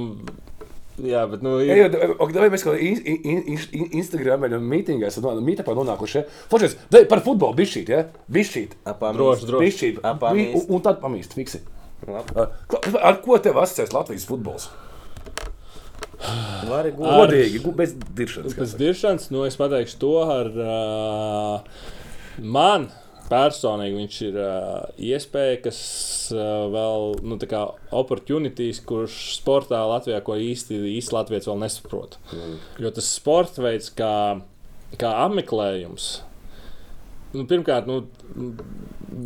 jā, 1.07 1.23
bet 1.31 1.43
nu, 1.45 1.57
Ja, 1.63 1.75
ir, 1.77 1.95
jau, 1.95 2.13
ok, 2.25 2.33
davai 2.35 2.49
mēs 2.53 2.65
kaut 2.65 2.75
kādā 2.77 2.85
in, 2.85 3.19
in, 3.23 3.41
in, 3.55 3.89
Instagramā 4.01 4.49
vai 4.51 4.61
mītīgā 4.73 5.09
esam 5.09 5.27
mītāpā 5.45 5.75
nonākuši. 5.77 6.23
Fočes, 6.51 6.77
dai 6.93 7.03
par 7.09 7.23
futbolu 7.25 7.57
bišķīt, 7.57 7.91
ja? 7.91 8.05
Bišķīt. 8.31 8.77
Droši, 8.85 9.49
droši. 9.49 9.65
Bišķīt. 9.65 9.99
A, 10.05 10.15
pamīst. 10.21 10.55
Un, 10.61 10.77
un 10.77 10.85
tad 10.85 11.01
pamīst, 11.03 11.35
fiksi. 11.37 11.63
Labi. 12.07 12.47
Ar 13.01 13.19
ko 13.21 13.37
tev 13.41 13.59
asociēs 13.61 13.93
Latvijas 13.93 14.25
futbols? 14.29 14.69
Vari. 16.69 16.91
Godīgi, 16.97 17.61
gu- 17.63 17.73
bez 17.77 17.93
diršanas. 18.17 18.55
Pēc 18.57 18.73
diršanas, 18.77 19.29
nu, 19.33 19.43
es 19.47 19.57
pateikšu 19.57 19.97
to 20.01 20.11
ar 20.25 20.49
uh, 20.53 21.85
man. 22.37 22.89
Personīgi 23.31 23.95
viņš 23.95 24.15
ir 24.27 24.37
uh, 24.41 24.89
iespēja, 24.99 25.61
kas 25.63 25.79
uh, 26.35 26.67
vēl, 26.73 27.13
nu, 27.23 27.37
tā 27.39 27.47
kā 27.51 27.61
opportunities, 27.95 28.81
kurš 28.87 29.19
sportā 29.37 29.79
Latvijā, 29.87 30.19
ko 30.25 30.35
īsti, 30.35 30.81
īsti 30.97 31.15
Latvijas 31.15 31.47
vēl 31.47 31.61
nesaprot. 31.63 32.19
Mm. 32.35 32.57
Jo 32.83 32.91
tas 32.97 33.07
sports 33.15 33.61
veids, 33.63 33.87
kā, 33.95 34.13
kā 34.99 35.13
apmeklējums, 35.23 36.11
nu, 37.37 37.47
pirmkārt, 37.47 37.87
nu, 37.87 38.01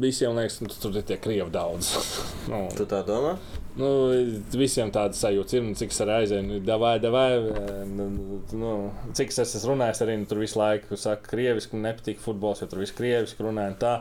visiem 0.06 0.38
liekas, 0.38 0.62
ka 0.62 0.82
tur 0.86 1.01
ir 1.01 1.10
tie 1.10 1.18
krievi 1.22 1.49
daudz. 1.53 1.95
nu, 2.51 2.68
Tu 2.78 2.86
tā 2.89 3.01
domā? 3.08 3.39
Nu, 3.76 3.88
visiem 4.55 4.88
tādas 4.95 5.19
sajūtas 5.19 5.57
ir, 5.57 5.63
nu, 5.65 5.73
cik 5.76 5.91
es 5.91 5.97
arī 6.03 6.13
aizēju. 6.21 6.45
Nu, 6.47 6.59
davai, 6.63 6.93
davai, 7.03 7.28
nu, 7.89 8.05
nu, 8.55 8.71
cik 9.17 9.34
es 9.34 9.41
esmu 9.43 9.73
runājis, 9.73 9.99
arī 10.05 10.15
nu, 10.21 10.28
tur 10.30 10.39
visu 10.39 10.61
laiku 10.61 10.95
saka, 10.99 11.28
krieviski, 11.34 11.76
man 11.76 11.89
nepatīk 11.89 12.21
futbols, 12.23 12.63
jo 12.63 12.69
tur 12.71 12.80
viss 12.86 12.95
krieviski 12.95 13.43
runāja 13.43 13.73
un 13.73 13.78
tā. 13.82 13.93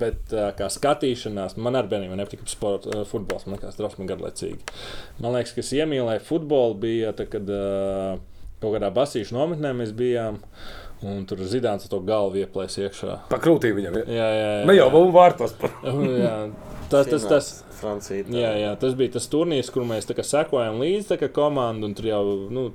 Bet 0.00 0.32
kā 0.56 0.70
skatīšanās, 0.72 1.58
man 1.60 1.76
ar 1.76 1.90
bērniem 1.90 2.16
nepatika 2.16 2.48
sport, 2.48 2.88
futbols, 3.12 3.44
man 3.44 3.58
liekas, 3.58 3.76
drausmīgi 3.76 4.08
garlaicīgi. 4.14 4.76
Man 5.20 5.36
liekas, 5.36 5.52
kas 5.58 5.74
iemīlēja 5.76 6.24
futbolu, 6.24 6.80
bija 6.80 7.12
tad, 7.16 7.28
kad 7.34 7.52
kaut 8.60 8.76
kādā 8.76 8.88
basīšu 8.94 9.36
nometnē 9.36 9.74
mēs 9.76 9.92
bijām. 9.96 10.40
Un 11.00 11.22
tur 11.24 11.40
zināms, 11.48 11.86
to 11.88 11.96
galvu 12.04 12.42
ieplēs 12.42 12.74
iekšā. 12.82 13.14
Pa 13.30 13.38
krūtīm 13.40 13.72
viņam. 13.78 13.94
Ja? 14.02 14.04
Jā, 14.04 14.26
jā, 14.36 14.48
jā. 14.58 14.64
Ne 14.68 14.74
jau 14.76 14.88
vēl 14.92 15.12
vārtos. 15.14 15.54
jā. 16.20 16.34
Tas, 16.90 17.06
tas, 17.08 17.24
tas, 17.30 17.48
Francija. 17.80 18.24
tā. 18.28 18.36
Jā, 18.36 18.52
jā, 18.60 18.70
tas 18.80 18.94
bija 18.98 19.16
tas 19.16 19.26
turnīrs, 19.32 19.72
kur 19.74 19.84
mēs 19.88 20.06
tā 20.08 20.14
kā 20.18 20.24
sekojam 20.26 20.78
līdzi 20.82 21.10
tā 21.16 21.28
komandai. 21.32 21.92
Tur 21.98 22.08
jau 22.10 22.22
nu, 22.52 22.66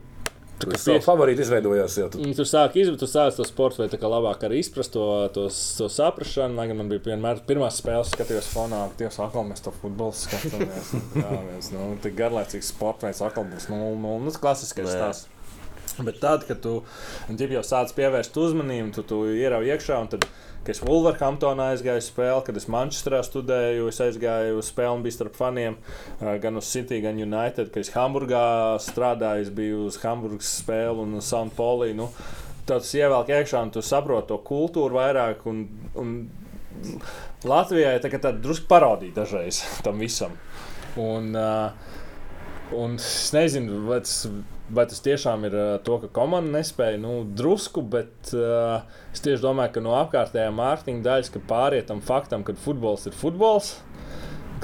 tā 0.60 0.70
kā 0.70 0.72
Tas 0.78 0.86
savu 0.88 0.98
pies- 0.98 1.06
favorītu 1.08 1.44
izveidojās. 1.46 1.98
Jau. 2.00 2.08
Mm, 2.16 2.34
Tur 2.38 2.48
sāk 2.48 2.76
izdarīt, 2.80 3.00
tu 3.04 3.10
sāc 3.12 3.36
to 3.36 3.44
sporta 3.48 3.84
veidu, 3.84 3.98
kā 4.02 4.08
labāk 4.12 4.46
arī 4.48 4.62
izprast 4.64 4.94
to, 4.96 5.04
to, 5.36 5.48
to 5.52 5.90
saprāšanu. 5.92 6.56
Lai 6.56 6.68
gan 6.72 6.78
man 6.80 6.90
bija 6.90 7.04
vienmēr 7.12 7.42
pirmās 7.48 7.82
spēles, 7.82 8.12
skatījos 8.16 8.48
fonā, 8.54 8.86
ka 8.94 9.02
Dievs, 9.04 9.20
atkal 9.20 9.44
mēs 9.50 9.62
to 9.66 9.74
futbolu 9.82 10.16
skatāmies. 10.16 10.94
Jā, 11.22 11.40
mēs, 11.52 11.72
nu, 11.76 11.92
tik 12.02 12.16
garlaicīgs 12.20 12.72
sporta 12.74 13.10
veids, 13.10 13.22
atkal 13.26 13.44
būs 13.52 13.68
0-0. 13.70 13.96
Nu, 14.00 14.32
tas 14.32 14.42
klasiskais 14.42 14.90
stāsts. 14.96 15.32
Bet 16.08 16.20
tad, 16.20 16.44
kad 16.48 16.60
tu 16.64 16.82
jau 17.30 17.64
sāc 17.64 17.94
pievērst 17.96 18.36
uzmanību, 18.38 18.92
tu, 18.96 19.04
tu 19.08 19.22
ieraugi 19.32 19.72
iekšā. 19.74 20.00
un 20.02 20.12
Tad, 20.12 20.28
kad 20.66 20.74
es 20.74 20.82
Wolverhamptonā 20.84 21.70
aizgāju 21.74 22.02
uz 22.02 22.10
spēli, 22.10 22.44
kad 22.48 22.58
es 22.60 22.68
Manchesterā 22.72 23.22
studēju, 23.26 23.90
es 23.92 24.02
aizgāju 24.04 24.60
uz 24.60 24.72
spēli 24.72 24.98
un 24.98 25.06
biju 25.06 25.18
starp 25.18 25.38
faniem, 25.40 25.78
gan 26.20 26.60
uz 26.60 26.72
City, 26.72 27.00
gan 27.06 27.20
United. 27.22 27.72
Kad 27.74 27.86
es 27.86 27.94
Hamburgā 27.96 28.46
strādāju, 28.84 29.46
es 29.46 29.54
biju 29.56 29.86
uz 29.90 30.00
Hamburgas 30.04 30.52
spēli 30.62 31.06
un 31.06 31.20
St. 31.22 31.54
Pauli. 31.58 31.94
Nu, 31.98 32.10
tas 32.68 32.92
ievelk 32.98 33.32
iekšā 33.32 33.62
un 33.68 33.76
tu 33.76 33.86
saproti 33.86 34.34
to 34.34 34.42
kultūru 34.48 35.00
vairāk. 35.00 35.46
Un, 35.52 35.66
un 36.02 36.18
Latvijai 37.46 38.00
tā, 38.04 38.10
tā 38.20 38.34
drusku 38.36 38.68
parodija 38.68 39.22
dažreiz 39.22 39.62
tam 39.86 40.02
visam. 40.02 40.34
Un, 41.00 41.36
uh, 41.36 41.96
Un 42.74 42.96
es 42.98 43.30
nezinu, 43.36 43.84
vai 43.86 44.00
tas, 44.02 44.24
vai 44.74 44.88
tas 44.90 45.04
tiešām 45.06 45.46
ir 45.46 45.58
uh, 45.58 45.74
to, 45.86 46.00
ka 46.02 46.10
komanda 46.16 46.58
nespēja. 46.58 46.98
Nu, 47.02 47.20
drusku, 47.38 47.84
bet 47.86 48.34
uh, 48.34 48.82
es 49.14 49.22
tieši 49.26 49.44
domāju, 49.44 49.76
ka 49.76 49.86
no 49.86 49.94
apkārtējā 50.00 50.50
mārketinga 50.56 51.06
daļas, 51.06 51.30
ka 51.34 51.44
pāriet 51.46 51.92
tam 51.92 52.02
faktam, 52.06 52.46
ka 52.48 52.58
futbols 52.66 53.06
ir 53.10 53.18
futbols. 53.18 53.76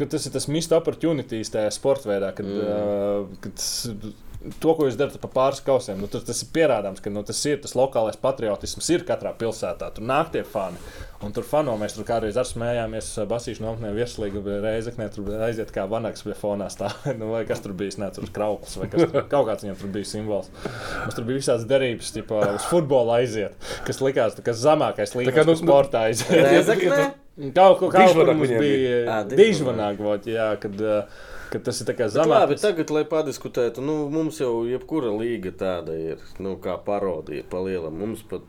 Tas 0.01 0.25
ir 0.25 0.33
tas 0.33 0.47
mist 0.49 0.71
opportunities 0.73 1.51
tajā 1.53 1.69
sporta 1.75 2.09
veidā, 2.09 2.31
kad, 2.33 2.47
mm. 2.47 2.61
uh, 2.65 3.41
kad 3.43 4.55
to, 4.57 4.73
ko 4.73 4.87
jūs 4.87 4.97
darat 4.97 5.19
pa 5.21 5.29
pāris 5.29 5.61
kausiem, 5.65 5.99
nu, 6.01 6.09
tas, 6.09 6.23
tas 6.25 6.41
ir 6.41 6.49
pierādāms, 6.55 7.03
ka 7.03 7.13
nu, 7.13 7.21
tas 7.27 7.37
ir 7.45 7.61
tas 7.61 7.75
lokālais 7.77 8.17
patriotisms, 8.21 8.89
ir 8.95 9.05
katrā 9.05 9.35
pilsētā. 9.37 9.91
Tur 9.93 10.07
nāk 10.09 10.33
tie 10.33 10.41
fani. 10.47 10.81
Un 11.21 11.33
tur 11.35 11.45
fano 11.45 11.75
mēs 11.77 11.93
tur 11.93 12.05
kādreiz 12.07 12.37
ar 12.39 12.47
smējāmies, 12.49 13.11
basīšu 13.29 13.61
nometnē, 13.61 13.91
vieslīgi 13.93 14.41
reizeknē, 14.63 15.05
tur 15.13 15.27
aiziet 15.45 15.69
kā 15.73 15.83
vanaks 15.89 16.25
pie 16.25 16.33
fonā 16.37 16.65
stāv. 16.73 16.95
nu, 17.19 17.29
vai 17.33 17.43
kas 17.49 17.61
tur 17.61 17.75
bija, 17.77 17.93
ne, 18.01 18.09
tur 18.15 18.25
krauklis 18.33 18.79
vai 18.81 18.87
kas 18.89 19.05
tur, 19.05 19.27
kaut 19.29 19.49
kāds 19.51 19.65
viņam 19.67 19.77
tur 19.83 19.91
bija 19.93 20.09
simbols. 20.09 20.49
Mums 20.63 21.17
tur 21.17 21.27
bija 21.27 21.41
visādas 21.43 21.67
derības, 21.69 22.09
tipā 22.15 22.41
uz 22.55 22.65
futbolu 22.71 23.13
aiziet, 23.19 23.69
kas 23.85 24.01
likās, 24.01 24.39
kas 24.41 24.63
zemākais 24.63 25.13
līmenis, 25.17 25.37
kā, 25.37 25.45
nu, 25.45 25.53
nu, 25.53 25.61
sportā 25.61 26.07
aiziet. 26.09 26.33
Reizeknē? 26.47 27.11
Kaut 27.55 27.77
ko 27.79 27.91
kaut 27.93 28.17
kur 28.17 28.33
mums 28.33 28.51
bija 28.51 28.97
Ā, 29.05 29.19
Dižvanāk. 29.29 29.37
dižvanāk, 29.39 30.01
vot, 30.03 30.25
jā, 30.29 30.49
kad, 30.61 30.81
uh, 30.81 31.29
kad 31.51 31.65
tas 31.67 31.81
ir 31.81 31.89
tā 31.89 31.95
kā 31.97 32.07
Bet 32.49 32.63
tagad, 32.63 32.93
lai 32.95 33.03
padiskutētu, 33.09 33.83
nu, 33.85 33.97
mums 34.13 34.39
jau 34.41 34.63
jebkura 34.69 35.11
līga 35.15 35.53
tāda 35.59 35.97
ir, 35.99 36.21
nu, 36.43 36.55
kā 36.63 36.77
parodija 36.85 37.45
palielam. 37.51 37.97
Mums 38.01 38.23
pat 38.29 38.45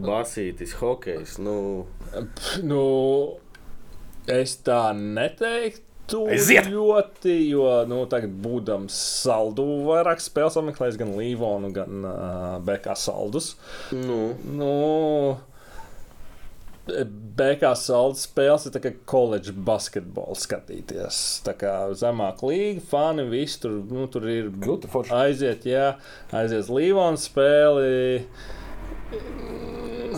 basītis, 0.00 0.74
hokejs, 0.80 1.38
nu, 1.42 1.86
Nu, 2.66 2.82
Es 4.30 4.58
tā 4.66 4.90
neteiktu. 4.94 5.86
Aiziet! 6.30 6.66
Ļoti, 6.70 7.32
jo 7.52 7.66
nu, 7.90 8.00
tagad, 8.10 8.32
būdams 8.42 8.94
saldu, 9.22 9.64
vairāk 9.86 10.22
spēles 10.22 10.58
apmeklējis 10.58 10.98
gan 10.98 11.14
Līvonu, 11.14 11.70
gan 11.74 12.02
uh, 12.02 12.56
BK 12.66 12.96
saldus. 12.98 13.52
Nu, 13.94 14.34
Nu, 14.42 14.72
BK 17.40 17.72
saldus 17.78 18.26
spēles 18.28 18.66
ir 18.68 18.74
kā 18.84 18.92
koledža 19.08 19.54
basketbols 19.66 20.44
skatīties. 20.46 21.20
Tā 21.46 21.54
kā 21.60 21.74
zemāk 21.96 22.42
līga, 22.46 22.84
fani, 22.90 23.26
visi 23.30 23.62
tur, 23.62 23.78
nu, 23.90 24.06
tur 24.12 24.28
ir 24.30 24.50
aiziet, 25.14 25.66
jā, 25.68 25.94
aiziet 26.36 26.66
uz 26.66 26.72
Līvonu 26.74 27.20
spēli. 27.20 28.24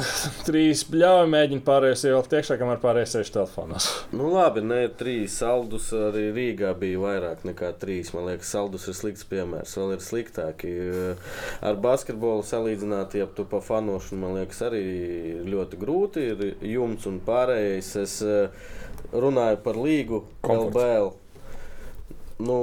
Trīs 0.47 0.83
bļauji 0.89 1.31
mēģina 1.33 1.65
pārējais 1.67 2.05
ievilkt 2.09 2.35
iekšā, 2.37 2.57
kamēr 2.61 2.81
pārējais 2.83 3.15
sēž 3.17 3.33
telefonos. 3.35 3.89
nu 4.19 4.31
labi, 4.33 4.63
ne 4.65 4.81
trīs 4.99 5.37
saldus. 5.43 5.91
Arī 5.97 6.29
Rīgā 6.35 6.73
bija 6.79 7.01
vairāk 7.03 7.47
nekā 7.49 7.73
trīs. 7.83 8.13
Man 8.17 8.29
liekas, 8.31 8.53
saldus 8.55 8.89
ir 8.91 8.97
slikts 8.99 9.27
piemērs. 9.29 9.77
Vēl 9.79 9.97
ir 9.97 10.05
sliktāki. 10.05 10.75
Ar 11.65 11.81
basketbolu 11.83 12.47
salīdzināt, 12.47 13.17
ja 13.21 13.29
tu 13.29 13.47
pa 13.49 13.63
fanošanu, 13.65 14.23
man 14.25 14.39
liekas, 14.41 14.63
arī 14.69 14.85
ļoti 15.49 15.81
grūti. 15.81 16.29
Ir 16.33 16.47
jumts 16.75 17.09
un 17.11 17.21
pārējais. 17.27 17.93
Es 18.03 18.21
eh, 18.27 18.71
runāju 19.13 19.61
par 19.65 19.81
līgu, 19.81 20.25
Komforts. 20.45 20.73
LBL. 20.73 21.13
Nu, 22.43 22.57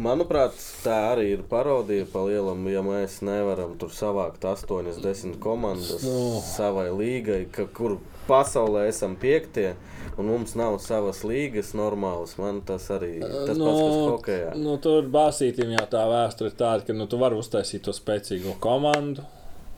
Manuprāt, 0.00 0.56
tā 0.84 0.94
arī 1.12 1.26
ir 1.34 1.42
parodija 1.50 2.06
pa 2.08 2.22
lielam, 2.24 2.62
ja 2.72 2.80
mēs 2.84 3.18
nevaram 3.26 3.74
tur 3.80 3.90
savākt 3.92 4.44
8, 4.48 4.94
10 5.04 5.36
komandas 5.42 6.04
Nu. 6.06 6.40
savai 6.44 6.88
līgai, 6.96 7.42
ka, 7.52 7.66
kur 7.76 7.98
pasaulē 8.28 8.86
esam 8.88 9.16
piektie. 9.20 9.74
Un 10.16 10.30
mums 10.32 10.54
nav 10.56 10.78
savas 10.80 11.20
līgas 11.28 11.74
normālas. 11.76 12.38
Man 12.40 12.62
tas 12.64 12.86
arī 12.94 13.18
tas 13.20 13.50
pats, 13.52 13.58
kas 13.60 13.96
hokeja. 14.14 14.52
nu, 14.56 14.78
tur 14.80 15.04
bāzītim 15.12 15.74
jau 15.76 15.84
tā 15.92 16.06
vēsture 16.08 16.48
ir 16.48 16.56
tāda, 16.56 16.86
ka 16.88 16.96
nu, 16.96 17.04
tu 17.10 17.18
vari 17.20 17.36
uztaisīt 17.36 17.84
to 17.84 17.92
spēcīgo 17.92 18.54
komandu, 18.64 19.26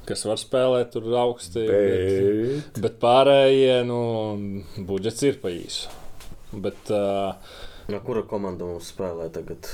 kas 0.06 0.22
var 0.28 0.38
spēlēt 0.38 0.92
tur 0.94 1.10
augsti. 1.24 1.66
Bet, 1.66 2.12
Bet... 2.68 2.78
bet 2.86 3.00
pārējie, 3.02 3.80
nu, 3.88 3.98
budžets 4.86 5.26
ir 5.26 5.40
pa 5.42 5.50
īsu. 5.50 5.90
Bet, 6.54 6.86
uh, 6.94 7.34
No 7.88 7.98
kura 8.04 8.20
komanda 8.28 8.66
mums 8.68 8.90
spēlē 8.92 9.30
tagad 9.32 9.64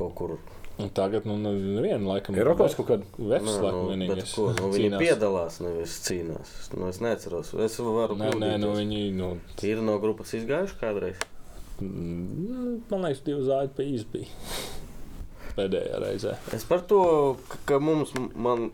kaut 0.00 0.16
kur? 0.18 0.38
un 0.80 0.88
tagad, 0.88 1.26
nu, 1.26 1.36
neviena 1.36 2.00
laikam 2.08 2.36
Eiropas 2.38 2.74
kaut 2.78 2.88
kāda? 2.88 3.06
Nē, 3.18 3.40
laikam, 3.44 3.90
nu, 3.90 4.06
nu, 4.06 4.70
viņi 4.72 4.88
cīnās. 4.88 5.02
piedalās, 5.02 5.58
nevis 5.64 5.96
cīnās. 6.06 6.52
Nu, 6.74 6.88
es 6.88 7.00
neceros. 7.04 7.52
Es 7.66 7.78
varu 7.84 8.16
Nē, 8.20 8.30
nē, 8.40 8.52
nu, 8.62 8.72
viņi, 8.78 9.02
nu, 9.16 9.30
Ir 9.66 9.82
no 9.84 9.98
grupas 10.02 10.32
izgājuši 10.38 10.78
kādreiz. 10.80 11.20
mm, 11.80 12.76
man 12.90 13.06
liekas, 13.06 13.24
divi 13.26 13.44
zāļi 13.48 13.74
pa 13.76 13.86
īsu 13.86 14.08
bija. 14.12 14.30
Pēdējā 15.58 16.00
reizē. 16.00 16.36
Es 16.56 16.64
par 16.68 16.84
to, 16.88 17.02
ka, 17.50 17.60
ka 17.72 17.80
mums, 17.82 18.14
man, 18.16 18.70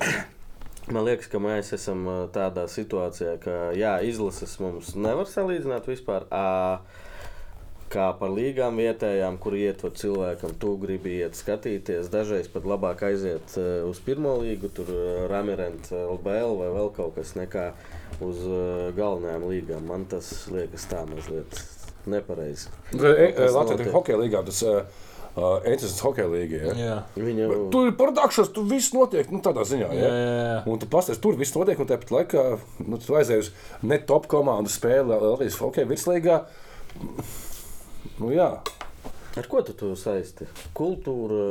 man 0.94 1.04
liekas, 1.04 1.28
ka 1.32 1.42
mēs 1.42 1.74
esam 1.76 2.06
tādā 2.34 2.64
situācijā, 2.70 3.36
ka 3.42 3.60
jā, 3.76 3.98
izlases 4.08 4.56
mums 4.62 4.94
nevar 4.96 5.28
salīdzināt 5.28 5.90
vispār. 5.90 6.28
Ā, 6.32 6.80
Kā 7.90 8.12
par 8.14 8.30
līgām 8.30 8.76
vietējām, 8.78 9.34
kur 9.42 9.56
iet 9.58 9.80
va 9.82 9.90
cilvēkam, 9.98 10.52
tu 10.62 10.76
gribi 10.78 11.16
iet 11.24 11.34
skatīties. 11.34 12.06
Dažreiz 12.12 12.46
pat 12.52 12.68
labāk 12.70 13.02
aiziet 13.08 13.56
ā, 13.58 13.64
uz 13.88 13.98
pirmo 14.06 14.36
līgu, 14.38 14.70
tur 14.76 14.92
Ramirent, 15.32 15.90
LBL 15.98 16.54
vai 16.60 16.68
vēl 16.76 16.92
kaut 16.94 17.16
kas, 17.18 17.34
nekā 17.34 17.72
uz 18.22 18.44
galvenajām 18.94 19.48
līgām. 19.50 19.90
Man 19.90 20.06
tas 20.10 20.30
liekas 20.54 20.86
tā 20.90 21.02
mazliet 21.10 21.58
nepareizi. 22.06 22.70
E, 22.94 23.32
Latvijas 23.50 23.90
hokeja 23.92 24.20
līgā 24.22 24.44
tas 24.46 24.62
uh, 24.64 24.80
entuziasms 25.66 26.00
hokeja 26.06 26.30
līgā. 26.30 26.62
Ja? 26.70 26.76
Jā, 26.78 26.94
Viņa 27.18 27.50
Bet 27.50 27.66
Tur 27.74 27.90
ir 27.90 27.98
produkcijas, 27.98 28.54
tur 28.54 28.70
viss 28.70 28.94
notiek 28.94 29.34
nu, 29.34 29.42
tādā 29.44 29.66
ziņā. 29.66 29.90
jā, 29.90 29.98
Ja? 29.98 30.14
jā. 30.14 30.40
jā. 30.46 30.56
Un 30.70 30.78
tu 30.78 30.88
pasties, 30.94 31.18
tur 31.22 31.34
viss 31.42 31.58
notiek, 31.58 31.82
un 31.82 31.90
tāpat 31.90 32.14
laikā 32.20 32.46
nu, 32.86 33.02
tu 33.02 33.18
aizēji 33.18 33.48
uz 33.48 33.52
ne 33.82 33.98
top 33.98 34.30
komandu 34.30 34.70
spēli 34.72 35.10
Latvijas 35.10 35.58
hokeja 35.60 35.90
virslīgā. 35.90 36.42
Nu, 38.20 38.30
jā, 38.34 38.52
Ar 39.38 39.46
ko 39.46 39.60
tu 39.62 39.70
to 39.78 39.92
saisti? 39.94 40.44
Kultūra, 40.74 41.42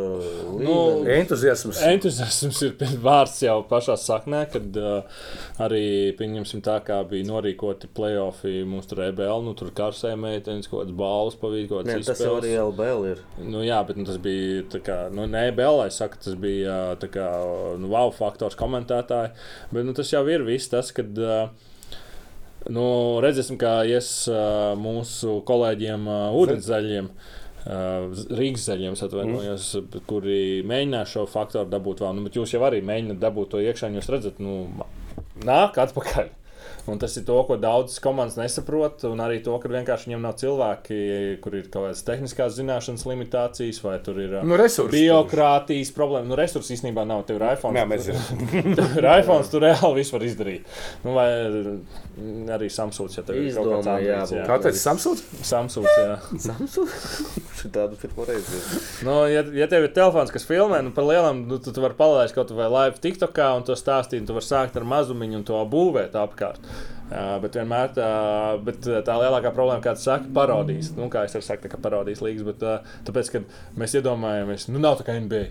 Nu, 0.60 0.74
entuziasms. 1.08 1.80
Entuziasms 1.88 2.60
ir 2.68 2.74
vārds 3.06 3.38
jau 3.46 3.62
pašā 3.70 3.96
saknē, 4.00 4.42
kad 4.52 4.80
uh, 4.82 5.22
arī 5.64 6.12
pieņemsim 6.20 6.60
tā, 6.66 6.76
kā 6.84 6.98
bija 7.08 7.30
norīkoti 7.30 7.88
playoffi 7.96 8.66
mūsu 8.68 8.92
tur 8.92 9.06
EBL, 9.06 9.46
nu 9.46 9.56
tur 9.56 9.72
karsē 9.76 10.12
meitenes, 10.20 10.68
kaut 10.68 10.84
kādas 10.84 10.98
balvas 11.00 11.40
pavīt, 11.40 11.70
kaut 11.72 11.88
Nē, 11.88 11.96
kādas 11.96 12.12
tas 12.12 12.26
jau 12.26 12.36
arī 12.42 12.52
LBL 12.66 13.08
ir. 13.14 13.24
Nu, 13.48 13.64
jā, 13.64 13.80
bet 13.88 14.02
nu, 14.02 14.04
tas 14.10 14.20
bija 14.28 14.68
tā 14.76 14.84
kā, 14.84 15.00
nu, 15.16 15.30
ne 15.32 15.48
EBL, 15.54 15.86
es 15.88 16.02
saku, 16.04 16.20
tas 16.28 16.36
bija 16.40 16.78
tā 17.00 17.08
kā, 17.16 17.32
nu, 17.80 17.94
wow 17.96 18.12
faktors 18.16 18.60
komentētāji, 18.60 19.32
bet 19.72 19.88
nu, 19.88 19.96
tas 19.96 20.12
jau 20.12 20.26
ir 20.28 20.44
viss 20.52 20.72
tas, 20.76 20.92
kad. 20.96 21.16
Uh, 21.16 21.68
Nu, 22.68 22.86
redzēsim, 23.24 23.56
kā 23.60 23.80
ies 23.88 24.10
uh, 24.28 24.74
mūsu 24.80 25.40
kolēģiem, 25.48 26.08
uh, 26.12 26.36
ūdenszaļiem, 26.36 27.08
uh, 27.08 28.26
Rīgas 28.36 28.66
zaļiem, 28.68 28.98
atvainojos, 29.00 29.70
mm. 29.80 30.02
kuri 30.10 30.40
mēģinās 30.68 31.14
šo 31.16 31.24
faktoru 31.30 31.72
dabūt 31.72 32.04
vēl. 32.04 32.18
Nu, 32.18 32.26
bet 32.28 32.36
jūs 32.36 32.54
jau 32.56 32.66
arī 32.68 32.82
mēģināt 32.86 33.22
dabūt 33.24 33.54
to 33.54 33.64
iekšā, 33.64 33.90
un 33.90 34.00
jūs 34.02 34.12
redzat, 34.12 34.44
nu, 34.44 34.60
nāk 35.48 35.80
atpakaļ. 35.86 36.34
Un 36.90 36.98
tas 37.02 37.14
ir 37.20 37.24
to, 37.28 37.36
ko 37.46 37.56
daudzas 37.62 38.00
komandas 38.04 38.38
nesaprot, 38.40 39.04
un 39.10 39.20
arī 39.22 39.40
to, 39.46 39.54
ka 39.62 39.70
vienkārši 39.72 40.10
viņiem 40.10 40.24
nav 40.26 40.36
cilvēki, 40.42 40.98
kur 41.44 41.58
ir 41.60 41.68
kaut 41.70 41.86
kādas 41.90 42.02
tehniskās 42.08 42.56
zināšanas 42.58 43.06
limitācijas, 43.10 43.82
vai 43.86 43.98
tur 44.04 44.18
ir 44.24 44.34
uh, 44.40 44.46
Nu, 44.48 44.58
resursi. 44.60 44.92
birokrātijas 44.98 45.92
problēma. 45.96 46.26
Nu, 46.32 46.38
resursi 46.40 46.74
īstenībā 46.78 47.06
nav. 47.08 47.26
Tev 47.30 47.38
ir 47.42 47.46
iPhone. 47.54 47.76
Nē, 47.78 47.86
mēs 47.92 48.08
zinām. 48.10 48.44
Tev 48.80 48.98
ir 49.04 49.10
iPhone, 49.20 49.46
tu 49.52 49.62
reāli 49.64 50.00
visu 50.02 50.16
var 50.18 50.26
izdarīt. 50.28 50.68
Nu, 51.06 51.14
vai 51.18 51.28
mm, 51.50 52.50
arī 52.58 52.70
Samsungs, 52.74 53.18
ja 53.20 53.24
tev 53.28 53.38
ir 53.40 53.52
kaut 53.56 53.70
kāds 53.70 53.86
Izdomā, 53.86 53.98
jābūt. 54.04 54.36
jā. 54.40 54.46
Kā 54.50 54.58
teica 54.64 54.82
Samsungs? 54.82 55.24
Samsungs, 55.46 55.94
jā. 56.00 56.18
Samsung? 56.50 56.94
Šī 57.60 57.72
tādu 57.78 58.00
pirmo 58.02 58.26
reizi. 58.30 58.62
Nu, 59.08 59.20
ja, 59.32 59.44
ja 59.56 59.68
tev 59.72 59.88
ir 59.88 59.94
telefons, 59.96 60.32
kas 60.34 60.48
filmē, 60.50 60.82
nu, 60.86 60.94
par 60.96 61.08
lielam, 61.10 61.44
nu, 61.50 61.60
tu, 61.62 61.74
tu 61.76 61.84
vari 61.84 61.98
palaist 62.00 62.36
kaut 62.38 62.52
vai 62.56 62.70
live 62.72 63.00
TikTokā 63.04 63.52
un 63.60 63.66
to 63.68 63.76
stāstīt. 63.80 64.26
Tu 64.30 64.36
vari 64.36 64.48
sākt 64.48 64.78
ar 64.80 64.88
mazumiņu 64.90 65.40
un 65.42 65.46
to 65.48 65.60
būvēt 65.70 66.16
apkārt. 66.20 66.64
Uh, 67.10 67.40
bet 67.42 67.56
vienmēr 67.58 67.90
tā, 67.96 68.10
bet 68.62 68.86
uh, 68.86 69.00
tā 69.02 69.16
lielākā 69.18 69.50
problēma, 69.56 69.82
kāda 69.82 69.98
saka, 69.98 70.30
parodijas. 70.34 70.92
Nu, 70.94 71.08
kā 71.10 71.24
es 71.26 71.34
varu 71.34 71.48
teikt, 71.48 71.66
ka 71.72 71.80
parodijas 71.82 72.22
līgas, 72.22 72.46
bet 72.46 72.66
uh, 72.68 72.92
tāpēc, 73.08 73.32
kad 73.34 73.56
mēs 73.82 73.96
iedomājamies, 73.98 74.68
nu, 74.70 74.82
nav 74.84 75.00
tā 75.00 75.08
kā 75.08 75.16
NBA. 75.18 75.48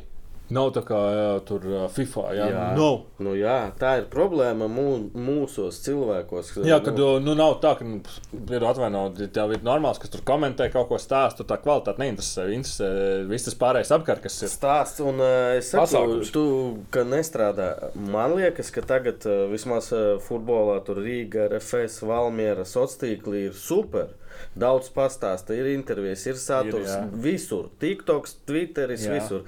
Nav 0.54 0.70
tā 0.72 0.80
kā 0.86 0.98
jā, 1.12 1.24
tur 1.48 1.64
FIFA. 1.92 2.22
Jā, 2.32 2.46
jā. 2.48 2.64
Nav. 2.78 2.94
Nu, 3.20 3.34
jā, 3.36 3.56
tā 3.76 3.98
ir 4.00 4.06
problēma 4.08 4.64
mū, 4.72 4.86
mūsos 5.12 5.82
cilvēkos. 5.84 6.54
Jā, 6.64 6.78
kad 6.84 6.96
nu, 6.96 7.10
nu, 7.20 7.34
nav 7.36 7.58
tā, 7.60 7.74
ka 7.76 7.84
nu, 7.84 7.98
ir 8.32 8.64
atvainojot, 8.64 9.20
tev 9.34 9.52
ir 9.52 9.66
normāls, 9.66 10.00
kas 10.00 10.12
tur 10.14 10.24
komentē 10.28 10.70
kaut 10.72 10.88
ko 10.88 11.00
stāstu, 11.02 11.44
tā 11.48 11.58
kvalitāte 11.60 12.00
neinteresē. 12.00 12.46
Interesē 12.56 12.88
viss 13.28 13.48
tas 13.50 13.58
pārējais 13.60 13.92
apkārt, 13.98 14.24
kas 14.24 14.40
ir. 14.40 14.52
Stāsts, 14.54 15.02
un 15.04 15.20
es 15.58 15.68
saku, 15.74 15.84
Pasākums. 15.84 16.32
tu, 16.32 16.44
ka 16.94 17.04
nestrādā. 17.04 17.68
Man 17.98 18.38
liekas, 18.38 18.72
ka 18.72 18.86
tagad 18.88 19.28
vismaz 19.52 19.92
futbolā 20.24 20.80
tur 20.86 21.02
Rīga, 21.04 21.50
RFS, 21.52 22.00
Valmiera, 22.08 22.64
sociālī 22.68 23.50
ir 23.50 23.58
super. 23.58 24.14
Daudz 24.59 24.89
pastāsta, 24.94 25.55
ir 25.55 25.68
intervijas, 25.72 26.24
ir 26.26 26.35
saturs. 26.40 26.89
jā. 26.90 27.02
Ir, 27.06 27.12
visur. 27.22 27.68
TikToks, 27.80 28.36
Twitteris, 28.48 29.05
Jā. 29.06 29.16
visur. 29.18 29.44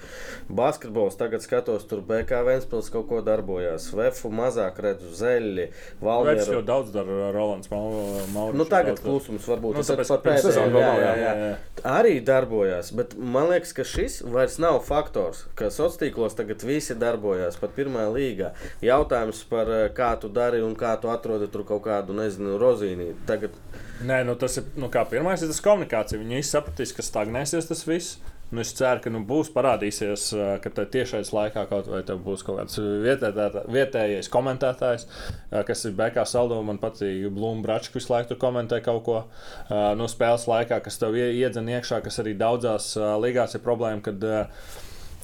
Basketbols 0.48 1.16
tagad 1.18 1.42
skatos, 1.44 1.84
tur 1.90 2.00
BK 2.06 2.40
Vēnspils 2.46 2.90
kaut 2.94 3.08
ko 3.10 3.20
darbojās. 3.26 3.88
Vefu 3.96 4.30
mazāk 4.30 4.78
redzu 4.84 5.10
zeļi, 5.18 5.66
Vēsts 5.70 6.04
Valmiera. 6.04 6.46
jau 6.54 6.62
daudz 6.62 6.92
dara 6.94 7.30
Rolands 7.34 7.70
Maurits. 7.70 8.56
Nu, 8.58 8.64
tagad 8.70 9.00
klusums 9.02 9.46
varbūt 9.50 9.80
Nu, 9.80 9.82
tas 9.82 10.10
tāpēc, 10.10 10.40
sezonas 10.46 10.72
vēl 10.74 10.80
Jā, 10.80 10.94
jā, 11.00 11.12
jā. 11.18 11.34
jā. 11.42 11.58
Arī 11.90 12.14
darbojās, 12.24 12.92
bet 12.96 13.16
man 13.18 13.48
liekas, 13.50 13.72
ka 13.76 13.84
šis 13.84 14.20
vairs 14.22 14.58
nav 14.62 14.80
faktors. 14.86 15.44
Ka 15.58 15.70
sociālos 15.72 15.98
tīklos 16.00 16.36
tagad 16.38 16.62
visi 16.66 16.94
darbojās 16.94 17.56
pat 17.60 17.74
pirmā 17.76 18.06
līgā. 18.14 18.52
Jautājums 18.84 19.42
par 19.50 19.70
eh, 19.70 19.88
kā 19.96 20.12
tu 20.20 20.28
dari 20.28 20.60
un 20.62 20.74
kā 20.78 20.94
tu 21.00 21.08
atrodi 21.10 21.48
tur 21.50 21.64
kaut 21.64 21.82
kādu, 21.86 22.14
nezinu, 22.16 22.58
rozīnī. 22.60 23.14
Tagad 23.26 23.50
Nē, 24.00 24.22
nu, 24.24 24.34
tas 24.40 24.56
ir 24.56 24.68
nu, 24.80 24.88
pirmais, 24.88 25.42
ir 25.44 25.50
tas 25.52 25.60
komunikācija. 25.64 26.20
Viņi 26.22 26.44
sapratīs, 26.48 26.94
ka 26.96 27.04
stagnēsies 27.04 27.68
tas 27.68 27.82
viss. 27.88 28.14
Nu, 28.50 28.64
es 28.64 28.72
ceru, 28.74 28.98
ka 29.04 29.10
nu, 29.12 29.20
būs 29.22 29.52
parādīsies, 29.54 30.24
ka 30.64 30.70
te 30.74 30.82
tiešais 30.96 31.28
laikā 31.30 31.68
kaut 31.70 31.86
vai 31.86 32.00
te 32.02 32.16
būs 32.18 32.42
kaut 32.42 32.58
kāds 32.58 32.80
vietētā- 33.04 33.62
vietējais 33.70 34.30
komentētājs, 34.32 35.04
kas 35.68 35.84
ir 35.86 35.92
BK 35.94 36.24
saldo. 36.26 36.58
Man 36.66 36.80
patīk, 36.82 37.28
Blūmbračs 37.30 37.92
visu 37.94 38.10
laiku 38.10 38.32
tur 38.32 38.40
komentē 38.42 38.80
kaut 38.82 39.04
ko 39.06 39.20
no 39.70 40.08
spēles 40.10 40.48
laikā, 40.50 40.80
kas 40.82 40.98
tev 40.98 41.14
ie- 41.14 41.30
iedzen 41.44 41.70
iekšā, 41.70 42.02
kas 42.02 42.18
arī 42.18 42.34
daudzās 42.34 42.96
līgās 43.22 43.54
ir 43.54 43.62
problēma. 43.62 44.02
Kad, 44.02 44.26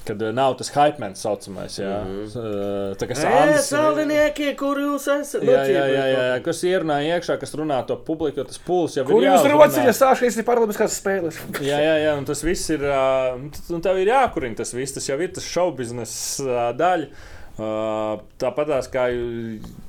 Kad 0.06 0.20
uh, 0.22 0.30
nav 0.34 0.54
tas 0.58 0.68
hype 0.70 1.00
man 1.02 1.14
saucamais, 1.18 1.78
jā. 1.80 1.96
Mm. 2.04 2.26
-hmm. 2.26 2.94
Tā 3.00 3.06
kā 3.10 3.14
Ē, 3.16 3.22
Sandis- 3.22 3.68
saldinieki, 3.72 4.52
kur 4.56 4.78
jūs 4.78 5.08
esat? 5.20 5.42
Jā, 5.42 5.64
jā, 5.66 5.84
jā, 5.90 6.04
jā, 6.14 6.42
kas 6.44 6.62
ierunā 6.64 7.00
iekšā, 7.08 7.38
kas 7.40 7.54
runā 7.58 7.80
to 7.86 7.96
publiku, 7.96 8.38
jo 8.38 8.44
tas 8.44 8.58
pūlis 8.68 8.96
jau 8.96 9.04
Kur 9.04 9.22
ir 9.22 9.28
jūs 9.28 9.42
jāuzrunā. 9.42 9.66
rociņā 9.66 9.92
sāksies 9.98 10.38
paralimpiskās 10.46 10.94
spēles? 11.02 11.34
Jā, 11.70 11.78
jā, 11.82 11.96
jā, 12.06 12.12
un 12.18 12.24
tas 12.24 12.42
viss 12.44 12.70
ir. 12.70 12.80
ā, 12.80 13.34
Un 13.70 13.80
tev 13.82 13.96
ir 13.98 14.06
jākurina 14.08 14.56
tas 14.56 14.72
viss. 14.74 14.94
Tas 14.94 15.08
jau 15.08 15.18
ir 15.20 15.28
tas 15.34 15.44
šovu 15.44 15.76
biznesa 15.76 16.72
daļa. 16.76 17.06
Uh, 17.56 18.18
Tāpat 18.36 18.68
kā 18.92 19.06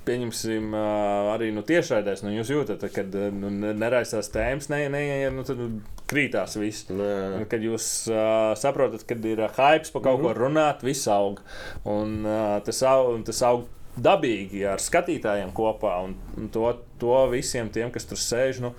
pieņemsim 0.07 0.72
uh, 0.72 1.34
arī 1.34 1.49
nu, 1.52 1.65
tiešraidēs, 1.68 2.22
nu, 2.23 2.31
jūs 2.38 2.52
jūtat, 2.53 2.85
ka 2.95 3.03
nu, 3.35 3.49
ne- 3.52 3.73
neraisās 3.76 4.31
tēmas, 4.31 4.69
ne, 4.72 4.85
ne, 4.94 5.02
nu, 5.35 5.44
tad 5.44 5.60
krītās 6.07 6.56
viss. 6.61 6.88
Nē. 6.88 7.10
Un 7.41 7.48
Kad 7.52 7.65
jūs 7.68 7.89
uh, 8.07 8.53
saprotat, 8.56 9.03
kad 9.10 9.26
ir 9.27 9.44
uh, 9.44 9.52
hype 9.60 9.91
par 9.91 10.06
kaut 10.07 10.23
ko 10.23 10.31
runāt, 10.38 10.85
viss 10.88 11.10
aug. 11.11 11.44
Un, 11.84 12.22
uh, 12.23 12.56
tas, 12.64 12.80
aug 12.88 13.18
un 13.18 13.27
tas 13.27 13.44
aug 13.44 13.68
dabīgi 13.99 14.64
ar 14.72 14.80
skatītājiem 14.80 15.52
kopā. 15.57 15.98
Un, 16.07 16.15
un 16.39 16.48
to, 16.53 16.69
to 17.02 17.19
visiem 17.34 17.68
tiem, 17.73 17.91
kas 17.91 18.07
tur 18.07 18.22
sēž. 18.22 18.64
Nu, 18.64 18.77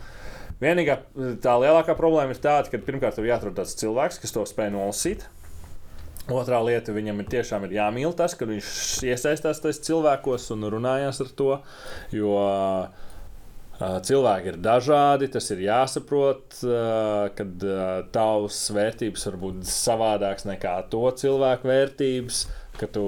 Vienīgā 0.59 0.97
tā 1.45 1.53
lielākā 1.61 1.95
problēma 1.95 2.35
ir 2.35 2.41
tāda, 2.43 2.67
ka 2.73 2.81
pirmkārt 2.83 3.15
tev 3.15 3.29
jāatrod 3.29 3.55
tāds 3.61 3.77
cilvēks, 3.79 4.19
kas 4.25 4.33
to 4.35 4.43
spēj 4.49 4.73
nolasīt. 4.75 5.29
Otrā 6.29 6.59
lieta, 6.61 6.93
viņam 6.93 7.23
ir 7.23 7.29
tiešām 7.33 7.65
ir 7.65 7.79
jāmīl 7.79 8.13
tas, 8.17 8.35
ka 8.37 8.45
viņš 8.49 8.71
iesaistās 9.09 9.63
tajos 9.65 9.81
cilvēkos 9.87 10.51
un 10.53 10.67
runājās 10.75 11.23
ar 11.25 11.31
to. 11.39 11.53
Jo 12.13 12.35
cilvēki 13.79 14.53
ir 14.53 14.59
dažādi, 14.61 15.29
tas 15.33 15.49
ir 15.55 15.63
jāsaprot, 15.69 16.59
kad 17.39 17.67
tavs 18.13 18.61
vērtības 18.75 19.27
var 19.31 19.39
būt 19.45 19.69
savādākas 19.71 20.49
nekā 20.51 20.75
to 20.93 21.05
cilvēku 21.23 21.71
vērtības. 21.71 22.43
Ka 22.79 22.89
Tu, 22.95 23.03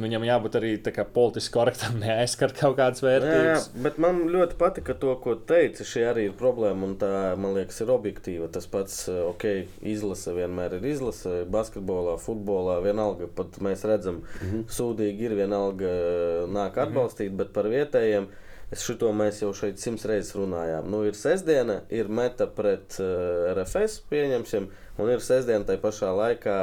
viņam 0.00 0.24
jābūt 0.26 0.56
arī 0.60 0.72
politiski 1.14 1.54
korektam, 1.54 1.98
neaizskart 2.02 2.58
kaut 2.58 2.76
kādas 2.78 3.02
Jā, 3.02 3.08
jā, 3.08 3.20
vērtības. 3.20 3.68
bet 3.86 3.98
man 4.02 4.22
ļoti 4.32 4.58
patika 4.60 4.94
to, 4.94 5.14
ko 5.22 5.34
teica. 5.34 5.86
Šī 5.86 6.04
arī 6.10 6.26
ir 6.28 6.36
problēma, 6.38 6.86
un 6.86 6.96
tā, 7.00 7.10
man 7.40 7.56
liekas, 7.56 7.80
ir 7.84 7.94
objektīva. 7.94 8.50
Tas 8.52 8.68
pats, 8.70 9.02
eh, 9.10 9.22
ok, 9.30 9.46
izlase 9.92 10.34
vienmēr 10.36 10.78
ir 10.78 10.86
izlase. 10.92 11.40
Basketbolā, 11.50 12.18
futbolā 12.22 12.78
vienalga, 12.84 13.30
pat 13.34 13.58
mēs 13.64 13.86
redzam, 13.88 14.22
mm 14.22 14.46
-hmm. 14.46 14.68
sūdīgi 14.76 15.28
ir 15.28 15.36
vienalga 15.42 15.90
eh, 15.90 16.46
nāk 16.48 16.78
atbalstīt, 16.78 17.34
bet 17.36 17.52
par 17.56 17.68
vietējiem. 17.72 18.30
Es 18.70 18.84
šito 18.86 19.08
mēs 19.10 19.40
jau 19.42 19.50
šeit 19.56 19.80
simts 19.82 20.04
reizes 20.06 20.36
runājām. 20.38 20.86
Nu, 20.92 21.02
ir 21.02 21.16
sestdiena, 21.18 21.80
ir 21.90 22.06
meta 22.06 22.46
pret 22.46 23.00
uh, 23.02 23.50
RFS, 23.50 23.96
pieņemsim, 24.12 24.68
un 25.02 25.10
ir 25.10 25.18
sestdiena 25.18 25.66
tajā 25.66 25.80
pašā 25.82 26.12
laikā. 26.14 26.58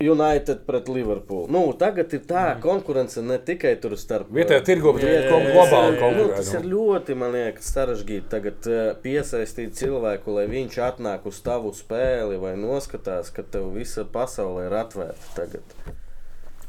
United 0.00 0.64
pret 0.66 0.88
Liverpool. 0.88 1.44
Nu, 1.52 1.62
tagad 1.76 2.12
ir 2.16 2.22
tā 2.28 2.44
konkurence 2.62 3.20
ne 3.24 3.36
tikai 3.36 3.74
tur 3.82 3.96
starp 4.00 4.30
Vietējā 4.32 4.64
tirgo, 4.64 4.94
bet 4.96 5.04
Jā, 5.04 5.12
arī 5.12 5.28
jā, 5.28 5.52
globāli. 5.52 6.00
Nu, 6.16 6.26
tas 6.32 6.52
ir 6.56 6.68
ļoti, 6.70 7.16
man 7.20 7.36
liekas, 7.36 7.68
sarežģīti 7.76 8.30
tagad 8.32 8.70
uh, 8.70 8.82
piesaistīt 9.04 9.76
cilvēku, 9.80 10.38
lai 10.38 10.46
viņš 10.50 10.78
atnāk 10.88 11.28
uz 11.28 11.42
tavu 11.44 11.74
spēli 11.76 12.40
vai 12.40 12.56
noskatās, 12.60 13.32
ka 13.34 13.44
tev 13.44 13.72
visa 13.76 14.06
pasaule 14.08 14.70
ir 14.70 14.78
atvērta 14.80 15.34
tagad. 15.36 15.76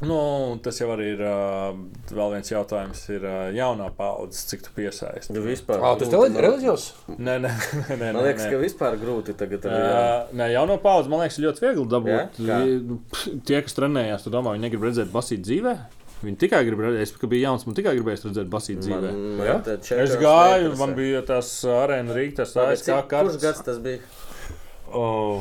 Nu, 0.02 0.16
tas 0.64 0.80
jau 0.80 0.88
arī 0.90 1.12
ir 1.14 1.20
uh, 1.22 1.76
vēl 2.10 2.32
viens 2.34 2.50
jautājums. 2.50 3.02
Ir 3.14 3.22
uh, 3.22 3.36
jaunā 3.54 3.86
paudze, 3.94 4.40
cik 4.50 4.64
tu 4.66 4.72
piesaisti. 4.74 5.30
Nu, 5.36 5.44
vispār, 5.46 5.78
tas 6.00 6.10
grūti 6.10 6.32
ir 6.32 6.34
man- 6.34 6.44
reliģijos? 6.48 6.86
Nē, 7.16 7.36
nē, 7.44 7.52
nē, 7.90 7.96
nē, 8.00 8.08
Man 8.16 8.20
liekas, 8.26 8.48
nē. 8.48 8.50
ka 8.56 8.60
vispār 8.64 8.98
grūti 8.98 9.36
tagad 9.38 9.68
arī. 9.70 9.80
Uh, 9.86 10.34
nē, 10.40 10.48
jauno 10.56 10.78
paudzi 10.82 11.12
man 11.12 11.22
liekas, 11.22 11.38
ir 11.38 11.46
ļoti 11.46 11.66
viegli 11.68 11.86
dabūt. 11.94 12.40
Ja, 12.48 12.58
pf, 13.14 13.26
Tie, 13.46 13.60
kas 13.62 13.78
trenējās, 13.78 14.26
tu 14.26 14.32
domā, 14.34 14.56
viņi 14.56 14.66
negrib 14.66 14.88
redzēt 14.90 15.12
basīt 15.14 15.44
dzīvē. 15.46 15.76
Viņi 16.22 16.38
tikai 16.38 16.60
grib 16.66 16.78
redzēt, 16.84 17.02
es, 17.02 17.14
biju 17.18 17.42
jauns, 17.42 17.64
man 17.66 17.74
tikai 17.74 17.96
gribēja 17.96 18.20
redzēt 18.28 18.50
basīt 18.50 18.82
dzīvē. 18.84 19.08
Man, 19.14 19.46
Jā? 19.46 19.54
man 19.58 19.64
tā 19.66 19.74
Es 20.04 20.12
gāju, 20.20 20.68
man 20.78 20.92
bija 20.98 21.22
tās 21.26 21.48
arēna 21.66 22.14
rīktas, 22.14 22.52
Pagaid, 22.54 22.76
ASK 22.78 22.86
cik- 22.86 23.08
Kurš 23.10 23.10
kārtas. 23.10 23.40
gads 23.42 23.64
tas 23.66 23.80
bija? 23.82 23.98
Oh, 24.92 25.40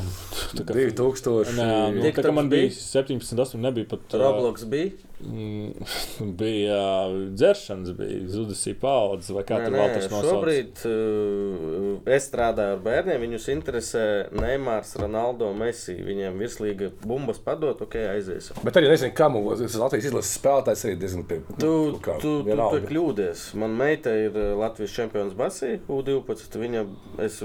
tā 0.56 0.64
kā 0.64 0.76
2000. 0.76 1.56
Nē, 1.58 1.68
nu, 1.98 2.04
tā 2.16 2.24
kā 2.24 2.32
man 2.36 2.48
bija 2.52 2.70
bija? 2.70 2.76
17, 2.80 3.36
8, 3.36 3.60
nebija 3.66 3.90
pat. 3.92 4.06
ā, 4.16 4.22
Roblox 4.24 4.64
bija? 4.72 4.94
Mm, 5.24 5.88
bija 6.40 6.78
ā, 6.78 7.10
dzeršanas, 7.38 7.94
bija 7.98 8.20
zudusī 8.32 8.74
paudze, 8.78 9.34
vai 9.36 9.44
kā 9.48 9.60
Nē, 9.60 9.68
tur 9.68 9.78
vēl 9.78 9.94
tas 9.96 10.08
nosauc. 10.12 10.30
šobrīd 10.30 10.84
uh, 10.90 12.14
es 12.18 12.28
strādāju 12.30 12.78
ar 12.78 12.84
bērniem. 12.86 13.22
Viņus 13.26 13.48
interesē 13.54 14.06
Neimārs, 14.36 14.94
Ronaldo, 15.02 15.52
Messi. 15.58 15.96
Viņiem 16.02 16.40
virslīga 16.42 16.92
bumbas 17.06 17.42
padot, 17.44 17.84
ok, 17.86 17.98
aiziesim. 18.16 18.60
Bet 18.66 18.80
arī 18.80 18.92
nezinu, 18.92 19.14
kam 19.18 19.38
tas 19.60 19.78
Latvijas 19.80 20.10
izlases 20.12 20.38
spēlētājs 20.40 20.86
arī 20.88 20.98
diezgan 21.02 21.28
pie. 21.30 21.42
Tu, 21.62 21.74
kā, 22.04 22.18
tu, 22.24 22.38
tu, 22.48 22.58
tu 22.58 22.84
kļūdies. 22.90 23.46
Man 23.62 23.76
meita 23.80 24.14
ir 24.18 24.36
uh, 24.36 24.54
Latvijas 24.62 24.96
čempions 24.98 25.38
Basī, 25.38 25.76
U12. 25.92 26.60
Viņa, 26.62 26.86
es 27.28 27.42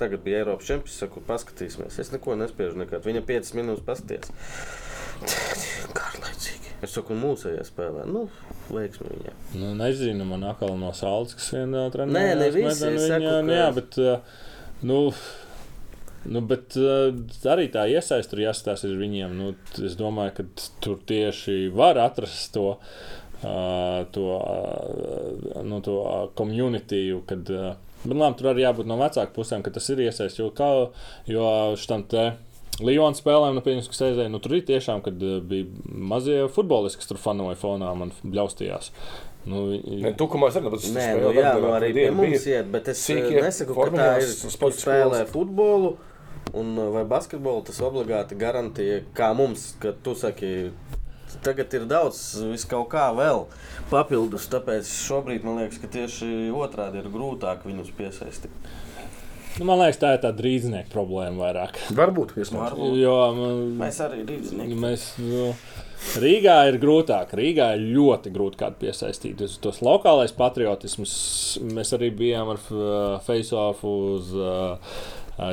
tagad 0.00 0.24
biju 0.26 0.42
Eiropas 0.42 0.68
čempions, 0.70 0.98
saku, 1.04 1.22
paskatīsimies. 1.28 2.00
Es 2.02 2.12
neko 2.14 2.36
nespēju 2.40 2.78
nekad. 2.84 3.06
Viņa 3.06 3.24
5 3.28 3.54
minūtes 3.60 3.86
pasties. 3.86 4.34
Garlaicīgi. 5.22 6.58
Es 6.82 6.96
saku, 6.96 7.14
mūsējā 7.14 7.62
spēlē. 7.68 8.04
Nu, 8.10 8.24
veiksmi 8.74 9.06
viņai. 9.12 9.32
Nu, 9.60 9.68
nezinu, 9.78 10.24
man 10.26 10.42
atkal 10.50 10.74
no 10.80 10.90
saules, 10.98 11.36
kas 11.38 11.52
vienā 11.54 11.84
trenē. 11.94 12.10
Nē, 12.16 12.24
ne 12.40 12.48
visi, 12.54 12.88
es 12.90 13.06
saku, 13.06 13.28
ka- 13.28 13.54
Jā, 13.54 13.68
bet, 13.76 13.98
uh, 14.02 14.18
nu, 14.82 14.98
nu, 16.26 16.42
bet 16.50 16.74
uh, 16.80 17.14
arī 17.54 17.68
tā 17.74 17.86
iesaist 17.90 18.30
tur 18.32 18.42
jāstāsta 18.42 18.90
ar 18.90 18.98
viņiem. 18.98 19.38
Nu, 19.38 19.52
es 19.86 19.94
domāju, 19.98 20.34
ka 20.40 20.46
tur 20.82 20.98
tieši 21.06 21.68
var 21.74 22.02
atrast 22.02 22.50
to. 22.58 22.76
Uh, 23.42 24.02
to 24.14 24.26
uh, 24.38 25.62
nu, 25.66 25.80
to 25.82 25.96
uh, 26.02 26.28
komunitiju, 26.38 27.22
kad 27.26 27.48
uh, 27.50 27.72
bet, 28.04 28.14
labi, 28.14 28.36
tur 28.38 28.52
arī 28.52 28.62
jābūt 28.62 28.86
no 28.86 28.98
vecāku 29.00 29.34
pusēm, 29.40 29.64
ka 29.66 29.72
tas 29.74 29.88
ir 29.90 30.02
iesaistīts. 30.04 30.38
Jo, 30.38 30.50
kā, 30.54 30.68
jo 31.30 31.48
šitam 31.78 32.04
te 32.10 32.28
Lions 32.80 33.20
spēlēm, 33.20 33.56
nu, 33.58 33.62
pieņems, 33.64 33.88
kas 33.92 34.00
aizēja, 34.06 34.30
nu, 34.32 34.40
tur 34.40 34.54
ir 34.56 34.62
tiešām, 34.68 35.02
kad 35.04 35.20
uh, 35.20 35.40
bija 35.44 35.66
mazie 36.12 36.38
futbolisti, 36.52 37.02
kas 37.02 37.10
tur 37.10 37.20
fanoja 37.20 37.58
fonā, 37.60 37.90
man 37.98 38.14
bļaustījās. 38.22 38.88
Nu, 39.44 39.64
Ne, 39.74 40.12
tu, 40.14 40.28
ko 40.30 40.38
mēs 40.38 40.56
redzam, 40.56 40.70
tas 40.72 40.86
Nē, 40.94 41.06
nu, 41.18 41.32
jā, 41.34 41.52
nu, 41.58 41.72
arī 41.74 41.90
pie 41.96 42.06
mums 42.14 42.46
iet, 42.46 42.70
bet 42.72 42.88
es 42.92 43.02
sīkie 43.02 43.26
sīkie, 43.26 43.42
nesaku, 43.44 43.76
ka 43.76 43.88
tā 43.92 44.08
ir. 44.22 44.32
Spēlē 44.78 45.24
futbolu 45.28 45.96
un, 46.54 46.72
uh, 46.78 46.88
vai 46.94 47.04
basketbolu, 47.10 47.64
tas 47.66 47.82
obligāti 47.84 48.38
garantija, 48.40 49.02
kā 49.18 49.32
mums, 49.36 49.72
ka 49.82 49.92
tu 50.06 50.14
saki, 50.18 50.70
tagad 51.44 51.74
ir 51.76 51.84
daudz 51.90 52.22
vis 52.52 52.64
kaut 52.70 52.88
kā 52.94 53.10
vēl 53.18 53.44
papildus, 53.90 54.48
tāpēc 54.52 54.88
šobrīd 55.08 55.44
man 55.44 55.60
liekas, 55.60 55.82
ka 55.82 55.90
tieši 55.92 56.48
otrādi 56.56 57.02
ir 57.02 57.10
grūtāk 57.12 57.66
viņus 57.68 57.92
piesaistīt. 57.98 58.72
Nu, 59.58 59.66
man 59.68 59.82
liekas, 59.82 60.00
tā 60.00 60.14
ir 60.16 60.22
tā 60.22 60.30
drīznieka 60.36 60.88
problēma 60.92 61.44
vairāk. 61.44 61.80
Varbūt. 61.96 62.36
Varbūt. 62.40 62.98
Jo 63.00 63.16
man, 63.36 63.64
Mēs 63.82 63.98
arī 64.04 64.22
rīznieki. 64.28 64.78
mēs, 64.80 65.08
nu, 65.20 65.50
Rīgā 66.22 66.56
ir 66.68 66.76
grūtāk. 66.82 67.30
Rīgā 67.38 67.72
ir 67.76 67.82
ļoti 67.94 68.32
grūti 68.34 68.58
kādu 68.60 68.80
piesaistīt. 68.82 69.42
Uz 69.44 69.54
tos 69.62 69.80
lokālais 69.84 70.34
patriotisms. 70.36 71.12
Mēs 71.72 71.92
arī 71.96 72.10
bijām 72.16 72.50
ar 72.52 72.62
uh, 72.72 73.20
face-off 73.24 73.84
uz 73.86 74.32
uh, 74.34 74.96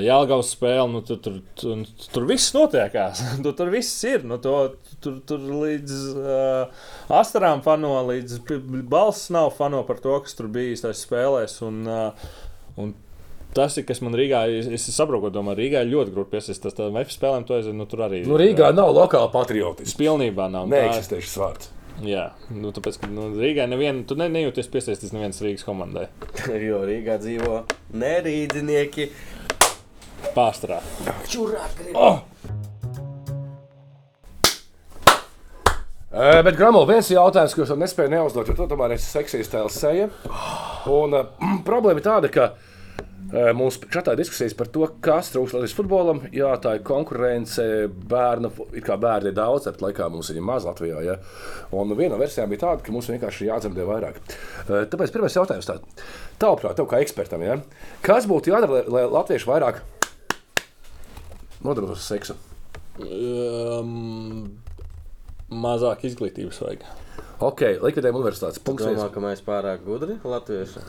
Jālgavas 0.03 0.49
spēli. 0.55 0.89
Nu, 0.95 1.03
tur, 1.05 1.19
tur, 1.23 1.37
tur, 1.59 1.83
tur 2.15 2.25
viss 2.29 2.55
notiekās. 2.55 3.21
tur, 3.43 3.53
tur 3.59 3.71
viss 3.73 3.93
ir. 4.09 4.25
Nu, 4.27 4.39
to, 4.43 4.55
tur, 5.03 5.19
tur 5.29 5.43
līdz 5.61 5.99
uh, 6.15 6.87
astarām 7.21 7.63
fano, 7.67 7.93
līdz 8.09 8.41
balss 8.89 9.29
nav 9.35 9.53
fano 9.59 9.83
par 9.87 10.01
to, 10.03 10.17
kas 10.25 10.35
tur 10.39 10.49
bijis 10.51 10.83
tajās 10.83 11.05
spēlēs. 11.05 11.59
Un, 11.67 11.83
uh, 11.87 12.33
un 12.81 12.95
Tas 13.53 13.73
ir 13.81 13.85
kas 13.89 13.97
man 14.05 14.13
Rīgā, 14.13 14.43
es, 14.59 14.67
es 14.69 14.83
saprotu, 14.93 15.23
ko 15.25 15.31
domā. 15.33 15.55
Rīgā 15.57 15.81
ir 15.81 15.89
ļoti 15.89 16.13
grūti 16.13 16.35
piesaistīt. 16.35 16.69
Tas 16.77 16.91
MF 16.91 17.09
spēlēm 17.15 17.47
to 17.49 17.55
aizvien, 17.57 17.79
nu, 17.81 17.87
tur 17.89 18.03
arī. 18.05 18.21
Nu, 18.29 18.37
Rīgā 18.37 18.69
nav 18.77 18.91
lokāla 18.93 19.31
patriotisms. 19.33 19.95
Pilnībā 19.97 20.45
nav. 20.53 20.67
Tā- 20.69 20.75
Neeksistēšs 20.75 21.37
vārds. 21.41 21.71
Jā, 22.05 22.29
nu, 22.55 22.69
tāpēc, 22.71 23.01
ka 23.01 23.09
nu, 23.11 23.25
Rīgā 23.35 23.65
nevienu, 23.67 24.05
tu 24.07 24.15
ne, 24.19 24.29
nejūties 24.31 24.69
piesaistīts 24.71 25.11
nevienas 25.15 25.41
Rīgas 25.43 25.65
komandai. 25.67 26.05
Jo 26.69 26.83
Rīgā 26.87 27.17
dzīvo 27.19 27.63
nerīdzinieki. 27.97 29.09
Pārstrā. 30.35 30.77
Uh, 36.09 36.39
bet, 36.45 36.55
Gramo, 36.57 36.85
viens 36.89 37.09
jautājums, 37.11 37.53
ko 37.55 37.65
es 37.65 37.73
nespēju 37.77 38.13
neuzdot, 38.13 38.47
jo 38.49 38.55
tu 38.57 38.65
tomēr 38.69 38.95
esi 38.95 39.09
seksīs 39.11 39.51
tēls 39.51 39.75
seja. 39.77 40.07
Un 40.89 41.17
uh, 41.17 41.29
problēma 41.67 42.01
ir 42.01 42.05
tāda, 42.07 42.31
ka 42.33 42.47
uh, 42.53 42.68
mums 43.29 43.77
čatā 43.93 44.15
diskusijas 44.17 44.55
par 44.57 44.69
to, 44.73 44.87
kas 45.05 45.29
trūkst 45.33 45.53
Latvijas 45.57 45.75
futbolam. 45.77 46.21
Jā, 46.33 46.49
tā 46.61 46.77
ir 46.79 46.85
konkurence, 46.87 47.65
bērnu, 48.09 48.51
it 48.73 48.85
kā 48.87 48.97
bērni 49.01 49.29
ir 49.31 49.37
daudz, 49.37 49.67
bet 49.69 49.83
laikā 49.85 50.09
mums 50.09 50.31
ir 50.33 50.41
maz 50.45 50.65
Latvijā. 50.65 51.03
Ja? 51.05 51.19
Un 51.75 51.93
viena 51.93 52.15
no 52.15 52.21
versijām 52.21 52.49
bija 52.49 52.65
tāda, 52.65 52.85
ka 52.85 52.95
mums 52.95 53.09
vienkārši 53.11 53.45
ir 53.45 53.51
jādzemdē 53.51 53.85
vairāk. 53.89 54.17
Uh, 54.65 54.81
tāpēc 54.89 55.13
pirmais 55.13 55.37
jautājums 55.37 55.69
tāds. 55.69 56.07
Tavuprāt, 56.41 56.77
tev 56.79 56.89
kā 56.89 57.03
ekspertam, 57.05 57.45
ja? 57.45 57.59
kas 58.05 58.29
būtu 58.29 58.53
jādara, 58.53 58.79
lai, 58.79 58.83
lai 58.97 59.05
latvieši 59.13 59.49
vairāk 59.49 59.83
nodarbotos 61.65 62.01
ar 62.01 62.07
seksu? 62.07 62.39
Um, 62.99 64.49
mazāk 65.49 66.07
izglītības 66.09 66.59
vajag. 66.63 66.89
Ok, 67.39 67.63
likvidējam 67.79 68.19
universitātes. 68.19 68.59
Punkts. 68.63 68.83
Domā, 68.83 69.05
viens. 69.05 69.13
ka 69.13 69.23
mēs 69.23 69.41
pārāk 69.45 69.85
gudri 69.85 70.17
latvieši. 70.27 70.83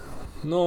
Nu, 0.50 0.62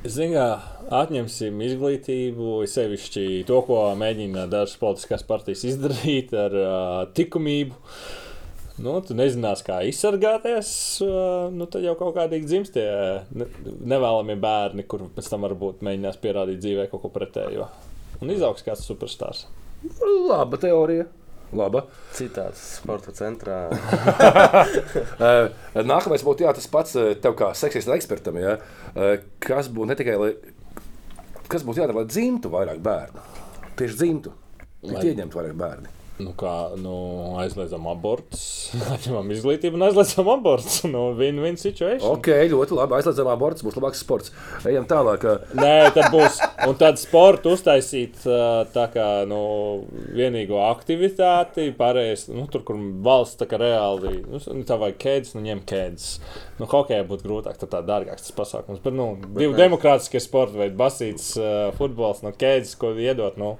Zinām, 0.00 0.62
atņemsim 0.96 1.58
izglītību, 1.60 2.62
sevišķi 2.72 3.42
to, 3.44 3.58
ko 3.66 3.82
mēģina 4.00 4.46
dažas 4.48 4.78
politiskās 4.80 5.26
partijas 5.28 5.66
izdarīt 5.68 6.32
ar 6.32 6.56
uh, 6.56 7.02
likumību. 7.12 7.76
Nu, 8.80 8.94
tu 9.04 9.12
nezinās, 9.12 9.60
kā 9.66 9.82
izsargāties. 9.84 10.72
Uh, 11.04 11.52
nu, 11.52 11.68
tad 11.68 11.84
jau 11.84 11.92
kaut 12.00 12.16
kādīgi 12.16 12.48
dzimst 12.48 12.78
tie 12.78 12.88
ne, 13.28 13.50
nevēlamie 13.92 14.38
bērni, 14.40 14.86
kur 14.88 15.04
pēc 15.12 15.28
tam 15.34 15.44
varbūt 15.44 15.84
mēģinās 15.84 16.16
pierādīt 16.24 16.64
dzīvē 16.64 16.88
kaut 16.88 17.04
ko 17.04 17.12
pretējo. 17.12 17.68
Un 18.24 18.32
izaugs 18.32 18.64
kāds 18.64 18.88
superstarps. 18.88 19.44
Laba 20.00 20.56
teorija. 20.64 21.10
Laba. 21.56 21.84
Citāts 22.14 22.60
sporta 22.78 23.10
centrā. 23.16 23.56
Uh, 25.18 25.50
Nākamais 25.92 26.22
būtu 26.26 26.44
jā, 26.46 26.52
tas 26.56 26.68
pats 26.70 26.94
uh, 26.98 27.12
tev 27.18 27.34
kā 27.38 27.50
seksista 27.58 27.96
ekspertam. 27.98 28.38
Ja? 28.40 28.56
Uh, 28.94 29.16
kas 29.42 29.70
būtu 29.72 29.90
ne 29.90 29.96
tikai, 29.98 30.16
lai, 30.20 30.30
kas 31.50 31.64
būtu 31.66 31.82
jādara, 31.82 32.02
lai 32.02 32.10
dzimtu 32.10 32.52
vairāk 32.52 32.82
bērnu? 32.84 33.24
Tieši 33.80 33.98
dzimtu. 34.02 34.34
Lai 34.86 35.00
Lai- 35.00 35.08
ieņemtu 35.10 35.40
vairāk 35.40 35.58
bērnu. 35.60 35.96
Nu, 36.20 36.32
kā 36.38 36.54
nu, 36.80 36.94
aizliedzam 37.40 37.86
abortus, 37.90 38.42
atņemam 38.94 39.30
izglītību 39.34 39.78
un 39.78 39.86
aizliedzam 39.88 40.28
abortus. 40.32 40.82
Nu, 40.90 41.10
Win-win 41.18 41.56
situation. 41.60 42.04
Ok, 42.10 42.28
ļoti 42.50 42.76
labi. 42.76 42.98
Aizliedzam 42.98 43.30
abortus, 43.32 43.64
būs 43.66 43.78
labāks 43.78 44.02
sports. 44.04 44.34
Ejam 44.68 44.86
tālāk. 44.90 45.24
Nē, 45.56 45.90
tad 45.96 46.10
būs. 46.12 46.40
Un 46.66 46.76
tad 46.80 47.00
sporta 47.00 47.52
uztaisīt 47.54 48.20
tā 48.74 48.86
kā 48.92 49.08
nu, 49.30 49.40
vienīgo 50.16 50.60
aktivitāti, 50.66 51.70
pārējais, 51.78 52.26
nu, 52.34 52.46
tur, 52.52 52.64
kur 52.68 52.80
valsts 53.04 53.40
tā 53.40 53.48
kā 53.50 53.60
reāli, 53.60 54.20
nu, 54.26 54.64
tā 54.68 54.76
vajag 54.80 54.98
kēdes, 55.00 55.34
nu, 55.36 55.44
ņem 55.46 55.62
kēdes. 55.68 56.10
Nu, 56.60 56.68
hokejā 56.68 57.06
būtu 57.08 57.24
grūtāk, 57.24 57.56
tad 57.60 57.72
tā 57.72 57.80
dārgāks 57.86 58.26
tas 58.26 58.36
pasākums. 58.36 58.82
Bet, 58.84 58.96
nu, 58.96 59.14
divi 59.38 59.56
demokrātiskie 59.56 60.20
sporta 60.22 60.60
veidi, 60.60 60.76
basīts, 60.80 61.32
futbols, 61.78 62.24
no 62.26 62.34
kēdes, 62.36 62.76
ko 62.80 62.92
iedot, 62.98 63.40
nu, 63.40 63.54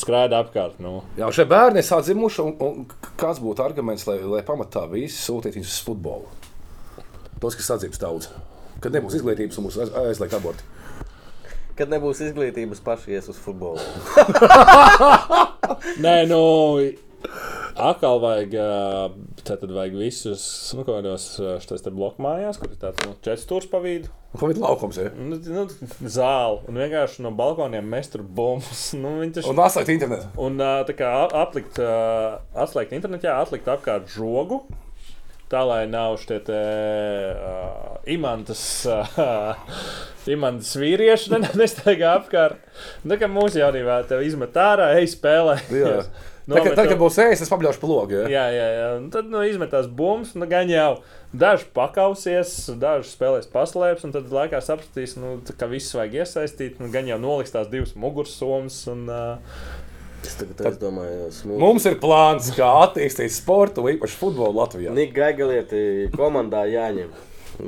skraida 0.00 0.40
apkārt. 0.42 0.78
Nu. 0.82 1.00
Jā, 1.18 1.28
šie 1.34 1.44
bērni 1.50 1.82
ir 1.82 1.86
sadzimuši, 1.88 2.44
un, 2.44 2.54
un 2.64 3.12
kāds 3.20 3.40
būtu 3.42 3.64
arguments, 3.64 4.06
lai, 4.08 4.18
lai 4.22 4.42
pamatā 4.46 4.84
visi 4.90 5.18
sūtītu 5.22 5.60
viņus 5.60 5.74
uz 5.76 5.84
futbolu? 5.86 6.30
Tos, 7.42 7.54
kas 7.58 7.68
sadzimst 7.70 8.02
daudz. 8.02 8.30
Kad 8.82 8.94
nebūs 8.94 9.16
izglītības 9.18 9.58
un 9.58 9.68
būs 9.68 9.78
aiz- 9.82 9.94
aizliegta 10.04 10.38
aborti. 10.40 10.66
Kad 11.78 11.90
nebūs 11.92 12.18
izglītības, 12.26 12.80
paši 12.82 13.14
ies 13.14 13.28
uz 13.30 13.38
futbolu. 13.38 13.82
Nē, 16.04 16.14
nu, 16.30 16.40
atkal 17.78 18.18
vajag, 18.22 18.56
ā, 18.58 19.36
tātad 19.46 19.70
vajag 19.74 19.98
visus, 20.00 20.42
nu, 20.74 20.82
kādos 20.86 21.30
šos 21.62 21.84
te 21.84 21.92
bloku 21.94 22.22
mājās, 22.26 22.58
kur 22.58 22.74
ir 22.74 22.80
tāds, 22.82 23.02
nu, 23.06 23.14
četrs 23.22 23.46
stūrs 23.46 23.70
pa 23.70 23.78
vidu. 23.84 24.10
Pavisam 24.36 24.62
laukums. 24.66 24.98
Ja? 25.00 25.08
Nu, 25.16 25.38
nu, 25.40 25.62
zāle, 26.04 26.58
un 26.68 26.76
vienkārši 26.76 27.22
no 27.24 27.30
balkoniem 27.32 27.86
mest 27.88 28.12
tur 28.12 28.22
bumbas. 28.22 28.90
Nu, 29.00 29.14
viņi 29.22 29.38
taču- 29.38 29.54
Un 29.54 29.62
atslēgt 29.64 29.94
internetu. 29.94 30.28
Un 30.44 30.60
tā 30.60 30.92
kā 30.98 31.12
aplikt, 31.44 31.80
atslēgt 31.80 32.92
internetā, 32.98 33.38
atlikt 33.40 33.70
apkārt 33.72 34.12
žogu. 34.12 34.62
Tā 35.48 35.62
lai 35.64 35.86
nav 35.88 36.18
šie 36.20 36.36
te 36.44 36.56
uh, 37.32 37.94
imantas, 38.12 38.60
uh, 38.84 39.56
imantas 40.34 40.74
vīrieši, 40.76 41.30
ne, 41.32 41.40
nestaigā 41.62 42.10
apkārt. 42.18 42.60
Tā 43.08 43.16
kā 43.16 43.30
mūsu 43.32 43.62
jaunībā 43.62 44.02
te 44.10 44.18
izmet 44.28 44.52
ārā, 44.60 44.90
ej 45.00 45.08
spēlē. 45.14 45.56
Jā. 46.48 46.54
Tā, 46.56 46.62
kad, 46.64 46.74
tad, 46.78 46.86
kad 46.88 47.00
būs 47.00 47.18
ēst, 47.20 47.42
es 47.44 47.50
pabļaušu 47.52 47.80
pa 47.82 47.88
logu. 47.90 48.14
Ja? 48.22 48.28
Jā, 48.32 48.44
jā, 48.54 48.68
jā. 48.72 48.84
Un 48.96 49.08
tad 49.12 49.26
nu, 49.28 49.42
izmetās 49.44 49.84
bumbas, 49.84 50.30
nu, 50.32 50.46
gan 50.48 50.70
jau 50.72 51.02
daži 51.36 51.66
pakausies, 51.76 52.54
daži 52.80 53.10
spēlēs 53.10 53.50
paslēpes, 53.52 54.06
un 54.08 54.14
tad 54.14 54.32
laikā 54.32 54.62
sapratīs, 54.64 55.18
nu, 55.20 55.34
ka 55.60 55.68
visus 55.68 55.98
vajag 55.98 56.22
iesaistīt. 56.22 56.80
Nu, 56.80 56.88
gan 56.94 57.10
jau 57.10 57.18
noliks 57.20 57.52
tās 57.52 57.68
divas 57.68 57.92
mugursomas. 58.00 58.80
Un, 58.88 59.04
uh, 59.12 59.76
Es 60.24 60.34
tagad 60.34 60.64
aizdomājos, 60.66 61.44
mums 61.46 61.60
Mums 61.62 61.84
ir 61.86 61.94
plāns, 62.02 62.48
kā 62.56 62.66
attīstīt 62.82 63.30
sportu, 63.30 63.84
īpaši 63.92 64.16
futbolu 64.18 64.56
Latvijā. 64.56 64.90
Nika 64.96 65.14
Gaigalieti 65.20 66.08
komandā 66.16 66.64
jāņem. 66.66 67.12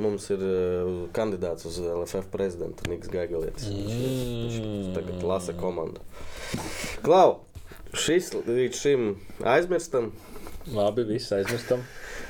Mums 0.01 0.25
ir 0.31 0.43
uh, 0.43 0.89
kandidāts 1.15 1.69
uz 1.69 1.77
LFF 1.79 2.27
prezidentu 2.33 2.89
Niks 2.91 3.11
Gaigalietis. 3.11 3.69
Viņš 3.71 4.59
viņš 4.59 4.91
tagad 4.97 5.23
lasa 5.27 5.55
komandu. 5.55 6.03
Klau, 7.05 7.41
šis 7.93 8.31
līdz 8.47 8.77
šim 8.81 9.07
aizmirstam. 9.43 10.11
labi, 10.73 11.03
viss 11.03 11.31
aizmirstam. 11.31 11.81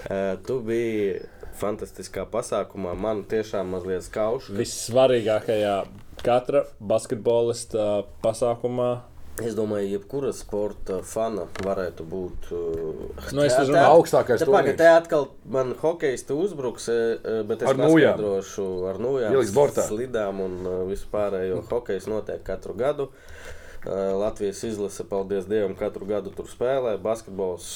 Uh, 0.10 0.38
tu 0.48 0.60
biji 0.66 1.22
fantastiskā 1.60 2.24
pasākumā. 2.32 2.96
Man 2.98 3.24
tiešām 3.30 3.68
mazliet 3.76 4.04
skauž. 4.08 4.48
Vissvarīgākajā 4.56 5.76
katra 6.24 6.64
basketbolista 6.80 8.04
pasākumā. 8.24 9.02
Es 9.42 9.56
domāju, 9.56 9.88
jebkura 9.96 10.34
sporta 10.36 11.00
fana 11.08 11.46
varētu 11.64 12.04
būt. 12.06 12.50
Uh, 12.52 13.32
Nu, 13.34 13.42
es 13.46 13.56
te- 13.56 13.64
runāju 13.64 13.78
te- 13.78 13.94
augstākais 13.94 14.40
te 14.40 14.46
pagaid, 14.46 14.76
turnīrs. 14.76 14.78
Te 14.78 14.90
atkal 14.92 15.28
man 15.46 15.74
hokejs 15.82 16.26
uzbruks, 16.36 16.90
eh, 16.90 17.44
bet 17.48 17.62
es 17.64 17.70
Ar 17.70 17.76
nūjām. 17.76 18.18
paskaidrošu 18.18 18.68
ar 18.90 19.00
nūjām, 19.00 19.88
slidām 19.88 20.42
un 20.42 20.58
vispārējo. 20.92 21.64
Hokejs 21.70 22.08
notiek 22.08 22.44
katru 22.44 22.74
gadu. 22.76 23.04
Uh, 23.04 23.61
Latvijas 23.86 24.64
izlase, 24.64 25.04
paldies 25.10 25.48
Dievam, 25.50 25.74
katru 25.78 26.06
gadu 26.06 26.30
tur 26.36 26.46
spēlē. 26.46 26.98
Basketbols, 27.02 27.70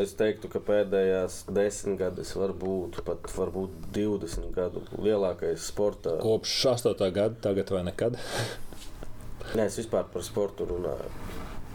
es 0.00 0.12
teiktu, 0.18 0.50
ka 0.52 0.60
pēdējās 0.60 1.44
desmit 1.48 1.96
gadus, 2.02 2.34
varbūt 2.36 3.00
pat 3.06 3.30
varbūt 3.32 3.88
20 3.96 4.52
gadu 4.56 4.84
lielākais 4.98 5.64
sporta. 5.70 6.18
Kopš 6.20 6.58
8. 6.74 7.08
gada, 7.08 7.40
tagad 7.40 7.72
vai 7.72 7.86
nekad. 7.88 8.20
Nē, 9.54 9.64
es 9.64 9.80
vispār 9.80 10.04
par 10.12 10.24
sportu 10.26 10.68
runāju. 10.68 11.33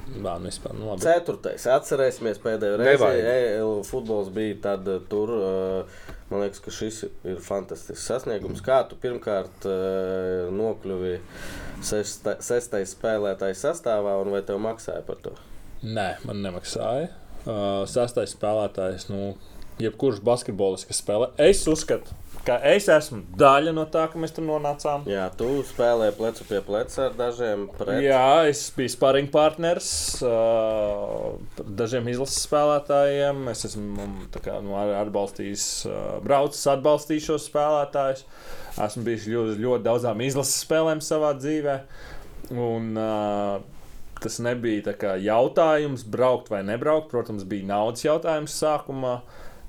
Bā, 0.09 0.37
nu, 0.41 0.49
vispār, 0.49 0.73
nu, 0.77 0.87
labi. 0.89 1.03
Ceturtais. 1.05 1.65
Atcerēsimies 1.69 2.39
pēdējo 2.43 2.79
reizi, 2.81 3.09
EL 3.29 3.83
futbols 3.87 4.31
bija 4.33 4.57
tad, 4.69 4.87
uh, 4.89 5.03
tur. 5.11 5.35
uh, 5.37 6.15
Man 6.29 6.43
liekas, 6.43 6.59
ka 6.61 6.69
šis 6.69 6.99
ir 7.25 7.39
fantastisks 7.41 8.03
sasniegums. 8.05 8.59
Kā 8.61 8.83
tu 8.85 8.93
pirmkārt 9.01 9.65
nokļuvi 10.53 11.15
sesta, 11.81 12.35
sestais 12.45 12.93
spēlētājs 12.93 13.63
sastāvā, 13.65 14.13
un 14.21 14.29
vai 14.35 14.43
tev 14.45 14.59
maksāja 14.61 15.01
par 15.07 15.17
to? 15.25 15.33
Nē, 15.81 16.19
man 16.29 16.43
nemaksāja. 16.45 17.09
Sastais 17.89 18.35
spēlētājs, 18.37 19.07
nu, 19.09 19.31
jebkurš 19.81 20.21
basketbolists, 20.29 20.85
kas 20.91 21.01
spēlē, 21.01 21.31
es 21.41 21.63
uzskatu, 21.71 22.13
ka 22.47 22.57
es 22.71 22.87
esmu 22.91 23.21
daļa 23.39 23.73
no 23.75 23.85
tā, 23.91 24.05
ka 24.11 24.19
mēs 24.21 24.33
tur 24.35 24.45
nonācām. 24.47 25.05
Jā, 25.09 25.27
tu 25.37 25.47
spēlēji 25.67 26.15
plecu 26.17 26.45
pie 26.49 26.61
pleca 26.65 27.05
ar 27.07 27.17
dažiem 27.17 27.65
pret. 27.77 28.01
Jā, 28.05 28.25
es 28.49 28.65
biju 28.75 28.93
sparring 28.93 29.31
partners 29.33 29.89
uh, 30.25 31.35
dažiem 31.79 32.09
izlases 32.11 32.45
spēlētājiem. 32.47 33.43
Es 33.53 33.65
esmu 33.69 34.05
mm, 34.05 34.29
kā, 34.45 34.59
nu, 34.65 34.77
atbalstījis, 34.79 35.65
uh, 35.89 36.05
braucis, 36.25 36.67
atbalstījis 36.75 37.31
šos 37.31 37.49
spēlētājus. 37.51 38.23
Esmu 38.79 39.03
bijis 39.07 39.27
ļoti, 39.29 39.59
ļoti 39.65 39.87
daudzām 39.89 40.23
izlases 40.23 40.63
spēlēm 40.63 41.03
savā 41.03 41.33
dzīvē. 41.39 41.81
Un, 42.55 42.95
uh, 42.97 43.59
tas 44.23 44.39
nebija 44.43 44.89
tā 44.89 44.95
kā 44.99 45.13
jautājums, 45.21 46.05
braukt 46.07 46.51
vai 46.53 46.63
nebraukt. 46.67 47.11
Protams, 47.11 47.45
bija 47.49 47.67
naudas 47.69 48.05
jautājums 48.07 48.55
sākumā. 48.61 49.19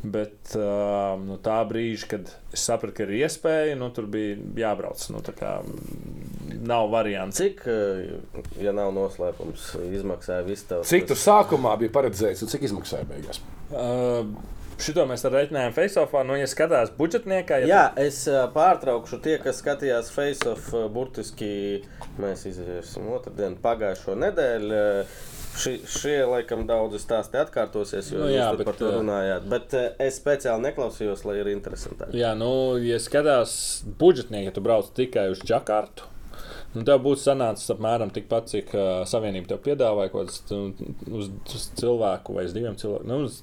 Bet 0.01 0.55
uh, 0.56 1.18
no 1.20 1.36
tā 1.44 1.59
brīža, 1.68 2.06
kad 2.14 2.31
es 2.55 2.62
sapratu, 2.64 2.94
ka 2.97 3.05
ir 3.05 3.18
iespēja, 3.18 3.74
nu, 3.77 3.90
tur 3.93 4.06
bija 4.09 4.39
jābrauc. 4.62 5.02
Nu, 5.12 5.20
tā 5.24 5.35
kā, 5.36 5.59
nav 6.56 6.89
variants. 6.94 7.36
Cik, 7.36 7.60
ja 8.60 8.72
nav 8.77 8.94
noslēpums, 8.97 9.74
izmaksāja 9.90 10.47
viss 10.47 10.64
tavs? 10.70 10.89
Cik 10.89 11.10
tur 11.10 11.20
sākumā 11.20 11.74
bija 11.82 11.93
paredzēts 11.98 12.47
un 12.47 12.52
cik 12.52 12.64
izmaksāja 12.70 13.09
beigās? 13.10 13.43
Uh, 13.70 14.32
šito 14.81 15.05
mēs 15.09 15.24
arī 15.28 15.43
reiķinājām 15.43 15.77
Faceoffā. 15.77 16.22
Nu, 16.27 16.39
ja 16.40 16.48
skatās 16.51 16.94
budžetniekā, 16.97 17.60
ja 17.62 17.68
Jā, 17.68 17.82
es 18.01 18.22
ā, 18.31 18.47
pārtraukšu 18.55 19.20
tie, 19.24 19.36
kas 19.43 19.60
skatījās 19.60 20.09
Face-off. 20.14 20.72
Burtiski 20.94 21.52
mēs 22.20 22.47
izvērsim 22.48 23.12
otrdienu 23.12 23.60
pagājušo 23.60 24.16
nedēļu. 24.24 24.81
Ši, 25.51 25.72
šie, 25.89 26.14
laikam, 26.31 26.62
daudzi 26.68 27.01
stāsti 27.02 27.39
atkārtosies, 27.40 28.12
jo 28.12 28.22
Nu 28.22 28.28
jā, 28.31 28.47
jūs 28.47 28.60
bet, 28.60 28.68
par 28.68 28.77
to 28.78 28.86
ā, 28.86 28.93
runājāt. 29.01 29.48
Bet 29.51 29.74
ā, 29.74 29.82
es 30.06 30.20
speciāli 30.20 30.68
neklausījos, 30.68 31.24
lai 31.27 31.40
ir 31.40 31.51
interesantāk. 31.52 32.14
Jā, 32.16 32.31
nu, 32.39 32.52
ja 32.85 33.01
skatās 33.02 33.52
budžetnieki, 34.01 34.48
ja 34.51 34.55
tu 34.56 34.62
brauc 34.64 34.93
tikai 34.97 35.27
uz 35.32 35.43
Džakartu, 35.43 36.06
nu, 36.77 36.85
tev 36.86 37.02
būtu 37.05 37.24
sanācis 37.24 37.74
apmēram 37.74 38.14
tikpat, 38.14 38.48
cik 38.52 38.72
uh, 38.77 38.89
Savienība 39.10 39.52
tev 39.52 39.62
piedāvāja 39.66 40.14
kaut 40.14 40.31
kāds 40.31 40.55
nu, 40.55 40.90
uz, 41.18 41.32
uz 41.51 41.68
cilvēku 41.82 42.39
vai 42.39 42.47
uz 42.48 42.55
diviem 42.56 42.78
cilvēkiem. 42.81 43.10
Nu, 43.10 43.27
uz, 43.27 43.43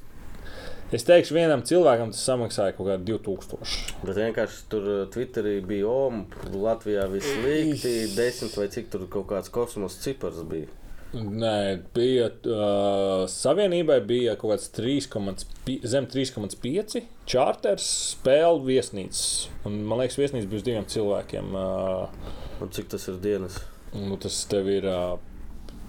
es 0.95 1.05
teikšu, 1.07 1.35
vienam 1.35 1.65
cilvēkam 1.67 2.15
tas 2.15 2.23
samaksāja 2.31 2.77
kaut 2.79 2.87
kādā 2.87 3.03
2000. 3.11 3.61
Bet 4.07 4.23
vienkārši 4.23 4.65
tur 4.71 4.89
Twitterī 5.13 5.59
bija 5.67 5.91
OMA, 5.91 6.23
Latvijā 6.55 7.05
viss 7.11 7.35
slikti, 7.35 7.95
desmit 8.15 8.57
vai 8.57 8.71
cik 8.73 8.91
tur 8.95 9.05
kaut 9.11 9.27
kāds 9.35 9.51
kosmosa 9.53 10.07
cipars 10.07 10.41
bija. 10.47 10.71
Nē, 11.15 11.83
bija 11.95 12.27
uh, 12.27 13.23
savienībai 13.31 14.01
bija 14.03 14.35
kaut 14.39 14.51
kāds 14.55 14.67
3,5 14.75 15.87
zem 15.87 16.07
3,5 16.11 16.99
čārters 17.29 17.87
spēļu 18.17 18.65
viesnīcas. 18.67 19.23
Un, 19.67 19.79
man 19.87 20.03
liekas, 20.03 20.19
viesnīca 20.19 20.51
bija 20.51 20.59
uz 20.59 20.67
diviem 20.67 20.91
cilvēkiem. 20.91 21.55
Uh, 21.55 22.35
Un 22.57 22.73
cik 22.73 22.89
tas 22.91 23.07
ir 23.07 23.19
dienas? 23.23 23.61
nu, 23.95 24.17
tas 24.19 24.37
tev 24.51 24.67
ir 24.71 24.85
uh, 24.89 25.15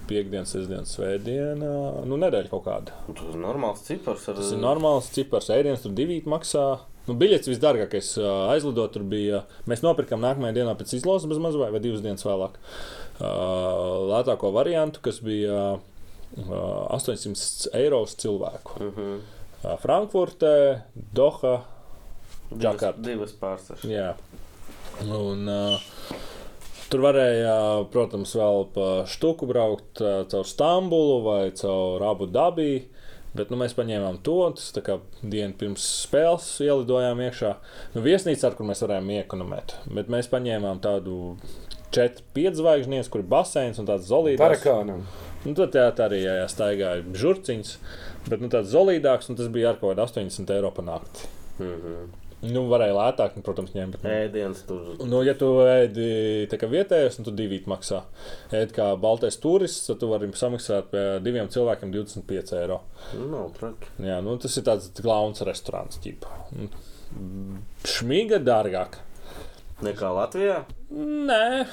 piekdienas, 0.08 0.52
sestdienas, 0.54 0.92
svētdiena, 0.96 1.72
nu, 2.08 2.18
nedēļa 2.20 2.52
kaut 2.52 2.64
kāda. 2.68 2.94
Tas 3.08 3.32
ir 3.32 3.40
normāls 3.42 3.82
cipars. 3.86 4.28
Ar... 4.30 4.38
Tas 4.38 4.52
ir 4.54 4.62
normāls 4.62 5.10
cipars, 5.14 5.50
ēdienas 5.52 5.84
tur 5.84 5.96
divi 5.96 6.20
maksā. 6.28 6.68
Nu, 7.08 7.16
biļets 7.16 7.48
visdārgākais 7.48 8.14
aizlidot 8.52 8.92
tur 8.92 9.04
bija. 9.08 9.42
Mēs 9.68 9.80
nopirkām 9.84 10.20
nākamajā 10.20 10.58
dienā 10.60 10.74
pēc 10.76 10.92
izlozes 10.98 11.28
bez 11.30 11.40
mazliet, 11.40 11.72
vai 11.72 11.80
divas 11.80 12.04
dienas 12.04 12.26
vēlāk. 12.26 12.58
Ā, 12.58 13.07
Lētāko 13.18 14.52
variantu, 14.54 15.02
kas 15.02 15.18
bija 15.24 15.56
ā, 16.38 16.60
800 16.94 17.72
eiro 17.78 18.02
uz 18.06 18.14
cilvēku. 18.20 18.78
Uh 18.78 18.94
-huh. 18.94 19.18
Ā, 19.64 19.76
Frankfurtē, 19.82 20.82
Doha, 20.94 21.64
Džakarta. 22.54 23.02
Divas 23.02 23.32
pārstāvs. 23.32 23.84
Jā. 23.88 24.14
Un, 25.04 25.48
uh, 25.48 25.80
tur 26.88 27.00
varēja, 27.00 27.84
protams, 27.92 28.34
vēl 28.34 28.66
pa 28.74 28.86
štuku 29.06 29.46
braukt 29.46 30.00
uh, 30.00 30.24
caur 30.30 30.46
Stambulu 30.46 31.22
vai 31.22 31.50
caur 31.50 32.02
Abu 32.02 32.26
Dabiju. 32.26 32.86
Bet 33.36 33.50
nu, 33.52 33.58
mēs 33.60 33.74
paņēmām 33.76 34.22
to, 34.24 34.38
tas 34.56 34.70
tā 34.72 34.80
kā 34.82 34.96
dienu 35.20 35.52
pirms 35.60 35.84
spēles 36.06 36.46
ielidojām 36.64 37.20
iekšā. 37.26 37.50
Nu, 37.94 38.02
viesnīca, 38.02 38.48
ar 38.48 38.56
kur 38.56 38.66
mēs 38.70 38.80
varējām 38.82 39.10
iekonomēt. 39.18 39.74
Bet 39.94 40.08
mēs 40.10 40.30
paņēmām 40.32 40.80
tādu 40.82 41.36
4-5 41.96 42.60
zvaigžņiem, 42.60 43.08
kur 43.12 43.24
ir 43.24 43.30
baseins 43.30 43.80
un 43.80 43.88
tāds 43.88 44.08
zolīts. 44.10 44.40
Tarakānam. 44.42 45.02
Nu, 45.46 45.54
tad 45.54 45.72
tā, 45.72 45.88
tā 45.96 46.08
arī 46.08 46.22
jā, 46.24 46.38
jā, 46.42 46.46
staigāja 46.50 47.02
žurciņš, 47.16 47.74
bet 48.28 48.42
nu, 48.42 48.50
tāds 48.52 48.72
zolīdāks, 48.74 49.30
un 49.30 49.38
tas 49.38 49.50
bija 49.54 49.72
ar 49.72 49.78
kaut 49.80 49.94
kādu 49.94 50.04
80 50.04 50.56
eiro 50.56 50.72
par 50.74 50.88
nakti. 50.88 51.28
Uh 51.58 51.66
-huh. 51.66 52.08
Nu, 52.38 52.68
varēja 52.70 52.94
lētāk, 52.94 53.34
nu, 53.34 53.42
protams, 53.42 53.72
ņemt. 53.74 53.96
Bet, 53.96 54.04
nu, 54.04 54.10
Ēdienas 54.14 54.60
tur. 54.68 54.92
Nu, 55.10 55.22
ja 55.26 55.34
tu 55.34 55.46
ēdi 55.66 56.46
vietējais, 56.46 57.16
tad 57.16 57.26
tu 57.26 57.34
divi 57.34 57.58
maksā. 57.66 58.04
Ēd 58.54 58.74
kā 58.76 58.92
baltais 59.00 59.40
turists, 59.42 59.88
tad 59.88 59.98
tu 59.98 60.10
vari 60.12 60.30
samaksāt 60.38 60.92
pie 60.92 61.02
diviem 61.24 61.48
cilvēkiem 61.48 61.90
25 61.90 62.54
eiro. 62.60 62.80
Nu, 63.18 63.26
nav 63.32 63.50
traki. 63.58 63.90
Jā, 63.98 64.20
nu, 64.22 64.36
tas 64.38 64.56
ir 64.56 64.62
tāds 64.62 64.92
klauns 65.00 65.42
restorāns. 65.42 65.98
Nu, 66.54 66.70
Šmīga 67.88 68.38
dārgāk. 68.38 69.00
Nekā 69.84 70.08
Latvijā? 70.10 70.62
Nē. 70.90 71.66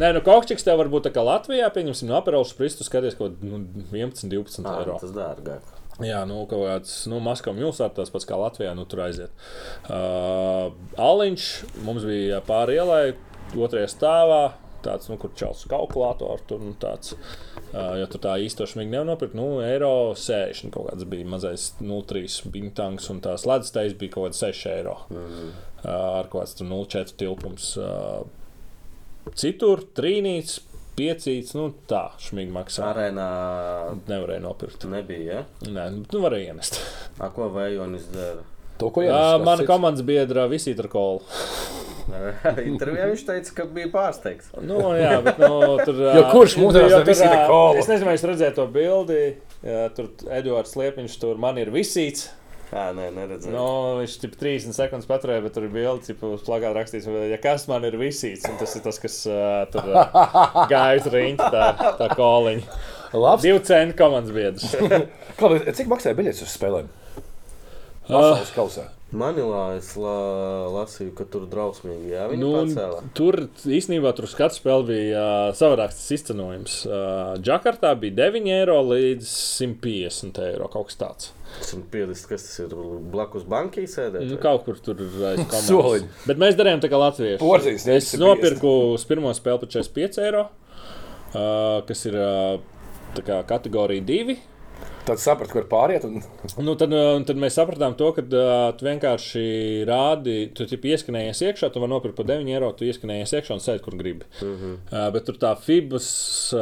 Nē, 0.00 0.08
nu, 0.16 0.22
kokčiks 0.26 0.66
tev 0.66 0.80
var 0.80 0.90
būt 0.90 1.06
tā 1.06 1.12
kā 1.14 1.22
Latvijā, 1.22 1.68
pieņemsim, 1.74 2.08
no 2.10 2.16
apelsīna 2.18 2.50
spristu 2.50 2.86
skaties 2.86 3.18
kaut 3.18 3.36
ko 3.38 3.46
nu, 3.46 3.60
11, 3.94 4.26
12 4.32 4.66
Ā, 4.66 4.78
eiro. 4.80 4.96
tas 4.98 5.14
dārgāk. 5.14 5.74
Jā, 6.02 6.22
nu, 6.30 6.40
kaut 6.50 6.64
kāds 6.66 6.94
nu, 7.10 7.18
Maskavas 7.22 7.58
milsēta, 7.58 8.00
tas 8.00 8.10
pats 8.14 8.26
kā 8.26 8.38
Latvijā, 8.38 8.74
nu, 8.78 8.86
tur 8.90 9.04
aiziet. 9.06 9.34
Uh, 9.86 10.74
Aliņš 10.98 11.46
mums 11.86 12.06
bija 12.06 12.42
pāri 12.46 12.78
ielai, 12.78 13.04
otrajā 13.54 13.90
stāvā. 13.94 14.42
Tāds, 14.78 15.08
nu, 15.10 15.16
kur 15.18 15.32
čels 15.34 15.64
kalkulātors 15.66 16.44
tur 16.46 16.60
nu, 16.62 16.70
tāds. 16.78 17.16
Uh, 17.72 17.96
jo 17.98 18.06
tur 18.10 18.22
tā 18.28 18.36
īsto 18.38 18.66
šmīgi 18.66 18.94
nevar 18.94 19.08
nopirkt. 19.10 19.34
Nu, 19.34 19.58
eiro 19.66 20.14
60 20.14 20.70
kaut 20.74 20.86
kāds 20.92 21.06
bija 21.10 21.26
mazais 21.26 21.72
0,3 21.82 22.46
bintanks, 22.54 23.10
un 23.10 23.18
tās 23.24 23.42
ledus 23.50 23.74
teis 23.74 23.98
bija 23.98 24.14
kaut 24.14 24.30
kāds 24.30 24.44
6 24.46 24.70
eiro. 24.70 24.94
Mm. 25.10 25.26
Uh, 25.50 25.67
ar 25.84 26.26
kaut 26.30 26.42
kāds 26.42 26.56
tur 26.58 26.66
0,4 26.70 27.14
tilpums. 27.20 27.70
Citur 29.38 29.82
trīnīts, 29.98 30.58
piecīts, 30.98 31.52
nu, 31.58 31.68
tā 31.90 32.06
šmīgi 32.22 32.52
maksā. 32.54 32.86
Arēnā 32.90 33.26
Nevarēja 34.08 34.42
nopirkt. 34.42 34.86
nebija. 34.90 35.42
Ja? 35.42 35.42
Nē, 35.68 35.88
nu, 35.94 36.04
tu 36.10 36.22
varēji 36.24 36.48
ienest. 36.52 36.80
A, 37.20 37.28
ko 37.34 37.50
Vējonis 37.54 38.08
dara? 38.14 38.46
To, 38.78 38.88
ko 38.94 39.02
Jā, 39.02 39.10
jāsaka. 39.12 39.44
mana 39.44 39.66
komandas 39.66 40.04
biedra 40.06 40.46
Visita 40.50 40.86
Kola. 40.90 41.20
Intervijā 42.64 43.10
viņš 43.10 43.22
teica, 43.28 43.52
ka 43.58 43.66
bija 43.74 43.90
pārsteigts. 43.92 44.48
Nu, 44.64 44.78
jā, 44.96 45.18
bet 45.26 45.40
nu, 45.42 45.76
tur 45.84 45.98
Jo 46.00 46.22
kurš 46.32 46.54
mūsdienās 46.62 46.94
jo 46.94 47.00
ar 47.00 47.04
tur, 47.04 47.10
Visita 47.12 47.34
ā, 47.42 47.46
Kolu? 47.50 47.82
Es 47.82 47.90
nezinu, 47.90 48.08
vai 48.08 48.14
jūs 48.16 48.26
redzējāt 48.30 48.56
to 48.56 48.66
bildi. 48.72 49.20
Jā, 49.66 49.82
tur 49.96 50.08
Edvards 50.32 50.72
Liepiņš, 50.78 51.18
tur 51.20 51.40
man 51.42 51.58
ir 51.60 51.72
visīts. 51.74 52.30
Jā, 52.68 52.84
nē, 52.92 53.06
neredzēju. 53.16 53.52
Nu, 53.54 53.64
viņš 54.02 54.14
ir 54.26 54.34
30 54.42 54.76
sekundes 54.76 55.08
paturēja, 55.08 55.40
bet 55.46 55.54
tur 55.56 55.64
ir 55.64 55.72
bilde, 55.72 56.04
cik 56.04 56.20
uz 56.28 56.42
plakāta 56.44 56.74
rakstīts, 56.76 57.08
ja 57.30 57.38
kas 57.40 57.64
man 57.70 57.86
ir 57.88 57.96
visīts. 58.00 58.44
Un 58.50 58.58
tas 58.60 58.74
ir 58.76 58.84
tas, 58.84 58.98
kas 59.00 59.16
uh, 59.30 59.62
tur 59.72 59.88
uh, 59.88 60.60
gāja 60.72 61.00
uz 61.00 61.08
rīņķa, 61.14 61.48
tā, 61.54 61.94
tā 62.02 62.10
koliņa. 62.18 62.78
Labs. 63.16 63.46
Divu 63.46 63.62
cenu 63.64 63.96
komandas 63.96 64.34
biedrs. 64.36 64.68
Kā, 65.40 65.48
cik 65.78 65.88
maksāja 65.88 66.18
biļetes 66.18 66.44
uz 66.44 66.52
spēlēm? 66.58 66.92
Ah. 68.08 68.12
Pasaules 68.12 68.52
kausā. 68.56 68.86
Manilā 69.16 69.78
es 69.78 69.94
la, 69.96 70.14
lasīju, 70.74 71.14
ka 71.16 71.24
tur 71.32 71.46
drausmīgi. 71.48 72.10
Jā, 72.12 72.26
viņi 72.28 72.42
Nu, 72.42 72.50
nu, 72.52 72.66
pacēla. 72.68 72.98
tur 73.16 73.38
īstenībā 73.64 74.12
tur 74.18 74.28
skats 74.28 74.60
spēle 74.60 74.84
bija 74.90 75.22
uh, 75.48 75.54
savādāks 75.56 75.96
tas 75.96 76.12
izcenojums. 76.18 76.74
Uh, 76.84 77.38
Džakartā 77.40 77.94
bija 78.02 78.18
9 78.28 78.52
eiro 78.58 78.76
līdz 78.90 79.24
150 79.56 80.42
eiro 80.50 80.68
kaut 80.72 80.90
kas 80.90 81.00
tāds. 81.00 81.30
Esmu 81.62 81.82
piedis, 81.92 82.22
kas 82.28 82.44
tas 82.44 82.58
ir 82.64 82.74
blakus 83.12 83.44
bankai 83.48 83.86
sēdēt. 83.90 84.26
Nu, 84.28 84.36
kaut 84.42 84.64
kur 84.66 84.76
tur 84.84 85.00
ir 85.04 85.08
aiz 85.32 85.40
komandas. 85.48 85.66
Soliņi. 85.68 86.08
Bet 86.28 86.40
mēs 86.42 86.58
darījām 86.58 86.82
tā 86.84 86.90
kā 86.92 87.00
latvieši. 87.00 87.40
Porzīs, 87.42 87.86
Es 87.88 88.10
150. 88.12 88.20
nopirku 88.24 88.72
uz 88.94 89.06
pirmo 89.08 89.32
spēli 89.36 89.62
par 89.64 89.72
45 89.72 90.20
eiro, 90.26 90.44
uh, 91.32 91.80
kas 91.88 92.04
ir 92.10 92.18
uh, 92.20 92.60
tā 93.16 93.24
kā 93.26 93.40
kategorija 93.48 94.04
2. 94.12 94.36
Tad 95.08 95.20
sapratu, 95.22 95.54
kur 95.56 95.66
pāriet. 95.70 96.04
Un... 96.04 96.20
Nu, 96.60 96.74
tad, 96.78 96.92
uh, 96.92 97.14
tad 97.24 97.38
mēs 97.40 97.56
sapratām, 97.56 97.94
to, 97.96 98.10
ka 98.16 98.24
uh, 98.26 98.50
tu 98.76 98.84
vienkārši 98.84 99.44
rādi, 99.88 100.36
tu 100.52 100.66
ieskanējies 100.68 101.40
iekšā, 101.48 101.70
tu 101.72 101.80
vari 101.80 101.94
nopirkt 101.94 102.18
par 102.18 102.28
9 102.28 102.50
eiro, 102.52 102.68
tu 102.76 102.84
ieskanējies 102.84 103.32
iekšā 103.38 103.56
un 103.56 103.64
sēdi, 103.64 103.82
kur 103.84 103.96
gribi. 103.96 104.28
Mhm. 104.42 104.48
Uh 104.48 104.60
-huh. 104.60 104.76
uh, 104.92 105.06
bet 105.14 105.24
tur 105.24 105.40
tā 105.40 105.54
FIBAS 105.56 106.10
uh, 106.56 106.60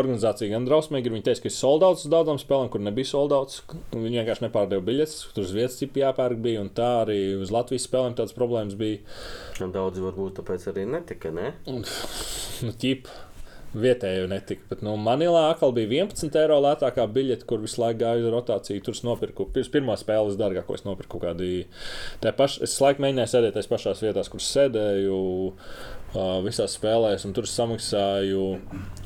organizācija 0.00 0.50
gan 0.50 0.66
drausmīgi 0.66 1.06
ir. 1.06 1.14
Viņi 1.14 1.26
teica, 1.30 1.42
ka 1.42 1.48
ir 1.48 1.56
soldauts 1.56 2.04
uz 2.04 2.10
daudzām 2.10 2.42
spēlēm, 2.42 2.68
kur 2.74 2.80
nebija 2.80 3.06
soldauts. 3.12 3.62
Viņi 3.92 4.18
vienkārši 4.18 4.46
nepārdeva 4.48 4.82
biļetes, 4.82 5.32
tur 5.34 5.44
uz 5.44 5.52
vietas 5.52 5.78
tipi 5.78 6.00
jāpērk 6.00 6.42
bija, 6.42 6.60
un 6.60 6.70
tā 6.74 6.90
arī 7.04 7.20
uz 7.40 7.50
Latvijas 7.50 7.86
spēlēm 7.86 8.14
tādas 8.18 8.34
problēmas 8.34 8.74
bija. 8.74 8.98
Un 9.60 9.72
Daudzi 9.72 10.00
varbūt 10.00 10.40
tāpēc 10.40 10.68
arī 10.72 10.86
netika, 10.86 11.30
ne? 11.30 11.54
Nu, 11.66 12.72
ķip. 12.72 13.08
Vietēji 13.70 14.26
netika, 14.26 14.64
bet 14.66 14.80
nu, 14.82 14.96
Manilā 14.98 15.44
atkal 15.52 15.70
bija 15.76 16.02
11 16.02 16.34
eiro 16.40 16.56
lētākā 16.64 17.04
biļete, 17.14 17.46
kur 17.46 17.60
visu 17.62 17.78
laiku 17.78 18.00
gāja 18.00 18.24
uz 18.24 18.32
rotāciju. 18.34 18.82
Tur 18.82 18.96
es 18.96 19.04
nopirku 19.06 19.46
pirms 19.54 19.70
pirmā 19.70 19.94
spēles 20.00 20.38
dārgāko. 20.40 20.74
Es 20.74 20.82
nopirku 20.82 21.20
kādu 21.22 21.50
pašu. 22.38 22.64
Es 22.66 22.74
laiku 22.82 23.04
mēģināju 23.04 23.30
sēdēt 23.30 23.54
tajās 23.54 23.70
pašās 23.70 24.02
vietās, 24.02 24.32
kur 24.32 24.42
sēdēju 24.42 25.20
visās 26.48 26.74
spēlēs, 26.80 27.28
un 27.28 27.36
tur 27.36 27.46
samaksāju 27.46 28.48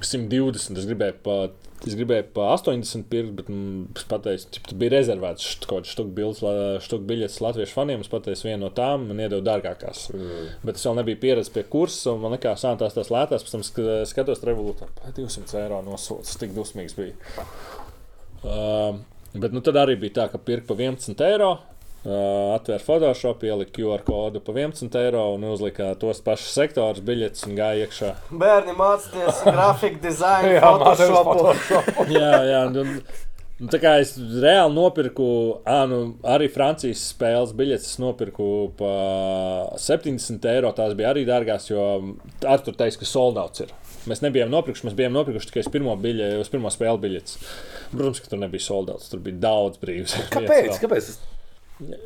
120. 0.00 0.80
Es 0.80 0.88
gribēju 0.88 1.20
pat. 1.28 1.60
Es 1.84 1.92
gribēju 1.98 2.30
pa 2.32 2.46
80 2.54 3.04
pirkt, 3.12 3.32
bet 3.36 3.48
mm, 3.52 3.96
es 3.98 4.06
pateicu, 4.08 4.48
ka 4.56 4.70
tas 4.70 4.76
bija 4.80 4.94
rezervēts 4.94 5.48
kaut 5.68 5.84
kāds 5.84 5.90
štuk 5.92 7.02
biļetes 7.04 7.42
latviešu 7.44 7.76
faniem. 7.76 8.00
Es 8.00 8.08
pateicu, 8.12 8.46
viena 8.46 8.62
no 8.62 8.70
tām 8.72 9.04
man 9.10 9.20
iedeva 9.20 9.44
dārgākās. 9.44 10.06
Mm. 10.16 10.46
Bet 10.64 10.80
es 10.80 10.86
vēl 10.88 10.96
nebiju 11.02 11.20
pieredzējis 11.26 11.52
pie 11.52 11.66
kursa, 11.74 12.14
un 12.14 12.22
man 12.24 12.32
likās, 12.36 12.64
ka 12.64 12.72
tās 12.80 12.96
tās 12.96 13.12
lētās. 13.12 13.44
Pēc 13.44 13.56
tam 13.56 13.66
sk- 13.68 13.98
skatos, 14.08 14.40
revolūcijā 14.48 15.12
200 15.18 15.60
eiro 15.60 15.82
nosūdzis. 15.84 16.40
Tik 16.40 16.56
dusmīgs 16.56 16.96
bija. 16.96 17.44
Uh, 18.44 19.02
bet 19.36 19.52
nu, 19.52 19.60
tad 19.64 19.76
arī 19.84 19.98
bija 20.00 20.22
tā, 20.22 20.28
ka 20.32 20.40
pirka 20.40 20.72
pa 20.72 20.80
11 20.80 21.20
eiro. 21.28 21.52
Atvēra 22.04 22.82
Photoshop, 22.84 23.44
ielika 23.48 23.72
QR 23.78 24.02
kodu 24.04 24.42
pa 24.44 24.52
11 24.52 24.96
eiro 25.00 25.22
un 25.38 25.46
uzlika 25.48 25.94
tos 25.96 26.20
pašus 26.24 26.52
sektorus, 26.52 27.00
biļetes 27.04 27.46
un 27.48 27.54
gāja 27.56 27.86
iekšā. 27.86 28.10
Bērni 28.42 28.74
mācīties 28.76 29.40
grafiku 29.54 30.02
dizainu, 30.02 30.50
Jā, 30.58 30.72
mācījos 30.82 31.22
Photoshopu. 31.30 32.04
jā, 32.18 32.34
jā. 32.50 32.60
Un, 32.68 32.98
un, 33.56 33.70
tā 33.72 33.80
kā 33.80 33.94
es 34.02 34.12
reāli 34.20 34.76
nopirku, 34.76 35.30
ā, 35.64 35.80
nu, 35.88 36.02
arī 36.28 36.50
Francijas 36.52 37.06
spēles 37.14 37.56
biļetes, 37.56 37.94
es 37.94 38.02
nopirku 38.04 38.50
par 38.76 39.72
70 39.80 40.52
eiro. 40.52 40.76
Tās 40.76 40.92
bija 40.98 41.14
arī 41.14 41.24
dārgās, 41.24 41.72
jo 41.72 41.88
ar 42.44 42.66
tur 42.66 42.76
teica, 42.76 43.00
ka 43.00 43.08
soldauts 43.08 43.64
ir. 43.64 43.72
Mēs 44.04 44.20
nebijām 44.20 44.50
nopirkuši, 44.52 44.90
mēs 44.90 44.98
bijām 44.98 45.14
nopirkuši 45.16 45.48
tikai 45.48 45.64
uz 45.64 45.72
pirmo, 45.72 45.96
biļe, 45.96 46.34
uz 46.42 46.52
pirmo 46.52 46.68
spēli 46.68 47.00
biļetes. 47.06 47.38
Protams, 47.94 48.20
ka 48.20 48.28
tur 48.28 48.44
nebija 48.44 48.66
soldauts, 48.66 49.08
tur 49.08 49.24
bija 49.24 49.40
daudz 49.46 49.80
brīvs. 49.80 50.18
Kāpēc? 50.34 50.76
Kāpēc? 50.82 51.16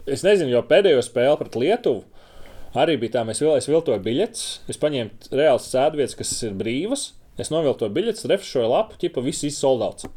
Es 0.09 0.25
nezinu, 0.25 0.53
jo 0.55 0.63
pēdējo 0.65 1.03
spēli 1.05 1.41
pret 1.43 1.59
Lietuvu 1.61 2.07
arī 2.79 2.99
bija 3.01 3.19
tā, 3.19 3.25
mēs 3.29 3.41
vēl, 3.43 3.57
es 3.59 3.69
viltoju 3.69 4.01
biļetes, 4.05 4.45
es 4.71 4.81
paņēmu 4.81 5.33
reāls 5.39 5.69
sēdvietas, 5.73 6.17
kas 6.19 6.33
ir 6.47 6.57
brīvas, 6.59 7.11
es 7.41 7.53
noviltoju 7.53 7.93
biļetes, 7.95 8.29
refrešoju 8.31 8.71
lapu, 8.73 8.99
ķipa 9.01 9.25
viss 9.25 9.47
izsoldauts. 9.49 10.09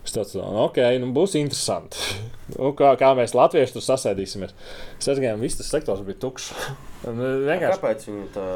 Es 0.00 0.14
tāds, 0.16 0.34
nu, 0.38 0.46
ok, 0.64 0.80
nu 1.02 1.12
būs 1.16 1.38
interesanti. 1.40 2.00
Nu, 2.50 2.72
kā, 2.74 2.88
kā 2.98 3.12
mēs 3.14 3.30
latvieši 3.30 3.76
tur 3.76 3.84
sasēdīsimies. 3.86 4.56
Es 4.98 5.06
aizgāju, 5.12 5.38
viss 5.38 5.60
tas 5.60 5.68
sektors 5.70 6.02
bija 6.02 6.18
tukšs. 6.24 6.48
Un, 7.08 7.16
uh, 7.16 7.38
vienkārši 7.46 7.80
Kāpēc 7.80 8.02
viņi 8.10 8.26
tā 8.34 8.46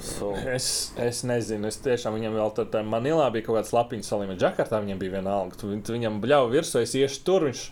soli? 0.00 0.40
Es, 0.54 0.66
es 0.96 1.18
nezinu, 1.28 1.68
es 1.68 1.76
tiešām 1.84 2.14
viņam 2.16 2.36
vēl 2.38 2.52
tādā 2.56 2.78
tā 2.78 2.80
Manilā 2.86 3.26
bija 3.34 3.44
kaut 3.44 3.58
kāds 3.58 3.74
lapiņš 3.76 4.08
salīmē. 4.08 4.36
Džakartā 4.40 4.80
viņam 4.80 5.00
bija 5.02 5.18
viena 5.18 5.34
alga. 5.36 5.58
Tu, 5.60 5.68
tu 5.84 5.92
viņam 5.92 6.16
bļauj 6.22 6.48
virsū, 6.54 6.80
es 6.80 6.94
iešu 6.96 7.20
tur. 7.26 7.44
Viņš, 7.50 7.64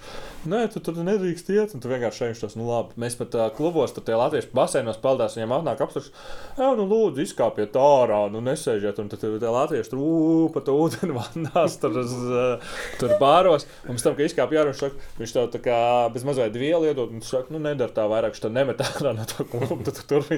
nē, 0.52 0.60
tu 0.74 0.82
tur 0.84 1.00
nedrīkst 1.00 1.48
iet. 1.54 1.72
Un 1.72 1.80
tu 1.80 1.88
vienkārši 1.88 2.26
šeit 2.26 2.42
tos, 2.44 2.58
nu 2.60 2.68
labi. 2.68 2.98
Mēs 3.00 3.16
pat 3.16 3.38
uh, 3.38 3.46
klubos, 3.56 3.94
tur 3.96 4.04
tie 4.04 4.18
latviešu 4.20 4.52
basēnos 4.52 5.00
peldās, 5.00 5.38
viņiem 5.38 5.54
atnāk 5.56 5.80
apstāties. 5.86 6.12
Jā, 6.60 6.68
nu 6.76 6.84
lūdzu, 6.90 7.24
izkāpiet 7.24 7.80
ārā, 7.80 8.20
nu 8.34 8.44
nesēžiet. 8.44 9.00
Un 9.00 9.08
tad 9.08 9.24
tie 9.24 9.54
latvieši 9.56 9.94
tur 9.94 10.04
ū, 10.04 10.12
pa 10.52 10.60
to 10.66 10.76
ūdeni 10.76 11.16
vandās, 11.16 11.78
tur, 11.80 11.96
uz, 12.04 12.14
uh, 12.28 12.76
tur 13.00 13.16
bāros. 13.22 13.64
Un 13.88 13.96
pēc 13.96 14.04
tam, 14.04 14.18
kad 14.20 14.28
izkāpj 14.28 14.60
ārā, 14.60 14.74
viņš, 14.74 14.84
saka, 14.84 15.10
viņš 15.22 15.36
tev 15.38 15.50
tā 15.56 15.64
kā 15.64 15.80
bez 16.12 16.28
mazliet 16.28 16.60
vielu 16.60 16.92
iedod. 16.92 17.08
Un 17.08 17.22
viņš 17.22 17.32
saka, 17.32 17.56
nu 17.56 17.64
nedara 17.64 17.96
tā 17.96 18.04
vairāk, 18.12 18.36
viņš 18.36 18.44
tev 18.44 18.56
nemet 18.60 18.84
ārā 18.90 19.16
no 19.16 19.24
to 19.32 19.48
klubu. 19.48 19.88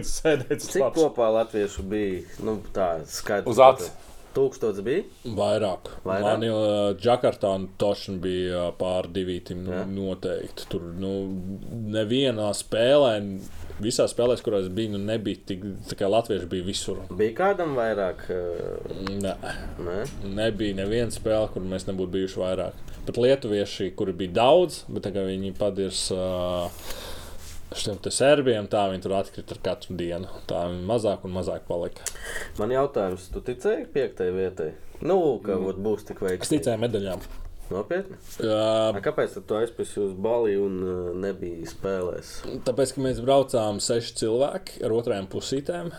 Sēdēt. 0.07 0.57
uz 0.61 0.69
Cik 0.73 0.83
labs. 0.85 1.01
kopā 1.01 1.31
latviešu 1.41 1.83
bija? 1.91 2.23
Nu, 2.45 2.59
tā 2.75 2.93
skaidrs. 3.09 3.51
Uz 3.55 3.59
acis. 3.71 3.91
Tūkstots 4.31 4.79
bija? 4.87 5.03
Vairāk. 5.35 5.89
Vairāk? 6.07 6.23
Man 6.23 6.45
jau 6.47 6.59
Džakartā 6.95 7.51
un 7.59 7.65
Tošana 7.83 8.21
bija 8.23 8.61
ā, 8.61 8.67
pār 8.79 9.09
divītim 9.11 9.65
nu, 9.67 9.81
noteikti. 9.91 10.69
Tur 10.71 10.85
nu, 11.03 11.11
nevienā 11.91 12.53
spēlē, 12.55 13.17
visās 13.83 14.15
spēlēs, 14.15 14.45
kurās 14.47 14.69
bija, 14.71 14.93
nu, 14.95 15.01
nebija 15.03 15.41
tik, 15.51 15.65
tā 15.91 15.99
kā 15.99 16.07
latvieši 16.15 16.47
bija 16.53 16.69
visur. 16.69 17.03
Bija 17.11 17.35
kādam 17.41 17.75
vairāk? 17.75 18.23
eh, 18.31 18.95
Nē, 19.19 19.35
Nē, 19.83 19.99
nebija 20.39 20.79
neviena 20.79 21.11
spēle, 21.11 21.51
kur 21.51 21.67
mēs 21.67 21.89
nebūtu 21.91 22.15
bijuši 22.15 22.39
vairāk. 22.45 22.87
Pat 23.11 23.19
lietuvieši, 23.19 23.91
kuri 23.99 24.15
bija 24.15 24.37
daudz, 24.45 24.85
bet 24.87 25.09
tagad 25.09 25.27
viņi 25.27 25.57
padirs. 25.59 26.07
Uh, 26.15 26.71
Šiem 27.71 28.01
serbiem 28.11 28.67
tā 28.71 28.89
viņi 28.91 29.05
tur 29.05 29.15
atkrita 29.21 29.55
ar 29.55 29.61
katru 29.63 29.95
dienu. 29.99 30.31
Tā 30.51 30.65
viņi 30.73 30.83
mazāk 30.89 31.27
un 31.27 31.37
mazāk 31.37 31.69
palika. 31.69 32.03
man 32.59 32.73
jautājums, 32.75 33.29
tu 33.31 33.43
ticēji 33.47 33.87
piektajai 33.95 34.35
vietai? 34.35 34.71
Nu, 35.01 35.39
ka 35.45 35.55
mm. 35.55 35.79
būs 35.85 36.09
tik 36.09 36.19
Es 36.19 36.27
veiksmīgi. 36.27 36.59
ticēju 36.59 36.83
medaļām. 36.83 37.23
Nopietni. 37.71 38.17
Uh, 38.43 38.91
A, 38.91 39.01
kāpēc 39.05 39.37
tad 39.37 39.45
tu 39.47 39.55
aizpēsi 39.55 40.01
uz 40.03 40.15
Bali 40.19 40.57
un 40.59 40.81
uh, 40.83 40.95
nebija 41.15 41.69
spēlēs? 41.71 42.41
Tāpēc, 42.67 42.97
ka 42.97 43.05
mēs 43.05 43.21
braucām 43.23 43.79
seši 43.85 44.17
cilvēki 44.25 44.83
ar 44.87 44.97
otrajām 44.97 45.29
pusītēm. 45.31 45.93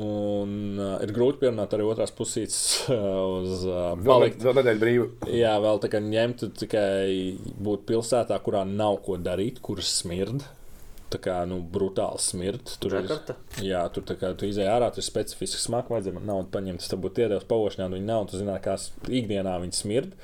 Un 0.00 0.78
uh, 0.80 0.94
ir 1.04 1.12
grūti 1.12 1.42
pierunāt 1.42 1.74
arī 1.76 1.84
otrās 1.84 2.14
pusītes 2.16 2.60
uh, 2.88 2.96
uz 3.42 3.66
uh, 3.68 3.90
Vēl, 3.98 4.06
palikt. 4.08 4.40
vēl 4.46 4.56
nedēļa 4.62 4.82
brīva. 4.86 5.10
Jā, 5.36 5.52
vēl 5.60 5.82
tā 5.84 5.90
kā 5.92 6.00
ņemt 6.00 6.46
tikai 6.62 7.36
būt 7.60 7.84
pilsētā, 7.90 8.40
kurā 8.40 8.64
nav 8.64 9.02
ko 9.04 9.20
darīt, 9.20 9.60
kuras 9.60 9.92
smird. 10.00 10.46
Tā 11.10 11.18
kā 11.18 11.36
nu, 11.50 11.58
brutāli 11.74 12.20
smird. 12.22 12.70
Tur 12.82 12.94
ir, 13.00 13.08
jā, 13.66 13.80
tur 13.90 14.04
tā 14.06 14.14
kā 14.18 14.30
tu 14.38 14.46
izēj 14.46 14.68
ārā, 14.70 14.92
tur 14.94 15.02
ir 15.02 15.06
specifiski 15.08 15.58
smaka, 15.58 15.90
vajadzēja 15.90 16.16
man 16.18 16.28
naudu 16.30 16.52
paņemt. 16.54 16.84
Tas 16.84 17.00
būtu 17.02 17.24
iedevis 17.24 17.48
pavošņā, 17.50 17.88
viņa 17.90 18.06
nav. 18.06 18.28
Tu 18.30 18.38
zini, 18.38 18.54
kā 18.62 18.76
ikdienā 19.20 19.56
viņa 19.64 19.78
smird. 19.80 20.14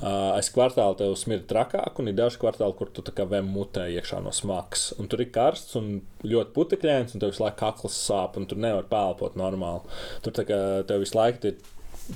Uh, 0.00 0.34
aiz 0.34 0.50
kvartāla 0.54 0.98
tev 0.98 1.14
smird 1.20 1.46
trakāk, 1.50 2.00
un 2.02 2.10
ir 2.10 2.18
daži 2.18 2.40
kvartāli, 2.42 2.74
kur 2.78 2.90
tu 2.90 3.04
tā 3.06 3.14
kā 3.14 3.28
vēm 3.30 3.46
mutē 3.54 3.86
iekšā 3.94 4.18
no 4.24 4.34
smakas. 4.34 4.88
Un 4.98 5.10
tur 5.12 5.22
ir 5.22 5.30
karsts 5.34 5.78
un 5.78 5.94
ļoti 6.26 6.54
putekļains, 6.56 7.14
un 7.14 7.22
tev 7.22 7.30
visu 7.30 7.44
laiku 7.44 7.60
kakls 7.62 8.00
sāp, 8.08 8.40
un 8.40 8.50
tur 8.50 8.58
nevar 8.58 8.90
pelpot 8.90 9.38
normāli. 9.38 9.86
Tur 10.26 10.34
tā 10.34 10.46
kā 10.48 10.60
tev 10.88 11.04
visu 11.04 11.18
laiku 11.20 11.52
ir 11.52 11.62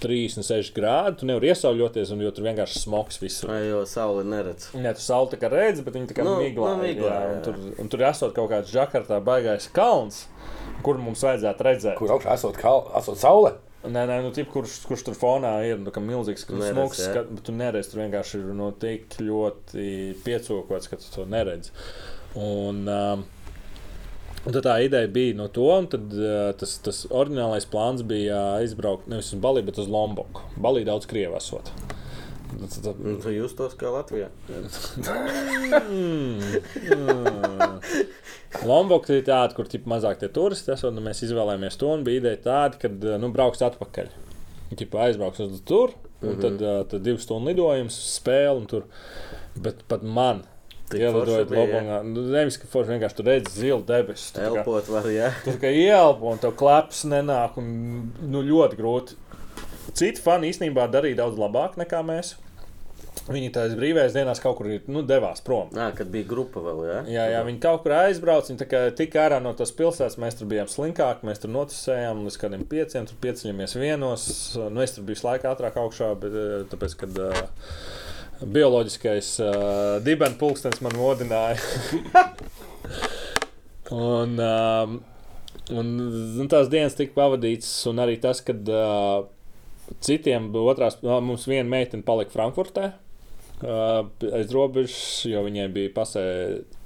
36 0.03 0.73
grādi, 0.77 1.17
tu 1.21 1.29
nevari 1.29 1.49
iesauļoties, 1.53 2.11
un 2.13 2.21
jo 2.27 2.33
tur 2.37 2.45
vienkārši 2.49 2.83
smogs 2.83 3.21
visur. 3.23 3.49
Vai 3.53 3.63
jau 3.71 3.85
sauli 3.89 4.25
neredz? 4.29 4.69
Jā, 4.77 4.93
tu 4.99 5.05
sauli 5.05 5.33
tā 5.33 5.39
kā 5.41 5.51
redzi, 5.53 5.85
bet 5.87 5.97
viņi 5.97 6.11
tā 6.11 6.17
kā 6.19 6.27
Nu, 6.27 6.35
nu, 6.37 6.43
miglā. 6.45 6.75
nu, 6.77 6.83
miglā, 6.85 7.13
jā, 7.15 7.23
jā. 7.25 7.31
un, 7.37 7.41
tur, 7.47 7.63
un 7.85 7.89
tur 7.95 8.05
esot 8.11 8.35
kaut 8.37 8.51
kāds 8.53 8.75
žakartā 8.75 9.21
baigais 9.25 9.71
kalns, 9.73 10.27
kur 10.85 11.01
mums 11.01 11.25
vajadzētu 11.25 11.67
redzēt. 11.71 11.97
Kur 12.01 12.13
augšā 12.19 12.37
esot, 12.37 12.61
kal, 12.61 12.85
esot 13.01 13.19
saule? 13.23 13.55
Nē, 13.89 14.03
nē, 14.11 14.19
nu, 14.27 14.33
tip, 14.35 14.51
kurš, 14.53 14.81
kurš 14.91 15.05
tur 15.07 15.15
fonā 15.17 15.55
ir 15.65 15.79
nu, 15.81 15.93
kā 15.95 16.03
milzīgs 16.03 16.45
Neredz, 16.51 16.73
smogs, 16.75 17.01
jā. 17.07 17.13
ka, 17.15 17.23
bet 17.31 17.45
tu 17.47 17.55
neredzi, 17.55 17.93
tur 17.93 18.03
vienkārši 18.03 18.41
ir 18.43 18.55
no 18.59 18.73
tik 18.75 19.17
ļoti 19.23 19.89
piecokots, 20.27 20.91
ka 20.91 20.99
tu 20.99 21.13
to 21.15 21.25
neredzi. 21.31 21.71
Un, 22.37 22.83
um, 22.91 23.23
Un 24.49 24.55
tad 24.57 24.65
tā 24.65 24.79
ideja 24.81 25.05
bija 25.13 25.35
no 25.37 25.45
to, 25.53 25.67
un 25.77 25.85
tad, 25.93 26.09
uh, 26.17 26.55
tas, 26.57 26.79
tas 26.81 27.03
oriģinālais 27.13 27.67
plāns 27.69 28.01
bija 28.09 28.33
uh, 28.33 28.57
aizbraukt 28.63 29.05
nevis 29.13 29.29
uz 29.35 29.41
Baliju, 29.45 29.67
bet 29.69 29.77
uz 29.83 29.91
Lomboku. 29.93 30.41
Balija 30.57 30.89
daudz 30.89 31.05
krievu 31.11 31.37
esot. 31.37 31.69
Tad- 32.49 32.97
Un 33.05 33.19
tu 33.21 33.29
justos 33.35 33.75
kā 33.77 33.91
Latvijā. 33.93 34.31
Lombokta 38.65 39.13
ir 39.19 39.25
tāda, 39.29 39.53
kur 39.53 39.69
ir 39.69 39.85
mazāk 39.85 40.17
tie 40.23 40.31
turisti. 40.33 40.73
Esot, 40.73 40.97
un 40.97 41.05
mēs 41.05 41.21
izvēlējāmies 41.29 41.77
to. 41.77 41.93
un 41.93 42.01
Bija 42.09 42.17
ideja 42.23 42.41
tāda, 42.49 42.81
ka 42.81 42.89
nu, 43.21 43.29
brauks 43.35 43.61
atpakaļ. 43.69 44.09
Ķipa 44.81 44.97
aizbrauks 45.11 45.45
uz 45.45 45.61
tur, 45.69 45.93
un 45.93 45.97
mm 46.25 46.33
-hmm. 46.33 46.41
tad, 46.45 46.57
uh, 46.65 46.81
tad 46.89 47.01
divu 47.05 47.21
stundu 47.21 47.53
lidojums, 47.53 48.01
spēle. 48.17 48.57
un 48.57 48.65
Tur. 48.67 48.83
Bet 49.57 49.85
pat 49.89 50.03
man. 50.03 50.43
Ielidojot 50.97 51.51
Lobongā, 51.53 52.01
nu, 52.07 52.23
nevis 52.33 52.57
ka 52.63 52.69
forši 52.73 52.95
vienkārši 52.95 53.19
tur 53.19 53.29
redz 53.29 53.53
zilu 53.59 53.83
debesu. 53.85 54.33
tu 54.33 54.41
tā 54.41 54.49
kā- 54.49 54.63
Elpot 54.63 54.89
var, 54.95 55.09
jā. 55.13 55.31
Tur 55.45 55.59
kā 55.61 55.71
ielpo, 55.75 56.33
un 56.33 56.39
tev 56.43 56.55
kleps 56.57 57.05
nenāk, 57.05 57.59
un 57.61 58.13
nu, 58.25 58.43
ļoti 58.43 58.79
grūti. 58.81 59.19
Citi 59.99 60.21
fani 60.21 60.51
īstenībā 60.53 60.89
darīja 60.93 61.25
daudz 61.25 61.37
labāk 61.41 61.77
nekā 61.81 62.01
mēs. 62.07 62.37
Viņi 63.29 63.51
tajās 63.53 63.75
brīvajās 63.77 64.15
dienās 64.15 64.41
kaut 64.41 64.57
kur 64.57 64.69
nu, 64.89 65.03
devās 65.05 65.43
prom. 65.45 65.69
Nā, 65.77 65.91
kad 65.97 66.09
bija 66.13 66.25
grupa 66.31 66.63
vēl, 66.65 66.79
jā? 66.89 66.99
Jā, 67.13 67.25
jā, 67.35 67.41
viņi 67.45 67.61
kaut 67.61 67.83
kur 67.85 67.93
aizbrauca. 67.99 68.49
Viņi 68.55 68.93
tika 68.97 69.25
ārā 69.27 69.41
no 69.45 69.53
tās 69.59 69.73
pilsētas. 69.77 70.17
Mēs 70.23 70.39
tur 70.39 70.49
bijām 70.49 70.71
slinkāki, 70.71 71.27
mēs 71.29 71.43
tur 71.43 71.53
noticējām 71.53 72.23
līdz 72.25 72.39
kādiem 72.41 72.65
pieciem. 72.71 73.09
Tur 73.11 73.19
pieceļamies 73.27 73.77
vienos. 73.81 74.25
Nu, 74.71 74.81
es 74.85 74.97
tur 74.97 75.05
biju 75.09 75.21
laika 75.27 75.53
ātrāk 75.53 75.77
augšā, 75.83 76.13
bet 76.23 76.39
eh, 76.41 76.55
tāpēc, 76.73 76.97
kad 77.03 77.21
uh, 77.27 77.43
bioloģiskais 78.43 79.31
uh, 79.43 79.55
dibenpulkstenis 80.05 80.83
man 80.85 80.95
modināja. 80.99 81.59
un, 84.13 84.39
um, 84.39 85.01
un 85.75 85.91
nu, 85.99 86.47
tās 86.51 86.71
dienas 86.73 86.97
tika 86.99 87.17
pavadītas, 87.19 87.73
un 87.91 88.03
arī 88.05 88.19
tas, 88.23 88.43
kad 88.47 88.71
uh, 88.71 89.27
citiem 90.05 90.51
otrās, 90.63 91.01
mums 91.03 91.49
viena 91.51 91.69
meitene 91.69 92.07
palika 92.07 92.35
Frankfurtē. 92.37 92.93
Uh, 93.59 94.05
aiz 94.39 94.53
robežas, 94.55 95.25
jo 95.27 95.41
viņai 95.43 95.65
bija 95.75 95.91
pasē 95.97 96.23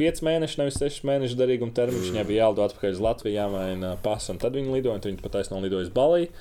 5 0.00 0.22
mēneši, 0.24 0.56
nevis 0.62 0.78
6 0.80 1.04
mēnešu 1.04 1.36
derīguma 1.36 1.76
termiņš. 1.76 2.14
Viņai 2.14 2.24
bija 2.30 2.46
jālido 2.46 2.64
atpakaļ 2.64 2.94
uz 2.96 3.02
Latviju, 3.04 3.36
jāmaina 3.36 3.92
pasa, 4.04 4.32
un 4.32 4.40
tad 4.40 4.56
viņa 4.56 4.72
lidoja, 4.78 4.96
un 4.96 5.04
viņa 5.04 5.26
patiesībā 5.26 5.60
lidoja 5.66 5.84
uz 5.84 5.92
Baliju. 5.92 6.32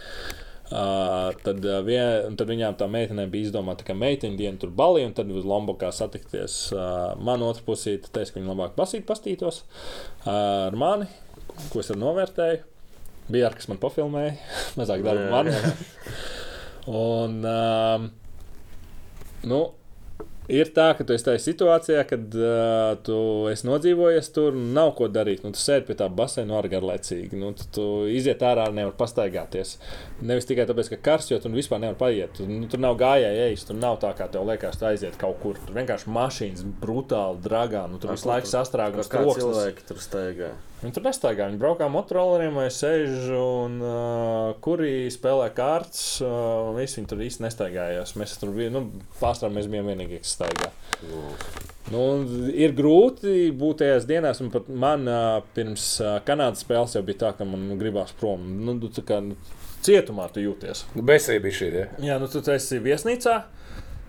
Uh, 0.72 1.34
tad, 1.44 1.66
uh, 1.68 1.82
vien, 1.84 2.36
tad 2.40 2.48
viņām 2.48 2.78
tā 2.80 2.88
meitene 2.88 3.26
bija 3.32 3.50
izdomāta, 3.50 3.84
ka 3.84 3.96
meiteņa 3.98 4.40
diena 4.40 4.60
tur 4.62 4.72
balīja, 4.72 5.10
un 5.10 5.16
tad 5.18 5.32
uz 5.36 5.44
Lombokā 5.48 5.90
satikties. 5.92 6.56
Uh, 6.72 7.12
man 7.20 7.44
otrā 7.44 7.66
pusē 7.68 7.98
teica, 8.06 8.30
ka 8.32 8.40
viņa 8.40 8.54
labāk 8.54 8.78
pasīt 8.78 9.04
pastītos 9.10 9.66
uh, 9.66 10.32
ar 10.70 10.78
mani, 10.80 11.10
ko 11.74 11.84
es 11.84 11.92
novērtēju. 11.92 12.64
Bija 13.32 13.50
ar 13.50 13.58
kas 13.60 13.68
man 13.72 13.82
pofilmēja, 13.84 14.38
mazāk 14.80 15.04
darba 15.04 15.28
man. 15.34 15.52
un, 17.02 17.38
um, 17.52 18.08
nu, 19.52 19.62
Ir 20.52 20.68
tā, 20.76 20.90
ka 20.98 21.06
tu 21.08 21.16
esi 21.16 21.24
tajā 21.24 21.40
situācijā, 21.40 22.02
kad 22.10 22.34
uh, 22.36 22.98
tu 23.06 23.18
esi 23.52 23.68
nodzīvojies 23.70 24.32
tur 24.36 24.58
un 24.58 24.74
nav 24.76 24.92
ko 24.98 25.08
darīt. 25.08 25.46
Nu, 25.46 25.54
tu 25.56 25.62
sēdi 25.62 25.88
pie 25.88 25.96
tā 26.02 26.10
baseina 26.12 26.58
arī 26.60 26.74
garlaicīgi. 26.74 27.40
Nu, 27.40 27.54
tu, 27.56 27.68
tu 27.78 27.86
iziet 28.12 28.44
ārā, 28.44 28.66
nevar 28.76 28.92
pastaigāties. 29.00 29.78
Nevis 30.20 30.50
tikai 30.50 30.66
tāpēc, 30.68 30.92
ka 30.92 31.00
karsts, 31.08 31.32
jo 31.32 31.40
tu 31.40 31.54
vispār 31.54 31.80
nevari 31.84 32.00
paiet. 32.02 32.36
Tu, 32.36 32.50
nu, 32.50 32.68
tur 32.72 32.84
nav 32.84 33.00
gājēji 33.00 33.46
ejas, 33.46 33.64
tur 33.70 33.80
nav 33.80 34.02
tā, 34.04 34.12
kā 34.18 34.28
tev 34.34 34.50
liekas, 34.50 34.80
tu 34.82 34.90
aiziet 34.90 35.16
kaut 35.22 35.40
kur. 35.44 35.62
Tur 35.62 35.80
vienkārši 35.80 36.12
mašīnas 36.18 36.68
brutāli 36.84 37.40
dragā. 37.48 37.86
Nu, 37.92 38.02
tur 38.02 38.12
visu 38.18 38.28
laiku 38.32 38.52
sastrēgums, 38.52 39.12
Kā 39.12 39.24
cilvēki 39.24 39.88
tur 39.88 40.04
staigā? 40.04 40.52
Viņi 40.82 40.96
tur 40.96 41.04
nestaigā. 41.06 41.46
Viņi 41.46 41.60
braukā 41.62 41.86
motorolleriem 41.94 42.56
vai 42.58 42.66
sēž 42.74 43.28
un 43.38 43.76
uh, 43.86 44.54
kuri 44.66 45.12
spēlē 45.14 45.52
kārtas. 45.54 46.06
Uh, 46.26 46.72
visi 46.74 46.98
viņi 46.98 47.12
tur 47.12 47.22
īsti 47.22 47.46
nestaigājās. 47.46 48.16
Mēs 48.18 48.34
tur 48.42 48.56
bijām, 48.56 48.74
nu, 48.80 49.04
pārstāvjiem 49.20 49.60
mēs 49.60 49.70
bijām 49.70 49.92
vienīgie, 49.92 50.24
kas 50.24 50.34
staigā. 50.40 50.72
Nu, 51.94 52.02
ir 52.50 52.74
grūti 52.78 53.52
būt 53.58 53.84
tajās 53.84 54.10
dienās, 54.10 54.42
un 54.42 54.50
pat 54.54 54.74
man 54.74 55.06
uh, 55.06 55.44
pirms 55.54 55.86
uh, 56.02 56.16
Kanādas 56.26 56.66
spēles 56.66 56.98
jau 56.98 57.06
bija 57.06 57.28
tā, 57.28 57.32
ka 57.38 57.46
man 57.46 57.70
nu, 57.70 57.78
gribās 57.78 58.16
prom. 58.18 58.50
Nu, 58.66 58.80
tu 58.82 58.90
tā 58.98 59.06
kā, 59.06 59.22
nu, 59.22 59.38
cietumā 59.86 60.32
tu 60.34 60.42
jūties. 60.42 60.88
Besība 60.98 61.46
bija 61.46 61.60
šī. 61.62 61.72
Ja? 61.78 61.88
Jā, 62.10 62.20
nu 62.22 62.30
tu 62.32 62.42
esi 62.56 62.82
viesnīcā. 62.82 63.38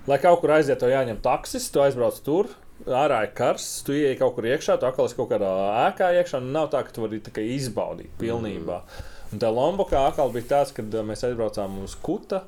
Lai 0.08 0.18
kaut 0.24 0.40
kur 0.40 0.56
aiziet, 0.56 0.80
tev 0.80 0.90
jāņem 0.90 1.20
taksis, 1.22 1.68
tu 1.70 1.84
aizbrauc 1.84 2.16
tur. 2.24 2.48
Ārā 2.82 3.22
ir 3.26 3.32
karsts, 3.38 3.82
tu 3.86 3.94
ienāc 3.94 4.18
kaut 4.18 4.36
kur 4.36 4.46
iekšā, 4.50 4.78
tu 4.80 4.88
atkal 4.88 5.06
esi 5.06 5.18
kaut 5.18 5.30
kādā 5.30 5.50
ēkā 5.86 6.12
iekšā. 6.18 6.40
Nu, 6.42 6.50
nav 6.56 6.70
tā, 6.72 6.82
ka 6.86 6.94
tu 6.94 7.04
vari 7.04 7.20
tā 7.22 7.44
izbaudīt 7.44 8.14
pilnībā. 8.18 8.80
Un 9.32 9.42
tā 9.42 9.50
Lombokā 9.54 10.06
atkal 10.08 10.32
bija 10.34 10.50
tāds, 10.56 10.74
kad 10.76 10.92
uh, 10.92 11.04
mēs 11.06 11.22
aizbraucām 11.28 11.78
uz 11.84 11.94
Kuta. 12.02 12.42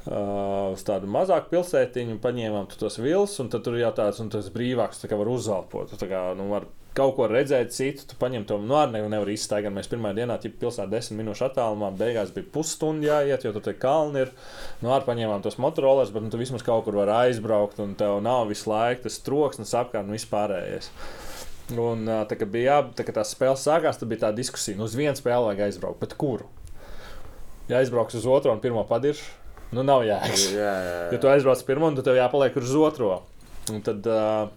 Uh, 0.00 0.72
uz 0.72 0.80
tādu 0.86 1.08
mazāku 1.12 1.50
pilsētiņu 1.52 2.20
paņēmām 2.22 2.68
tos 2.72 2.96
vilus, 3.02 3.34
un 3.42 3.50
tur 3.52 3.76
jau 3.76 3.90
tāds, 3.96 4.52
brīvāks, 4.54 5.02
tā 5.02 5.10
kā 5.10 5.18
var 5.20 5.28
uzelpot. 5.28 5.92
Tā 6.00 6.08
kā, 6.08 6.22
nu, 6.38 6.48
var 6.52 6.68
kaut 6.96 7.14
ko 7.16 7.28
redzēt, 7.30 7.70
citu, 7.74 8.04
tu 8.10 8.16
paņem 8.18 8.44
to 8.48 8.58
no 8.62 8.78
ārā, 8.80 9.00
nevar 9.00 9.30
izstaigāt. 9.30 9.72
Mēs 9.74 9.88
pirmā 9.90 10.12
dienā, 10.16 10.36
ja 10.42 10.52
pilsētā 10.62 10.88
desmit 10.90 11.20
minūšu 11.20 11.46
attālumā, 11.46 11.92
beigās 11.96 12.32
bija 12.34 12.48
pusstunda 12.54 13.06
jāiet, 13.06 13.46
jo 13.46 13.54
tur 13.54 13.64
tie 13.66 13.76
kalni 13.78 14.24
ir. 14.24 14.32
No 14.82 14.94
ārā 14.94 15.06
paņēmām 15.06 15.44
tos 15.44 15.58
motorolus, 15.62 16.12
bet 16.14 16.26
nu, 16.26 16.32
tu 16.32 16.40
vismaz 16.40 16.64
kaut 16.66 16.86
kur 16.86 16.98
vari 16.98 17.14
aizbraukt, 17.28 17.78
un 17.82 17.94
tev 17.98 18.18
nav 18.26 18.50
visu 18.50 18.70
laiku 18.72 19.06
tas 19.06 19.20
troksnis 19.26 19.74
apkārt 19.78 20.08
un 20.08 20.16
vispārējais. 20.18 20.90
Un, 21.78 22.08
tā, 22.26 22.34
kad 22.34 22.48
bija 22.50 22.72
jā, 22.72 22.78
tā, 22.98 23.06
kad 23.06 23.20
tās 23.20 23.34
spēles 23.36 23.62
sākās, 23.62 24.00
tad 24.00 24.10
bija 24.10 24.26
tā 24.26 24.32
diskusija, 24.34 24.78
nu 24.78 24.88
uz 24.88 24.96
vienu 24.98 25.14
spēli 25.14 25.52
vajag 25.52 25.68
aizbraukt, 25.68 26.00
bet 26.02 26.16
kuru? 26.18 26.48
Ja 27.70 27.78
aizbrauks 27.78 28.16
uz 28.18 28.26
otru 28.26 28.50
un 28.50 28.62
pirmo 28.62 28.82
padiršu, 28.88 29.28
nu 29.78 29.84
nav 29.86 30.02
jēgas. 30.02 30.48
Jā, 30.50 30.72
jā, 30.82 30.96
Ja 31.14 31.20
tu 31.22 31.30
aizbrauc 31.30 31.62
pirmo, 31.68 31.92
tad 31.94 32.08
tev 32.08 32.18
jāpaliek 32.18 32.58
uz 32.58 32.74
otro. 32.74 33.20
Un 33.70 33.84
tad, 33.86 34.02
uh, 34.10 34.50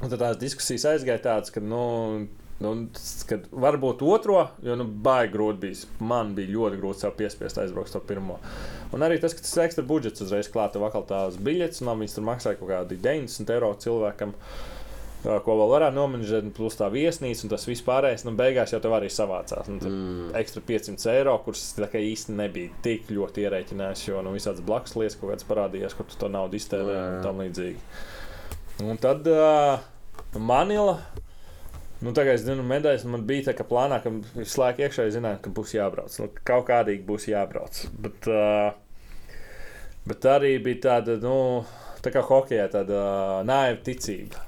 un 0.00 0.10
tad 0.10 0.18
tās 0.20 0.40
diskusijas 0.40 0.88
aizgāja 0.94 1.22
tādas, 1.28 1.52
ka, 1.54 1.62
nu, 1.62 1.84
nu, 2.64 2.74
kad 3.28 3.46
varbūt 3.50 4.04
otro, 4.06 4.40
jo 4.64 4.76
nu, 4.78 4.86
baigi 5.06 5.34
grūti 5.34 5.62
bija. 5.64 5.90
Man 6.04 6.34
bija 6.36 6.54
ļoti 6.54 6.80
grūti 6.82 7.04
sev 7.04 7.16
piespiest 7.18 7.60
aizbraukt 7.62 7.94
to 7.94 8.02
pirmo. 8.04 8.38
Un 8.94 9.06
arī 9.06 9.18
tas, 9.22 9.34
ka 9.34 9.44
tas 9.44 9.56
ekstra 9.66 9.86
budžets 9.86 10.24
uzreiz 10.24 10.50
klāta 10.52 10.82
vakar 10.82 11.06
tās 11.08 11.40
biļetes, 11.40 11.82
un 11.82 11.94
viņas 12.02 12.16
tur 12.18 12.30
maksāja 12.30 12.60
kaut 12.60 12.72
kādi 12.72 13.00
90 13.02 13.54
eiro 13.56 13.74
cilvēkam. 13.86 14.34
Ko 15.24 15.54
vēl 15.56 15.70
varētu 15.70 15.96
nomainīt, 15.96 16.50
plus 16.52 16.74
tā 16.76 16.90
viesnīca 16.92 17.46
un 17.46 17.50
tas 17.54 17.62
vispārējais. 17.64 18.26
Nu, 18.26 18.34
beigās 18.36 18.74
jau 18.74 18.80
tev 18.84 18.92
arī 18.92 19.08
savācās. 19.08 19.70
Nu, 19.72 19.78
mm. 19.80 20.26
Ekstra 20.36 20.60
500 20.68 21.14
eiro, 21.14 21.38
tā 21.48 21.88
kā 21.88 22.02
īsti 22.12 22.34
nebija 22.36 22.74
tik 22.84 23.08
ļoti 23.08 23.46
ierēķinājis, 23.46 24.02
jo 24.10 24.20
nu, 24.26 24.34
visādas 24.36 24.60
blakus 24.66 24.98
lietas 25.00 25.16
kaut 25.16 25.32
kādas 25.32 25.48
parādījās, 25.48 25.96
kur 25.96 26.10
tu 26.10 26.20
to 26.20 26.28
naudu 26.28 26.60
iztērē 26.60 26.92
Jā, 26.92 27.06
un 27.08 27.24
tam 27.24 27.40
līdzīgi. 27.40 27.80
Un 28.82 28.96
tad 28.96 29.26
uh, 29.30 29.78
Manila. 30.34 30.98
Nu, 32.02 32.12
tagad 32.12 32.34
es 32.36 32.42
zinu, 32.44 32.64
medaļas 32.66 33.04
man 33.08 33.22
bija 33.24 33.46
tā, 33.48 33.54
ka 33.56 33.64
plānā, 33.68 34.00
ka 34.02 34.10
visu 34.34 34.60
laiku 34.60 34.82
iekšā 34.84 35.06
zināju, 35.14 35.38
ka 35.44 35.52
būs 35.54 35.76
jābrauc. 35.76 36.16
Nu, 36.20 36.26
kaut 36.44 36.66
kādīgi 36.68 37.06
būs 37.06 37.28
jābrauc. 37.30 37.78
Bet, 38.02 38.26
uh, 38.28 38.74
bet 40.10 40.26
arī 40.28 40.56
bija 40.64 40.82
tāda, 40.88 41.16
nu, 41.22 41.36
tā 42.04 42.12
kā 42.12 42.24
hokeja, 42.26 42.66
tāda 42.74 42.98
uh, 42.98 43.38
naiva 43.46 43.78
ticība. 43.86 44.42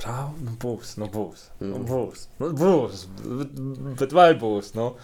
Prāv, 0.00 0.30
nu 0.40 0.54
būs, 0.56 0.94
nu 0.96 1.10
būs, 1.12 1.42
nu 1.60 1.82
būs, 1.84 2.22
nu 2.40 2.48
būs, 2.56 3.02
bet, 3.20 3.58
bet 4.00 4.14
vai 4.16 4.30
būs? 4.38 4.70
Nu? 4.72 4.94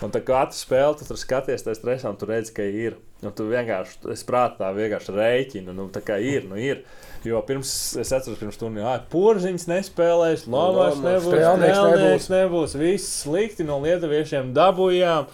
Un 0.00 0.14
tā 0.14 0.22
kā 0.24 0.38
katru 0.38 0.56
spēli 0.56 0.96
tu 0.96 1.08
tur 1.08 1.18
skaties, 1.20 1.66
tas 1.66 1.76
stresā, 1.76 2.08
un 2.08 2.16
tu 2.16 2.28
redzi, 2.30 2.54
ka 2.56 2.64
ir. 2.64 2.96
Un 3.20 3.34
tu 3.36 3.44
vienkārši, 3.50 3.98
es 4.14 4.22
prātā 4.24 4.70
vienkārši 4.72 5.12
rēķinu, 5.16 5.74
nu 5.76 5.88
tā 5.92 6.00
kā 6.06 6.16
ir, 6.22 6.46
nu 6.48 6.56
ir. 6.62 6.80
Jo 7.26 7.42
pirms, 7.44 7.72
es 7.98 8.12
atceros, 8.14 8.38
pirms 8.38 8.60
tam 8.60 8.78
bija 8.78 8.94
porziņš, 9.12 9.66
nespēlējis, 9.68 10.46
Lomas 10.46 10.94
Lomas, 10.94 11.02
nebūs, 11.02 11.28
Strēlnieks 11.34 11.80
Strēlnieks 11.82 12.30
nebūs, 12.32 12.78
viss 12.78 13.12
slikti 13.24 13.66
no 13.68 13.80
lietuviešiem 13.82 14.54
dabūjām. 14.56 15.28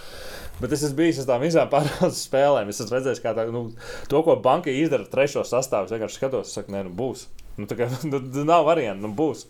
Bet 0.59 0.75
es 0.75 0.87
esmu 0.89 1.03
bijis 1.05 1.23
uz 1.23 1.29
tām 1.29 1.45
visām 1.45 1.71
pārējām 1.77 2.11
spēlēm. 2.19 2.73
Es 2.73 2.83
esmu 2.83 2.97
redzējis, 2.97 3.23
kā 3.23 3.37
tā, 3.37 3.47
nu, 3.53 3.69
to, 4.11 4.27
ko 4.27 4.41
banka 4.43 4.75
izdara 4.75 5.07
trešo 5.07 5.45
sastāvā. 5.47 5.87
Es 5.87 5.95
vienkārši 5.95 6.23
skatos, 6.23 6.57
saku, 6.57 6.75
nē, 6.75 6.87
nu 6.89 6.97
būs. 6.99 7.29
Nu, 7.59 7.69
tā 7.71 7.79
kā 7.79 7.91
nu, 8.11 8.23
nav 8.47 8.67
variantu, 8.69 9.07
nu 9.07 9.15
būs. 9.19 9.47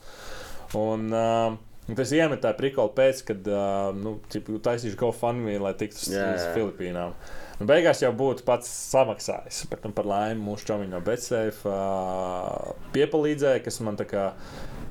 Un, 0.79 1.09
uh, 1.13 1.61
Tas 1.85 2.15
iemetāja 2.17 2.57
prikolu 2.57 2.95
pēc, 2.97 3.19
kad 3.29 3.49
uh, 3.51 3.91
nu, 3.93 4.15
taisīšu 4.33 4.97
GoFundMe, 4.97 5.59
lai 5.61 5.75
tiktu 5.77 6.01
uz, 6.01 6.15
uz. 6.17 6.45
Filipīnām. 6.57 7.13
Nu, 7.59 7.67
beigās 7.69 8.01
jau 8.01 8.09
būtu 8.17 8.47
pats 8.47 8.71
samaksājis, 8.95 9.67
bet 9.69 9.85
nu, 9.85 9.93
par 9.95 10.09
laimi 10.09 10.41
mūsu 10.47 10.65
čomiņš 10.71 10.95
no 10.95 11.01
Betsafe 11.05 11.69
uh, 11.69 12.73
piepalīdzēja, 12.97 13.61
kas 13.67 13.83
man 13.85 14.01
kā 14.01 14.31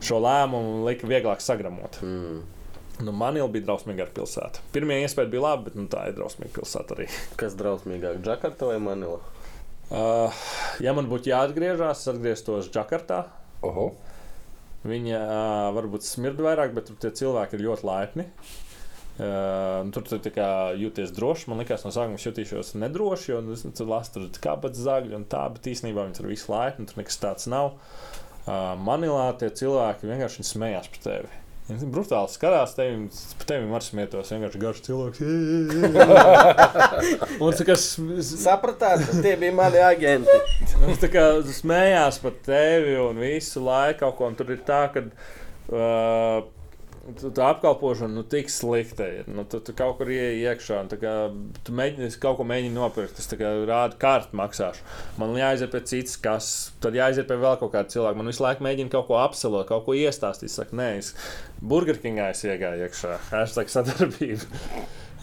šo 0.05 0.21
lēmumu 0.21 0.83
lika 0.85 1.09
vieglāk 1.09 1.41
sagramot. 1.41 1.97
Mm. 2.05 2.43
Nu, 3.01 3.11
Manila 3.17 3.49
bija 3.49 3.65
drausmīga 3.65 4.05
pilsēta. 4.13 4.61
Pirmie 4.75 4.99
iespēja 5.01 5.31
bija 5.33 5.47
labi, 5.47 5.71
bet 5.71 5.79
nu, 5.79 5.87
tā 5.89 6.05
ir 6.11 6.17
drausmīga 6.19 6.59
pilsēta 6.59 6.93
arī. 6.93 7.09
Kas 7.41 7.57
drausmīgāk, 7.57 8.21
Džakarta 8.21 8.69
vai 8.69 8.77
Manila? 8.83 9.17
Uh, 9.93 10.33
ja 10.81 10.89
man 10.97 11.05
būtu 11.05 11.29
jāatgriežas, 11.29 12.07
atgrieztos 12.09 12.71
Džakartā. 12.73 13.27
Oho. 13.67 13.91
Viņa 14.89 15.19
uh, 15.21 15.67
varbūt 15.75 16.07
smird 16.07 16.41
vairāk, 16.41 16.73
bet 16.73 16.89
tur 16.89 16.97
tie 16.99 17.11
cilvēki 17.21 17.59
ir 17.59 17.65
ļoti 17.67 17.87
laipni. 17.87 18.25
Uh, 19.13 19.85
tur 19.93 20.07
tu 20.09 20.17
jūties 20.17 21.13
droši. 21.13 21.51
Man 21.51 21.61
liekas, 21.61 21.85
no 21.85 21.93
sākuma 21.93 22.17
es 22.17 22.25
jutīšos 22.25 22.73
nedroši, 22.81 23.29
jo 23.35 23.43
nu, 23.45 23.59
tur 23.77 23.91
lasu, 23.91 24.15
tur 24.15 24.41
kāpēc 24.41 24.81
zagļi 24.81 25.19
un 25.19 25.27
tā, 25.29 25.45
bet 25.53 25.69
īstenībā 25.69 26.07
viņi 26.07 26.17
tur 26.17 26.31
visu 26.31 26.49
laipni, 26.49 26.89
tur 26.89 27.03
nekas 27.03 27.21
tāds 27.21 27.45
nav. 27.53 27.75
Uh, 28.43 28.73
Manilā 28.81 29.29
tie 29.37 29.53
cilvēki 29.53 30.09
vienkārši 30.09 30.49
smējās 30.49 30.89
par 30.95 31.05
tevi. 31.05 31.42
Viņi 31.63 31.87
brutāli 31.93 32.27
skatās, 32.27 32.73
tevi, 32.75 33.05
par 33.39 33.47
tevi 33.47 33.69
var 33.71 33.83
smieties. 33.85 34.31
Vienkārši 34.33 34.59
garš 34.59 34.81
cilvēks. 34.83 35.21
Un 37.43 37.53
tas, 37.55 37.61
kas 37.69 37.85
Sapratāt, 38.41 39.05
tie 39.23 39.37
bija 39.39 39.53
mani 39.55 39.79
agenti. 39.79 40.35
Viņš 40.83 40.99
tā 41.05 41.09
kā 41.13 41.23
smējās 41.55 42.19
par 42.25 42.35
tevi 42.43 42.97
un 42.99 43.21
visu 43.23 43.63
laiku 43.63 44.03
kaut 44.03 44.19
ko. 44.19 44.27
Un 44.27 44.35
tur 44.39 44.51
ir 44.51 44.59
tā, 44.67 44.81
ka 44.91 45.05
uh, 45.07 46.43
tu- 47.19 47.31
tā 47.35 47.49
apkalpošana 47.51 48.13
nu, 48.15 48.23
tik 48.23 48.47
slikta 48.51 49.05
ir. 49.19 49.27
Nu, 49.27 49.43
tu, 49.49 49.59
tu 49.59 49.73
kaut 49.77 49.97
kur 49.99 50.07
ienāc 50.07 50.39
iekšā 50.43 50.79
un 50.83 50.91
kā, 51.01 51.13
tu 51.63 51.75
mēģini 51.75 52.09
kaut 52.23 52.37
ko 52.39 52.45
mēģini 52.47 52.73
nopirkt. 52.77 53.15
Tas 53.19 53.27
kā 53.39 53.51
rāda 53.67 53.97
kārtu 53.99 54.37
maksāšu. 54.39 54.85
Man 55.19 55.35
jāaiziet 55.39 55.71
pie 55.75 55.83
citas, 55.91 56.15
kas 56.23 56.49
tad 56.83 56.95
jāaiziet 56.97 57.27
pie 57.27 57.35
vēl 57.43 57.59
kaut 57.61 57.73
kāda 57.75 57.91
cilvēka. 57.93 58.19
Man 58.21 58.31
visu 58.31 58.43
laiku 58.45 58.63
mēģina 58.67 58.93
kaut 58.95 59.07
ko 59.11 59.19
apselot, 59.21 59.67
kaut 59.67 59.85
ko 59.85 59.97
iestāstīt. 59.99 60.51
Es 60.51 60.59
saku, 60.61 60.75
nē, 60.79 60.89
es 61.03 61.13
Burger 61.61 61.99
Kingā 61.99 62.29
es 62.33 62.43
iegāju 62.47 62.87
iekšā. 62.87 63.17
Hashtag 63.31 63.71
sadarbība. 63.73 64.47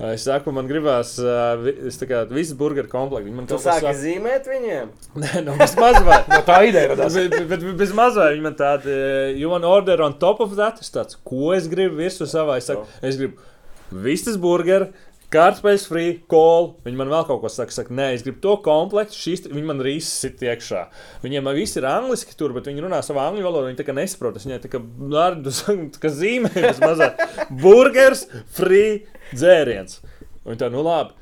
Es 0.00 0.22
saku, 0.24 0.52
man 0.56 0.64
gribās, 0.64 1.10
uh, 1.20 1.60
kā 2.08 2.22
visas 2.30 2.54
burgeru 2.56 2.88
komplektu. 2.88 3.26
Viņi 3.28 3.36
man 3.36 3.48
sāki 3.50 3.66
saka- 3.82 3.92
zīmēt 4.00 4.48
viņiem? 4.48 4.88
Nē, 5.22 5.42
nu, 5.44 5.56
bez 5.60 5.74
mazliet. 5.76 6.28
No 6.32 6.40
tā 6.46 6.56
ideja 6.70 6.94
radās. 6.94 7.18
Bet, 7.18 7.36
bet, 7.50 7.66
bez 7.82 7.92
mazliet 7.96 8.32
viņa 8.38 8.46
man 8.46 8.56
tāda, 8.56 8.94
you 9.36 9.52
want 9.52 9.68
order 9.68 10.00
on 10.06 10.16
top 10.22 10.40
of 10.40 10.56
that? 10.56 10.80
Es 10.80 10.88
tāds, 10.94 11.18
ko 11.20 11.52
es 11.52 11.68
gribu 11.68 12.00
virsū 12.00 12.24
savā? 12.30 12.56
Es 12.62 12.70
saku, 12.70 12.86
es 13.04 13.20
gribu 13.20 13.36
vistas 13.90 14.40
burgeru. 14.40 14.88
Kārtspējas 15.30 15.84
free, 15.86 16.14
call. 16.30 16.72
Viņi 16.82 16.98
man 16.98 17.10
vēl 17.12 17.22
kaut 17.28 17.38
ko 17.44 17.50
saka, 17.52 17.70
saka, 17.70 17.94
nē, 17.94 18.08
es 18.16 18.24
gribu 18.26 18.40
to 18.42 18.56
komplektu. 18.64 19.14
Šīs, 19.14 19.44
viņi 19.46 19.68
man 19.68 19.82
arī 19.84 19.92
sit 20.02 20.42
iekšā. 20.42 20.80
Viņiem 21.22 21.50
viss 21.54 21.78
ir 21.78 21.86
angliski 21.86 22.34
tur, 22.38 22.50
bet 22.56 22.66
viņi 22.66 22.82
runā 22.82 22.98
savā 23.06 23.28
angļu 23.30 23.46
valodā. 23.46 23.68
Viņi 23.68 23.78
tā 23.78 23.86
kā 23.86 23.94
nesaprot. 23.94 24.40
Es 24.40 24.48
viņai 24.48 24.58
tā 24.64 24.72
kā, 24.72 24.80
nārdu, 24.82 25.52
tā 25.94 26.02
kā 26.02 26.10
zīmē, 26.10 26.50
mazliet. 26.82 27.22
Burgers, 27.62 28.24
free, 28.56 29.04
dzēriens. 29.30 30.00
Un 30.42 30.58
tā, 30.58 30.66
nu 30.74 30.82
labi. 30.82 31.14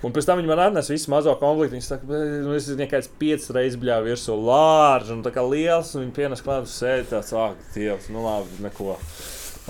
Un 0.00 0.14
pēc 0.16 0.24
tam 0.24 0.40
viņi 0.40 0.48
man 0.48 0.62
atnesa 0.64 0.94
visu 0.94 1.12
mazo 1.12 1.34
komplektu. 1.42 1.76
Viņi 1.76 1.84
saka, 1.84 2.08
nu, 2.46 2.54
es 2.56 2.70
esmu 2.70 2.86
kāds 2.88 3.10
piecas 3.20 3.52
reizes 3.52 3.76
bļāvis 3.82 4.14
virsū 4.14 4.38
lārs 4.40 5.12
un 5.12 5.20
tā 5.26 5.34
kā 5.36 5.44
liels. 5.44 5.92
Un 5.92 6.06
viņi 6.06 6.16
pienes 6.16 6.44
klāt, 6.46 6.72
sēž 6.72 7.10
tāds, 7.12 7.36
ah, 7.36 7.52
dievs, 7.76 8.08
nu 8.08 8.24
labi, 8.24 8.62
neko. 8.64 8.96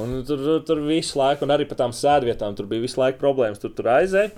Un 0.01 0.21
tur, 0.27 0.41
tur, 0.41 0.61
tur 0.67 0.83
visu 0.87 1.19
laiku, 1.21 1.47
un 1.47 1.55
arī 1.55 1.67
par 1.69 1.81
tām 1.83 1.95
sēdvietām, 1.97 2.57
tur 2.59 2.69
bija 2.71 2.85
visu 2.85 3.01
laiku 3.01 3.21
problēmas. 3.23 3.61
Tur, 3.63 3.75
tur 3.77 3.91
aizēja. 3.95 4.33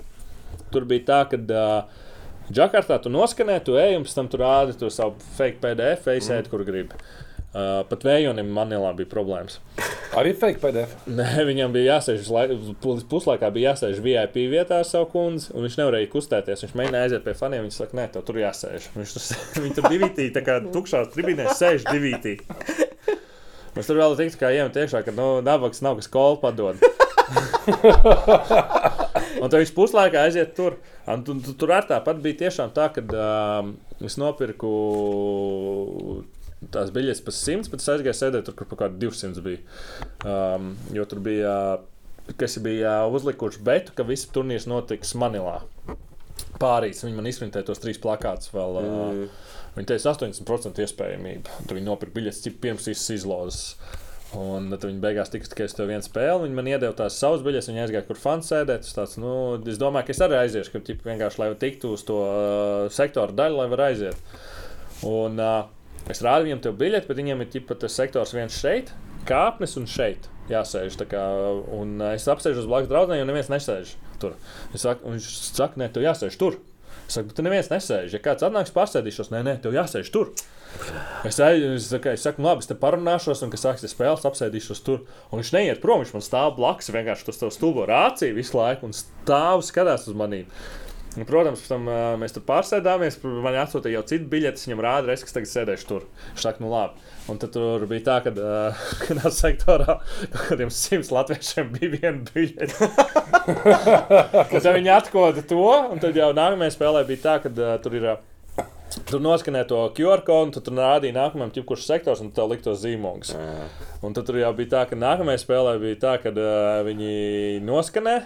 Tur 0.73 0.85
bija 0.89 1.05
tā, 1.07 1.19
ka 1.31 1.39
uh, 1.39 2.01
Džakartā 2.51 2.99
tu 3.01 3.11
noskanē, 3.13 3.59
tu 3.63 3.77
ej, 3.79 3.97
un 3.97 4.05
pēc 4.05 4.15
tam 4.17 4.29
tu 4.31 4.39
rādi 4.41 4.75
to 4.77 4.89
savu 4.91 5.15
fake 5.37 5.61
PDF, 5.63 6.09
aizēdi, 6.11 6.47
mm. 6.47 6.51
kur 6.51 6.65
gribi. 6.67 7.03
Uh, 7.53 7.83
pat 7.85 8.01
vējonim 8.01 8.47
Manilā 8.49 8.95
bija 8.97 9.09
problēmas. 9.11 9.59
Arī 10.17 10.33
fake 10.37 10.57
PDF. 10.61 10.95
Nē, 11.09 11.45
viņam 11.45 11.73
bija 11.73 11.95
jāsēž, 11.99 12.29
puslaikā 12.81 13.51
bija 13.53 13.71
jāsēž 13.71 14.01
VIP 14.03 14.39
vietā 14.51 14.81
ar 14.81 14.87
savu 14.89 15.11
kundzi, 15.13 15.51
un 15.53 15.67
viņš 15.67 15.77
nevarēja 15.79 16.09
kustēties. 16.13 16.65
Viņš 16.65 16.73
mēģināja 16.79 17.09
aiziet 17.09 17.25
pie 17.25 17.35
faniem, 17.37 17.67
viņš 17.67 17.77
saka, 17.77 17.97
nē, 17.99 18.07
tev 18.13 18.25
tur 18.25 18.41
jāsēž. 18.41 18.89
Viņš 18.97 19.13
tur, 19.17 19.27
viņi 19.67 19.77
tur 19.77 19.89
divītī, 19.93 20.27
tā 20.33 20.43
kā 20.45 20.57
tukšās 20.73 21.13
tribīnēs 21.13 21.61
sēž 21.61 21.87
divītī. 21.93 22.39
Mēs 23.73 23.89
tur 23.89 23.97
vēl 23.97 24.13
tiktu, 24.19 24.37
kā 24.41 24.51
iemet 24.53 24.75
iekšā, 24.77 25.01
ka 25.05 25.13
nu, 25.15 25.27
nabaks 25.45 25.81
nav 25.85 25.97
kas 25.97 26.09
kolu 26.13 26.37
padod. 26.41 26.81
Un 29.41 29.49
tad 29.49 29.57
viņš 29.57 29.73
puslaikā 29.75 30.27
aiziet 30.27 30.53
tur. 30.57 30.77
Un 31.09 31.23
tu, 31.25 31.35
tu, 31.41 31.55
tur 31.57 31.73
ar 31.75 31.87
tāpat 31.89 32.21
bija 32.23 32.45
tiešām 32.45 32.73
tā, 32.75 32.89
ka 32.93 33.03
um, 33.03 33.73
es 34.03 34.17
nopirku 34.21 34.71
tās 36.73 36.93
biļetes 36.95 37.23
par 37.25 37.35
100, 37.35 37.71
bet 37.71 37.83
es 37.83 37.91
aizgāju 37.95 38.19
sēdēt 38.19 38.47
tur, 38.47 38.55
kur 38.59 38.69
kaut 38.69 38.83
kādi 38.85 39.01
200 39.03 39.43
bija. 39.43 39.63
Um, 40.21 40.73
jo 40.95 41.07
tur 41.09 41.19
bija, 41.25 41.55
kas 42.39 42.59
bija 42.63 43.01
uzlikuši 43.11 43.65
betu, 43.65 43.95
ka 43.97 44.05
visi 44.07 44.31
turnīrs 44.35 44.69
notiks 44.69 45.15
Manilā. 45.19 45.57
Pārīs 46.61 47.03
viņi 47.03 47.17
man 47.17 47.27
izprintēja 47.27 47.67
tos 47.67 47.81
trīs 47.83 47.99
plakātus 47.99 48.53
vēl. 48.53 48.79
Mm. 48.79 49.25
Uh, 49.25 49.52
viņi 49.75 49.89
teica, 49.89 50.13
80% 50.13 50.81
iespējamība. 50.83 51.59
Tur 51.67 51.79
viņi 51.79 51.87
nopirka 51.87 52.17
biļetes 52.17 52.57
pirms 52.61 52.89
visas 52.89 53.13
izlozes. 53.15 53.67
Un 54.33 54.71
tad 54.71 54.87
viņi 54.87 55.01
beigās 55.01 55.29
tiks 55.29 55.51
tikai 55.51 55.67
uz 55.69 55.75
to 55.77 55.85
vienu 55.85 56.01
spēli. 56.05 56.47
Viņi 56.47 56.57
man 56.57 56.69
iedeva 56.71 56.95
tās 56.97 57.19
savas 57.21 57.43
biļetes, 57.45 57.69
viņi 57.69 57.83
aizgāja, 57.83 58.05
kur 58.07 58.17
fans 58.17 58.49
sēdēt. 58.49 58.87
Es, 58.87 58.95
tāds, 58.97 59.15
nu, 59.21 59.33
es 59.69 59.77
domāju, 59.81 60.07
ka 60.07 60.15
es 60.15 60.21
arī 60.25 60.39
aiziešu, 60.39 60.73
ka 60.73 60.81
ķip, 60.87 61.05
vienkārši 61.05 61.41
lai 61.41 61.51
tiktu 61.61 61.93
uz 61.93 62.05
to 62.07 62.17
uh, 62.25 62.89
sektoru 62.93 63.37
daļu, 63.37 63.59
lai 63.61 63.69
var 63.73 63.85
aiziet. 63.91 64.37
Un, 65.05 65.37
uh, 65.37 66.09
es 66.09 66.23
rādu 66.25 66.47
viņiem 66.47 66.63
to 66.65 66.73
biļeti, 66.81 67.09
bet 67.11 67.21
viņiem 67.21 67.45
ir 67.45 67.51
ķip, 67.53 67.75
tas 67.85 67.99
sektors 68.01 68.33
viens 68.33 68.57
šeit. 68.57 68.93
kāpnes 69.29 69.77
un 69.79 69.85
šeit 69.87 70.25
jāsēž. 70.49 70.97
Kā, 71.07 71.23
un 71.77 71.99
uh, 72.01 72.15
es 72.17 72.25
apsēžos 72.27 72.67
blakus 72.67 72.89
draugam, 72.91 73.19
jo 73.19 73.29
neviens 73.29 73.53
nesēž 73.53 73.95
tur. 74.23 74.37
Es 74.73 74.83
saku, 74.83 75.13
viņš 75.13 75.29
saka, 75.53 75.79
nē, 75.79 75.91
tev 75.93 76.07
jāsēž 76.07 76.37
tur. 76.39 76.59
Es 77.07 77.17
saku, 77.17 77.33
tur 77.35 77.45
neviens 77.45 77.69
nesēž. 77.71 78.13
Ja 78.15 78.21
kāds 78.23 78.45
atnāks, 78.45 78.73
pārsēdīšos, 78.75 79.31
nē, 79.33 79.41
nē, 79.47 79.55
tev 79.63 79.75
jāsēž 79.75 80.11
tur. 80.13 80.31
Es, 81.27 81.37
eju, 81.37 81.73
es, 81.77 81.87
saku, 81.91 82.13
es 82.13 82.23
saku, 82.25 82.41
nu 82.41 82.49
labi, 82.49 82.63
es 82.63 82.69
te 82.69 82.77
parunāšos, 82.79 83.43
un, 83.45 83.51
kad 83.53 83.61
sāksies 83.61 83.93
spēles, 83.93 84.25
apsēdīšos 84.27 84.81
tur. 84.85 85.03
Un 85.29 85.41
viņš 85.41 85.51
neiet 85.53 85.83
prom, 85.83 86.01
viņš 86.01 86.15
man 86.15 86.25
stāv 86.25 86.55
blakus, 86.57 86.89
vienkārši 86.95 87.29
uz 87.29 87.41
to 87.41 87.51
stulbo 87.53 87.85
rāciju 87.89 88.37
visu 88.39 88.57
laiku 88.57 88.89
un 88.89 88.95
stāv 88.97 89.61
skatās 89.67 90.07
uz 90.09 90.17
maniem. 90.17 90.49
Un, 91.13 91.25
protams, 91.29 91.61
pēc 91.61 91.69
tam 91.69 91.85
uh, 91.89 92.15
mēs 92.17 92.33
tur 92.33 92.41
pārsēdāmies. 92.47 93.19
Man 93.21 93.57
atsūtīja 93.61 93.99
jau 93.99 94.05
citu 94.09 94.25
biļeti, 94.31 94.63
viņam 94.65 94.81
rāda, 94.81 95.09
reiz, 95.11 95.21
kas 95.25 95.35
tagad 95.35 95.51
sēdēšu 95.51 95.89
tur. 95.89 96.07
Viņš 96.31 96.45
saka, 96.47 96.63
nu 96.63 96.71
labi. 96.71 97.03
Un 97.29 97.39
tad 97.39 97.53
tur 97.53 97.85
bija 97.89 98.05
tā, 98.07 98.17
ka 98.25 98.33
uh, 98.33 98.83
kādā 99.03 99.31
sektorā 99.43 99.99
kaut 100.01 100.47
kādiem 100.49 100.73
simts 100.73 101.13
latviešiem 101.13 101.69
bija 101.75 101.93
viena 101.93 102.33
biļete. 102.33 102.89
tad 104.55 104.69
viņi 104.73 104.93
atkoda 104.95 105.45
to, 105.47 105.65
un 105.93 106.01
tad 106.01 106.17
jau 106.17 106.33
nākamajā 106.33 106.77
spēlē 106.79 107.05
bija 107.09 107.25
tā, 107.27 107.39
ka 107.45 107.53
uh, 107.53 107.75
tur 107.83 107.99
ir. 107.99 108.13
Uh, 108.15 108.29
Tur 109.09 109.23
noskanēja 109.25 109.65
to 109.71 109.77
QR 109.97 110.21
kodu, 110.21 110.45
un 110.45 110.51
tu 110.53 110.61
tur 110.61 110.75
rādīja 110.77 111.15
nākamajam, 111.15 111.63
kurš 111.65 111.87
sektors, 111.87 112.19
un 112.21 112.27
tev 112.35 112.51
liktos 112.51 112.83
zīmogs. 112.83 113.31
Un 114.05 114.13
tad 114.13 114.27
tur 114.27 114.37
jau 114.37 114.51
bija 114.53 114.69
tā, 114.69 114.83
ka 114.91 114.99
nākamajā 115.01 115.41
spēlē 115.41 115.71
bija 115.81 115.97
tā, 116.03 116.11
ka 116.21 116.29
uh, 116.29 116.83
viņi 116.85 117.63
noskanē. 117.65 118.19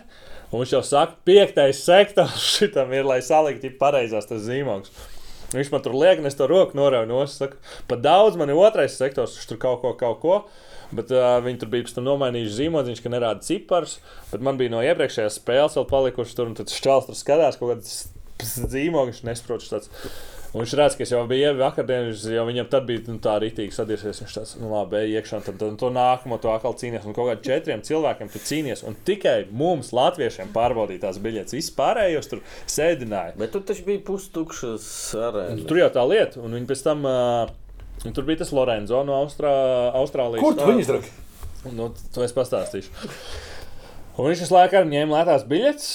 Un 0.47 0.61
viņš 0.61 0.73
jau 0.77 0.83
saka, 0.85 1.17
piektais 1.27 1.81
sektors 1.83 2.47
šitam 2.55 2.93
ir, 2.95 3.07
lai 3.07 3.19
saliktu 3.25 3.73
pareizās 3.79 4.29
tas 4.29 4.45
zīmogs. 4.45 4.93
Viņš 5.53 5.69
man 5.71 5.83
tur 5.83 5.95
liek, 5.95 6.19
un 6.19 6.27
es 6.27 6.35
to 6.35 6.47
roku 6.49 6.75
norauju 6.75 7.07
no 7.07 7.21
savas. 7.31 7.59
Pat 7.87 8.01
daudz 8.03 8.35
man 8.39 8.51
ir 8.51 8.59
otrais 8.59 8.97
sektors, 8.99 9.35
kurš 9.37 9.51
tur 9.51 9.59
kaut 9.61 9.79
ko, 9.83 9.93
kaut 9.99 10.19
ko. 10.23 10.39
Bet 10.95 11.11
uh, 11.11 11.37
viņi 11.43 11.61
tur 11.61 11.71
bija 11.71 12.03
nomainījuši 12.03 12.55
zīmodziņus, 12.61 13.03
ka 13.03 13.11
nerāda 13.11 13.43
ciparus. 13.43 13.97
Bet 14.31 14.43
man 14.43 14.59
bija 14.59 14.71
no 14.75 14.83
iepriekšējās 14.83 15.39
spēles 15.39 15.75
vēl 15.79 15.87
palikuši 15.87 16.35
tur, 16.35 16.51
un 16.51 16.57
tad 16.59 16.71
šķēls 16.71 17.07
tur 17.07 17.19
skatās 17.19 17.59
kaut 17.59 17.73
kādas 17.73 18.67
zīmogus, 18.71 19.23
nesprotu 19.27 19.71
tāds. 19.71 19.91
Un 20.57 20.63
viņš 20.63 20.71
redz, 20.79 20.95
ka 20.97 21.03
es 21.05 21.11
jau 21.13 21.19
biju 21.29 21.51
vakardienas, 21.59 22.23
jau 22.33 22.43
viņam 22.47 22.65
tad 22.71 22.87
bija 22.87 23.03
nu, 23.05 23.19
tā 23.21 23.35
rītīgi 23.43 23.75
sadirsies. 23.75 24.23
Viņš 24.23 24.31
tāds, 24.33 24.53
nu 24.57 24.71
labi, 24.71 25.03
ej 25.03 25.19
iekšā, 25.19 25.43
tad, 25.45 25.59
tad 25.61 25.75
to 25.77 25.91
nākamo 25.93 26.39
to 26.41 26.49
atkal 26.49 26.73
cīnījies. 26.73 27.05
Un 27.05 27.13
kaut 27.13 27.29
kādiem 27.29 27.43
četriem 27.45 27.83
cilvēkiem 27.85 28.31
tu 28.33 28.41
cīnījies. 28.41 28.81
Un 28.89 28.97
tikai 29.05 29.35
mums, 29.53 29.91
latviešiem, 29.93 30.49
pārbaudīja 30.55 31.03
tās 31.03 31.19
biļetes. 31.21 31.53
Vispārējos 31.59 32.31
tur 32.31 32.41
sēdināja. 32.73 33.35
Bet 33.37 33.53
tu 33.53 33.61
taču 33.69 33.85
biji 33.85 34.01
pustukšs 34.07 34.89
arēnas. 35.27 35.67
Tur 35.69 35.83
jau 35.83 35.91
tā 35.93 36.07
lieta, 36.09 36.41
un 36.41 36.57
viņi 36.57 36.71
pēc 36.73 36.83
tam. 36.89 37.05
Uh, 37.05 38.09
tur 38.09 38.25
bija 38.25 38.41
tas 38.41 38.55
Lorenzo 38.57 39.03
no 39.05 39.21
Austrā, 39.21 39.53
Austrālijas. 40.01 40.41
Kur 40.41 40.57
tu 40.57 40.71
viņu 40.71 40.85
izdarīji? 40.87 41.13
Nu, 41.77 41.91
to 42.15 42.25
es 42.25 42.33
pastāstīšu. 42.33 43.05
Un 44.17 44.31
viņš 44.31 44.47
visu 44.47 44.57
laiku 44.57 44.81
ņēma 44.89 45.19
lētās 45.19 45.45
biļetes. 45.45 45.93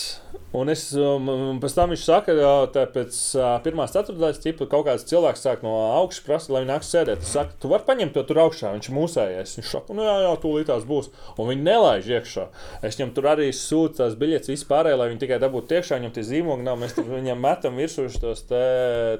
Un 0.53 0.69
es 0.69 0.83
um, 1.01 1.29
pēc 1.63 1.75
tam 1.77 1.93
viņš 1.95 2.03
saka, 2.05 2.35
ka 2.75 2.83
pēc 2.93 3.19
uh, 3.39 3.55
pirmās 3.65 3.95
ceturtdaļas 3.95 4.41
tipa, 4.43 4.67
kaut 4.69 4.85
kāds 4.85 5.07
cilvēks 5.09 5.45
sāk 5.47 5.63
no 5.65 5.73
augšas 5.97 6.25
prasa, 6.27 6.53
lai 6.53 6.61
viņš 6.61 6.69
nāks 6.69 6.91
sēdēt. 6.93 7.23
Es 7.25 7.33
saku, 7.33 7.57
tu 7.63 7.71
vari 7.73 7.87
paņemt 7.87 8.13
to 8.13 8.25
tur 8.29 8.43
augšā, 8.45 8.75
viņš 8.75 8.91
mūsējies. 8.93 9.55
Viņš 9.59 9.71
saka, 9.73 9.97
nu 9.97 10.05
jā, 10.05 10.17
jā, 10.27 10.35
tūlīt 10.43 10.69
tās 10.69 10.85
būs. 10.89 11.09
Un 11.41 11.49
viņi 11.49 11.65
nelaiž 11.65 12.11
iekšā. 12.19 12.45
Es 12.85 13.01
viņam 13.01 13.15
tur 13.17 13.31
arī 13.33 13.49
sūtu 13.57 14.03
tās 14.03 14.17
biļetes 14.21 14.53
vispārēji, 14.53 14.99
lai 15.01 15.09
viņi 15.15 15.23
tikai 15.25 15.39
dabūtu 15.41 15.79
iekšā, 15.79 16.01
viņam 16.03 16.13
tie 16.19 16.27
zīmogi 16.29 16.69
nav. 16.69 16.77
Mēs 16.83 16.99
viņam 17.01 17.41
metam 17.47 17.81
virsū 17.81 18.05
tos 18.21 18.45
te, 18.51 18.63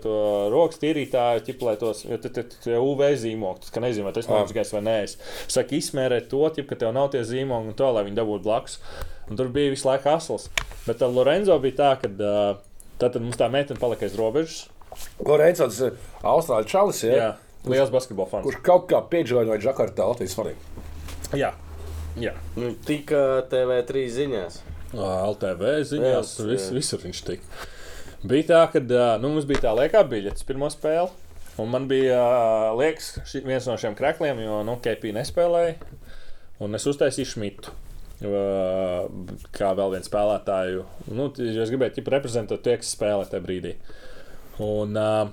to 0.05 0.19
rokas 0.53 0.83
tīrītāju, 0.85 1.47
ķip, 1.49 1.65
lai 1.65 1.79
tos 1.81 2.05
UV 2.77 3.09
zīmogi, 3.25 3.65
tas, 3.65 3.73
ka 3.73 3.81
nezinu, 3.81 4.11
vai 4.11 4.13
tas 4.19 4.29
ir 4.29 4.37
nozīmīgs 4.37 4.77
vai 4.77 4.85
nē. 4.85 4.99
Es 5.09 5.17
saku, 5.49 5.81
izmērēt 5.81 6.29
to, 6.29 6.45
ķip, 6.59 6.69
ka 6.69 6.81
tev 6.85 6.93
nav 6.93 7.09
tie 7.17 7.25
zīmogi 7.25 7.73
un 7.73 7.79
to, 7.79 7.89
lai 7.97 8.05
viņi 8.05 8.21
dabūtu 8.21 8.49
blakus. 8.51 8.79
Un 9.31 9.39
tur 9.39 9.49
bija 9.55 9.71
visu 9.73 9.87
laiku 9.89 10.11
asls. 10.13 10.49
Bet 10.87 11.03
ar 11.05 11.13
Lorenzo 11.15 11.55
bija 11.63 11.79
tā, 11.79 11.91
ka 12.03 12.11
uh, 12.11 12.61
tad 13.01 13.19
mums 13.23 13.39
tā 13.41 13.49
meitene 13.53 13.81
palika 13.81 14.07
aiz 14.09 14.17
robežas. 14.19 14.65
Lorenzo, 15.25 15.69
tas 15.71 15.79
ir 15.87 15.95
Austrāļu 16.27 16.69
čalis, 16.69 17.03
ja? 17.07 17.15
Jā, 17.17 17.29
liels 17.71 17.93
basketbola 17.95 18.29
fans. 18.29 18.45
kurš 18.49 18.59
kaut 18.67 18.89
kā 18.91 19.01
piedzīvoja 19.13 19.49
no 19.49 19.57
Džakartā 19.63 20.05
Latvijas 20.11 20.35
svarīgi. 20.37 20.83
Jā, 21.39 21.53
jā. 22.21 22.35
Nu, 22.59 22.75
tika 22.87 23.23
TV3 23.53 24.03
ziņās. 24.19 24.59
LTV 24.93 25.71
ziņās, 25.89 26.33
Jā, 26.43 26.49
vis, 26.51 26.67
jā. 26.69 26.75
visur 26.77 27.01
viņš 27.01 27.23
tika. 27.25 27.63
Bija 28.29 28.49
tā, 28.51 28.59
ka 28.75 28.83
uh, 28.83 29.05
nu, 29.23 29.31
mums 29.33 29.47
bija 29.49 29.63
tā 29.65 29.73
liekā 29.79 30.03
biļetes 30.11 30.45
pirmo 30.47 30.69
spēli. 30.71 31.09
Un 31.63 31.69
man 31.73 31.87
bija 31.89 32.19
uh, 32.21 32.67
liekas, 32.79 33.15
viens 33.45 33.67
no 33.69 33.79
šiem 33.81 33.97
krākliem, 33.97 34.39
jo 34.45 34.61
nu, 34.67 34.77
KP 34.85 35.15
nespēlēja. 35.17 35.79
Un 36.63 36.77
es 36.79 36.87
uztaisīju 36.89 37.33
Šmitu. 37.33 37.73
Uh, 38.23 39.09
kā 39.57 39.73
vēl 39.75 39.97
vienu 39.97 40.07
spēlētāju. 40.07 40.83
Nu, 41.11 41.29
es 41.43 41.71
gribēju 41.73 41.97
ķipa, 41.97 42.13
reprezentēt 42.17 42.63
tie, 42.63 42.77
kas 42.79 42.93
spēlē 42.95 43.25
tajā 43.27 43.43
brīdī. 43.43 43.73
Un, 44.63 44.95
uh, 44.95 45.33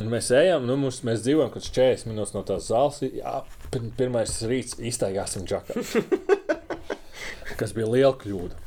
un 0.00 0.12
mēs 0.12 0.30
ejam, 0.32 0.64
nu, 0.64 0.78
mums, 0.80 1.02
mēs 1.04 1.24
dzīvojam 1.26 1.52
kaut 1.52 1.60
kāds 1.60 1.74
40 1.74 2.08
minūtes 2.12 2.36
no 2.36 2.44
tās 2.48 2.70
zāles. 2.70 3.02
Jā, 3.18 3.34
pir- 3.74 3.90
pirmais 3.98 4.38
rīts 4.48 4.78
iztaigāsim 4.80 5.44
džaku. 5.48 5.84
kas 7.60 7.74
bija 7.76 7.90
liela 7.90 8.14
kļūda. 8.18 8.62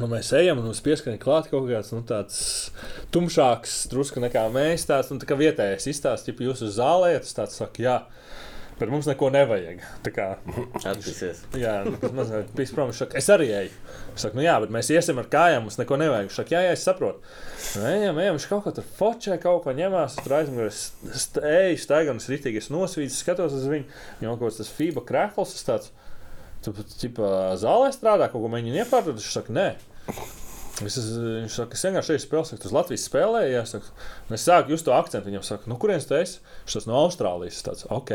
Nu, 0.00 0.08
mēs 0.08 0.30
ejam, 0.32 0.62
un 0.62 0.70
mums 0.70 0.80
pieskanīja 0.80 1.20
klāt 1.20 1.50
kaut 1.50 1.66
kāds 1.68 1.92
nu, 1.92 2.00
tāds 2.08 2.38
tumšāks, 3.12 3.82
drusku 3.92 4.22
nekā 4.24 4.46
mēs. 4.54 4.86
Tāds 4.88 5.12
nu, 5.12 5.20
tā 5.20 5.28
kā 5.28 5.36
vietējais 5.36 5.90
izstāsts, 5.92 6.30
ja 6.30 6.46
jūs 6.46 6.64
uz 6.64 6.78
zālē, 6.78 7.12
tas 7.20 7.36
tāds 7.36 7.58
saka, 7.60 7.84
jā, 7.84 7.96
bet 8.80 8.90
mums 8.92 9.06
neko 9.10 9.28
nevajag. 9.34 9.82
Tā 10.06 10.10
kā, 10.16 10.26
Atpūsies. 10.80 11.42
jā, 11.60 11.74
tas 12.02 12.14
mazliet 12.16 12.50
bijis 12.56 12.72
prom, 12.74 12.90
saka, 12.96 13.18
es 13.20 13.28
arī 13.32 13.46
eju. 13.60 13.74
Es 14.16 14.24
saku, 14.24 14.38
nu 14.40 14.44
jā, 14.46 14.56
bet 14.64 14.72
mēs 14.74 14.90
iesim 14.94 15.20
ar 15.22 15.28
kājām, 15.32 15.66
mums 15.68 15.78
neko 15.80 15.98
nevajag. 16.00 16.32
Saka, 16.34 16.56
jā, 16.56 16.62
jā, 16.66 16.74
es 16.78 16.84
saprotu. 16.88 17.20
Nu, 17.76 17.86
ejam, 17.92 18.18
ejam, 18.24 18.38
viņš 18.40 18.48
kaut 18.50 18.64
ko 18.66 18.74
tur 18.80 18.88
fočē, 18.98 19.38
kaut 19.42 19.62
ko 19.68 19.76
ņemās, 19.76 20.18
tur 20.24 20.36
aizmugurē, 20.40 20.72
es 20.72 20.82
st- 21.26 21.44
eju, 21.46 21.78
staigā, 21.84 22.10
un 22.16 22.22
es 22.24 22.28
rītīgi 22.32 22.62
es 22.64 22.70
nosvīdu, 22.74 23.14
skatos 23.14 23.54
uz 23.60 23.68
viņu, 23.70 23.86
viņam 24.20 24.36
kaut 24.40 24.48
kāds 24.48 24.60
tas 24.64 24.74
FIBA 24.80 25.04
krēkls, 25.12 25.56
tas 25.58 25.68
tāds, 25.70 25.92
tu, 26.66 26.74
tipā, 27.00 27.30
zālē 27.60 27.92
strādā, 27.94 28.26
kaut 28.32 28.42
ko 28.44 28.52
mēģina 28.56 28.82
iepārdot, 28.84 29.20
viņš 29.20 29.32
saka, 29.38 29.54
nē. 29.60 29.68
Es, 30.80 30.94
es, 30.96 31.10
viņš 31.12 31.56
saka, 31.58 31.76
es 31.76 31.82
vienkārši 31.84 32.14
spēlēt, 32.22 32.48
saka, 32.54 32.64
uz 32.64 32.72
Latvijas 32.72 33.02
spēlēju. 33.04 33.80
Un 34.30 34.36
es 34.38 34.44
sāku 34.48 34.72
just 34.72 34.86
to 34.86 34.94
akcentu. 34.96 35.28
Viņam 35.28 35.42
saka, 35.44 35.68
nu, 35.68 35.76
kurienes 35.76 36.06
tu 36.08 36.16
esi? 36.16 36.38
Tas 36.72 36.86
no 36.88 36.96
Austrālijas. 37.02 37.58
Es 37.58 37.66
tāds, 37.66 37.84
ok. 37.92 38.14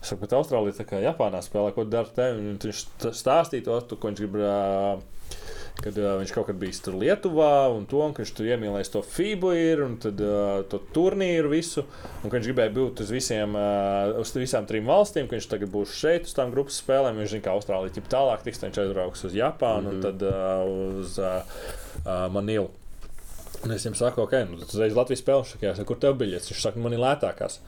Saku, 0.00 0.22
bet 0.24 0.36
Austrālija 0.36 0.78
tā 0.80 0.86
kā 0.88 1.02
Japānā 1.02 1.42
spēlē, 1.44 1.72
ko 1.74 1.86
dara 1.88 2.10
te. 2.12 2.30
Un 2.36 2.56
Viņš 2.62 2.86
stāstīja 3.16 3.66
to, 3.66 3.96
ko 3.96 4.10
viņš 4.10 4.24
grib. 4.24 4.40
Kad 5.76 5.98
uh, 6.00 6.14
viņš 6.16 6.30
kaut 6.32 6.46
kad 6.48 6.56
bija 6.56 6.72
tur 6.80 6.94
Lietuvā, 6.96 7.66
un 7.68 7.82
to, 7.84 7.98
un 8.00 8.14
viņš 8.16 8.30
tur 8.32 8.46
iemīlējis 8.48 8.94
to 8.94 9.02
FIBU, 9.04 9.50
ir, 9.60 9.82
un 9.84 9.98
tad, 10.00 10.22
uh, 10.24 10.62
to 10.72 10.80
turnīru 10.96 11.50
visu, 11.52 11.84
un 12.22 12.32
viņš 12.32 12.48
gribēja 12.48 12.72
būt 12.78 13.02
uz, 13.04 13.12
visiem, 13.12 13.52
uh, 13.60 14.14
uz 14.22 14.32
visām 14.38 14.64
trim 14.64 14.88
valstīm, 14.88 15.28
ka 15.28 15.36
viņš 15.36 15.50
tagad 15.52 15.74
būs 15.74 15.92
šeit, 16.00 16.30
uz 16.30 16.32
tām 16.38 16.54
grupas 16.54 16.80
spēlēm. 16.80 17.20
Viņš 17.20 17.34
zina, 17.34 17.44
ka 17.44 17.58
Austrālija 17.58 17.92
ir 17.92 18.08
tālāk, 18.08 18.46
tiks 18.46 18.64
viņš 18.64 18.82
aizbrauks 18.86 19.28
uz 19.28 19.36
Japānu 19.36 19.92
mm 19.92 19.92
-hmm. 19.92 20.00
un 20.00 20.08
tad 20.08 20.26
uh, 20.32 20.96
uz 21.04 21.20
uh, 21.20 21.60
uh, 22.06 22.26
Manilu. 22.32 22.72
Un 23.64 23.72
es 23.74 23.86
viņam 23.86 23.96
saku, 23.98 24.22
ok, 24.26 24.34
nu, 24.50 24.58
tad 24.60 24.74
uzreiz 24.74 24.96
Latvijas 24.96 25.22
saku, 25.24 25.86
kur 25.88 25.98
tev 26.02 26.18
biļetes? 26.20 26.50
Viņš 26.52 26.64
saka, 26.66 26.82
man 26.82 26.94
ir 26.94 27.00
lētākās. 27.02 27.58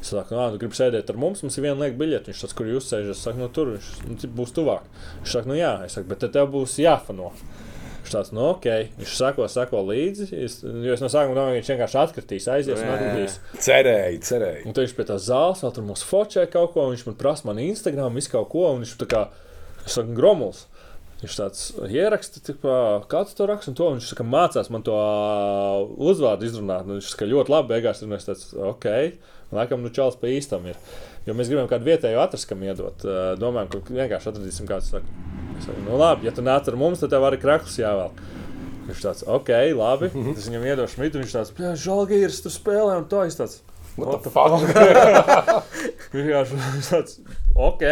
Es 0.00 0.10
saku, 0.10 0.34
nu, 0.34 0.42
tu 0.52 0.60
gribi 0.62 0.78
sēdēt 0.78 1.12
ar 1.12 1.20
mums, 1.22 1.44
mums 1.44 1.56
ir 1.58 1.68
viena 1.68 1.78
lieka 1.84 1.98
biļete. 2.00 2.32
Viņš 2.32 2.42
saka, 2.42 2.58
kur 2.58 2.70
jūs 2.70 2.90
sēžat? 2.90 3.14
Es 3.14 3.22
saku, 3.28 3.40
nu, 3.42 3.48
tur 3.54 3.72
viņš 3.76 3.92
nu, 4.08 4.18
būs 4.40 4.52
tuvāk. 4.56 4.90
Viņš 5.22 5.38
saka, 5.38 5.50
nu, 5.52 5.56
jā, 5.58 5.72
es 5.86 5.96
saku, 5.96 6.10
bet 6.10 6.26
tev 6.34 6.50
būs 6.56 6.76
jāfano. 6.82 7.30
Viņš 8.06 8.12
tāds, 8.14 8.28
nu, 8.36 8.44
ok, 8.52 8.66
viņš 9.00 9.16
sako, 9.18 9.48
sako 9.50 9.82
līdzi. 9.88 10.28
Es, 10.44 10.60
jo 10.62 10.94
es 10.94 11.02
no 11.02 11.08
sākuma 11.10 11.38
domāju, 11.38 11.56
ka 11.56 11.62
viņš 11.62 11.70
vienkārši 11.72 11.98
atkritīs, 12.02 12.46
aizies 12.52 12.82
un 12.82 12.92
atkritīs. 12.92 13.40
Cerēju, 13.66 14.20
cerēju. 14.28 14.62
Un 14.62 14.76
tad 14.76 14.86
viņš 14.86 14.94
pie 14.98 15.06
tās 15.08 15.26
zāles 15.26 15.64
vēl 15.64 15.74
tur 15.74 15.88
mums 15.88 16.04
focē 16.06 16.44
kaut 16.52 16.76
ko, 16.76 16.84
un 16.86 16.94
viņš 16.94 17.02
man 17.08 17.18
prasa 17.18 17.48
man 17.48 17.58
Instagram, 17.64 18.14
visu 18.14 18.30
kaut 18.36 18.46
ko, 18.52 18.68
un 18.70 18.84
viņš 18.84 18.94
tā 19.00 19.08
kā, 19.10 19.24
es 19.82 19.98
saku, 19.98 20.14
gromuls. 20.14 20.68
Viņš 21.22 21.36
tāds 21.38 21.60
ieraksta, 21.88 22.42
tipā, 22.44 22.76
kāds 23.08 23.32
to 23.38 23.46
raksta, 23.48 23.72
un 23.72 23.76
to 23.78 23.86
viņš 23.94 24.10
kā 24.18 24.24
mācās 24.26 24.68
man 24.68 24.82
to 24.84 24.96
uzvārdu 25.96 26.44
izrunāt. 26.44 26.84
Nu, 26.84 26.98
viņš 26.98 27.14
kā 27.16 27.28
ļoti 27.30 27.54
labi 27.54 27.72
beigās 27.72 28.02
ir, 28.04 28.12
es 28.18 28.28
tāds, 28.28 28.50
ok, 28.52 28.86
laikam, 29.56 29.80
nu 29.80 29.92
čels 29.96 30.18
pa 30.20 30.28
īstam 30.28 30.68
ir. 30.68 30.76
Jo 31.26 31.34
mēs 31.34 31.48
gribam 31.48 31.70
kādu 31.70 31.88
vietēju 31.88 32.20
atrast, 32.20 32.46
kam 32.50 32.60
iedot. 32.62 33.00
Domājam, 33.40 33.72
ka 33.72 33.96
vienkārši 33.96 34.30
atradīsim 34.30 34.68
kādu. 34.68 34.86
Saka, 34.92 35.16
Es 35.56 35.64
saku, 35.64 35.80
nu 35.86 35.96
labi, 35.96 36.26
ja 36.28 36.32
tu 36.36 36.42
nāc 36.44 36.66
ar 36.68 36.76
mums, 36.76 37.00
tad 37.00 37.14
tev 37.14 37.24
arī 37.24 37.38
krakls 37.40 37.78
jāvēl. 37.80 38.10
Viņš 38.90 39.00
tāds, 39.02 39.22
ok, 39.24 39.50
labi. 39.78 40.10
Tas 40.36 40.48
viņam 40.50 40.66
iedošu 40.68 41.00
mitu, 41.00 41.22
viņš 41.22 41.32
tāds, 41.32 41.52
jā, 41.64 41.72
žēlgīrs, 41.80 42.42
tu 42.44 42.52
spēlē, 42.52 42.98
un 43.00 43.06
to 43.10 43.22
es 43.24 43.38
tāds. 43.38 43.62
Fuck? 43.96 44.28
Vienkārši 46.12 46.60
tāds- 46.90 47.16
ok. 47.70 47.84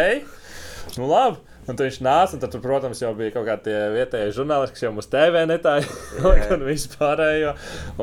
Nu, 0.99 1.09
labi. 1.09 1.41
Un 1.65 1.79
viņš 1.79 1.95
nāca, 2.05 2.35
un 2.35 2.41
tad, 2.43 2.51
tur, 2.53 2.61
protams, 2.61 2.99
jau 3.01 3.09
bija 3.17 3.33
kaut 3.33 3.47
kādi 3.47 3.73
vietējie 3.95 4.35
žurnālisti, 4.35 4.75
kas 4.75 4.83
jau 4.85 4.91
uz 5.01 5.07
TV 5.09 5.41
netāja, 5.49 5.87
un 6.53 6.65
vispārējo. 6.67 7.55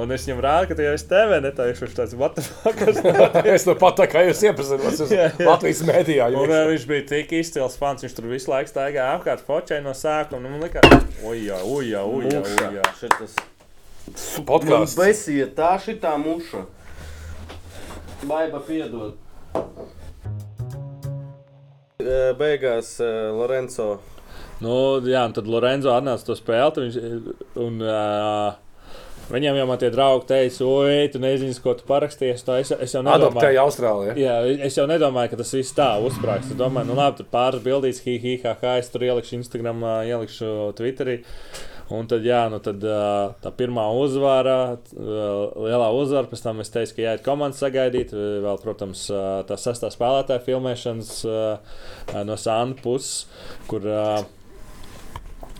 Un 0.02 0.14
es 0.16 0.26
viņam 0.26 0.42
rādu, 0.42 0.70
ka 0.70 0.78
tu 0.78 0.86
jau 0.86 0.94
esi 0.96 1.06
TV 1.12 1.38
netāja, 1.44 1.76
viņš 1.78 1.94
tāds, 2.00 2.16
what 2.18 2.34
the 2.34 2.42
fuck, 2.42 2.82
es 3.54 3.68
nu 3.68 3.76
pat 3.78 4.00
tā 4.02 4.08
kā 4.10 4.24
jūs 4.26 4.42
iepazinos. 4.48 5.04
Latvijas 5.46 5.84
mēdījā. 5.86 6.26
Un 6.34 6.50
uh, 6.50 6.64
viņš 6.72 6.88
bija 6.90 7.06
tik 7.14 7.36
izcils 7.38 7.78
fans, 7.78 8.02
viņš 8.02 8.18
tur 8.18 8.28
visu 8.32 8.50
laiku 8.50 8.72
staigāja 8.72 9.14
apkārt, 9.14 9.46
focēja 9.46 9.86
no 9.86 9.94
sākuma. 9.94 10.42
Nu, 10.42 10.50
man 10.50 10.66
liekas, 10.66 11.14
ujā, 11.22 11.62
ujā, 11.62 12.02
ujā, 12.02 12.42
ujā. 12.42 12.86
Šitas. 12.98 13.38
Podkāsts. 14.48 14.98
Besija, 14.98 15.46
tā 15.54 15.76
šitā 15.82 16.16
muša. 16.18 16.66
Baiba 18.26 18.58
piedod. 18.66 19.14
Beigās 22.38 22.96
Lorenzo. 23.00 23.92
Nu, 24.62 24.74
jā, 25.02 25.24
un 25.26 25.32
tad 25.34 25.48
Lorenzo 25.50 25.90
atnāca 25.94 26.28
to 26.28 26.36
spēli. 26.38 26.74
tad 26.74 26.84
Viņš, 26.84 26.98
un, 27.62 27.80
uh, 27.82 28.60
viņam 29.32 29.58
jau 29.58 29.76
tie 29.80 29.90
draugi 29.92 30.28
teica, 30.30 30.68
oi, 30.68 31.08
tu 31.12 31.20
nezini, 31.22 31.56
ko 31.64 31.74
tu 31.78 31.86
parakstījies. 31.88 32.44
Tā 32.46 32.60
Es, 32.62 32.70
es 32.70 32.94
jau 32.94 33.02
nedomāju. 33.02 33.32
Adoptēja 33.32 33.64
Austrālijā. 33.64 34.16
Jā, 34.20 34.36
es 34.68 34.78
jau 34.78 34.86
nedomāju, 34.90 35.32
ka 35.32 35.40
tas 35.42 35.52
viss 35.56 35.76
tā 35.76 35.90
uzsprāgs. 36.04 36.52
Es 36.52 36.58
domāju, 36.58 36.92
nu 36.92 36.98
labi, 36.98 37.20
tur 37.20 37.30
pāris 37.32 37.64
bildītas, 37.64 38.02
hi, 38.06 38.18
hi, 38.22 38.38
ha, 38.44 38.54
ha, 38.62 38.76
es 38.82 38.90
tur 38.92 39.06
ielikšu 39.08 39.38
Instagram, 39.40 39.82
ielikšu 40.06 40.72
Twitterī. 40.78 41.22
Un 41.92 42.06
tad, 42.08 42.24
jā, 42.24 42.44
nu 42.48 42.56
tad 42.64 42.80
tā 43.42 43.50
pirmā 43.58 43.84
uzvara, 44.00 44.78
lielā 44.96 45.90
uzvara, 45.92 46.30
pēc 46.30 46.44
tam 46.44 46.62
es 46.64 46.72
teicu, 46.72 46.94
ka 46.96 47.04
jāiet 47.04 47.24
komandas 47.26 47.60
sagaidīt. 47.60 48.14
Vēl, 48.14 48.60
protams, 48.62 49.04
tā 49.48 49.58
sastā 49.60 49.90
spēlētāja 49.92 50.44
filmēšanas 50.46 51.12
no 52.30 52.38
Sāna 52.40 52.78
puses, 52.80 53.26
kur, 53.68 53.84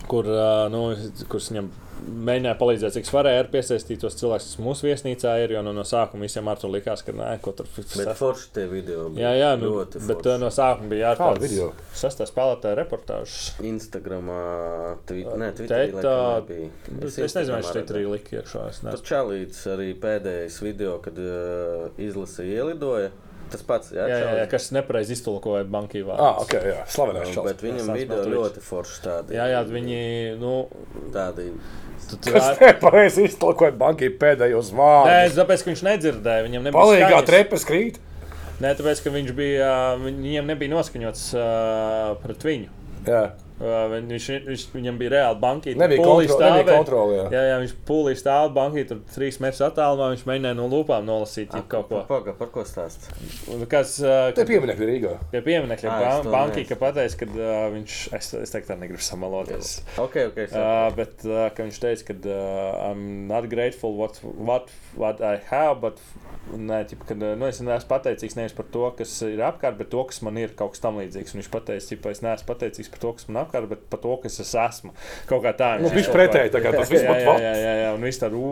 kur, 0.09 0.32
nu, 0.72 0.84
kurš 1.28 1.52
viņam 1.52 1.72
mēģināja 2.07 2.57
palīdzēt, 2.61 2.95
cik 2.97 3.09
varēju 3.15 3.41
ar 3.43 3.49
piesaistīt 3.53 4.01
tos 4.03 4.16
cilvēkus, 4.20 4.47
kas 4.51 4.61
mūsu 4.65 4.87
viesnīcā 4.89 5.33
ir. 5.45 5.55
Jo 5.57 5.62
nu, 5.66 5.73
no 5.77 5.85
sākuma 5.87 6.27
visiem 6.27 6.49
ar 6.53 6.61
to 6.61 6.70
likās, 6.73 7.03
ka 7.07 7.15
nē, 7.16 7.31
ko 7.45 7.55
tur 7.57 7.69
Bet 7.77 8.12
forši 8.19 8.51
tie 8.57 8.66
video. 8.70 9.09
bija. 9.12 9.31
Jā, 9.31 9.33
jā, 9.41 9.51
nu, 9.61 9.70
Ļoti 9.79 10.03
bet 10.07 10.19
forši. 10.20 10.29
uh, 10.35 10.39
no 10.43 10.51
sākuma 10.55 10.93
bija 10.93 11.11
jāatcerās 11.12 11.43
video? 11.47 11.70
sastāvā 12.03 12.31
spēlētāja 12.33 12.79
reportāžas. 12.83 13.41
Instagramā, 13.73 14.41
twi 15.09 15.24
nē, 15.27 15.51
Twitterī 15.59 15.93
Teta. 15.97 16.16
Es, 17.03 17.19
es 17.19 17.37
nezinu, 17.39 17.59
vai 17.59 17.62
Twitterī 17.66 18.05
lika 18.12 18.39
iekšā. 18.41 18.69
es 18.70 18.83
Tur 18.85 19.05
čalīts 19.12 19.66
arī 19.73 19.93
pēdējais 20.03 20.62
video, 20.65 20.99
kad 21.05 21.19
uh, 21.19 21.91
izlasīja 22.03 22.62
ielidoja. 22.65 23.12
Tas 23.53 23.62
pats, 23.69 23.93
jā, 23.93 24.07
Jā, 24.09 24.19
jā, 24.23 24.31
jā, 24.41 24.45
kas 24.51 24.70
nepareizi 24.73 25.12
iztulkoja 25.16 25.65
banku 25.69 26.01
Ah, 26.01 26.07
vārdu. 26.09 26.43
ok, 26.47 26.55
jā. 26.73 26.83
Slavenais 26.89 27.33
čels. 27.35 27.47
Bet 27.51 27.65
viņam 27.66 27.91
video 27.97 28.23
ļoti 28.33 28.62
forši 28.65 29.01
tādi. 29.05 29.37
Jā, 29.37 29.47
jā, 29.53 29.61
viņi, 29.69 29.99
nu, 30.41 30.55
Tādi. 31.12 31.51
tu, 32.09 32.16
tu, 32.16 32.33
Kas 32.33 32.57
nepareizi 32.62 33.27
iztulkoja 33.29 33.74
bankai 33.77 34.09
pēdējos 34.23 34.73
Nē, 34.73 34.79
vārdus? 34.81 35.37
tāpēc, 35.37 35.65
ka 35.66 35.70
viņš 35.73 35.85
nedzirdēja. 35.91 36.47
Viņam 36.49 36.66
nebija 36.69 36.81
Palīgā 36.81 37.20
trepas 37.29 37.65
krīt. 37.69 38.01
Nē, 38.62 38.74
tāpēc, 38.79 39.01
ka 39.05 39.11
viņš 39.11 39.33
bija, 39.35 39.70
viņiem 40.03 40.47
nebija 40.53 40.70
noskaņots 40.77 41.23
uh, 41.35 42.12
pret 42.23 42.45
viņu. 42.47 42.69
Jā. 43.09 43.23
Uh, 43.61 43.85
viņš, 43.93 44.27
viņš, 44.49 44.62
viņam 44.73 44.97
bija 44.99 45.11
reāli 45.12 45.39
bankīte. 45.43 45.79
Nebija 45.79 46.03
kontrole. 46.03 46.62
Kontrole 46.66 47.19
jā. 47.19 47.27
Jā, 47.35 47.43
jā, 47.51 47.59
viņš 47.62 47.74
pūlī 47.87 48.15
stāv 48.19 48.49
bankī, 48.57 48.83
tur 48.89 49.03
trīs 49.12 49.39
metrus 49.45 49.62
attālumā. 49.69 50.09
Viņš 50.15 50.24
mēģināja 50.27 50.59
no 50.59 50.66
lūpām 50.73 51.05
nolasīt 51.07 51.53
jau 51.55 51.62
kaut 51.70 51.87
ko. 51.91 52.01
Paga, 52.09 52.35
par 52.39 52.51
ko 52.55 52.65
stāst? 52.66 53.07
Kas, 53.70 53.95
uh, 54.03 54.33
Te 54.35 54.47
pieminekļi 54.49 54.89
Rīgā. 54.89 55.12
pie 55.31 55.45
pieminiekļa 55.47 55.93
Ā, 55.93 56.01
ban 56.24 56.33
bankī, 56.33 56.65
ka 56.66 56.79
pateica, 56.81 57.20
ka 57.20 57.29
uh, 57.31 57.69
viņš, 57.77 57.99
es, 58.19 58.33
es 58.41 58.55
teiktu, 58.57 58.73
tā 58.73 58.79
negribu 58.81 59.05
samaloties. 59.05 59.77
Ok, 60.01 60.19
ok. 60.33 60.41
Uh, 60.43 60.51
saprotu. 60.57 60.99
bet 60.99 61.29
uh, 61.29 61.45
ka 61.55 61.69
viņš 61.69 61.81
teica, 61.85 62.09
ka 62.11 62.19
uh, 62.19 62.91
I'm 62.91 63.07
not 63.31 63.47
grateful 63.53 63.95
what, 64.01 64.19
what, 64.24 64.73
what 64.99 65.23
I 65.23 65.37
have, 65.53 65.79
but 65.85 66.03
nē, 66.51 66.83
ķipa, 66.91 67.07
kad, 67.12 67.23
uh, 67.23 67.37
nu, 67.39 67.47
es 67.47 67.62
neesmu 67.62 67.91
pateicīgs 67.91 68.35
nevis 68.41 68.57
par 68.57 68.66
to, 68.74 68.89
kas 68.99 69.15
ir 69.29 69.45
apkārt, 69.47 69.79
bet 69.79 69.93
to, 69.95 70.03
kas 70.11 70.19
man 70.27 70.41
ir 70.41 70.57
kaut 70.59 70.74
kas 70.74 70.83
tam 70.83 70.99
līdzīgs. 70.99 71.37
Un 71.37 71.43
viņš 71.43 71.53
pateica, 71.53 72.01
ka 72.03 72.15
es 72.16 72.23
neesmu 72.24 72.49
pateicīgs 72.49 72.91
par 72.91 73.03
to, 73.05 73.12
kas 73.19 73.29
man 73.29 73.43
apkārt, 73.45 73.52
bet 73.61 73.85
par 73.93 74.01
to, 74.03 74.16
kas 74.23 74.41
es 74.43 74.55
esmu. 74.55 74.95
Kaut 75.29 75.45
kā 75.45 75.53
tā. 75.59 75.74
Nu, 75.83 75.93
viņš 75.93 76.12
pretēji, 76.15 76.55
tā 76.55 76.62
kā 76.65 76.73
tas 76.74 76.91
viss 76.93 77.05
jā, 77.05 77.11
pat 77.11 77.20
jā, 77.20 77.29
vat. 77.29 77.43
jā, 77.45 77.53
jā, 77.61 77.74
jā, 77.83 77.91
un 77.97 78.07
viss 78.09 78.23
tāds- 78.23 78.39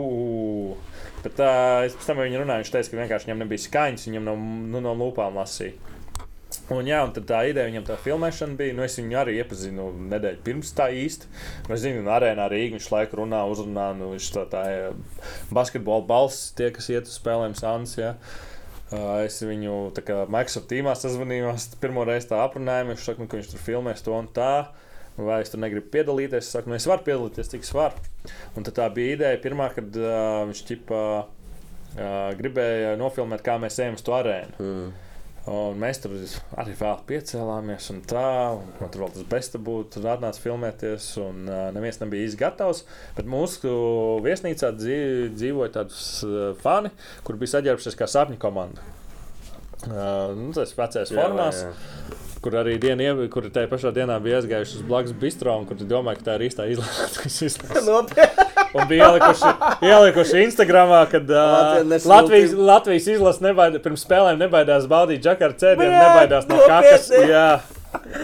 Bet 1.21 1.37
uh, 1.37 1.83
es 1.85 1.93
pēc 1.93 2.07
tam 2.09 2.17
viņu 2.17 2.39
runāju, 2.41 2.63
viņš 2.63 2.69
teica, 2.73 2.89
ka 2.89 2.97
vienkārši 2.97 3.27
viņam 3.27 3.41
nebija 3.43 3.61
skaņas, 3.61 4.05
viņam 4.09 4.23
no, 4.25 4.33
nu, 4.73 4.79
no 4.81 4.93
lūpām 4.97 5.35
lasīja. 5.37 5.91
Un, 6.71 6.87
jā, 6.87 6.99
un 7.03 7.11
tā 7.15 7.41
ideja 7.47 7.67
viņam 7.67 7.85
tā 7.87 7.97
filmēšana 7.99 8.57
bija. 8.59 8.75
Nu, 8.75 8.83
es 8.85 8.97
viņu 8.99 9.17
arī 9.21 9.37
iepazinu 9.39 9.87
nedēļu 10.11 10.41
pirms 10.45 10.71
tā 10.75 10.89
īsti. 10.95 11.29
Nu, 11.67 11.75
es 11.75 11.83
zinu, 11.83 12.03
ka 12.05 12.17
arēnā 12.17 12.47
Rīgā 12.51 12.77
viņš 12.77 12.87
laiku 12.91 13.21
runā, 13.21 13.41
uzrunā. 13.51 13.91
Nu, 13.97 14.11
viņš 14.15 14.29
tā, 14.35 14.45
tā 14.51 14.63
ir 14.71 15.27
basketbola 15.53 16.05
balss, 16.07 16.51
tie, 16.57 16.71
kas 16.75 16.89
iet 16.91 17.11
uz 17.11 17.17
spēlēm, 17.19 17.55
Sāns. 17.59 17.97
Ja. 17.99 18.15
Uh, 18.91 19.21
es 19.23 19.39
viņu 19.43 19.93
tā 19.95 20.03
kā 20.03 20.21
Microsoft 20.31 20.67
tīmā 20.71 20.95
sazvanījos, 20.99 21.69
pirmo 21.83 22.03
reizi 22.07 22.31
tā 22.31 22.41
aprunājām. 22.43 22.91
Viņš 22.91 23.07
saka, 23.07 23.23
nu, 23.23 23.31
ka 23.31 23.39
viņš 23.39 23.53
tur 23.53 23.65
filmēs 23.67 24.03
to 24.07 24.15
un 24.17 24.31
tā. 24.35 24.53
Vai 25.19 25.41
es 25.43 25.51
tur 25.51 25.59
negribu 25.61 25.91
piedalīties? 25.91 26.45
Es 26.45 26.55
saku, 26.55 26.71
nu, 26.71 26.77
es 26.79 26.87
varu 26.87 27.03
piedalīties, 27.05 27.51
cik 27.51 27.65
es 27.67 27.73
varu. 27.75 27.99
Un 28.57 28.65
tā 28.67 28.87
bija 28.95 29.17
ideja, 29.17 29.43
pirmā, 29.43 29.67
kad 29.75 29.97
uh, 29.99 30.41
viņš 30.49 30.65
ķipa, 30.69 30.99
uh, 31.27 32.09
gribēja 32.39 32.97
nofilmēt, 32.99 33.43
kā 33.45 33.57
mēs 33.61 33.79
ejam 33.83 33.99
uz 33.99 34.05
to 34.07 34.15
arēnu. 34.15 34.57
Mm. 34.61 34.91
Un 35.51 35.79
mēs 35.81 35.97
tur 35.97 36.13
arī 36.61 36.75
vēl 36.77 36.99
piecēlāmies, 37.09 37.87
un 37.89 38.03
tā, 38.05 38.27
un 38.59 38.67
man 38.77 38.91
tur 38.93 39.07
vēl 39.07 39.13
tas 39.15 39.25
besta 39.29 39.57
būtu, 39.57 39.95
tur 39.95 40.11
atnāca 40.13 40.41
filmēties, 40.43 41.07
un 41.23 41.47
uh, 41.49 41.63
neviens 41.73 41.97
nebija 42.03 42.27
īsti 42.29 42.41
gatavs. 42.43 42.83
Bet 43.17 43.29
mūsu 43.29 43.71
viesnīcā 44.21 44.69
dzīv, 44.77 45.31
dzīvoja 45.33 45.73
tāds 45.79 46.03
uh, 46.27 46.51
fani, 46.61 46.93
kur 47.25 47.41
bija 47.41 47.55
saģērbšies 47.57 47.97
kā 47.97 48.09
sapņu 48.13 48.37
komanda. 48.41 48.85
Uh, 49.81 50.37
nu, 50.37 50.51
tas 50.53 50.75
vecais 50.77 51.09
Jā, 51.09 51.17
formās, 51.17 51.63
jā. 51.65 52.19
Kur 52.41 52.55
arī 52.57 52.75
ievi- 52.81 53.27
kur 53.33 53.45
tajā 53.53 53.69
pašā 53.69 53.91
dienā 53.95 54.15
bija 54.23 54.39
aizgājuši 54.41 54.79
uz 54.79 54.85
blakus 54.87 55.13
bistro, 55.21 55.53
un 55.61 55.67
kur 55.69 55.77
domāju, 55.77 56.21
ka 56.21 56.31
tā 56.31 56.37
ir 56.39 56.47
īstā 56.49 56.65
izlase. 56.73 57.51
Nopietni. 57.85 58.47
Un 58.71 58.87
bija 58.87 59.09
ielikuši, 59.11 59.49
ielikuši 59.83 60.43
Instagramā, 60.45 61.01
kad 61.11 61.27
uh. 61.27 61.81
Latvijas, 62.07 62.53
Latvijas 62.55 63.09
izlase 63.17 63.43
nebaidās, 63.43 63.83
pirms 63.83 64.05
spēlēm 64.07 64.39
nebaidās 64.39 64.87
baudīt 64.91 65.21
džekaru 65.25 65.57
cēdienu, 65.59 65.91
Bļā, 65.91 66.05
nebaidās 66.07 66.47
no 66.47 66.61
kakas. 66.65 67.11
Jā. 67.27 67.47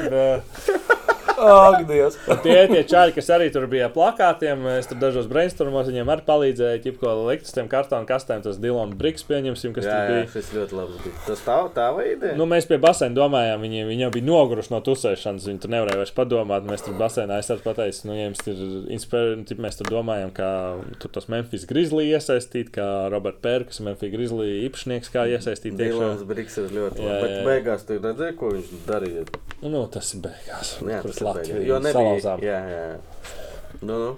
Uh, 0.07 1.16
Ak, 1.37 1.83
Dievs! 1.89 2.17
tie 2.43 2.57
tie 2.71 2.83
čāļi, 2.89 3.13
kas 3.17 3.29
arī 3.35 3.49
tur 3.53 3.67
bija 3.69 3.87
ar 3.89 3.93
plakātiem, 3.95 4.63
es 4.77 4.89
tur 4.89 4.97
dažos 5.01 5.27
brainstormos 5.29 5.89
viņiem 5.89 6.09
arī 6.13 6.25
palīdzēju, 6.27 6.81
ķipko 6.85 7.13
likt 7.29 7.45
uz 7.49 7.53
tiem 7.55 7.69
kartonu 7.71 8.09
kastēm, 8.09 8.41
tas 8.45 8.57
Dilona 8.61 8.97
Briks 8.97 9.25
pieņemsim, 9.27 9.75
kas 9.75 9.85
Jā, 9.85 9.93
tur 9.93 10.01
jā, 10.01 10.17
bija. 10.17 10.31
šis 10.33 10.49
ļoti 10.57 10.77
labs 10.79 11.01
bija. 11.03 11.15
Tas 11.27 11.43
tā, 11.45 11.57
tava 11.75 12.05
ideja? 12.07 12.37
Nu, 12.39 12.47
mēs 12.49 12.67
pie 12.69 12.79
basēna 12.81 13.17
domājām, 13.17 13.61
viņi, 13.65 13.85
viņi 13.91 14.05
jau 14.07 14.11
bija 14.17 14.27
noguruši 14.31 14.73
no 14.73 14.81
tusēšanas. 14.85 15.47
Viņi 15.51 15.61
tur 15.63 15.73
nevarēja 15.75 16.01
vairs 16.01 16.13
padomāt. 16.17 16.67
Mēs 16.67 16.85
tur 16.87 16.97
basēnā 16.99 17.39
arī 17.41 17.59
pateicu, 17.63 18.07
nu, 18.09 18.17
jums 18.17 18.43
ir 18.49 18.63
inspirēti, 18.97 19.57
mēs 19.61 19.79
tur 19.79 19.91
domājam, 19.91 20.33
kā 20.35 20.49
tur 21.01 21.13
tos 21.13 21.29
Memphis 21.31 21.67
Grizzly 21.69 22.09
iesaistīt, 22.11 22.71
kā 22.75 22.87
Robert 23.13 23.39
Pērks, 23.43 23.81
Memphis 23.85 24.13
Grizzly 24.13 24.49
īpašnieks, 24.67 25.11
kā 25.13 25.27
iesaistīt. 25.31 25.77
Dilons 25.79 26.23
Briks 26.27 26.57
ir 26.61 26.71
ļoti 26.73 27.03
Jā, 27.03 27.07
labi. 27.07 27.21
Bet 27.21 27.31
jā, 27.31 27.37
jā. 27.37 27.45
beigās 27.51 27.87
tu 27.87 27.99
redzēji, 28.01 28.37
ko 28.39 28.51
viņš 28.55 28.73
darīja. 28.87 29.25
Nu, 29.63 29.83
tas 29.91 30.13
ir 30.15 30.23
beigās. 30.25 30.73
Jā, 30.81 31.01
tas 31.03 31.21
ir 31.21 31.26
beigās. 31.26 31.26
Latviju 31.27 31.63
Jo 31.67 31.79
nebija. 31.83 32.35
Jā, 32.43 32.57
jā. 32.71 32.83
jā. 32.91 33.37
Nu, 33.81 33.99
nu. 34.01 34.09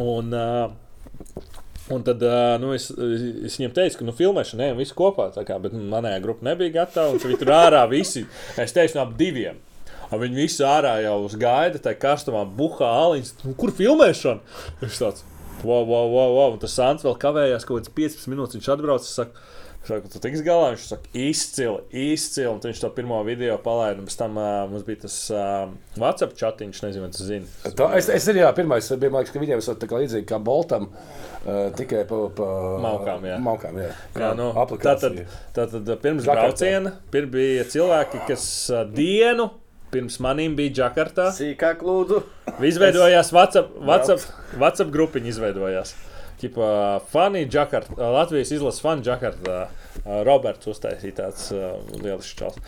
Un, 0.00 0.32
uh, 0.32 1.44
un 1.92 2.02
tad 2.04 2.22
nu, 2.60 2.72
es, 2.76 2.88
es 2.90 3.56
viņam 3.60 3.76
teicu, 3.76 4.00
ka 4.00 4.08
nu, 4.08 4.16
filmēšana 4.16 4.68
ejam 4.68 4.80
visi 4.80 4.96
kopā, 4.96 5.30
kā, 5.36 5.60
bet 5.62 5.76
manējā 5.76 6.18
grupa 6.24 6.46
nebija 6.50 6.82
gatava. 6.82 7.16
Viņi 7.22 7.40
tur 7.40 7.54
ārā 7.56 7.84
visi, 7.90 8.26
es 8.60 8.76
teicu, 8.76 8.98
no 8.98 9.06
ap 9.06 9.16
diviem. 9.20 9.62
Un 10.06 10.22
viņi 10.22 10.38
visi 10.38 10.62
ārā 10.66 10.96
jau 11.02 11.18
gaida, 11.40 11.80
tā 11.82 11.96
karstumā 11.98 12.44
buhā 12.58 12.90
aliņas. 13.06 13.32
Nu, 13.42 13.54
kur 13.58 13.72
filmēšana? 13.74 14.60
Viņš 14.82 15.00
tāds, 15.02 15.24
wow, 15.64 15.82
wow, 15.82 16.06
wow, 16.12 16.34
wow. 16.36 16.54
Un 16.54 16.60
tas 16.62 16.76
Sants 16.78 17.06
vēl 17.06 17.16
kavējās 17.22 17.66
kaut 17.66 17.82
kāds 17.82 17.94
15 17.96 18.30
minūtes. 18.30 18.58
Viņš 18.58 18.70
atbrauc 18.76 19.02
un 19.02 19.10
saka, 19.10 19.46
Saka, 19.86 20.08
tu 20.10 20.18
tiks 20.18 20.40
galā, 20.42 20.72
viņš 20.72 20.84
saka, 20.90 21.10
izcili, 21.14 21.82
izcili. 22.10 22.48
Un 22.50 22.58
tad 22.58 22.72
viņš 22.72 22.80
to 22.82 22.88
pirmo 22.96 23.20
video 23.26 23.54
palaida. 23.62 24.02
Pēc 24.02 24.16
tam 24.18 24.38
uh, 24.40 24.64
mums 24.70 24.86
bija 24.86 25.04
tas 25.04 25.18
uh, 25.30 25.68
WhatsApp 25.94 26.34
chatiņš, 26.40 26.80
nezinu, 26.82 27.04
vai 27.04 27.10
tu 27.14 27.26
zini. 27.26 27.50
Tā, 27.78 27.86
es, 27.98 28.08
es 28.10 28.26
arī, 28.32 28.42
jā, 28.42 28.48
pirmais 28.56 28.88
bija, 28.90 29.12
man 29.14 29.22
liekas, 29.22 29.34
ka 29.34 29.42
viņiem 29.42 29.62
ir 29.62 29.78
tā 29.84 29.90
kā 29.90 30.00
līdzīgi 30.02 30.26
kā 30.30 30.40
Boltam, 30.42 30.88
uh, 30.90 31.68
tikai 31.78 32.02
pa, 32.10 32.18
pa 32.34 32.48
Maukām, 32.82 33.28
jā. 33.30 33.36
Maukām, 33.46 33.78
jā. 33.84 33.92
Jā, 34.18 34.32
nu, 34.38 34.48
tātad, 34.82 35.22
tātad 35.54 35.94
pirms 36.02 36.26
brauciena 36.26 36.96
pir 37.14 37.30
bija 37.30 37.68
cilvēki, 37.70 38.24
kas 38.26 38.48
ā, 38.74 38.82
dienu 38.90 39.52
pirms 39.94 40.18
maniem 40.22 40.58
bija 40.58 40.74
Džakartā. 40.80 41.30
Sīkāk 41.36 41.86
lūdzu. 41.86 42.24
Izveidojās 42.66 43.30
WhatsApp, 43.34 43.78
WhatsApp, 43.86 44.26
WhatsApp 44.58 44.92
grupiņa. 44.94 45.30
Izveidojās. 45.36 45.94
Ķipa, 46.40 46.68
fani 47.12 47.46
Džakarta, 47.48 47.96
Latvijas 48.14 48.52
izlases 48.56 48.84
fani 48.84 49.04
Džakarta. 49.06 49.58
Uh, 49.66 50.20
Roberts 50.26 50.68
uztaisīja 50.70 51.16
tāds 51.22 51.48
uh, 51.54 51.78
liels 52.02 52.28
čels. 52.38 52.58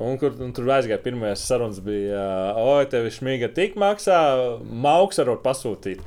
Un, 0.00 0.16
kur, 0.18 0.32
un 0.42 0.54
tur 0.56 0.70
aizgāja 0.72 0.98
pirmās 1.02 1.44
sarunas, 1.46 1.82
bija, 1.84 2.22
uh, 2.56 2.62
oi, 2.78 2.88
tev 2.90 3.06
šmiga 3.14 3.50
tik 3.54 3.76
maksā, 3.78 4.18
mauks 4.58 5.20
var 5.20 5.36
pasūtīt. 5.44 6.02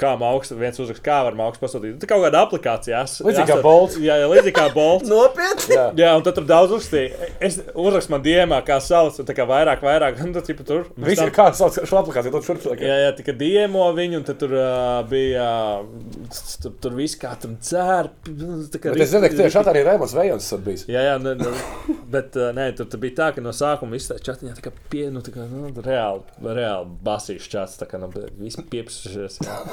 Kā 0.00 0.12
mākslinieks, 0.20 0.60
viens 0.60 0.80
uzrakst, 0.82 1.02
kā 1.04 1.22
var 1.24 1.36
mākslinieks 1.38 1.62
pasūtīt. 1.62 1.94
Tā 2.02 2.08
kaut 2.10 2.24
kāda 2.26 2.42
aplikācija. 2.44 3.00
Es, 3.06 3.14
Līdzīgi 3.24 3.48
kā 3.48 3.56
Bolts. 3.64 3.96
Jā, 4.00 4.18
jā 4.20 4.26
līdzīgi 4.28 4.54
kā 4.56 4.66
Bolts. 4.74 5.08
Nopietni! 5.12 5.72
Jā. 5.72 5.86
Jā, 5.96 6.10
un 6.18 6.24
tad 6.26 6.36
tur 6.36 6.46
daudz 6.48 6.74
uzrakstīja. 6.76 7.30
Es 7.48 7.56
uzrakstu 7.72 8.12
man 8.12 8.24
diemā, 8.24 8.60
kā 8.66 8.76
sauc, 8.84 9.16
un 9.22 9.28
tā 9.28 9.36
kā 9.36 9.46
vairāk, 9.48 9.80
vairāk. 9.84 10.20
Un 10.24 10.34
tad, 10.36 10.44
tipa, 10.48 10.66
tur 10.68 10.84
Visi 10.96 11.20
tam- 11.22 11.30
ir 11.30 11.34
kā 11.36 11.46
sauc 11.56 11.78
šo 11.80 12.00
aplikāciju, 12.02 12.34
tad 12.36 12.48
šurp 12.48 12.68
Jā, 12.80 12.98
jā, 13.06 13.14
tikai 13.16 13.34
diemo 13.40 13.88
viņu, 13.96 14.20
un 14.20 14.26
tad 14.28 14.40
tur 14.42 14.52
uh, 14.56 15.00
bija. 15.08 15.48
Uh, 15.80 16.36
tur, 16.62 16.76
tur 16.84 16.96
viss 16.98 17.18
kā 17.20 17.32
tur 17.40 17.56
dzēr. 17.56 18.10
Bet 18.28 19.04
es 19.06 19.14
zinu, 19.14 19.24
ka 19.24 19.32
tieši 19.40 19.54
šādi 19.56 19.72
arī 19.72 19.84
Raimons 19.88 20.14
Vējons 20.16 20.50
ir 20.56 20.62
bijis. 20.66 20.84
Jā, 20.92 21.06
jā, 21.08 21.16
ne, 21.24 21.34
ne, 21.40 21.96
bet 22.12 22.36
uh, 22.38 22.50
nē, 22.56 22.70
tur, 22.78 22.88
tur 22.92 23.02
bija 23.02 23.16
tā, 23.22 23.30
ka 23.36 23.44
no 23.44 23.54
sākuma 23.56 23.96
viss 23.96 24.12
tā 24.12 24.20
čatiņā 24.20 24.56
tā 24.58 24.66
kā 24.68 24.74
pie, 24.92 25.06
nu, 25.14 25.24
tā 25.24 25.34
kā, 25.34 25.48
nu, 25.50 25.72
reāli, 25.84 26.24
reāli 26.44 26.94
basīšs 27.06 27.50
čats, 27.52 27.78
tā 27.80 27.88
kā, 27.90 28.00
nu, 28.02 28.12
viss 28.40 28.60
piepsušies. 28.70 29.40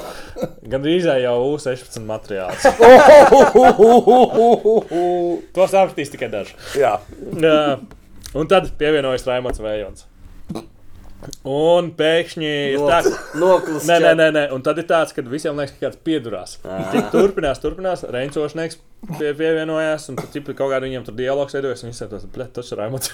Gan 0.68 0.82
drīzāk 0.84 1.22
jau 1.24 1.36
U16 1.54 2.04
materiāls. 2.06 2.66
To 5.54 5.66
sapratīs 5.66 6.12
tikai 6.12 6.28
daži. 6.32 6.54
Jā, 6.78 6.98
Jā. 7.42 7.78
Un 8.36 8.48
tad 8.50 8.68
pievienojas 8.78 9.26
Raimons 9.26 9.60
Vējons. 9.62 10.04
Un 11.48 11.88
pēkšņi 11.98 12.50
ir 12.76 12.82
tā, 12.86 12.98
ka. 13.02 13.10
Noklis. 13.40 13.86
Nē, 13.88 13.96
nē, 14.04 14.12
nē, 14.20 14.26
nē, 14.36 14.42
un 14.54 14.62
tad 14.62 14.78
ir 14.78 14.86
tāds, 14.86 15.14
ka 15.16 15.24
visiem 15.26 15.56
liekas, 15.58 15.74
ka 15.74 15.88
kāds 15.88 15.98
piedurās. 16.06 16.58
Tik 16.92 17.08
turpinās, 17.10 17.58
turpinās. 17.62 18.04
Reincošnieks 18.06 18.78
pie, 19.16 19.32
pievienojās, 19.32 20.06
un 20.12 20.20
tad 20.20 20.28
tipi, 20.34 20.54
kaut 20.58 20.70
kā 20.70 20.78
viņam 20.84 21.08
tur 21.08 21.16
dialogs 21.18 21.56
veidojas. 21.58 21.82
Viņš 21.88 22.02
teica, 22.04 22.20
ka 22.36 22.46
tas 22.60 22.70
ir 22.70 22.82
Raimons. 22.82 23.10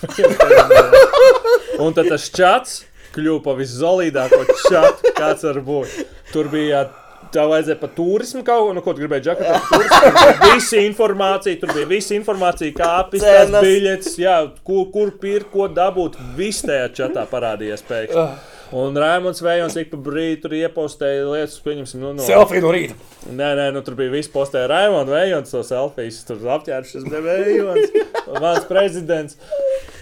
un 1.84 1.96
tad 1.96 2.06
tas 2.12 2.28
čats 2.34 2.82
kļuva 3.14 3.40
par 3.46 3.56
viszolīdāko 3.60 4.42
čatu, 4.66 5.14
kāds 5.16 5.48
var 5.48 5.64
būt. 5.70 6.04
Tur 6.34 6.52
bija. 6.52 6.86
Tev 7.34 7.48
vajadzēja 7.50 7.78
par 7.80 7.90
turismu 7.96 8.44
kaut 8.46 8.60
ko, 8.62 8.72
nu, 8.76 8.82
ko 8.84 8.92
tu 8.94 9.02
gribēji 9.02 9.24
džakatā. 9.24 9.56
Tur 9.66 10.12
bija 10.20 10.52
visa 10.52 10.82
informācija, 10.84 11.58
tur 11.58 11.72
bija 11.74 11.88
visa 11.90 12.14
informācija, 12.14 12.74
kā 12.76 12.90
Cenas. 13.16 13.64
biļetes, 13.64 14.18
jā, 14.22 14.36
kur, 14.62 14.84
kur 14.94 15.10
pirkt, 15.18 15.48
ko 15.50 15.66
dabūt. 15.66 16.20
Viss 16.36 16.62
tajā 16.68 16.92
čatā 16.94 17.24
parādījās 17.32 17.82
pēkšņi. 17.88 18.26
Un 18.74 18.96
Rēmons 18.98 19.42
Vējons 19.44 19.76
ik 19.78 19.90
pa 19.92 19.98
brīdi 20.02 20.40
tur 20.42 20.54
iepostēja 20.58 21.26
lietas, 21.28 21.58
pieņemsim, 21.62 22.00
nu, 22.02 22.12
no. 22.18 22.24
selfie 22.26 22.62
no 22.64 22.72
rīta. 22.74 22.96
Nē, 23.30 23.50
nē, 23.58 23.66
nu 23.74 23.82
tur 23.86 23.94
bija 23.98 24.10
viss 24.14 24.30
postēja 24.32 24.70
Rēmons 24.70 25.12
Vējons, 25.12 25.52
to 25.54 25.60
selfijas, 25.66 26.22
tur 26.26 26.42
apģērbšies, 26.56 27.06
Vējons, 27.12 27.98
mans 28.42 28.66
prezidents. 28.70 29.38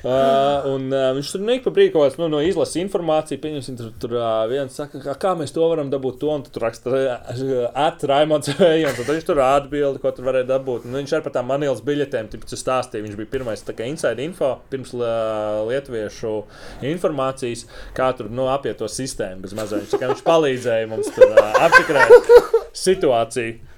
Uh, 0.03 0.65
un 0.75 0.89
uh, 0.91 1.13
viņš 1.15 1.29
tur 1.31 1.51
ik 1.55 1.63
pa 1.63 1.71
brīdi 1.75 1.93
kaut 1.95 2.09
kāds 2.09 2.19
nu, 2.19 2.27
no 2.33 2.41
izlases 2.43 2.81
informāciju, 2.81 3.39
pieņemsim, 3.43 3.77
tur, 3.79 3.93
tur 4.03 4.17
uh, 4.19 4.43
viens 4.51 4.75
saka, 4.75 4.99
kā, 5.05 5.15
kā 5.23 5.35
mēs 5.39 5.55
to 5.55 5.67
varam 5.71 5.93
dabūt, 5.93 6.19
to 6.19 6.33
un 6.33 6.43
tu 6.43 6.51
tur 6.55 6.67
raksta 6.67 7.03
at 7.79 8.03
Rēmons 8.11 8.51
Vējons, 8.59 8.99
un 8.99 9.07
tad 9.07 9.13
viņš 9.15 9.29
tur 9.29 9.43
atbildi, 9.47 10.03
ko 10.03 10.11
tur 10.17 10.27
varēja 10.31 10.49
dabūt. 10.51 10.89
Un 10.89 10.99
viņš 10.99 11.15
arī 11.15 11.27
par 11.29 11.37
tām 11.37 11.49
manīlas 11.53 11.85
biļetēm, 11.87 12.33
tipu, 12.33 12.51
stāstīja, 12.51 13.07
viņš 13.07 13.21
bija 13.21 13.33
pirmais 13.37 13.63
tā 13.63 13.77
kā 13.79 13.87
inside 13.87 14.27
info, 14.27 14.57
pirms 14.73 14.97
lietuviešu 14.99 16.35
informācijas, 16.91 17.69
kā 17.97 18.11
tur 18.19 18.33
nu, 18.33 18.49
apiet 18.51 18.83
to 18.83 18.91
sistēmu 18.91 19.47
bez 19.47 19.55
mazā. 19.59 19.79
Viņš, 19.85 19.95
kā 20.01 20.11
viņš 20.11 20.27
palīdzēja 20.27 20.91
mums 20.91 21.15
tur 21.15 21.31
uh, 21.31 21.63
aptikrēt 21.69 22.35
situāciju. 22.83 23.71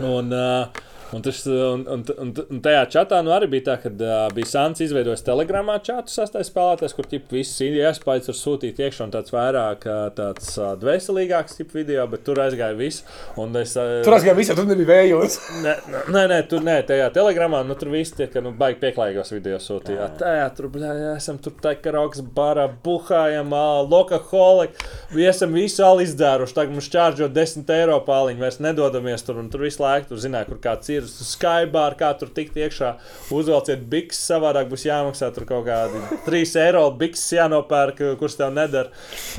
Un, 0.00 0.32
uh, 0.34 0.84
Un, 1.14 1.22
tas, 1.22 1.44
un, 1.46 1.84
un, 1.86 2.02
un, 2.18 2.32
un 2.50 2.62
tajā 2.64 2.82
čatā 2.96 3.20
nu, 3.22 3.30
arī 3.34 3.48
bija 3.52 3.68
tā, 3.68 3.76
ka 3.84 3.92
uh, 3.92 4.26
bija 4.34 4.50
Sants 4.50 4.82
izveidojis 4.82 5.22
telegramā 5.26 5.76
čatu 5.84 6.10
sastāvdaļas 6.10 6.50
spēlētājs, 6.50 6.94
kur 6.96 7.08
ķip, 7.10 7.28
viss 7.36 7.62
iespējas 7.62 8.30
var 8.32 8.38
sūtīt 8.38 8.80
iekšā 8.82 9.06
un 9.06 9.14
tāds 9.14 9.34
vairāk 9.34 9.86
tāds 10.18 10.50
uh, 10.58 10.72
dvēselīgāks 10.80 11.58
tipu 11.60 11.78
video, 11.80 12.06
bet 12.10 12.24
tur 12.26 12.40
aizgāja 12.42 12.74
viss. 12.78 13.04
Un 13.40 13.54
es, 13.60 13.76
uh, 13.78 14.00
Tur 14.06 14.16
aizgāja 14.18 14.36
visiem, 14.38 14.58
tur 14.58 14.66
nebija 14.68 14.90
Vējons. 14.90 15.38
Nē, 15.64 15.76
nē, 16.12 16.24
nē, 16.32 16.40
tur 16.50 16.64
nē, 16.66 16.80
tajā 16.88 17.06
telegramā 17.14 17.62
nu, 17.68 17.76
tur 17.78 17.92
viss 17.94 18.16
tie, 18.16 18.26
ka 18.32 18.42
nu, 18.44 18.50
baigi 18.58 18.80
pieklājīgos 18.82 19.32
video 19.36 19.60
sūtīja. 19.62 20.10
Tā, 20.20 20.34
tur 20.56 20.68
bļā, 20.74 20.92
esam 21.14 21.38
tur 21.42 21.54
tā 21.62 21.76
kā 21.78 21.94
rauks 21.94 22.24
barā, 22.34 22.66
buhājam, 22.84 23.54
lokaholiku. 23.90 24.90
Esam 25.24 25.54
visu 25.56 25.84
ali 25.86 26.08
izdzēruši. 26.08 26.56
Tagad 26.56 26.74
mums 26.74 26.90
čāržo 26.92 27.28
10 27.32 27.70
eiro 27.74 28.00
pāliņu, 28.06 28.42
vairs 28.42 28.60
nedodamies 28.62 29.24
tur. 29.26 29.38
Un 29.40 29.50
tur 29.52 29.64
visu 29.64 29.82
laiku 29.82 30.12
tur 30.12 30.20
zināja, 30.22 30.48
kur 30.50 30.60
kāds 30.62 30.90
ir. 30.92 31.03
Skaibā, 31.04 31.84
kā 31.98 32.10
tur 32.18 32.30
tikt 32.34 32.56
iekšā. 32.60 32.94
Uzvelciet 33.34 33.84
biks, 33.90 34.18
savādāk 34.30 34.68
būs 34.70 34.86
jāmaksā 34.88 35.30
tur 35.34 35.46
kaut 35.48 35.66
kādi 35.68 36.00
3 36.26 36.54
eiro. 36.64 36.84
Biks 37.00 37.22
jānopērk, 37.36 38.02
kurš 38.20 38.38
tev 38.40 38.52
nedara. 38.56 38.90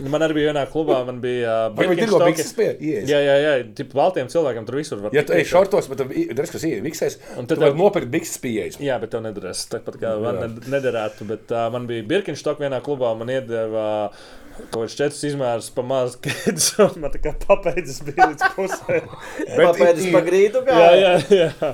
Man 0.06 0.26
arī 0.26 0.40
bija 0.40 0.54
vienā 0.54 0.66
klubā, 0.72 1.02
man 1.08 1.20
bija. 1.24 1.58
Uh, 1.70 1.76
bikses? 2.32 2.54
Jā, 3.10 3.20
jā, 3.26 3.36
jā. 3.46 3.54
Tipo, 3.78 4.00
baltiem 4.02 4.32
cilvēkiem 4.32 4.68
tur 4.68 4.80
visur 4.80 5.04
var 5.04 5.16
Ja 5.16 5.24
tu 5.28 5.36
ej 5.38 5.46
šortos, 5.50 5.90
bet 5.92 6.06
redz, 6.06 6.52
kas 6.54 6.66
ir 6.68 6.82
viksēs, 6.86 7.20
Un 7.40 7.48
tad 7.50 7.60
tev- 7.62 7.78
nopirkt 7.80 8.12
bikses 8.14 8.40
pieejas. 8.44 8.80
Jā, 8.84 9.00
bet 9.02 9.14
tev 9.16 9.24
nedarēs. 9.26 9.66
Tāpat 9.72 10.00
kā 10.02 10.16
man 10.22 10.42
ne- 10.44 10.74
nederētu. 10.78 11.28
Bet 11.30 11.52
uh, 11.56 11.68
man 11.74 11.88
bija 11.90 12.06
Birkenstock 12.08 12.60
vienā 12.64 12.82
klubā, 12.86 13.16
man 13.18 13.32
iedeva. 13.34 13.86
Kaut 14.56 14.86
kāds 14.86 14.96
četrus 14.96 15.24
izmērus 15.28 15.72
pa 15.76 15.84
mazu 15.86 16.20
kēdes, 16.24 16.70
un 16.84 17.02
man 17.04 17.12
tā 17.14 17.20
kā 17.24 17.34
papēdzis 17.46 18.04
bija 18.08 18.30
līdz 18.32 18.52
pusē. 18.56 19.02
Papēdis 19.60 20.12
pa 20.16 20.22
grīdu 20.26 20.62
jā, 20.64 20.70
gāja. 20.70 21.18
jā, 21.30 21.50
jā. 21.60 21.74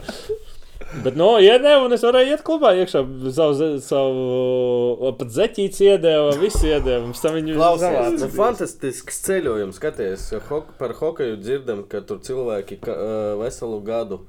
Bet, 0.92 1.16
nu, 1.16 1.28
iedeva, 1.40 1.86
un 1.86 1.96
es 1.96 2.02
varēju 2.04 2.34
iet 2.34 2.42
klubā 2.44 2.74
iekšā. 2.82 3.02
Savu, 3.32 3.68
savu 3.86 5.12
pat 5.16 5.30
zeķītes 5.32 5.80
iedeva, 5.86 6.34
visu 6.42 6.66
iedeva. 6.68 7.06
Mums 7.06 7.22
tam 7.24 7.38
viņi 7.38 7.56
Klausies, 7.56 8.18
nu, 8.18 8.28
fantastisks 8.36 9.22
ceļojums. 9.28 9.80
Skaties, 9.80 10.26
ho 10.50 10.60
par 10.82 10.96
hokeju 11.00 11.38
dzirdam, 11.40 11.86
ka 11.88 12.04
tur 12.04 12.20
cilvēki 12.26 12.82
ka, 12.84 12.98
veselu 13.40 13.80
gadu 13.88 14.20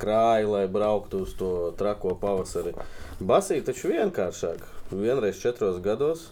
krāja, 0.00 0.48
lai 0.48 0.66
brauktu 0.72 1.22
uz 1.24 1.32
to 1.40 1.70
trako 1.80 2.12
pavasari. 2.20 2.74
Basīt 3.20 3.64
taču 3.68 3.94
vienkāršāk. 3.94 4.60
Vienreiz 4.92 5.40
četros 5.40 5.80
gados. 5.84 6.28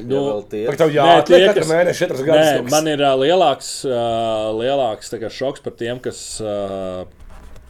Nu, 0.00 0.20
Vai 0.40 0.76
tev 0.78 0.88
Nē, 0.88 0.94
jāatliek 0.96 1.48
katru 1.50 1.66
mēnesi 1.68 2.00
četras 2.00 2.22
Nē, 2.22 2.28
gadus? 2.28 2.70
man 2.72 2.86
ir 2.88 3.02
uh, 3.04 3.12
lielāks, 3.20 3.72
uh, 3.84 4.48
lielāks 4.56 5.12
kā, 5.20 5.28
šoks 5.28 5.64
par 5.64 5.74
tiem, 5.76 6.00
kas 6.02 6.22
uh, 6.40 7.04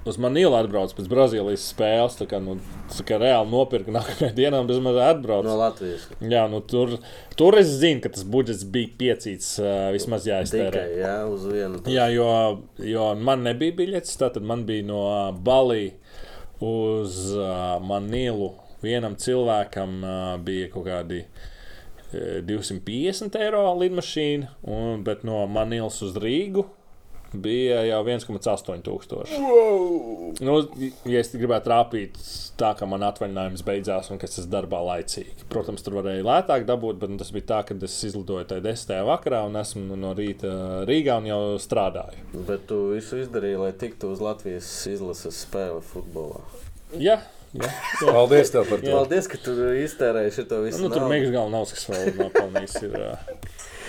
uz 0.07 0.19
Manilu 0.23 0.55
atbrauc 0.55 0.95
pēc 0.95 1.09
Brazīlijas 1.11 1.67
spēles. 1.73 2.17
Tā 2.21 2.29
kā, 2.31 2.39
nu, 2.43 2.57
tā 2.95 3.07
kā 3.09 3.19
reāli 3.23 3.51
nopirka 3.51 3.95
nākamajā 3.95 4.37
dienā 4.39 4.63
un 4.63 4.71
bezmaz 4.71 5.01
atbrauc. 5.09 5.47
no 5.49 5.59
Latvijas. 5.59 6.07
Jā, 6.23 6.47
nu, 6.53 6.63
tur, 6.63 6.97
tur 7.39 7.59
es 7.59 7.75
zinu, 7.83 8.05
ka 8.05 8.15
tas 8.15 8.27
budžets 8.29 8.63
bija 8.71 8.95
piecīts, 9.03 9.57
uh, 9.63 9.91
vismaz 9.95 10.29
jāiztērē. 10.31 10.71
Tikai 10.71 11.03
jā, 11.03 11.15
uz 11.27 11.47
vienu. 11.51 11.85
Jā, 11.91 12.09
jo, 12.15 12.33
jo 12.87 13.13
man 13.19 13.43
nebija 13.49 13.75
biļets. 13.83 14.19
Tad 14.23 14.39
man 14.47 14.63
bija 14.69 14.87
no 14.87 15.05
Balijas 15.43 15.99
uz 16.63 17.33
uh, 17.35 17.81
Manilu. 17.83 18.55
Vienam 18.83 19.15
cilvēkam 19.19 19.99
uh, 20.03 20.21
bija 20.43 20.71
kaut 20.71 20.87
kādi 20.87 21.25
uh, 21.27 21.49
250 22.13 23.41
eiro 23.41 23.65
lidmašīna, 23.81 24.55
un, 24.69 25.03
bet 25.07 25.27
no 25.29 25.45
Manilas 25.51 26.01
uz 26.05 26.17
Rīgu 26.21 26.67
bija 27.33 27.81
jau 27.87 28.01
1,8 28.05 28.83
tūkstoši. 28.85 29.39
Nu, 30.45 30.57
ja 31.09 31.23
es 31.23 31.33
gribētu 31.33 31.69
trāpīt 31.71 32.19
tā, 32.61 32.73
ka 32.79 32.87
man 32.89 33.05
atvaļinājums 33.07 33.65
beidzās 33.67 34.11
un 34.13 34.21
ka 34.21 34.29
es 34.29 34.39
esmu 34.43 34.53
darbā 34.53 34.83
laicīgi. 34.85 35.47
Protams, 35.53 35.85
tur 35.85 35.97
varēja 36.01 36.27
lētāk 36.27 36.67
dabūt, 36.69 37.01
bet 37.03 37.13
nu, 37.13 37.19
tas 37.21 37.33
bija 37.35 37.49
tā, 37.55 37.61
ka 37.69 37.77
es 37.89 37.99
izlidoju 38.09 38.49
tajā 38.51 38.65
10. 38.67 38.97
vakarā 39.09 39.43
un 39.49 39.61
esmu 39.63 39.99
no 39.99 40.13
rīta 40.19 40.53
Rīgā 40.89 41.19
un 41.23 41.31
jau 41.31 41.43
strādāju. 41.63 42.27
Bet 42.49 42.67
tu 42.71 42.83
visu 42.93 43.23
izdarīji, 43.23 43.61
lai 43.65 43.73
tiktu 43.81 44.13
uz 44.13 44.23
Latvijas 44.25 44.69
izlases 44.91 45.45
spēli 45.47 45.81
futbolā. 45.93 46.45
Jā, 47.01 47.23
jā. 47.57 47.69
jā. 47.69 48.07
Paldies 48.07 48.53
tev 48.55 48.69
par 48.71 48.83
to. 48.83 48.93
Paldies, 48.93 49.29
ka 49.31 49.41
tu 49.45 49.57
iztērēji 49.83 50.35
šo 50.39 50.63
visu. 50.65 50.83
Nu, 50.85 50.93
tur. 50.93 51.07
Mikls 51.11 51.35
galvenais, 51.35 51.75
kas 51.77 51.89
vēl 51.91 52.15
nopelnījis. 52.21 52.79
Ir, 52.89 52.97
ā, 52.99 53.17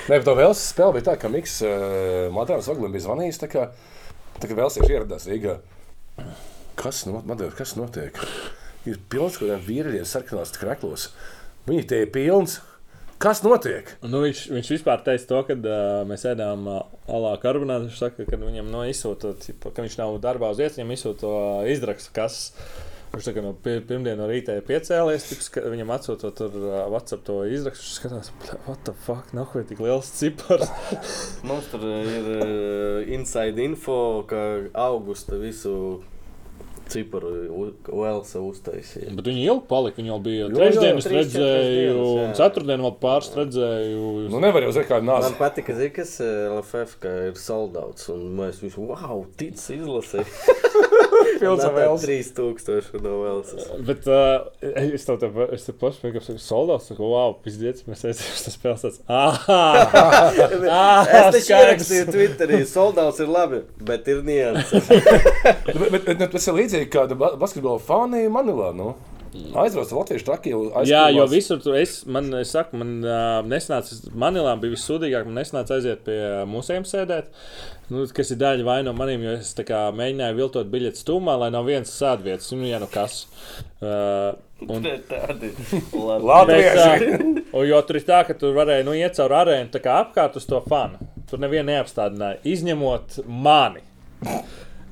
Nē, 0.03 0.17
bet 0.17 0.25
to 0.27 0.33
vēl 0.35 0.51
spēle 0.59 0.97
bija 0.97 1.07
tā, 1.11 1.13
ka 1.19 1.29
Miks 1.31 1.61
uh, 1.63 2.25
Madrāns 2.35 2.67
Vaglim 2.67 2.91
bija 2.91 3.05
zvanījis, 3.05 3.39
tā 3.39 3.47
kā, 3.47 3.69
tā 4.35 4.49
kā 4.49 4.57
vēl 4.57 4.71
sieši 4.73 4.97
ieradās 4.97 5.29
Rīgā. 5.31 5.55
Kas, 6.79 7.05
no, 7.07 7.21
Madrāns, 7.23 7.55
kas 7.55 7.77
notiek? 7.79 8.19
Ir 8.83 8.99
pilns 9.07 9.37
kaut 9.39 9.47
kādiem 9.47 9.63
vīrieļiem 9.63 10.07
sarkanās 10.09 10.51
kreklos. 10.59 11.07
Viņi 11.69 11.87
te 11.87 12.03
ir 12.03 12.11
pilns. 12.11 12.59
Kas 13.23 13.39
notiek? 13.45 13.87
Nu, 14.03 14.19
viņš, 14.25 14.41
viņš 14.51 14.69
vispār 14.73 14.99
teica 15.05 15.29
to, 15.29 15.39
kad 15.47 15.67
uh, 15.69 16.01
mēs 16.09 16.25
ēdām 16.27 16.65
uh, 16.67 16.81
alā 17.07 17.37
karbonātu. 17.39 17.87
Viņš 17.87 18.01
saka, 18.01 18.25
ka 18.27 18.39
viņam 18.41 18.67
no 18.73 18.81
izsūta, 18.89 19.31
ka 19.63 19.85
viņš 19.85 19.95
nav 20.01 20.17
darbā 20.25 20.49
uz 20.51 20.59
vietas, 20.59 20.75
viņam 20.81 20.91
izsūta 20.97 21.23
to 21.23 21.37
izrakstu, 21.71 22.11
kas. 22.17 22.41
Viņš 23.13 23.25
tā 23.27 23.31
kā 23.35 23.41
no 23.45 23.51
pir- 23.61 23.83
pirmdienas 23.85 24.17
no 24.17 24.25
rīta 24.25 24.55
ka 25.53 25.61
viņam 25.69 25.91
atsūtot 25.93 26.33
tur 26.39 26.55
uh, 26.57 26.77
WhatsApp 26.89 27.21
to 27.27 27.35
izrakstu. 27.45 27.85
Viņš 27.85 27.97
skatās, 27.99 28.31
"Bļa, 28.41 28.55
what 28.65 28.81
the 28.87 28.93
fuck, 29.05 29.29
nav 29.37 29.51
vai 29.53 29.61
tik 29.69 29.83
liels 29.85 30.09
cipars. 30.17 30.71
Mums 31.45 31.67
tur 31.69 31.85
ir 31.85 32.31
uh, 32.33 33.13
inside 33.13 33.61
info, 33.61 33.99
ka 34.25 34.41
augusta 34.87 35.37
visu 35.37 35.75
ciparu 36.91 37.31
Uelsa 37.93 38.41
uztaisīja. 38.43 39.13
Bet 39.17 39.27
viņi 39.29 39.45
ilgi 39.47 39.65
palika. 39.69 39.99
Viņi 40.01 40.11
jau 40.11 40.19
bija 40.25 40.49
trešdienas 40.53 41.07
redzēju, 41.13 41.95
un 42.25 42.35
ceturtdienu 42.37 42.87
vēl 42.87 42.95
pāris 43.03 43.31
redzēju. 43.37 44.11
Nu, 44.33 44.41
nevar 44.43 44.65
jau 44.67 44.73
zināt, 44.75 44.89
kāda 44.91 45.07
Man 45.07 45.21
nāca. 45.23 45.37
patika, 45.39 45.75
zini, 45.77 45.93
kas 45.95 46.15
eh, 46.23 46.47
LFF 46.51 46.97
ka 47.03 47.13
ir 47.29 47.39
soldauts, 47.39 48.09
un 48.13 48.25
mēs 48.39 48.61
visi, 48.63 48.79
wow, 48.81 49.23
tic 49.39 49.55
izlasīja. 49.57 50.25
Pilsā 51.39 51.69
Velsas. 51.73 52.05
3000 52.33 53.01
no 53.03 53.13
Velsas. 53.23 53.67
Bet 53.87 54.05
uh, 54.09 54.47
es 54.61 55.05
tev 55.07 55.19
te, 55.21 55.29
es 55.55 55.65
te 55.67 55.73
pašu 55.77 56.05
vienkārši 56.07 56.33
saku, 56.33 56.43
soldāts, 56.45 56.87
saku, 56.91 57.05
wow, 57.13 57.33
pizdiec, 57.43 57.81
mēs 57.89 58.03
uz 58.11 58.21
tas 58.47 58.57
spēles 58.57 58.85
tāds. 58.85 59.01
Ah, 60.73 61.05
Es 61.13 61.35
taču 61.35 61.53
ierakstīju 61.55 62.07
Twitterī, 62.13 62.59
soldauts 62.69 63.19
ir 63.23 63.29
labi, 63.31 63.61
bet 63.85 64.07
ir 64.11 64.21
nianses. 64.25 64.89
Bet, 65.73 65.89
bet, 65.91 66.05
bet 66.19 66.31
tas 66.33 66.45
ir 66.49 66.55
līdzīgi 66.73 66.91
kā 66.93 67.07
ba- 67.17 67.35
basketbola 67.39 67.81
fani 67.81 68.27
Manilā. 68.29 68.73
Nu. 68.75 68.93
Aizbrauc 69.33 69.87
uz 69.87 69.93
Latvijas 69.97 70.23
trakiem. 70.27 70.67
Jā, 70.85 71.07
jo 71.09 71.23
visur 71.25 71.57
tur 71.61 71.73
es, 71.79 72.03
man, 72.05 72.27
es 72.37 72.51
saku, 72.53 72.77
man 72.77 72.99
uh, 73.01 73.39
nesnāca, 73.49 73.95
Manilā 74.13 74.53
bija 74.61 74.75
vissūdīgāk, 74.75 75.25
man 75.25 75.39
nesnāca 75.41 75.73
aiziet 75.79 76.03
pie 76.05 76.19
musējiem 76.45 76.85
sēdēt, 76.85 77.31
nu, 77.89 78.03
kas 78.13 78.29
ir 78.29 78.37
daļa 78.43 78.67
vaina 78.67 78.91
no 78.91 78.93
maniem, 78.93 79.23
jo 79.25 79.33
es 79.39 79.49
kā 79.65 79.87
mēģināju 79.97 80.37
viltot 80.37 80.69
biļetes 80.69 81.01
stūmā, 81.01 81.33
lai 81.41 81.49
nav 81.55 81.65
viens 81.65 81.89
sēdvietas, 81.97 82.51
nu, 82.53 82.67
ja 82.69 82.77
nu 82.83 82.89
kas. 82.93 83.23
Uh, 83.81 84.37
un, 84.67 84.85
Tādi 84.85 85.49
labi. 86.29 86.59
Bet, 86.59 87.41
uh, 87.49 87.63
jo 87.65 87.79
tur 87.89 87.97
ir 87.97 88.05
tā, 88.05 88.21
ka 88.29 88.37
tur 88.37 88.53
varēja 88.59 88.85
nu, 88.85 88.93
iet 89.01 89.17
cauri 89.17 89.39
arēnu 89.39 89.73
tā 89.73 89.81
kā 89.81 89.97
apkārt 90.03 90.37
uz 90.37 90.45
to 90.45 90.61
fanu. 90.69 91.01
Tur 91.31 91.41
nevienu 91.41 91.71
neapstādināja, 91.71 92.37
izņemot 92.53 93.23
mani. 93.25 93.81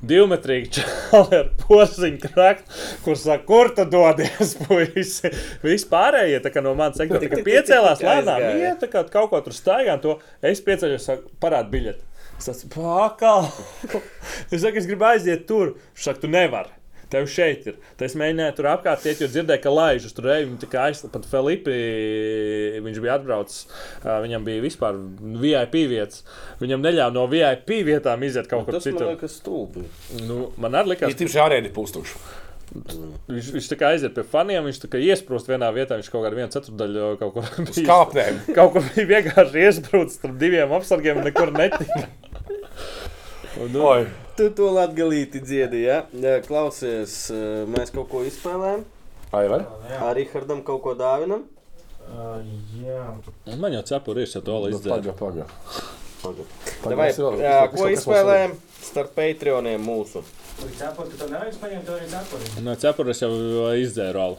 Divmetrīgi 0.02 0.80
čāli 0.80 1.36
ar 1.38 1.50
posiņu 1.60 2.18
krāpstu, 2.24 2.78
kur 3.04 3.18
saka, 3.20 3.44
kur 3.46 3.70
tu 3.76 3.84
dodies, 3.86 4.56
puisi. 4.64 5.30
Vispārējie 5.62 6.40
tā 6.42 6.50
kā 6.54 6.64
no 6.64 6.74
manas 6.78 6.98
sektora 6.98 7.22
tā 7.22 7.30
kā 7.30 7.44
piecēlās 7.46 8.02
lēnām, 8.02 8.48
iet 8.58 8.82
tā 8.82 8.90
kā 8.90 9.04
kaut 9.12 9.30
ko 9.30 9.42
tur 9.46 9.54
staigā, 9.54 9.94
to 10.02 10.16
es 10.42 10.62
pieceļos, 10.66 11.06
saku, 11.06 11.30
parād 11.42 11.70
biļeti. 11.70 12.02
Es 12.40 12.50
saku, 12.50 12.72
pakal. 12.74 13.46
Es 14.52 14.60
saku, 14.64 14.76
es 14.80 14.88
gribu 14.90 15.06
aiziet 15.06 15.46
tur. 15.48 15.76
Viņš 15.94 16.08
saka, 16.08 16.24
tu 16.24 16.30
nevari. 16.32 16.74
Tev 17.12 17.26
šeit 17.28 17.66
ir. 17.68 17.74
Tad 18.00 18.06
es 18.06 18.14
mēģināju 18.16 18.54
tur 18.56 18.68
apkārt 18.72 19.02
iet, 19.04 19.18
jo 19.20 19.26
dzirdēju, 19.28 19.60
ka 19.66 19.72
laižas 19.74 20.14
tur 20.16 20.30
ej. 20.32 20.46
Viņa 20.48 20.60
tikai 20.62 20.84
aizstāv 20.88 21.10
pat 21.12 21.26
Filipi. 21.28 21.74
Viņš 22.86 23.00
bija 23.04 23.18
atbraucis. 23.18 23.66
Viņam 24.04 24.46
bija 24.46 24.62
vispār 24.64 24.96
VIP 25.42 25.76
vietas. 25.92 26.22
Viņam 26.62 26.84
neļāva 26.86 27.12
no 27.12 27.26
VIP 27.28 27.74
vietām 27.90 28.24
iziet 28.24 28.48
kaut 28.48 28.64
kur 28.64 28.78
Tas 28.78 28.86
man 28.88 28.94
citur. 28.96 29.10
liekas 29.12 29.36
stulbi. 29.42 29.84
Nu, 30.24 30.46
man 30.56 30.78
arī 30.80 30.94
likās, 30.94 31.12
Ir 31.12 31.20
tieši 31.20 31.42
ārēdi 31.44 31.74
pustuši. 31.76 32.16
viņš, 33.28 33.52
viņš 33.58 33.66
tā 33.68 33.76
kā 33.82 33.90
aiziet 33.92 34.14
pie 34.16 34.24
faniem. 34.32 34.64
Viņš 34.70 34.80
tā 34.86 34.92
kā 34.94 35.04
iesprūst 35.04 35.52
vienā 35.52 35.68
vietā. 35.76 36.00
Viņš 36.00 36.08
kaut 36.14 36.24
kādā 36.24 36.38
vienā 36.40 36.48
ceturdaļā 36.56 37.12
kaut 37.20 37.36
kur 37.36 37.44
bija. 37.68 37.86
Kāpnēm. 37.92 38.40
Kaut 38.56 38.72
kur 38.78 38.88
bija 38.96 39.10
vienkārši 39.18 39.66
iesprūsts 39.68 40.16
starp 40.22 40.40
diviem 40.40 40.72
apsargiem 40.80 41.20
un 41.20 41.28
nekur 41.28 41.52
netika. 41.52 42.06
Un, 43.60 43.68
nu. 43.68 43.84
Tu 44.36 44.48
to 44.56 44.70
latgalīti 44.72 45.42
dziedi, 45.44 45.82
ja? 45.84 46.02
Klausies, 46.46 47.16
eh, 47.34 47.62
mēs 47.68 47.92
kaut 47.92 48.08
ko 48.12 48.22
izspēlējam, 48.24 48.84
Ai, 49.32 49.46
var? 49.48 49.64
Jā, 49.88 49.98
ar 50.08 50.16
Rihardam 50.16 50.62
kaut 50.64 50.82
ko 50.84 50.94
dāvinam. 50.96 51.44
uh, 52.02 52.40
jā. 52.82 53.56
man 53.60 53.72
jau 53.72 53.82
cepuri 53.82 54.24
ir, 54.24 54.30
ja 54.34 54.40
to 54.40 54.58
Nu, 54.58 54.70
izdzēra. 54.72 55.12
Paga, 55.12 55.12
paga. 55.12 55.46
Paga. 56.22 56.46
Paga, 56.82 56.96
Vai, 56.96 57.68
ko 57.72 57.88
izspēlējam 57.92 58.56
starp 58.82 59.14
Patreoniem 59.16 59.84
mūsu? 59.84 60.24
Tur 60.58 60.74
cepuri, 60.78 61.12
tu 61.12 61.20
to 61.20 61.28
nevajag 61.30 61.56
paņemt, 61.62 61.86
tur 61.86 62.00
ir 62.02 62.10
cepuri. 62.12 62.50
No 62.66 62.74
cepures 62.76 63.22
jau 63.24 63.32
izdzēru 63.80 64.24
alu. 64.26 64.36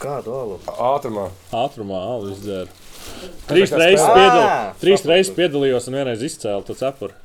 Kādu 0.00 0.34
alu? 0.34 0.58
Ātrumā. 0.70 1.28
Ātrumā 1.52 2.00
alu 2.14 2.32
izdzēru. 2.34 2.78
Trīs 3.50 3.72
reizes, 3.74 4.06
piedal, 4.06 4.44
trīs 4.80 5.04
reizes 5.08 5.34
piedalījos 5.36 5.88
un 5.90 5.96
vienreiz 5.98 6.22
izcēlu 6.24 6.64
to 6.66 6.76
cepuri. 6.78 7.16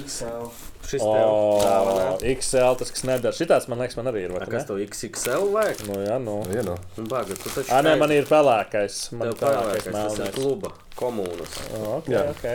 XL. 0.00 0.48
Šis 0.88 1.02
tev 1.02 1.32
dāvinā. 1.64 2.06
O, 2.14 2.18
XL, 2.34 2.76
tas, 2.80 2.92
kas 2.94 3.04
nedara. 3.08 3.34
Šitāds, 3.36 3.66
man 3.72 3.80
liekas, 3.82 3.96
man 3.98 4.10
arī 4.12 4.24
ir. 4.26 4.34
vai 4.36 4.42
A? 4.44 4.48
Kas 4.52 4.66
tev 4.68 4.80
XXL 4.84 5.48
vajag? 5.54 5.82
Nu, 5.88 5.98
jā, 6.04 6.18
nu. 6.22 6.38
Vienu. 6.50 6.76
Nu, 6.98 7.06
Baga, 7.10 7.36
tu 7.38 7.50
taču 7.50 7.72
Ā, 7.72 7.80
nē, 7.86 7.94
man 8.00 8.12
ir 8.14 8.28
pelēkais. 8.30 8.98
Man 9.16 9.32
ir 9.32 9.38
pelēkais 9.40 9.88
tas 9.90 10.18
ir 10.22 10.32
kluba, 10.36 10.74
komunas. 10.98 11.56
O, 11.74 11.98
Ok, 11.98 12.10
Jā. 12.12 12.26
ok. 12.34 12.48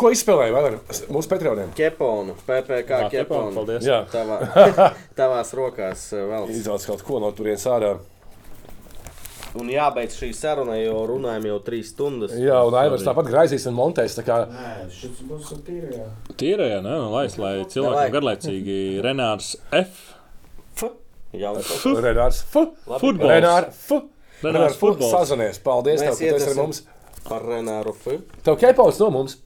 Ko 0.00 0.08
izspēlēja 0.10 0.54
vēl 0.54 0.66
ar 0.70 0.76
mūsu 1.12 1.28
Patreoniem? 1.30 1.68
Keponu, 1.76 2.34
PPK 2.46 3.02
Jā, 3.04 3.10
Keponu, 3.12 3.52
paldies. 3.54 3.84
Jā. 3.86 4.00
Tavā, 4.10 4.38
tavās 5.18 5.52
rokās 5.54 6.06
eh, 6.16 6.24
vēl. 6.26 6.48
Izvēlēties 6.54 6.88
kaut 6.88 7.04
ko 7.06 7.20
no 7.22 7.30
turienes 7.36 7.66
ārā. 7.70 7.92
Un 9.58 9.66
jābeidz 9.72 10.14
šī 10.14 10.28
saruna, 10.36 10.76
jo 10.78 11.00
runājam 11.10 11.48
jau 11.48 11.56
trīs 11.66 11.88
stundas. 11.90 12.30
Jā, 12.38 12.60
un 12.68 12.76
Aivars 12.78 13.02
tāpat 13.02 13.26
graizīs 13.32 13.64
un 13.66 13.74
montēs. 13.74 14.14
Tā 14.14 14.22
kā 14.22 14.36
Nē, 14.46 14.74
šis 14.94 15.24
būs 15.26 15.50
tīri. 15.66 15.90
jā. 15.96 16.06
Tīrajā, 16.38 16.76
ne? 16.84 16.92
Nu, 16.94 17.08
lai, 17.10 17.24
lai 17.42 17.52
cilvēkiem 17.72 18.14
garlaicīgi 18.14 18.76
Renārs 19.02 19.56
F. 19.74 20.04
F. 20.78 20.92
Jā, 21.34 21.50
Renārs 22.06 22.44
F. 22.46 22.70
Futbols. 22.86 23.26
Renārs 23.34 23.74
F. 23.74 24.00
Renārs 24.44 24.78
futbols. 24.78 25.10
Sazinies. 25.12 25.58
Paldies, 25.66 26.00
tev, 26.00 26.14
ka 26.14 26.30
tu 26.30 26.38
esi 26.38 26.50
ar 26.54 26.56
mums. 26.62 26.82
par 27.26 27.42
Renāru 27.50 27.92
F. 27.98 28.20
Tev 28.46 28.56
kepauts 28.62 29.02
no 29.02 29.10
mums. 29.18 29.36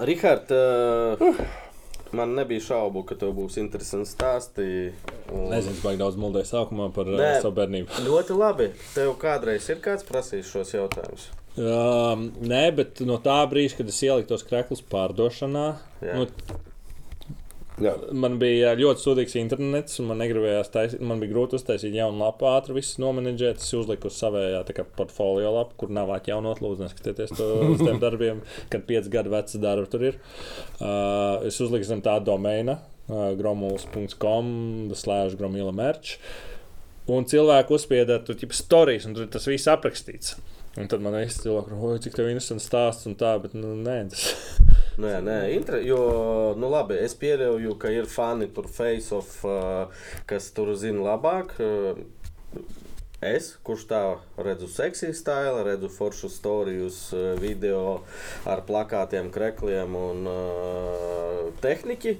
Rihard, 0.00 0.52
uh, 0.52 1.34
man 2.16 2.34
nebija 2.38 2.62
šaubu, 2.70 3.04
ka 3.08 3.16
tev 3.20 3.34
būs 3.36 3.58
interesants 3.62 4.14
stāsti. 4.16 4.66
Un... 5.30 5.48
Nezinu, 5.52 5.78
baigi 5.84 6.00
daudz 6.02 6.18
muldēju 6.20 6.50
sākumā 6.50 6.90
par 6.94 7.10
uh, 7.10 7.18
Nē. 7.20 7.34
savu 7.44 7.56
bērnību. 7.58 8.00
Ļoti 8.08 8.38
labi. 8.38 8.70
Tev 8.94 9.14
kādreiz 9.20 9.68
ir 9.72 9.82
kāds 9.84 10.06
prasījis 10.08 10.50
šos 10.54 10.74
jautājumus? 10.76 11.28
Um, 11.60 12.28
nē, 12.46 12.62
bet 12.78 13.00
no 13.02 13.16
tā 13.22 13.40
brīža, 13.50 13.80
kad 13.80 13.88
es 13.90 13.98
ieliku 14.06 14.30
tos 14.30 14.44
krēklus 14.46 14.84
pārdošanā, 14.86 15.66
Jā. 16.00 16.20
nu, 16.20 16.28
Jā. 17.80 17.94
man 18.12 18.36
bija 18.40 18.74
ļoti 18.78 19.02
sūdīgs 19.02 19.36
internets, 19.40 19.96
un 20.02 20.10
man 20.10 20.20
negribējās 20.20 20.70
taisīt. 20.74 21.02
Man 21.06 21.22
bija 21.22 21.32
grūti 21.32 21.56
uztaisīt 21.58 21.96
jaunu 21.96 22.20
lapu, 22.20 22.48
ātri 22.50 22.76
visu 22.76 23.00
nomenedžēt. 23.02 23.62
Es 23.62 23.72
uzliku 23.76 24.10
uz 24.10 24.18
savējā 24.20 24.62
kā 24.76 24.84
portfolio 24.98 25.54
lapu, 25.54 25.78
kur 25.80 25.94
nav 25.96 26.12
atjaunot. 26.16 26.60
Lūdzu, 26.64 26.84
neskatieties 26.86 27.34
to 27.38 27.48
uz 27.72 27.82
tiem 27.82 28.00
darbiem, 28.02 28.44
kad 28.72 28.84
pieci 28.88 29.12
gadu 29.12 29.32
vecs 29.32 29.58
darbi 29.62 29.90
tur 29.92 30.06
ir. 30.10 30.20
Uh, 30.78 31.40
es 31.48 31.60
uzliku 31.64 31.88
zem 31.88 32.04
tā 32.04 32.18
domaina, 32.24 32.78
uh, 33.08 33.30
gromuls.com, 33.40 34.54
slēdz 35.00 35.40
gromila 35.40 35.74
merch. 35.74 36.18
Un 37.10 37.24
cilvēku 37.26 37.74
uzspieda 37.74 38.20
tur 38.22 38.38
jau 38.38 38.52
stāstījis, 38.54 39.08
un 39.08 39.16
tur 39.16 39.30
tas 39.32 39.48
viss 39.48 39.70
aprakstīts. 39.72 40.36
Un 40.78 40.86
tad 40.86 41.02
man 41.02 41.16
īstenībā 41.18 41.64
cilvēki 41.64 41.78
ir, 41.96 42.02
cik 42.04 42.14
tev 42.14 42.28
interesants 42.30 42.68
stāsts 42.70 43.08
un 43.10 43.16
tā, 43.18 43.32
bet 43.42 43.56
nu, 43.58 43.72
nē, 43.78 43.96
tas 44.12 44.28
Nē, 45.00 45.14
nē, 45.24 45.38
inter... 45.54 45.80
jo, 45.86 46.00
nu 46.60 46.68
labi, 46.70 46.98
es 47.00 47.14
pieļauju, 47.16 47.74
ka 47.80 47.90
ir 47.94 48.08
fani 48.10 48.50
tur 48.52 48.68
face 48.68 49.14
of, 49.16 49.32
uh, 49.48 50.04
kas 50.28 50.50
tur 50.56 50.74
zina 50.78 51.12
labāk. 51.12 51.56
Uh, 51.58 52.00
Es, 53.20 53.50
kurš 53.60 53.82
tā 53.84 53.98
redzu 54.40 54.64
seksiju 54.72 55.12
stilu, 55.12 55.58
redzu 55.66 55.90
foršu 55.92 56.30
stāstus, 56.32 57.10
video 57.36 58.00
ar 58.48 58.62
plakātiem, 58.64 59.28
krekliem 59.28 59.92
un 59.92 60.24
uh, 60.24 61.50
tehniku. 61.60 62.14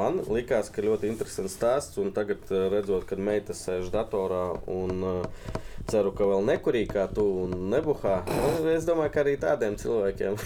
Man 0.00 0.22
likās, 0.24 0.70
ka 0.72 0.80
ļoti 0.80 1.10
interesants 1.12 1.58
stāsts. 1.58 2.00
Un 2.00 2.08
tagad, 2.16 2.48
redzot, 2.72 3.04
kad 3.04 3.20
meita 3.20 3.52
sēž 3.52 3.92
datorā 3.92 4.46
un 4.64 5.04
uh, 5.04 5.60
ceru, 5.90 6.12
ka 6.16 6.28
vēl 6.28 6.44
nekurī 6.46 6.84
kā 6.90 7.06
tu 7.14 7.24
nebuhā, 7.50 8.20
nu, 8.28 8.68
es 8.74 8.86
domāju, 8.88 9.14
ka 9.14 9.24
arī 9.24 9.36
tādiem 9.42 9.76
cilvēkiem 9.80 10.38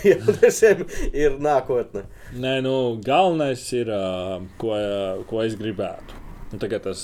ir 1.25 1.39
nākotne. 1.43 2.07
Nē, 2.37 2.57
nu, 2.67 2.75
galvenais 3.05 3.67
ir, 3.77 3.93
ko, 4.61 4.75
ko 5.31 5.45
es 5.47 5.57
gribētu. 5.61 6.21
Un 6.51 6.59
tagad 6.59 6.83
tas 6.83 7.01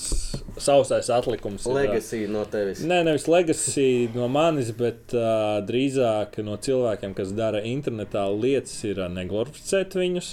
sausais 0.58 1.06
atlikums 1.14 1.68
ir. 1.68 1.74
Legacy 1.76 2.24
no 2.30 2.42
tevis. 2.50 2.80
Nē, 2.82 2.98
nevis 3.06 3.28
legacy 3.30 4.08
no 4.14 4.26
manis, 4.32 4.72
bet 4.74 5.14
uh, 5.14 5.60
drīzāk 5.68 6.40
no 6.42 6.56
cilvēkiem, 6.66 7.14
kas 7.14 7.30
dara 7.36 7.60
internetā 7.62 8.24
lietas, 8.32 8.74
ir 8.88 8.98
uh, 9.04 9.06
neglorificēt 9.12 9.94
viņus. 10.00 10.32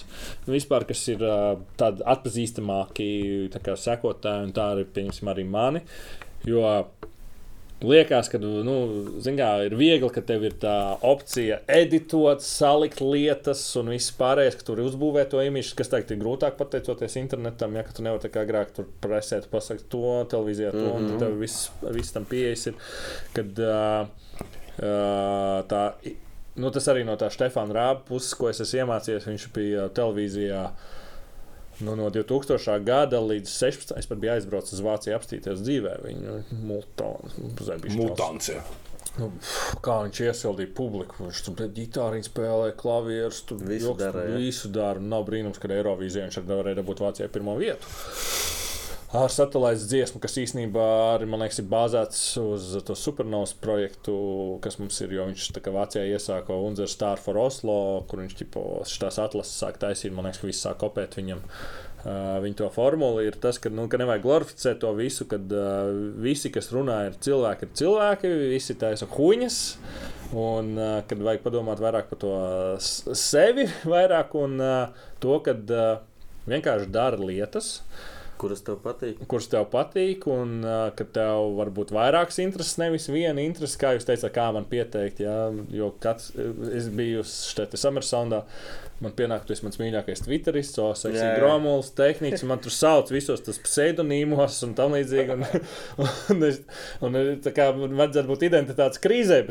Vispār, 0.49 0.88
kas 0.89 1.05
ir 1.13 1.21
uh, 1.27 1.61
tādi 1.77 2.01
atpazīstamāki 2.15 3.07
tā 3.53 3.77
sekotāji, 3.77 4.49
un 4.49 4.57
tā 4.57 4.71
arī, 4.73 4.88
pieņemsim, 4.97 5.30
arī 5.30 5.45
mani. 5.45 5.85
Jo 6.49 6.65
Liekas, 7.84 8.30
ka 8.31 8.39
nu, 8.39 8.76
kā, 9.26 9.49
ir 9.68 9.73
viegli, 9.76 10.07
ka 10.14 10.22
tev 10.23 10.45
ir 10.47 10.55
tā 10.61 10.76
opcija 11.03 11.60
editot, 11.68 12.39
salikt 12.45 13.01
lietas 13.03 13.61
un 13.80 13.91
viss 13.91 14.14
pārējais, 14.15 14.55
ka 14.60 14.68
tur 14.69 14.80
ir 14.80 14.88
uzbūvēt 14.88 15.34
to 15.34 15.41
imīšu, 15.43 15.76
kas 15.80 15.91
tagad 15.91 16.14
ir 16.15 16.22
grūtāk 16.22 16.55
pateicoties 16.60 17.18
internetam. 17.19 17.76
Ja, 17.76 17.84
tu 17.91 18.05
nevari 18.05 18.23
tā 18.23 18.31
kā 18.31 18.45
agrāk 18.47 18.72
tur 18.77 18.88
presēt, 19.03 19.49
pasakot 19.51 19.89
to 19.91 20.15
televīzijā, 20.31 20.72
to, 20.72 20.80
mm 20.80 20.89
-hmm. 20.89 20.97
un 20.97 21.10
tad 21.11 21.26
tev 21.26 21.38
viss, 21.43 21.72
viss 21.99 22.15
tam 22.15 22.26
pieejas 22.26 22.68
ir. 22.72 22.73
Kad, 23.34 23.60
uh, 23.60 24.07
uh, 24.80 25.60
tā, 25.68 25.84
nu, 26.55 26.72
tas 26.72 26.88
arī 26.88 27.03
no 27.05 27.15
tā 27.19 27.30
Stefana 27.30 27.73
Rāba 27.73 28.05
puses, 28.07 28.34
ko 28.34 28.49
es 28.49 28.61
esmu 28.61 28.80
iemācījies, 28.80 29.27
viņš 29.27 29.47
bija 29.53 29.89
televīzijā. 29.89 30.69
Nu, 31.81 31.95
no 31.97 32.09
2000. 32.13 32.83
gada 32.85 33.21
līdz 33.23 33.49
16. 33.49 33.97
es 33.97 34.09
pat 34.09 34.21
biju 34.21 34.35
aizbraucis 34.35 34.77
uz 34.77 34.83
Vāciju 34.85 35.17
apstīties 35.17 35.63
dzīvē. 35.65 35.97
Viņa 36.05 36.39
mutants. 36.69 37.37
Mutants. 37.97 38.51
Nu, 39.19 39.27
kā 39.85 39.99
viņš 40.07 40.19
iesildīja 40.25 40.71
publiku. 40.77 41.27
Viņš 41.27 41.41
tur 41.45 41.67
ģitāriņu 41.77 42.27
spēlēja, 42.29 42.75
klavierus, 42.79 43.43
tur 43.49 43.61
Visu 43.61 43.93
jā. 43.99 44.39
visu 44.41 44.71
dara. 44.73 45.01
Nav 45.01 45.27
brīnums, 45.27 45.61
ka 45.61 45.69
Eirovīzijā 45.73 46.25
viņš 46.27 46.39
arī 46.41 46.57
varēja 46.57 46.79
dabūt 46.81 47.03
Vācijai 47.05 47.29
pirmo 47.33 47.53
vietu. 47.59 47.93
Ar 49.14 49.30
satelīta 49.30 49.85
dziesmu, 49.85 50.18
kas 50.18 50.40
īstenībā 50.41 50.84
arī 51.11 51.27
man 51.30 51.44
liekas, 51.44 51.60
ir 51.61 51.68
bāzēts 51.69 52.22
uz 52.41 52.72
to 52.81 52.95
supernovas 52.98 53.52
projektu, 53.61 54.14
kas 54.64 54.80
mums 54.81 54.98
ir. 55.06 55.11
Jo 55.14 55.27
viņš 55.27 55.52
tā 55.53 55.61
kā 55.61 55.69
Vācijā 55.76 56.07
iesāka 56.15 56.56
Unzer 56.57 56.90
Star 56.90 57.22
for 57.22 57.38
Oslo, 57.38 57.76
kur 58.10 58.23
viņš 58.23 58.34
tipo, 58.40 58.64
šīs 58.90 59.19
atlases 59.22 59.60
sāk 59.61 59.77
taisīt. 59.84 60.15
Man 60.18 60.26
liekas, 60.26 60.40
ka 60.41 60.49
viss 60.49 60.65
sāk 60.65 60.80
kopēt 60.81 61.14
viņam. 61.19 61.44
Uh, 62.03 62.40
viņa 62.41 62.57
to 62.64 62.69
formula 62.73 63.22
ir 63.22 63.38
tas, 63.44 63.60
ka, 63.61 63.69
nu, 63.69 63.85
ka 63.85 63.99
nevajag 64.02 64.26
glorificēt 64.26 64.81
to 64.81 64.95
visu, 64.98 65.30
kad 65.30 65.53
uh, 65.53 65.94
visi, 66.26 66.49
kas 66.56 66.72
runā, 66.73 66.98
ir 67.11 67.19
cilvēki, 67.22 67.69
ir 67.69 67.77
cilvēki, 67.84 68.34
visi 68.56 68.77
taisa 68.81 69.06
huņas. 69.14 69.60
Un 70.34 70.73
uh, 70.73 70.95
kad 71.06 71.22
vajag 71.22 71.45
padomāt 71.45 71.85
vairāk 71.85 72.10
par 72.10 72.23
to 72.26 72.34
sevi, 72.81 73.69
vairāk 73.85 74.34
un 74.41 74.57
uh, 74.57 75.06
to, 75.22 75.38
ka 75.45 75.53
uh, 75.53 76.03
vienkārši 76.49 76.90
dara 76.98 77.22
lietas 77.22 77.76
Kuras 78.43 78.63
tev 78.65 78.79
patīk? 78.83 79.21
kuras 79.31 79.49
tev 79.51 79.67
patīk, 79.71 80.27
un 80.31 80.57
uh, 80.65 80.89
ka 80.97 81.07
tev 81.15 81.53
var 81.57 81.71
būt 81.73 81.93
vairākas 81.95 82.41
intereses, 82.43 82.77
nevis 82.81 83.07
viena 83.11 83.43
interese, 83.43 83.79
kā 83.79 83.93
jūs 83.95 84.07
teicāt, 84.09 84.33
kā 84.35 84.49
man 84.55 84.67
pieteikt. 84.69 85.23
Jā, 85.23 85.37
jo 85.71 85.93
katrs, 86.03 86.33
es 86.75 86.89
biju 86.93 87.23
uz 87.23 87.33
Štete 87.53 87.79
Summersondā, 87.79 88.43
man 89.03 89.13
pienāk, 89.17 89.43
tu 89.47 89.53
esi 89.55 89.65
mans 89.65 89.80
mīļākais 89.81 90.23
Twitterists, 90.25 90.80
o 90.81 90.89
Jā, 90.91 90.97
seksī 91.03 91.91
tehniks, 91.97 92.43
un 92.45 92.51
man 92.53 92.61
tur 92.63 92.73
sauc 92.73 93.11
visos 93.13 93.43
tos 93.45 93.59
pseidonīmos 93.63 94.59
un 94.67 94.73
tam 94.77 94.95
līdzīgi. 94.97 95.35
Un, 95.38 96.09
un, 96.34 96.45
es, 96.47 96.59
un 97.03 97.17
tā 97.43 97.53
kā 97.55 97.69
man 97.77 97.95
vajadzētu 97.99 98.31
būt 98.31 98.45
identitātes 98.49 99.01
krīzē. 99.03 99.41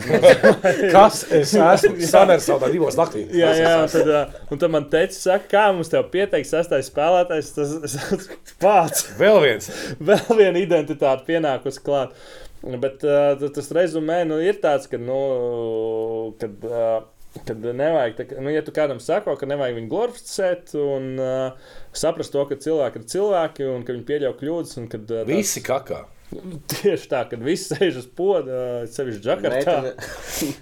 Kas 0.95 1.23
es 1.31 1.55
esmu? 1.55 1.95
Samersaudā 2.13 2.71
divos 2.73 2.99
naktī. 2.99 3.27
Jā, 3.37 3.53
jā, 3.59 3.75
un 3.85 3.93
tad, 3.93 4.39
un 4.53 4.63
tad 4.63 4.75
man 4.75 4.89
teica, 4.93 5.17
saka, 5.17 5.49
kā 5.53 5.67
mums 5.77 5.93
te 5.93 6.03
pieteiks 6.15 6.53
sastais 6.55 6.91
spēlētājs. 6.93 7.53
Tas 7.57 7.99
ir 8.17 8.29
pats. 8.63 9.07
Vēl 9.21 9.43
viens. 9.47 9.69
Vēl 10.13 10.39
viena 10.39 10.63
identitāte 10.63 11.29
pienākusi 11.29 11.85
klāt. 11.85 12.17
Bet 12.63 13.03
uh, 13.03 13.33
tas- 13.41 13.57
tas 13.57 13.73
rezumē 13.75 14.21
nu, 14.29 14.37
ir 14.39 14.61
tāds, 14.63 14.87
ka, 14.91 15.01
nu, 15.01 16.35
kad, 16.39 16.63
uh, 16.69 17.01
kad 17.47 17.63
nevajag, 17.63 18.17
tā, 18.19 18.27
nu, 18.45 18.53
ja 18.53 18.63
tu 18.65 18.75
kādam 18.75 19.01
sako, 19.03 19.35
ka 19.41 19.49
nevajag 19.49 19.79
viņu 19.79 19.91
glorificēt 19.91 20.75
un 20.79 21.13
uh, 21.21 21.71
saprast 21.97 22.35
to, 22.35 22.45
ka 22.49 22.59
cilvēki 22.61 23.01
ir 23.01 23.07
cilvēki 23.15 23.69
un 23.73 23.87
ka 23.87 23.97
viņi 23.97 24.09
pieļauj 24.11 24.35
kļūdas. 24.41 24.75
Un, 24.83 24.89
kad, 24.93 25.15
uh, 25.15 25.25
Visi 25.29 25.65
kakā. 25.65 26.05
Tieši 26.73 27.11
tā, 27.13 27.25
kad 27.31 27.45
viss 27.45 27.73
sēž 27.73 28.03
uz 28.03 28.09
poda, 28.19 28.59
uh, 28.83 28.91
sevišķi 28.93 29.25
džakartā. 29.25 29.79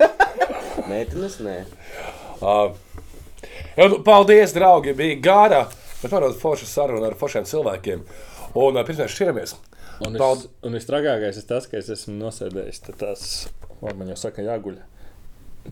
Meitenes, 0.90 1.40
nē. 1.44 1.56
Uh, 2.40 2.76
paldies, 4.06 4.54
draugi! 4.56 4.94
Bija 4.98 5.18
gara, 5.22 5.64
bet 6.00 6.14
varbūt 6.14 6.38
forša 6.42 6.70
saruna 6.70 7.10
ar 7.10 7.18
foršiem 7.18 7.48
cilvēkiem. 7.50 8.06
Un 8.58 8.78
uh, 8.78 8.86
pirms 8.86 9.04
mēs 9.04 9.18
šķiramies, 9.18 9.58
Un, 10.00 10.16
es, 10.16 10.46
un 10.64 10.76
vistragākais 10.78 11.36
ir 11.36 11.44
tas, 11.48 11.66
ka 11.68 11.76
es 11.76 11.90
esmu 11.92 12.14
nosēdējis 12.16 12.80
tās, 12.96 13.24
man 13.82 14.08
jau 14.08 14.16
saka, 14.16 14.40
jāguļ. 14.46 14.78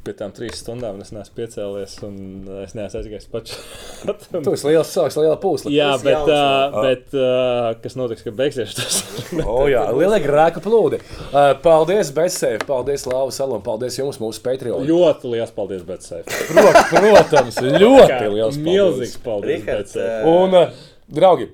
Pie 0.05 0.12
tām 0.12 0.31
trīs 0.36 0.59
stundām 0.60 0.98
un 0.98 1.02
es 1.02 1.10
neesmu 1.15 1.32
piecēlies, 1.39 1.94
un 2.05 2.16
es 2.62 2.74
neesmu 2.77 2.98
aizgājis 3.01 3.28
pats. 3.32 3.55
tu 4.44 4.52
esi 4.52 4.69
liels 4.69 4.90
cilvēks, 4.93 5.16
liela 5.16 5.39
pūsla. 5.40 5.73
Jā, 5.73 5.89
Tas 5.97 6.05
bet, 6.05 6.28
uh, 6.28 6.77
bet 6.85 7.16
uh, 7.16 7.70
kas 7.82 7.97
notiks, 7.98 8.23
kad 8.27 8.36
beigsies 8.39 8.77
tas? 8.77 8.98
O, 9.48 9.65
jā, 9.69 9.86
liela 9.97 10.20
grēka 10.23 10.60
plūdi. 10.65 11.01
Uh, 11.31 11.55
paldies, 11.65 12.12
Bēsēji, 12.16 12.60
paldies, 12.69 13.06
Lapa 13.09 13.32
Salam, 13.35 13.65
paldies 13.65 13.97
jums, 13.98 14.20
mūsu 14.23 14.44
Patreon. 14.44 14.85
ļoti 14.89 15.32
liels 15.32 15.52
paldies, 15.56 15.82
Betsēf. 15.89 16.28
Prot, 16.52 16.78
protams, 16.93 17.59
ļoti 17.65 18.31
liels 18.36 18.60
paldies. 18.60 18.62
Milzīgs 18.69 19.19
paldies, 19.24 19.65
Betsēf. 19.66 20.28
Un, 20.28 20.56
uh, 20.62 20.86
draugi, 21.09 21.48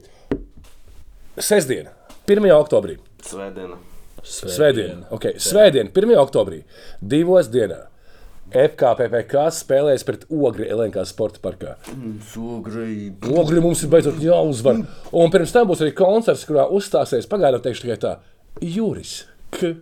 sestdien, 1.39 1.89
1. 2.27 2.51
oktobrī, 2.59 2.98
Svētdiena. 3.24 3.78
svētdien, 4.27 5.02
okay, 5.15 5.39
svētdien 5.39 5.90
1. 5.94 6.15
oktobrī, 6.23 6.62
divos 7.01 7.51
dienā. 7.52 7.85
FKPPK 8.53 9.47
spēlēs 9.57 10.05
pret 10.07 10.27
Ogri 10.31 10.69
Elenkā 10.71 11.03
sporta 11.09 11.41
parkā. 11.43 11.75
Sugrība. 12.31 13.33
Ogri 13.41 13.62
mums 13.65 13.83
ir 13.83 13.91
beidzot 13.95 14.21
jāuzvar. 14.23 14.83
Un 15.16 15.33
pirms 15.35 15.55
tam 15.55 15.66
būs 15.71 15.83
arī 15.85 15.95
koncerts, 15.97 16.45
kurā 16.49 16.66
uzstāsies 16.71 17.27
pagaidām 17.31 17.62
teikšu 17.65 17.87
tikai 17.87 17.99
tā- 18.05 18.12
Juris. 18.77 19.25
K. 19.51 19.75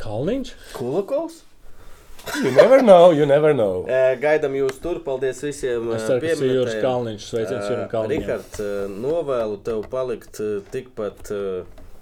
Kalniņš? 0.00 0.52
Kulakovs? 0.74 1.42
You 2.42 2.50
never 2.56 2.80
know, 2.82 3.10
you 3.12 3.26
never 3.26 3.52
know. 3.52 3.84
Eh, 3.86 4.16
Gaidām 4.16 4.54
jūs 4.56 4.80
tur. 4.80 5.00
Paldies 5.04 5.42
visiem. 5.44 5.90
Es 5.94 6.06
ceru, 6.08 6.20
ka 6.20 6.48
Jūras. 6.48 6.78
Kalniņš. 6.80 7.26
Sveiciens 7.30 7.66
Jūram 7.68 7.90
Kalniņam. 7.90 8.26
Rihards, 8.26 8.60
novēlu 8.88 9.58
tev 9.62 9.82
palikt 9.92 10.40
tikpat 10.72 11.30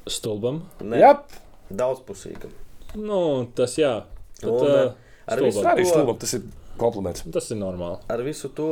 Stulbam. 0.06 0.62
ne, 0.80 0.96
Jā, 0.98 1.16
daudzpusīgam. 1.72 2.50
Nu, 2.94 3.48
tas 3.54 3.74
jā. 3.76 4.04
Tad, 4.40 4.50
Un, 4.50 4.66
uh, 4.66 4.92
ar 5.32 5.42
visu- 5.44 5.64
arī 5.72 5.86
stulbam, 5.88 6.18
tas 6.20 6.32
ir 6.38 6.42
kompliments. 6.78 7.22
Tas 7.32 7.50
ir 7.52 7.58
normāli. 7.60 7.98
Ar 8.10 8.22
visu 8.26 8.48
to 8.56 8.66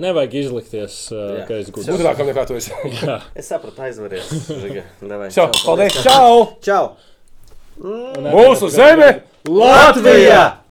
Nevajag 0.00 0.34
izlikties, 0.44 0.98
uh, 1.12 1.40
Jā. 1.40 1.46
ka 1.48 1.54
es 1.60 1.70
gudrs. 1.70 1.90
Gudrākam 1.94 2.30
nekā 2.30 2.46
tu 2.48 2.54
esi. 2.58 2.72
Es 3.38 3.48
sapratu, 3.50 3.82
aizveries. 3.86 4.30
Čau, 5.34 5.48
čau, 5.50 5.50
paldies, 5.64 6.00
čau! 6.02 6.48
Čau! 6.64 6.84
Un 7.80 8.30
Mūsu 8.34 8.68
zeme! 8.72 9.22
Latvija! 9.48 10.56